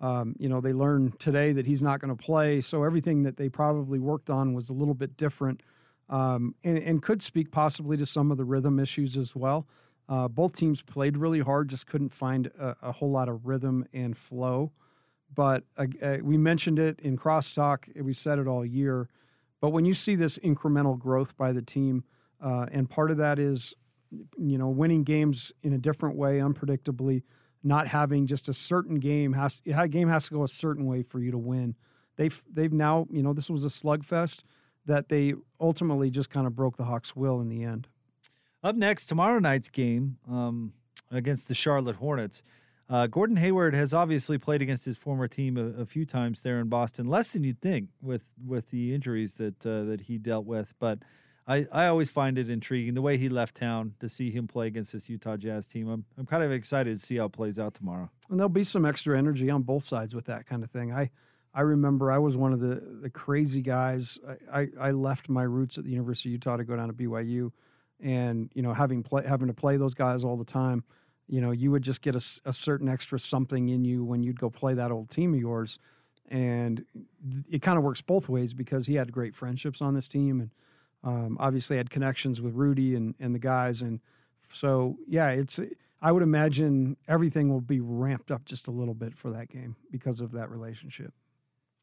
um, 0.00 0.36
you 0.38 0.48
know, 0.48 0.60
they 0.60 0.72
learn 0.72 1.12
today 1.18 1.52
that 1.52 1.66
he's 1.66 1.82
not 1.82 2.00
going 2.00 2.16
to 2.16 2.22
play, 2.22 2.60
so 2.60 2.84
everything 2.84 3.24
that 3.24 3.36
they 3.36 3.48
probably 3.48 3.98
worked 3.98 4.30
on 4.30 4.54
was 4.54 4.70
a 4.70 4.74
little 4.74 4.94
bit 4.94 5.16
different, 5.16 5.62
um, 6.08 6.54
and, 6.64 6.78
and 6.78 7.02
could 7.02 7.22
speak 7.22 7.50
possibly 7.50 7.96
to 7.96 8.06
some 8.06 8.30
of 8.30 8.38
the 8.38 8.44
rhythm 8.44 8.78
issues 8.78 9.16
as 9.16 9.34
well. 9.34 9.66
Uh, 10.08 10.28
both 10.28 10.54
teams 10.54 10.82
played 10.82 11.16
really 11.16 11.40
hard, 11.40 11.68
just 11.68 11.86
couldn't 11.86 12.14
find 12.14 12.46
a, 12.58 12.76
a 12.82 12.92
whole 12.92 13.10
lot 13.10 13.28
of 13.28 13.46
rhythm 13.46 13.84
and 13.92 14.16
flow 14.16 14.70
but 15.34 15.64
uh, 15.76 15.86
uh, 16.02 16.16
we 16.22 16.36
mentioned 16.36 16.78
it 16.78 17.00
in 17.00 17.16
crosstalk. 17.16 17.84
We 18.00 18.14
said 18.14 18.38
it 18.38 18.46
all 18.46 18.64
year. 18.64 19.08
But 19.60 19.70
when 19.70 19.84
you 19.84 19.94
see 19.94 20.16
this 20.16 20.38
incremental 20.38 20.98
growth 20.98 21.36
by 21.36 21.52
the 21.52 21.62
team, 21.62 22.04
uh, 22.42 22.66
and 22.70 22.88
part 22.88 23.10
of 23.10 23.16
that 23.18 23.38
is, 23.38 23.74
you 24.36 24.58
know, 24.58 24.68
winning 24.68 25.04
games 25.04 25.52
in 25.62 25.72
a 25.72 25.78
different 25.78 26.16
way, 26.16 26.38
unpredictably, 26.38 27.22
not 27.62 27.88
having 27.88 28.26
just 28.26 28.48
a 28.48 28.54
certain 28.54 28.96
game 29.00 29.32
has 29.32 29.60
a 29.66 29.88
game 29.88 30.08
has 30.08 30.26
to 30.28 30.34
go 30.34 30.44
a 30.44 30.48
certain 30.48 30.86
way 30.86 31.02
for 31.02 31.18
you 31.18 31.32
to 31.32 31.38
win. 31.38 31.74
They've 32.16 32.40
they've 32.52 32.72
now, 32.72 33.06
you 33.10 33.22
know, 33.22 33.32
this 33.32 33.50
was 33.50 33.64
a 33.64 33.68
slugfest 33.68 34.44
that 34.86 35.08
they 35.08 35.34
ultimately 35.60 36.10
just 36.10 36.30
kind 36.30 36.46
of 36.46 36.54
broke 36.54 36.76
the 36.76 36.84
Hawks' 36.84 37.14
will 37.14 37.40
in 37.40 37.48
the 37.48 37.64
end. 37.64 37.88
Up 38.62 38.76
next, 38.76 39.06
tomorrow 39.06 39.38
night's 39.38 39.68
game 39.68 40.18
um, 40.28 40.72
against 41.10 41.48
the 41.48 41.54
Charlotte 41.54 41.96
Hornets. 41.96 42.42
Uh, 42.88 43.06
Gordon 43.08 43.36
Hayward 43.36 43.74
has 43.74 43.92
obviously 43.92 44.38
played 44.38 44.62
against 44.62 44.84
his 44.84 44.96
former 44.96 45.26
team 45.26 45.56
a, 45.56 45.82
a, 45.82 45.86
few 45.86 46.06
times 46.06 46.42
there 46.42 46.60
in 46.60 46.68
Boston, 46.68 47.06
less 47.06 47.28
than 47.28 47.42
you'd 47.42 47.60
think 47.60 47.88
with 48.00 48.22
with 48.44 48.70
the 48.70 48.94
injuries 48.94 49.34
that 49.34 49.66
uh, 49.66 49.82
that 49.84 50.02
he 50.02 50.18
dealt 50.18 50.46
with. 50.46 50.72
But 50.78 51.00
I, 51.48 51.66
I 51.72 51.86
always 51.86 52.10
find 52.10 52.38
it 52.38 52.48
intriguing 52.48 52.94
the 52.94 53.02
way 53.02 53.16
he 53.16 53.28
left 53.28 53.56
town 53.56 53.94
to 54.00 54.08
see 54.08 54.30
him 54.30 54.46
play 54.46 54.68
against 54.68 54.92
this 54.92 55.08
Utah 55.08 55.36
Jazz 55.36 55.66
team. 55.66 55.88
I'm 55.88 56.04
I'm 56.16 56.26
kind 56.26 56.44
of 56.44 56.52
excited 56.52 56.98
to 56.98 57.04
see 57.04 57.16
how 57.16 57.26
it 57.26 57.32
plays 57.32 57.58
out 57.58 57.74
tomorrow. 57.74 58.08
And 58.30 58.38
there'll 58.38 58.48
be 58.48 58.64
some 58.64 58.86
extra 58.86 59.18
energy 59.18 59.50
on 59.50 59.62
both 59.62 59.84
sides 59.84 60.14
with 60.14 60.26
that 60.26 60.46
kind 60.46 60.62
of 60.62 60.70
thing. 60.70 60.92
I 60.92 61.10
I 61.56 61.62
remember 61.62 62.12
I 62.12 62.18
was 62.18 62.36
one 62.36 62.52
of 62.52 62.60
the 62.60 62.82
the 63.02 63.10
crazy 63.10 63.62
guys. 63.62 64.20
I, 64.52 64.60
I, 64.60 64.68
I 64.80 64.90
left 64.92 65.28
my 65.28 65.42
roots 65.42 65.78
at 65.78 65.84
the 65.84 65.90
University 65.90 66.28
of 66.28 66.34
Utah 66.34 66.56
to 66.58 66.64
go 66.64 66.76
down 66.76 66.88
to 66.88 66.94
BYU, 66.94 67.50
and 68.00 68.50
you 68.54 68.62
know 68.62 68.74
having 68.74 69.02
play 69.02 69.24
having 69.26 69.48
to 69.48 69.54
play 69.54 69.76
those 69.76 69.94
guys 69.94 70.22
all 70.22 70.36
the 70.36 70.44
time 70.44 70.84
you 71.28 71.40
know, 71.40 71.50
you 71.50 71.70
would 71.70 71.82
just 71.82 72.02
get 72.02 72.14
a, 72.14 72.24
a, 72.44 72.52
certain 72.52 72.88
extra 72.88 73.18
something 73.18 73.68
in 73.68 73.84
you 73.84 74.04
when 74.04 74.22
you'd 74.22 74.38
go 74.38 74.48
play 74.48 74.74
that 74.74 74.92
old 74.92 75.10
team 75.10 75.34
of 75.34 75.40
yours. 75.40 75.78
And 76.28 76.84
it 77.50 77.62
kind 77.62 77.78
of 77.78 77.84
works 77.84 78.00
both 78.00 78.28
ways 78.28 78.52
because 78.52 78.86
he 78.86 78.94
had 78.94 79.12
great 79.12 79.34
friendships 79.34 79.80
on 79.80 79.94
this 79.94 80.08
team 80.08 80.40
and 80.40 80.50
um, 81.04 81.36
obviously 81.40 81.76
had 81.76 81.90
connections 81.90 82.40
with 82.40 82.54
Rudy 82.54 82.94
and, 82.94 83.14
and 83.20 83.34
the 83.34 83.38
guys. 83.38 83.82
And 83.82 84.00
so, 84.52 84.96
yeah, 85.08 85.28
it's, 85.28 85.58
I 86.00 86.12
would 86.12 86.22
imagine 86.22 86.96
everything 87.08 87.48
will 87.48 87.60
be 87.60 87.80
ramped 87.80 88.30
up 88.30 88.44
just 88.44 88.66
a 88.68 88.72
little 88.72 88.94
bit 88.94 89.16
for 89.16 89.30
that 89.30 89.48
game 89.48 89.76
because 89.90 90.20
of 90.20 90.32
that 90.32 90.50
relationship. 90.50 91.12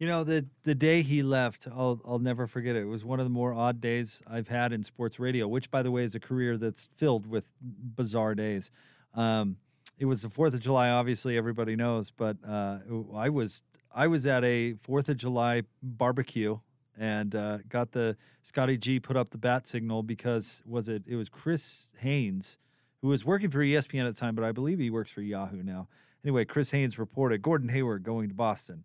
You 0.03 0.09
know, 0.09 0.25
the 0.25 0.45
the 0.63 0.75
day 0.75 1.01
he 1.01 1.23
left, 1.23 1.65
I'll 1.65 2.01
I'll 2.03 2.19
never 2.19 2.45
forget 2.45 2.75
it. 2.75 2.81
It 2.81 2.87
was 2.87 3.05
one 3.05 3.21
of 3.21 3.25
the 3.25 3.29
more 3.29 3.53
odd 3.53 3.79
days 3.79 4.21
I've 4.27 4.49
had 4.49 4.73
in 4.73 4.83
sports 4.83 5.17
radio, 5.17 5.47
which 5.47 5.71
by 5.71 5.81
the 5.81 5.91
way 5.91 6.03
is 6.03 6.13
a 6.13 6.19
career 6.19 6.57
that's 6.57 6.89
filled 6.97 7.25
with 7.25 7.53
bizarre 7.61 8.35
days. 8.35 8.69
Um, 9.13 9.55
it 9.97 10.03
was 10.03 10.23
the 10.23 10.29
Fourth 10.29 10.53
of 10.55 10.59
July, 10.59 10.89
obviously 10.89 11.37
everybody 11.37 11.77
knows, 11.77 12.11
but 12.11 12.35
uh, 12.45 12.79
I 13.15 13.29
was 13.29 13.61
I 13.95 14.07
was 14.07 14.25
at 14.25 14.43
a 14.43 14.73
Fourth 14.73 15.07
of 15.07 15.15
July 15.15 15.61
barbecue 15.81 16.59
and 16.99 17.33
uh, 17.33 17.59
got 17.69 17.93
the 17.93 18.17
Scotty 18.41 18.75
G 18.75 18.99
put 18.99 19.15
up 19.15 19.29
the 19.29 19.37
bat 19.37 19.69
signal 19.69 20.03
because 20.03 20.61
was 20.65 20.89
it 20.89 21.03
it 21.07 21.15
was 21.15 21.29
Chris 21.29 21.85
Haynes 21.99 22.57
who 23.01 23.07
was 23.07 23.23
working 23.23 23.49
for 23.49 23.59
ESPN 23.59 24.05
at 24.05 24.15
the 24.15 24.19
time, 24.19 24.35
but 24.35 24.43
I 24.43 24.51
believe 24.51 24.79
he 24.79 24.89
works 24.89 25.11
for 25.11 25.21
Yahoo 25.21 25.63
now. 25.63 25.87
Anyway, 26.25 26.43
Chris 26.43 26.71
Haynes 26.71 26.99
reported 26.99 27.41
Gordon 27.41 27.69
Hayward 27.69 28.03
going 28.03 28.27
to 28.27 28.35
Boston. 28.35 28.83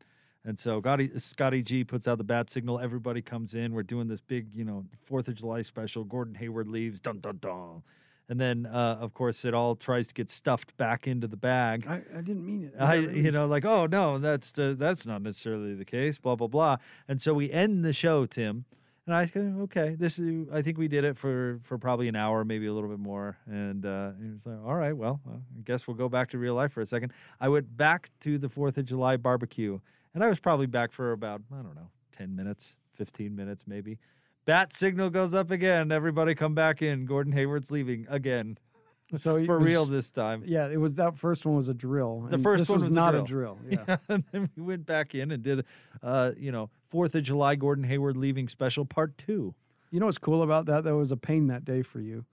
And 0.49 0.59
so 0.59 0.81
Scotty, 0.81 1.11
Scotty 1.19 1.63
G 1.63 1.85
puts 1.85 2.09
out 2.09 2.17
the 2.17 2.25
bat 2.25 2.49
signal. 2.49 2.81
Everybody 2.81 3.21
comes 3.21 3.53
in. 3.53 3.75
We're 3.75 3.83
doing 3.83 4.09
this 4.09 4.23
big, 4.23 4.47
you 4.55 4.65
know, 4.65 4.87
Fourth 5.05 5.29
of 5.29 5.35
July 5.35 5.61
special. 5.61 6.05
Gordon 6.05 6.35
Hayward 6.37 6.69
leaves. 6.69 7.01
Dun 7.01 7.19
dun 7.21 7.37
dun. 7.37 7.83
And 8.31 8.41
then, 8.41 8.65
uh, 8.65 8.97
of 8.99 9.13
course, 9.13 9.45
it 9.45 9.53
all 9.53 9.77
tries 9.77 10.07
to 10.07 10.15
get 10.15 10.31
stuffed 10.31 10.75
back 10.79 11.07
into 11.07 11.27
the 11.27 11.37
bag. 11.37 11.87
I, 11.87 12.01
I 12.17 12.23
didn't 12.23 12.47
mean 12.47 12.65
it. 12.65 12.81
I, 12.81 12.95
you 12.95 13.31
know, 13.31 13.47
like, 13.47 13.67
oh 13.67 13.85
no, 13.85 14.17
that's 14.17 14.59
uh, 14.59 14.75
that's 14.79 15.05
not 15.05 15.21
necessarily 15.21 15.75
the 15.75 15.85
case. 15.85 16.17
Blah 16.17 16.37
blah 16.37 16.47
blah. 16.47 16.79
And 17.09 17.21
so 17.21 17.35
we 17.35 17.51
end 17.53 17.85
the 17.85 17.93
show, 17.93 18.25
Tim, 18.25 18.65
and 19.05 19.15
I 19.15 19.27
go, 19.27 19.41
okay, 19.65 19.97
this 19.99 20.19
is. 20.19 20.47
I 20.51 20.63
think 20.63 20.79
we 20.79 20.89
did 20.89 21.05
it 21.05 21.19
for 21.19 21.61
for 21.63 21.77
probably 21.77 22.09
an 22.09 22.17
hour, 22.17 22.43
maybe 22.43 22.67
a 22.69 22.73
little 22.73 22.89
bit 22.89 22.99
more. 22.99 23.37
And 23.47 23.85
uh, 23.85 24.13
he 24.19 24.31
was 24.31 24.41
like, 24.47 24.67
all 24.67 24.77
right, 24.77 24.97
well, 24.97 25.21
well, 25.27 25.43
I 25.59 25.63
guess 25.65 25.87
we'll 25.87 25.97
go 25.97 26.09
back 26.09 26.31
to 26.31 26.39
real 26.39 26.55
life 26.55 26.73
for 26.73 26.81
a 26.81 26.87
second. 26.87 27.13
I 27.39 27.51
went 27.51 27.77
back 27.77 28.09
to 28.21 28.39
the 28.39 28.49
Fourth 28.49 28.77
of 28.79 28.87
July 28.87 29.17
barbecue, 29.17 29.81
and 30.19 30.25
I 30.25 30.29
was 30.29 30.41
probably 30.41 30.67
back 30.67 30.91
for 30.91 31.13
about 31.13 31.43
I 31.53 31.63
don't 31.63 31.77
know, 31.77 31.91
ten 32.11 32.35
minutes, 32.35 32.77
fifteen 32.95 33.37
minutes, 33.37 33.65
maybe. 33.69 33.99
Bat 34.47 34.73
signal 34.73 35.11
goes 35.11 35.33
up 35.33 35.53
again. 35.53 35.93
Everybody 35.93 36.35
come 36.35 36.55
back 36.55 36.83
in. 36.83 37.05
Gordon 37.07 37.33
Hayward's 37.33 37.71
leaving 37.71 38.07
again. 38.11 38.59
So 39.17 39.43
for 39.47 39.59
was- 39.59 39.67
real 39.67 39.87
this 39.87 40.11
time. 40.11 40.43
Yeah, 40.45 40.69
it 40.69 40.77
was 40.77 40.97
that 40.97 41.17
first 41.17 41.47
one 41.47 41.57
was 41.57 41.69
a 41.71 41.73
drill. 41.73 42.27
The 42.29 42.37
first 42.37 42.59
this 42.59 42.69
one 42.69 42.81
was, 42.81 42.89
was, 42.89 42.93
not 42.93 43.15
a 43.15 43.23
a 43.23 43.27
drill. 43.27 43.57
drill. 43.67 43.81
Yeah. 43.89 43.97
and 44.11 44.23
then 44.33 44.51
we 44.55 44.63
went 44.63 44.85
back 44.85 45.15
in 45.15 45.31
and 45.31 45.43
did, 45.43 45.65
uh, 46.03 46.33
you 46.37 46.53
know, 46.53 46.69
Fourth 46.91 47.15
of 47.15 47.23
July 47.23 47.55
Gordon 47.55 47.85
Hayward 47.85 48.19
leaving 48.19 48.49
special 48.49 48.85
part 48.85 49.17
two. 49.17 49.55
You 49.91 49.99
know 49.99 50.05
what's 50.05 50.19
cool 50.19 50.43
about 50.43 50.67
that? 50.67 50.85
That 50.85 50.95
was 50.95 51.11
a 51.11 51.17
pain 51.17 51.47
that 51.47 51.65
day 51.65 51.81
for 51.81 52.01
you, 52.01 52.27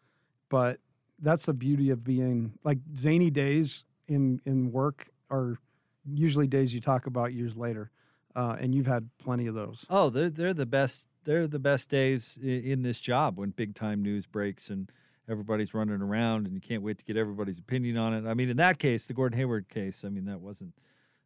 but 0.49 0.81
that's 1.19 1.45
the 1.45 1.53
beauty 1.53 1.91
of 1.91 2.03
being 2.03 2.55
like 2.65 2.79
zany 2.97 3.29
days 3.29 3.85
in 4.09 4.41
in 4.43 4.73
work 4.73 5.07
are 5.31 5.57
usually 6.13 6.47
days 6.47 6.73
you 6.73 6.81
talk 6.81 7.07
about 7.07 7.33
years 7.33 7.55
later, 7.55 7.91
uh, 8.35 8.57
and 8.59 8.73
you've 8.73 8.87
had 8.87 9.09
plenty 9.17 9.47
of 9.47 9.55
those. 9.55 9.85
Oh, 9.89 10.09
they're 10.09 10.29
they're 10.29 10.53
the 10.53 10.65
best. 10.65 11.07
They're 11.23 11.47
the 11.47 11.59
best 11.59 11.89
days 11.89 12.37
in, 12.41 12.83
this 12.83 12.99
job 12.99 13.39
when 13.39 13.49
big 13.49 13.73
time 13.73 14.03
news 14.03 14.27
breaks 14.27 14.69
and 14.69 14.91
everybody's 15.27 15.73
running 15.73 15.99
around 16.01 16.45
and 16.45 16.53
you 16.53 16.61
can't 16.61 16.83
wait 16.83 16.99
to 16.99 17.03
get 17.03 17.17
everybody's 17.17 17.57
opinion 17.57 17.97
on 17.97 18.13
it. 18.13 18.29
I 18.29 18.35
mean, 18.35 18.47
in 18.47 18.57
that 18.57 18.77
case, 18.77 19.07
the 19.07 19.15
Gordon 19.15 19.35
Hayward 19.39 19.67
case, 19.67 20.05
I 20.05 20.09
mean, 20.09 20.25
that 20.25 20.39
wasn't 20.39 20.75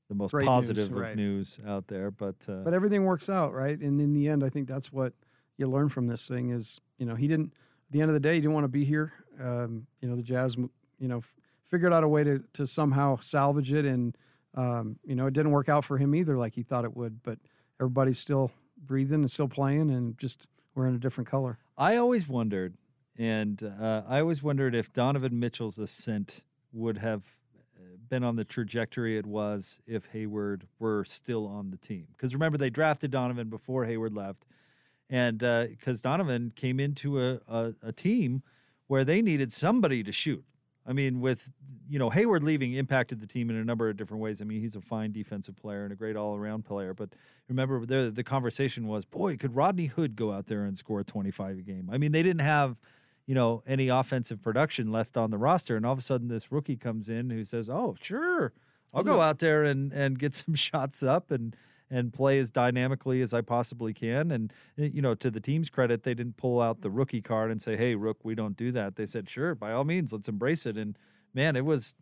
the 0.07 0.15
most 0.15 0.31
Great 0.31 0.45
news, 0.45 0.47
positive 0.47 0.91
right. 0.93 1.11
of 1.11 1.17
news 1.17 1.59
out 1.67 1.87
there, 1.87 2.11
but 2.11 2.35
uh, 2.47 2.63
But 2.63 2.73
everything 2.73 3.03
works 3.03 3.29
out, 3.29 3.53
right? 3.53 3.77
And 3.77 3.99
in 3.99 4.13
the 4.13 4.29
end, 4.29 4.41
I 4.41 4.47
think 4.49 4.69
that's 4.69 4.91
what 4.91 5.11
you 5.57 5.67
learn 5.67 5.89
from 5.89 6.07
this 6.07 6.25
thing 6.27 6.51
is, 6.51 6.79
you 6.97 7.05
know, 7.05 7.15
he 7.15 7.27
didn't. 7.27 7.53
At 7.87 7.93
the 7.93 8.01
end 8.01 8.09
of 8.09 8.13
the 8.13 8.19
day, 8.19 8.35
he 8.35 8.39
didn't 8.39 8.53
want 8.53 8.63
to 8.65 8.69
be 8.69 8.85
here. 8.85 9.11
Um, 9.41 9.85
you 9.99 10.07
know, 10.07 10.15
the 10.15 10.21
Jazz, 10.23 10.55
you 10.55 10.69
know, 11.07 11.17
f- 11.17 11.35
figured 11.67 11.91
out 11.91 12.03
a 12.03 12.07
way 12.07 12.23
to 12.23 12.41
to 12.53 12.65
somehow 12.65 13.19
salvage 13.19 13.73
it, 13.73 13.83
and 13.83 14.15
um, 14.55 14.97
you 15.05 15.15
know, 15.15 15.27
it 15.27 15.33
didn't 15.33 15.51
work 15.51 15.69
out 15.69 15.85
for 15.85 15.97
him 15.97 16.15
either, 16.15 16.37
like 16.37 16.55
he 16.55 16.63
thought 16.63 16.85
it 16.85 16.95
would. 16.95 17.21
But 17.23 17.39
everybody's 17.79 18.19
still 18.19 18.51
breathing 18.77 19.21
and 19.21 19.31
still 19.31 19.47
playing, 19.47 19.89
and 19.89 20.17
just 20.17 20.47
we're 20.75 20.87
in 20.87 20.95
a 20.95 20.99
different 20.99 21.29
color. 21.29 21.57
I 21.77 21.97
always 21.97 22.27
wondered, 22.27 22.75
and 23.17 23.61
uh, 23.63 24.03
I 24.07 24.19
always 24.19 24.43
wondered 24.43 24.75
if 24.75 24.91
Donovan 24.93 25.39
Mitchell's 25.39 25.77
ascent 25.77 26.41
would 26.71 26.97
have 26.97 27.23
uh, 27.77 27.97
been 28.09 28.23
on 28.23 28.35
the 28.35 28.45
trajectory 28.45 29.17
it 29.17 29.25
was 29.25 29.79
if 29.87 30.05
Hayward 30.13 30.67
were 30.79 31.05
still 31.05 31.47
on 31.47 31.71
the 31.71 31.77
team. 31.77 32.07
Because 32.11 32.33
remember, 32.33 32.57
they 32.57 32.69
drafted 32.69 33.11
Donovan 33.11 33.49
before 33.49 33.85
Hayward 33.85 34.13
left, 34.13 34.45
and 35.09 35.39
because 35.39 36.01
Donovan 36.01 36.51
came 36.55 36.79
into 36.79 37.21
a, 37.21 37.39
a, 37.47 37.73
a 37.83 37.91
team 37.91 38.43
where 38.87 39.05
they 39.05 39.21
needed 39.21 39.53
somebody 39.53 40.03
to 40.03 40.11
shoot. 40.11 40.43
I 40.89 40.93
mean, 40.93 41.21
with 41.21 41.51
you 41.87 41.99
know 41.99 42.09
Hayward 42.09 42.43
leaving 42.43 42.73
impacted 42.73 43.21
the 43.21 43.27
team 43.27 43.51
in 43.51 43.55
a 43.55 43.63
number 43.63 43.89
of 43.89 43.95
different 43.95 44.23
ways. 44.23 44.41
I 44.41 44.45
mean, 44.45 44.59
he's 44.59 44.75
a 44.75 44.81
fine 44.81 45.11
defensive 45.11 45.55
player 45.55 45.83
and 45.83 45.93
a 45.93 45.95
great 45.95 46.15
all-around 46.15 46.65
player. 46.65 46.95
But 46.95 47.09
remember, 47.47 47.85
the 47.85 48.11
the 48.13 48.23
conversation 48.23 48.87
was, 48.87 49.05
boy, 49.05 49.37
could 49.37 49.55
Rodney 49.55 49.85
Hood 49.85 50.15
go 50.15 50.33
out 50.33 50.47
there 50.47 50.65
and 50.65 50.75
score 50.75 51.03
25 51.03 51.59
a 51.59 51.61
game? 51.61 51.89
I 51.91 51.99
mean, 51.99 52.11
they 52.11 52.23
didn't 52.23 52.41
have 52.41 52.75
you 53.27 53.35
know 53.35 53.61
any 53.67 53.89
offensive 53.89 54.41
production 54.41 54.91
left 54.91 55.15
on 55.15 55.29
the 55.29 55.37
roster, 55.37 55.77
and 55.77 55.85
all 55.85 55.93
of 55.93 55.99
a 55.99 56.01
sudden 56.01 56.27
this 56.27 56.51
rookie 56.51 56.75
comes 56.75 57.07
in 57.07 57.29
who 57.29 57.45
says, 57.45 57.69
"Oh, 57.69 57.95
sure, 58.01 58.51
I'll 58.91 59.03
go 59.03 59.21
out 59.21 59.37
there 59.37 59.63
and 59.63 59.93
and 59.93 60.17
get 60.17 60.33
some 60.43 60.55
shots 60.55 61.03
up 61.03 61.29
and." 61.31 61.55
And 61.91 62.13
play 62.13 62.37
as 62.37 62.51
dynamically 62.51 63.21
as 63.21 63.33
I 63.33 63.41
possibly 63.41 63.95
can. 63.95 64.29
And, 64.29 64.53
eh, 64.77 64.89
you 64.93 65.01
know, 65.01 65.15
to 65.15 65.31
the 65.31 65.39
team's 65.39 65.71
credit, 65.71 66.03
they 66.03 66.13
didn't 66.13 66.37
pull 66.37 66.61
out 66.61 66.81
the 66.81 66.91
rookie 66.91 67.21
card 67.21 67.49
and 67.49 67.59
say, 67.59 67.75
hey, 67.75 67.95
Rook, 67.95 68.17
we 68.23 68.35
don't 68.35 68.55
do 68.55 68.71
that. 68.73 68.95
They 68.95 69.07
said, 69.07 69.27
sure, 69.27 69.55
by 69.55 69.71
all 69.71 69.83
means, 69.83 70.13
let's 70.13 70.29
embrace 70.29 70.67
it. 70.67 70.77
And 70.77 70.97
man, 71.33 71.55
it 71.55 71.65
was 71.65 71.95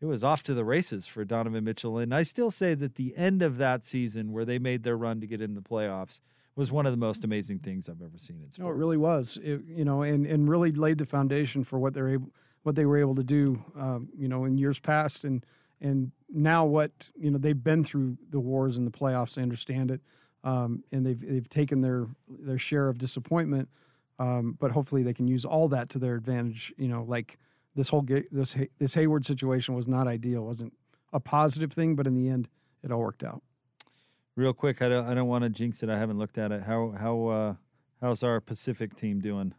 it 0.00 0.06
was 0.06 0.22
off 0.22 0.42
to 0.44 0.54
the 0.54 0.64
races 0.64 1.06
for 1.06 1.24
Donovan 1.24 1.64
Mitchell. 1.64 1.98
And 1.98 2.14
I 2.14 2.22
still 2.22 2.50
say 2.50 2.74
that 2.74 2.94
the 2.94 3.16
end 3.16 3.42
of 3.42 3.58
that 3.58 3.84
season 3.84 4.32
where 4.32 4.44
they 4.44 4.58
made 4.58 4.84
their 4.84 4.96
run 4.96 5.20
to 5.20 5.26
get 5.26 5.40
in 5.40 5.54
the 5.54 5.60
playoffs 5.60 6.20
was 6.54 6.70
one 6.72 6.86
of 6.86 6.92
the 6.92 6.98
most 6.98 7.24
amazing 7.24 7.60
things 7.60 7.88
I've 7.88 8.02
ever 8.02 8.18
seen 8.18 8.36
in 8.42 8.50
sports. 8.50 8.58
No, 8.58 8.68
it 8.68 8.76
really 8.76 8.96
was. 8.96 9.38
It, 9.42 9.60
you 9.66 9.84
know, 9.84 10.02
and 10.02 10.26
and 10.26 10.48
really 10.48 10.72
laid 10.72 10.98
the 10.98 11.06
foundation 11.06 11.64
for 11.64 11.78
what 11.78 11.94
they're 11.94 12.10
able, 12.10 12.30
what 12.62 12.74
they 12.74 12.84
were 12.84 12.98
able 12.98 13.14
to 13.14 13.22
do. 13.22 13.64
Um, 13.76 14.08
you 14.16 14.28
know, 14.28 14.44
in 14.44 14.58
years 14.58 14.78
past, 14.78 15.24
and 15.24 15.44
and 15.80 16.12
now 16.32 16.64
what 16.64 16.90
you 17.18 17.30
know 17.30 17.38
they've 17.38 17.62
been 17.62 17.84
through 17.84 18.16
the 18.30 18.40
wars 18.40 18.76
and 18.76 18.86
the 18.86 18.90
playoffs. 18.90 19.34
They 19.34 19.42
understand 19.42 19.90
it, 19.90 20.00
um, 20.44 20.82
and 20.92 21.04
they've 21.06 21.20
they've 21.20 21.48
taken 21.48 21.80
their 21.80 22.06
their 22.28 22.58
share 22.58 22.88
of 22.88 22.98
disappointment. 22.98 23.68
Um, 24.18 24.56
but 24.58 24.72
hopefully, 24.72 25.02
they 25.02 25.14
can 25.14 25.28
use 25.28 25.44
all 25.44 25.68
that 25.68 25.88
to 25.90 25.98
their 25.98 26.16
advantage. 26.16 26.72
You 26.76 26.88
know, 26.88 27.04
like 27.06 27.38
this 27.74 27.88
whole 27.90 28.02
this 28.32 28.56
this 28.78 28.94
Hayward 28.94 29.24
situation 29.24 29.74
was 29.74 29.86
not 29.86 30.08
ideal. 30.08 30.42
Wasn't 30.44 30.72
a 31.12 31.20
positive 31.20 31.72
thing, 31.72 31.94
but 31.94 32.06
in 32.06 32.14
the 32.14 32.28
end, 32.28 32.48
it 32.82 32.90
all 32.90 33.00
worked 33.00 33.22
out. 33.24 33.42
Real 34.36 34.52
quick, 34.52 34.82
I 34.82 34.88
don't 34.88 35.06
I 35.06 35.14
don't 35.14 35.28
want 35.28 35.44
to 35.44 35.50
jinx 35.50 35.82
it. 35.82 35.88
I 35.88 35.98
haven't 35.98 36.18
looked 36.18 36.38
at 36.38 36.52
it. 36.52 36.62
How 36.64 36.94
how 36.98 37.26
uh, 37.26 37.54
how's 38.00 38.22
our 38.22 38.40
Pacific 38.40 38.94
team 38.96 39.20
doing? 39.20 39.54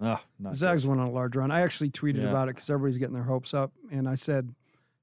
Ah, 0.00 0.22
not 0.38 0.56
Zags 0.56 0.82
good. 0.82 0.88
went 0.90 1.00
on 1.00 1.06
a 1.08 1.10
large 1.12 1.36
run. 1.36 1.50
I 1.50 1.60
actually 1.62 1.90
tweeted 1.90 2.22
Yeah. 2.22 2.30
about 2.30 2.48
it 2.48 2.54
because 2.56 2.68
everybody's 2.68 2.98
getting 2.98 3.14
their 3.14 3.22
hopes 3.24 3.54
up, 3.54 3.72
and 3.90 4.08
I 4.08 4.16
said, 4.16 4.54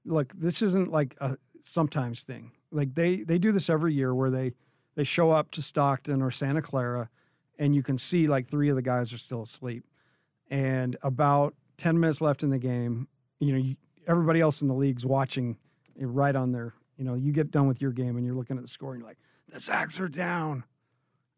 "Look, 0.06 0.34
this 0.36 0.62
isn't 0.62 0.91
like 0.91 1.16
a 1.20 1.38
sometimes 1.64 2.24
thing. 2.24 2.52
Like 2.72 2.95
they 2.95 3.24
they 3.24 3.38
do 3.38 3.52
this 3.52 3.70
every 3.70 3.93
year 3.93 4.14
where 4.14 4.30
they 4.30 4.54
they 4.95 5.04
show 5.04 5.32
up 5.32 5.52
to 5.52 5.62
Stockton 5.62 6.22
or 6.22 6.32
Santa 6.32 6.62
Clara, 6.62 7.10
and 7.58 7.76
you 7.76 7.84
can 7.84 7.97
see 7.97 8.28
like 8.28 8.49
three 8.49 8.70
of 8.70 8.76
the 8.76 8.82
guys 8.82 9.14
are 9.14 9.18
still 9.18 9.43
asleep, 9.43 9.86
and 10.49 10.97
about 11.02 11.56
ten 11.78 11.99
minutes 11.99 12.22
left 12.22 12.43
in 12.43 12.49
the 12.49 12.60
game, 12.60 13.08
you 13.39 13.52
know, 13.52 13.60
you, 13.60 13.76
everybody 14.08 14.41
else 14.41 14.62
in 14.62 14.68
the 14.68 14.74
league's 14.74 15.06
watching 15.06 15.58
right 15.97 16.36
on 16.36 16.52
their. 16.52 16.74
You 16.97 17.06
know, 17.06 17.16
you 17.16 17.32
get 17.32 17.49
done 17.49 17.68
with 17.68 17.82
your 17.82 17.91
game 17.91 18.16
and 18.16 18.26
you're 18.26 18.36
looking 18.36 18.58
at 18.58 18.64
the 18.64 18.70
score, 18.70 18.93
and 18.93 19.02
you're 19.02 19.10
like, 19.10 19.18
the 19.52 19.60
Zags 19.60 19.99
are 19.99 20.08
down, 20.08 20.66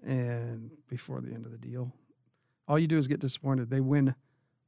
and 0.05 0.72
before 0.89 1.22
the 1.22 1.32
end 1.34 1.45
of 1.45 1.51
the 1.51 1.57
deal, 1.57 1.93
all 2.68 2.78
you 2.78 2.88
do 2.88 2.97
is 2.97 3.07
get 3.07 3.20
disappointed. 3.20 3.70
They 3.70 3.80
win 3.80 4.14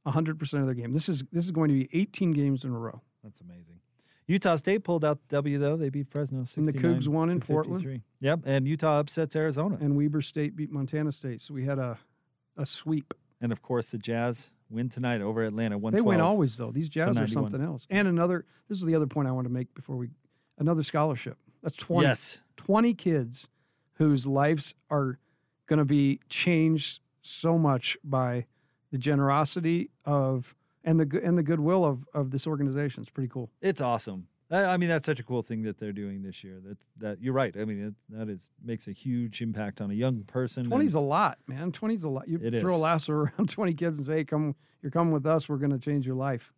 100% 0.06 0.40
of 0.60 0.66
their 0.66 0.74
game. 0.74 0.92
This 0.92 1.08
is 1.08 1.24
this 1.32 1.44
is 1.44 1.50
going 1.50 1.68
to 1.68 1.74
be 1.74 1.88
18 1.92 2.32
games 2.32 2.64
in 2.64 2.70
a 2.70 2.78
row. 2.78 3.02
That's 3.22 3.40
amazing. 3.40 3.80
Utah 4.26 4.56
State 4.56 4.82
pulled 4.82 5.04
out 5.04 5.20
the 5.28 5.36
W 5.36 5.58
though. 5.58 5.76
They 5.76 5.88
beat 5.88 6.08
Fresno. 6.08 6.38
And 6.38 6.66
the 6.66 6.72
69 6.72 7.00
Cougs 7.00 7.08
won 7.08 7.30
in 7.30 7.40
Portland. 7.40 8.02
Yep, 8.20 8.40
and 8.44 8.66
Utah 8.66 8.98
upsets 9.00 9.36
Arizona. 9.36 9.78
And 9.80 9.96
Weber 9.96 10.22
State 10.22 10.56
beat 10.56 10.70
Montana 10.70 11.12
State. 11.12 11.40
So 11.40 11.54
we 11.54 11.64
had 11.64 11.78
a 11.78 11.98
a 12.56 12.66
sweep. 12.66 13.14
And 13.40 13.52
of 13.52 13.62
course, 13.62 13.88
the 13.88 13.98
Jazz 13.98 14.50
win 14.70 14.88
tonight 14.88 15.20
over 15.20 15.44
Atlanta. 15.44 15.78
One 15.78 15.92
They 15.92 16.00
win 16.00 16.20
always 16.20 16.56
though. 16.56 16.70
These 16.72 16.88
Jazz 16.88 17.16
are 17.16 17.26
something 17.26 17.62
else. 17.62 17.86
And 17.90 18.08
another 18.08 18.44
this 18.68 18.78
is 18.78 18.84
the 18.84 18.94
other 18.94 19.06
point 19.06 19.28
I 19.28 19.32
want 19.32 19.46
to 19.46 19.52
make 19.52 19.72
before 19.74 19.96
we 19.96 20.08
another 20.58 20.82
scholarship. 20.82 21.36
That's 21.62 21.76
20 21.76 22.06
Yes. 22.06 22.42
20 22.56 22.94
kids 22.94 23.48
whose 23.94 24.26
lives 24.26 24.74
are 24.90 25.18
going 25.66 25.78
to 25.78 25.84
be 25.84 26.20
changed 26.28 27.00
so 27.22 27.58
much 27.58 27.96
by 28.04 28.46
the 28.90 28.98
generosity 28.98 29.90
of 30.04 30.54
and 30.86 30.98
the 31.00 31.20
and 31.22 31.36
the 31.36 31.42
goodwill 31.42 31.84
of 31.84 32.06
of 32.14 32.30
this 32.30 32.46
organization. 32.46 33.02
It's 33.02 33.10
pretty 33.10 33.28
cool. 33.28 33.50
It's 33.60 33.80
awesome. 33.80 34.28
I 34.48 34.76
mean, 34.76 34.88
that's 34.88 35.06
such 35.06 35.18
a 35.18 35.24
cool 35.24 35.42
thing 35.42 35.62
that 35.62 35.78
they're 35.78 35.92
doing 35.92 36.22
this 36.22 36.44
year. 36.44 36.60
That 36.64 36.78
that 36.98 37.20
you're 37.20 37.32
right. 37.34 37.54
I 37.58 37.64
mean, 37.64 37.88
it, 37.88 38.16
that 38.16 38.28
is 38.28 38.48
makes 38.64 38.86
a 38.86 38.92
huge 38.92 39.42
impact 39.42 39.80
on 39.80 39.90
a 39.90 39.94
young 39.94 40.22
person. 40.22 40.66
Twenty's 40.66 40.94
a 40.94 41.00
lot, 41.00 41.38
man. 41.48 41.72
Twenty's 41.72 42.04
a 42.04 42.08
lot. 42.08 42.28
You 42.28 42.38
throw 42.60 42.76
a 42.76 42.78
lasso 42.78 43.12
around 43.38 43.50
twenty 43.50 43.74
kids 43.74 43.98
and 43.98 44.06
say, 44.06 44.18
hey, 44.18 44.24
"Come, 44.24 44.54
you're 44.82 44.92
coming 44.92 45.12
with 45.12 45.26
us. 45.26 45.48
We're 45.48 45.56
going 45.56 45.72
to 45.72 45.78
change 45.78 46.06
your 46.06 46.14
life." 46.14 46.52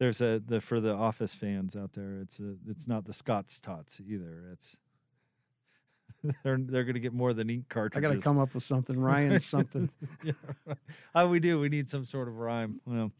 There's 0.00 0.20
a 0.20 0.42
the 0.44 0.60
for 0.60 0.80
the 0.80 0.92
Office 0.92 1.34
fans 1.34 1.76
out 1.76 1.92
there. 1.92 2.18
It's 2.20 2.40
a, 2.40 2.56
it's 2.68 2.88
not 2.88 3.04
the 3.04 3.12
Scott's 3.12 3.60
tots 3.60 4.00
either. 4.00 4.48
It's 4.52 4.76
they're 6.42 6.58
they're 6.58 6.84
going 6.84 6.94
to 6.94 7.00
get 7.00 7.12
more 7.12 7.32
than 7.32 7.48
ink 7.48 7.68
cartridges. 7.68 8.04
I 8.04 8.12
got 8.12 8.20
to 8.20 8.20
come 8.20 8.38
up 8.38 8.54
with 8.54 8.64
something, 8.64 8.98
Ryan. 8.98 9.38
something. 9.38 9.88
yeah, 10.24 10.32
right. 10.66 10.76
Oh, 11.14 11.28
we 11.28 11.38
do. 11.38 11.60
We 11.60 11.68
need 11.68 11.88
some 11.88 12.04
sort 12.04 12.26
of 12.26 12.38
rhyme. 12.38 12.80
Well, 12.86 13.12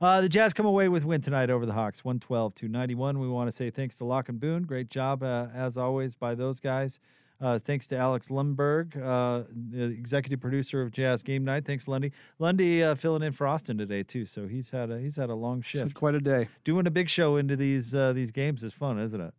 Uh, 0.00 0.20
the 0.20 0.28
Jazz 0.28 0.54
come 0.54 0.66
away 0.66 0.88
with 0.88 1.04
win 1.04 1.20
tonight 1.20 1.50
over 1.50 1.66
the 1.66 1.72
Hawks, 1.72 2.04
112 2.04 2.54
to 2.56 2.68
91. 2.68 3.18
We 3.18 3.28
want 3.28 3.50
to 3.50 3.56
say 3.56 3.70
thanks 3.70 3.98
to 3.98 4.04
Locke 4.04 4.28
and 4.28 4.38
Boone. 4.38 4.62
Great 4.62 4.90
job, 4.90 5.22
uh, 5.24 5.46
as 5.52 5.76
always, 5.76 6.14
by 6.14 6.36
those 6.36 6.60
guys. 6.60 7.00
Uh, 7.40 7.58
thanks 7.58 7.86
to 7.88 7.96
Alex 7.96 8.28
Lundberg, 8.28 8.96
uh, 9.00 9.44
the 9.70 9.84
executive 9.84 10.40
producer 10.40 10.82
of 10.82 10.90
Jazz 10.90 11.22
Game 11.22 11.44
Night. 11.44 11.64
Thanks, 11.64 11.86
Lundy. 11.86 12.12
Lundy 12.40 12.82
uh, 12.82 12.94
filling 12.96 13.22
in 13.22 13.32
for 13.32 13.46
Austin 13.46 13.78
today 13.78 14.02
too, 14.02 14.26
so 14.26 14.48
he's 14.48 14.70
had 14.70 14.90
a 14.90 14.98
he's 14.98 15.14
had 15.14 15.30
a 15.30 15.34
long 15.36 15.62
shift. 15.62 15.94
quite 15.94 16.16
a 16.16 16.20
day. 16.20 16.48
Doing 16.64 16.88
a 16.88 16.90
big 16.90 17.08
show 17.08 17.36
into 17.36 17.54
these 17.54 17.94
uh, 17.94 18.12
these 18.12 18.32
games 18.32 18.64
is 18.64 18.72
fun, 18.72 18.98
isn't 18.98 19.20
it? 19.20 19.34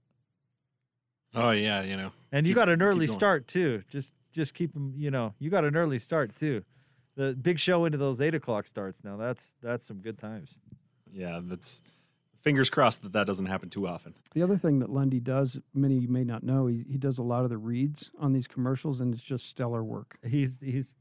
Oh 1.35 1.51
yeah, 1.51 1.83
you 1.83 1.97
know. 1.97 2.11
And 2.31 2.47
you 2.47 2.51
keep- 2.53 2.59
got 2.59 2.69
an 2.69 2.81
early 2.81 3.07
start 3.07 3.47
too. 3.47 3.83
Just 3.89 4.13
just 4.31 4.53
keep 4.53 4.73
them. 4.73 4.93
You 4.95 5.11
know, 5.11 5.33
you 5.37 5.49
got 5.49 5.65
an 5.65 5.75
early 5.75 5.99
start 5.99 6.37
too. 6.37 6.63
The 7.15 7.33
big 7.33 7.59
show 7.59 7.85
into 7.85 7.97
those 7.97 8.21
eight 8.21 8.35
o'clock 8.35 8.67
starts. 8.67 9.03
Now 9.03 9.17
that's 9.17 9.53
that's 9.61 9.85
some 9.87 9.97
good 9.97 10.17
times. 10.17 10.55
Yeah, 11.11 11.39
that's 11.43 11.81
fingers 12.41 12.69
crossed 12.69 13.03
that 13.03 13.13
that 13.13 13.27
doesn't 13.27 13.47
happen 13.47 13.69
too 13.69 13.87
often. 13.87 14.13
The 14.33 14.43
other 14.43 14.57
thing 14.57 14.79
that 14.79 14.89
Lundy 14.89 15.19
does, 15.19 15.59
many 15.73 15.97
of 15.97 16.03
you 16.03 16.09
may 16.09 16.23
not 16.23 16.43
know, 16.43 16.67
he, 16.67 16.85
he 16.89 16.97
does 16.97 17.17
a 17.17 17.23
lot 17.23 17.43
of 17.43 17.49
the 17.49 17.57
reads 17.57 18.11
on 18.19 18.33
these 18.33 18.47
commercials, 18.47 19.01
and 19.01 19.13
it's 19.13 19.23
just 19.23 19.47
stellar 19.47 19.83
work. 19.83 20.17
He's 20.25 20.57
he's 20.61 20.95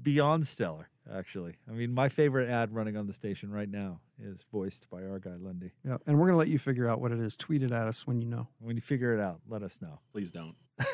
beyond 0.00 0.46
stellar. 0.46 0.88
Actually, 1.12 1.56
I 1.68 1.72
mean, 1.72 1.92
my 1.92 2.08
favorite 2.08 2.48
ad 2.48 2.74
running 2.74 2.96
on 2.96 3.06
the 3.06 3.12
station 3.12 3.52
right 3.52 3.68
now 3.68 4.00
is 4.18 4.42
voiced 4.50 4.88
by 4.88 5.02
our 5.02 5.18
guy 5.18 5.34
Lundy. 5.38 5.72
Yeah, 5.84 5.98
and 6.06 6.18
we're 6.18 6.26
gonna 6.26 6.38
let 6.38 6.48
you 6.48 6.58
figure 6.58 6.88
out 6.88 7.00
what 7.00 7.12
it 7.12 7.20
is. 7.20 7.36
Tweet 7.36 7.62
it 7.62 7.72
at 7.72 7.86
us 7.86 8.06
when 8.06 8.22
you 8.22 8.26
know. 8.26 8.48
When 8.58 8.76
you 8.76 8.82
figure 8.82 9.14
it 9.14 9.20
out, 9.20 9.40
let 9.46 9.62
us 9.62 9.82
know. 9.82 10.00
Please 10.12 10.30
don't. 10.30 10.54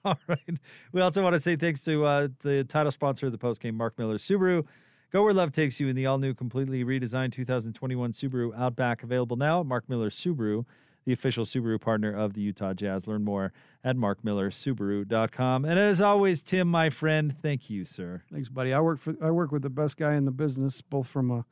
All 0.04 0.18
right. 0.26 0.58
We 0.92 1.00
also 1.00 1.22
want 1.22 1.34
to 1.34 1.40
say 1.40 1.56
thanks 1.56 1.82
to 1.82 2.04
uh, 2.04 2.28
the 2.42 2.64
title 2.64 2.92
sponsor 2.92 3.26
of 3.26 3.32
the 3.32 3.38
postgame, 3.38 3.74
Mark 3.74 3.98
Miller 3.98 4.16
Subaru. 4.16 4.64
Go 5.10 5.22
where 5.24 5.32
love 5.32 5.52
takes 5.52 5.80
you 5.80 5.88
in 5.88 5.96
the 5.96 6.04
all 6.04 6.18
new, 6.18 6.34
completely 6.34 6.84
redesigned 6.84 7.32
2021 7.32 8.12
Subaru 8.12 8.52
Outback. 8.56 9.02
Available 9.02 9.36
now 9.36 9.60
at 9.60 9.66
Mark 9.66 9.88
Miller 9.88 10.10
Subaru, 10.10 10.66
the 11.06 11.14
official 11.14 11.46
Subaru 11.46 11.80
partner 11.80 12.12
of 12.12 12.34
the 12.34 12.42
Utah 12.42 12.74
Jazz. 12.74 13.06
Learn 13.06 13.24
more 13.24 13.52
at 13.82 13.96
markmillersubaru.com. 13.96 15.64
And 15.64 15.78
as 15.78 16.02
always, 16.02 16.42
Tim, 16.42 16.68
my 16.68 16.90
friend, 16.90 17.34
thank 17.40 17.70
you, 17.70 17.86
sir. 17.86 18.22
Thanks, 18.30 18.50
buddy. 18.50 18.74
I 18.74 18.80
work 18.80 19.00
for 19.00 19.14
I 19.22 19.30
work 19.30 19.50
with 19.50 19.62
the 19.62 19.70
best 19.70 19.96
guy 19.96 20.14
in 20.14 20.26
the 20.26 20.30
business, 20.30 20.82
both 20.82 21.06
from 21.06 21.30
a, 21.30 21.44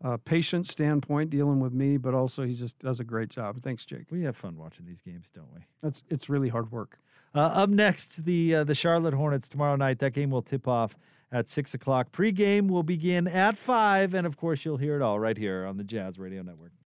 a 0.00 0.16
patient 0.16 0.66
standpoint, 0.66 1.28
dealing 1.28 1.60
with 1.60 1.74
me, 1.74 1.98
but 1.98 2.14
also 2.14 2.44
he 2.44 2.54
just 2.54 2.78
does 2.78 3.00
a 3.00 3.04
great 3.04 3.28
job. 3.28 3.60
Thanks, 3.60 3.84
Jake. 3.84 4.10
We 4.10 4.22
have 4.22 4.34
fun 4.34 4.56
watching 4.56 4.86
these 4.86 5.02
games, 5.02 5.30
don't 5.30 5.52
we? 5.54 5.60
That's 5.82 6.02
it's 6.08 6.30
really 6.30 6.48
hard 6.48 6.72
work. 6.72 6.98
Uh, 7.34 7.40
up 7.40 7.70
next, 7.70 8.24
the 8.24 8.54
uh, 8.54 8.64
the 8.64 8.74
Charlotte 8.74 9.14
Hornets 9.14 9.48
tomorrow 9.48 9.74
night. 9.74 9.98
That 9.98 10.12
game 10.12 10.30
will 10.30 10.42
tip 10.42 10.68
off 10.68 10.96
at 11.32 11.48
six 11.48 11.74
o'clock. 11.74 12.12
Pre-game 12.12 12.68
will 12.68 12.84
begin 12.84 13.26
at 13.26 13.56
five, 13.56 14.14
and 14.14 14.24
of 14.26 14.36
course, 14.36 14.64
you'll 14.64 14.76
hear 14.76 14.94
it 14.94 15.02
all 15.02 15.18
right 15.18 15.36
here 15.36 15.66
on 15.66 15.76
the 15.76 15.84
Jazz 15.84 16.16
Radio 16.18 16.42
Network. 16.42 16.74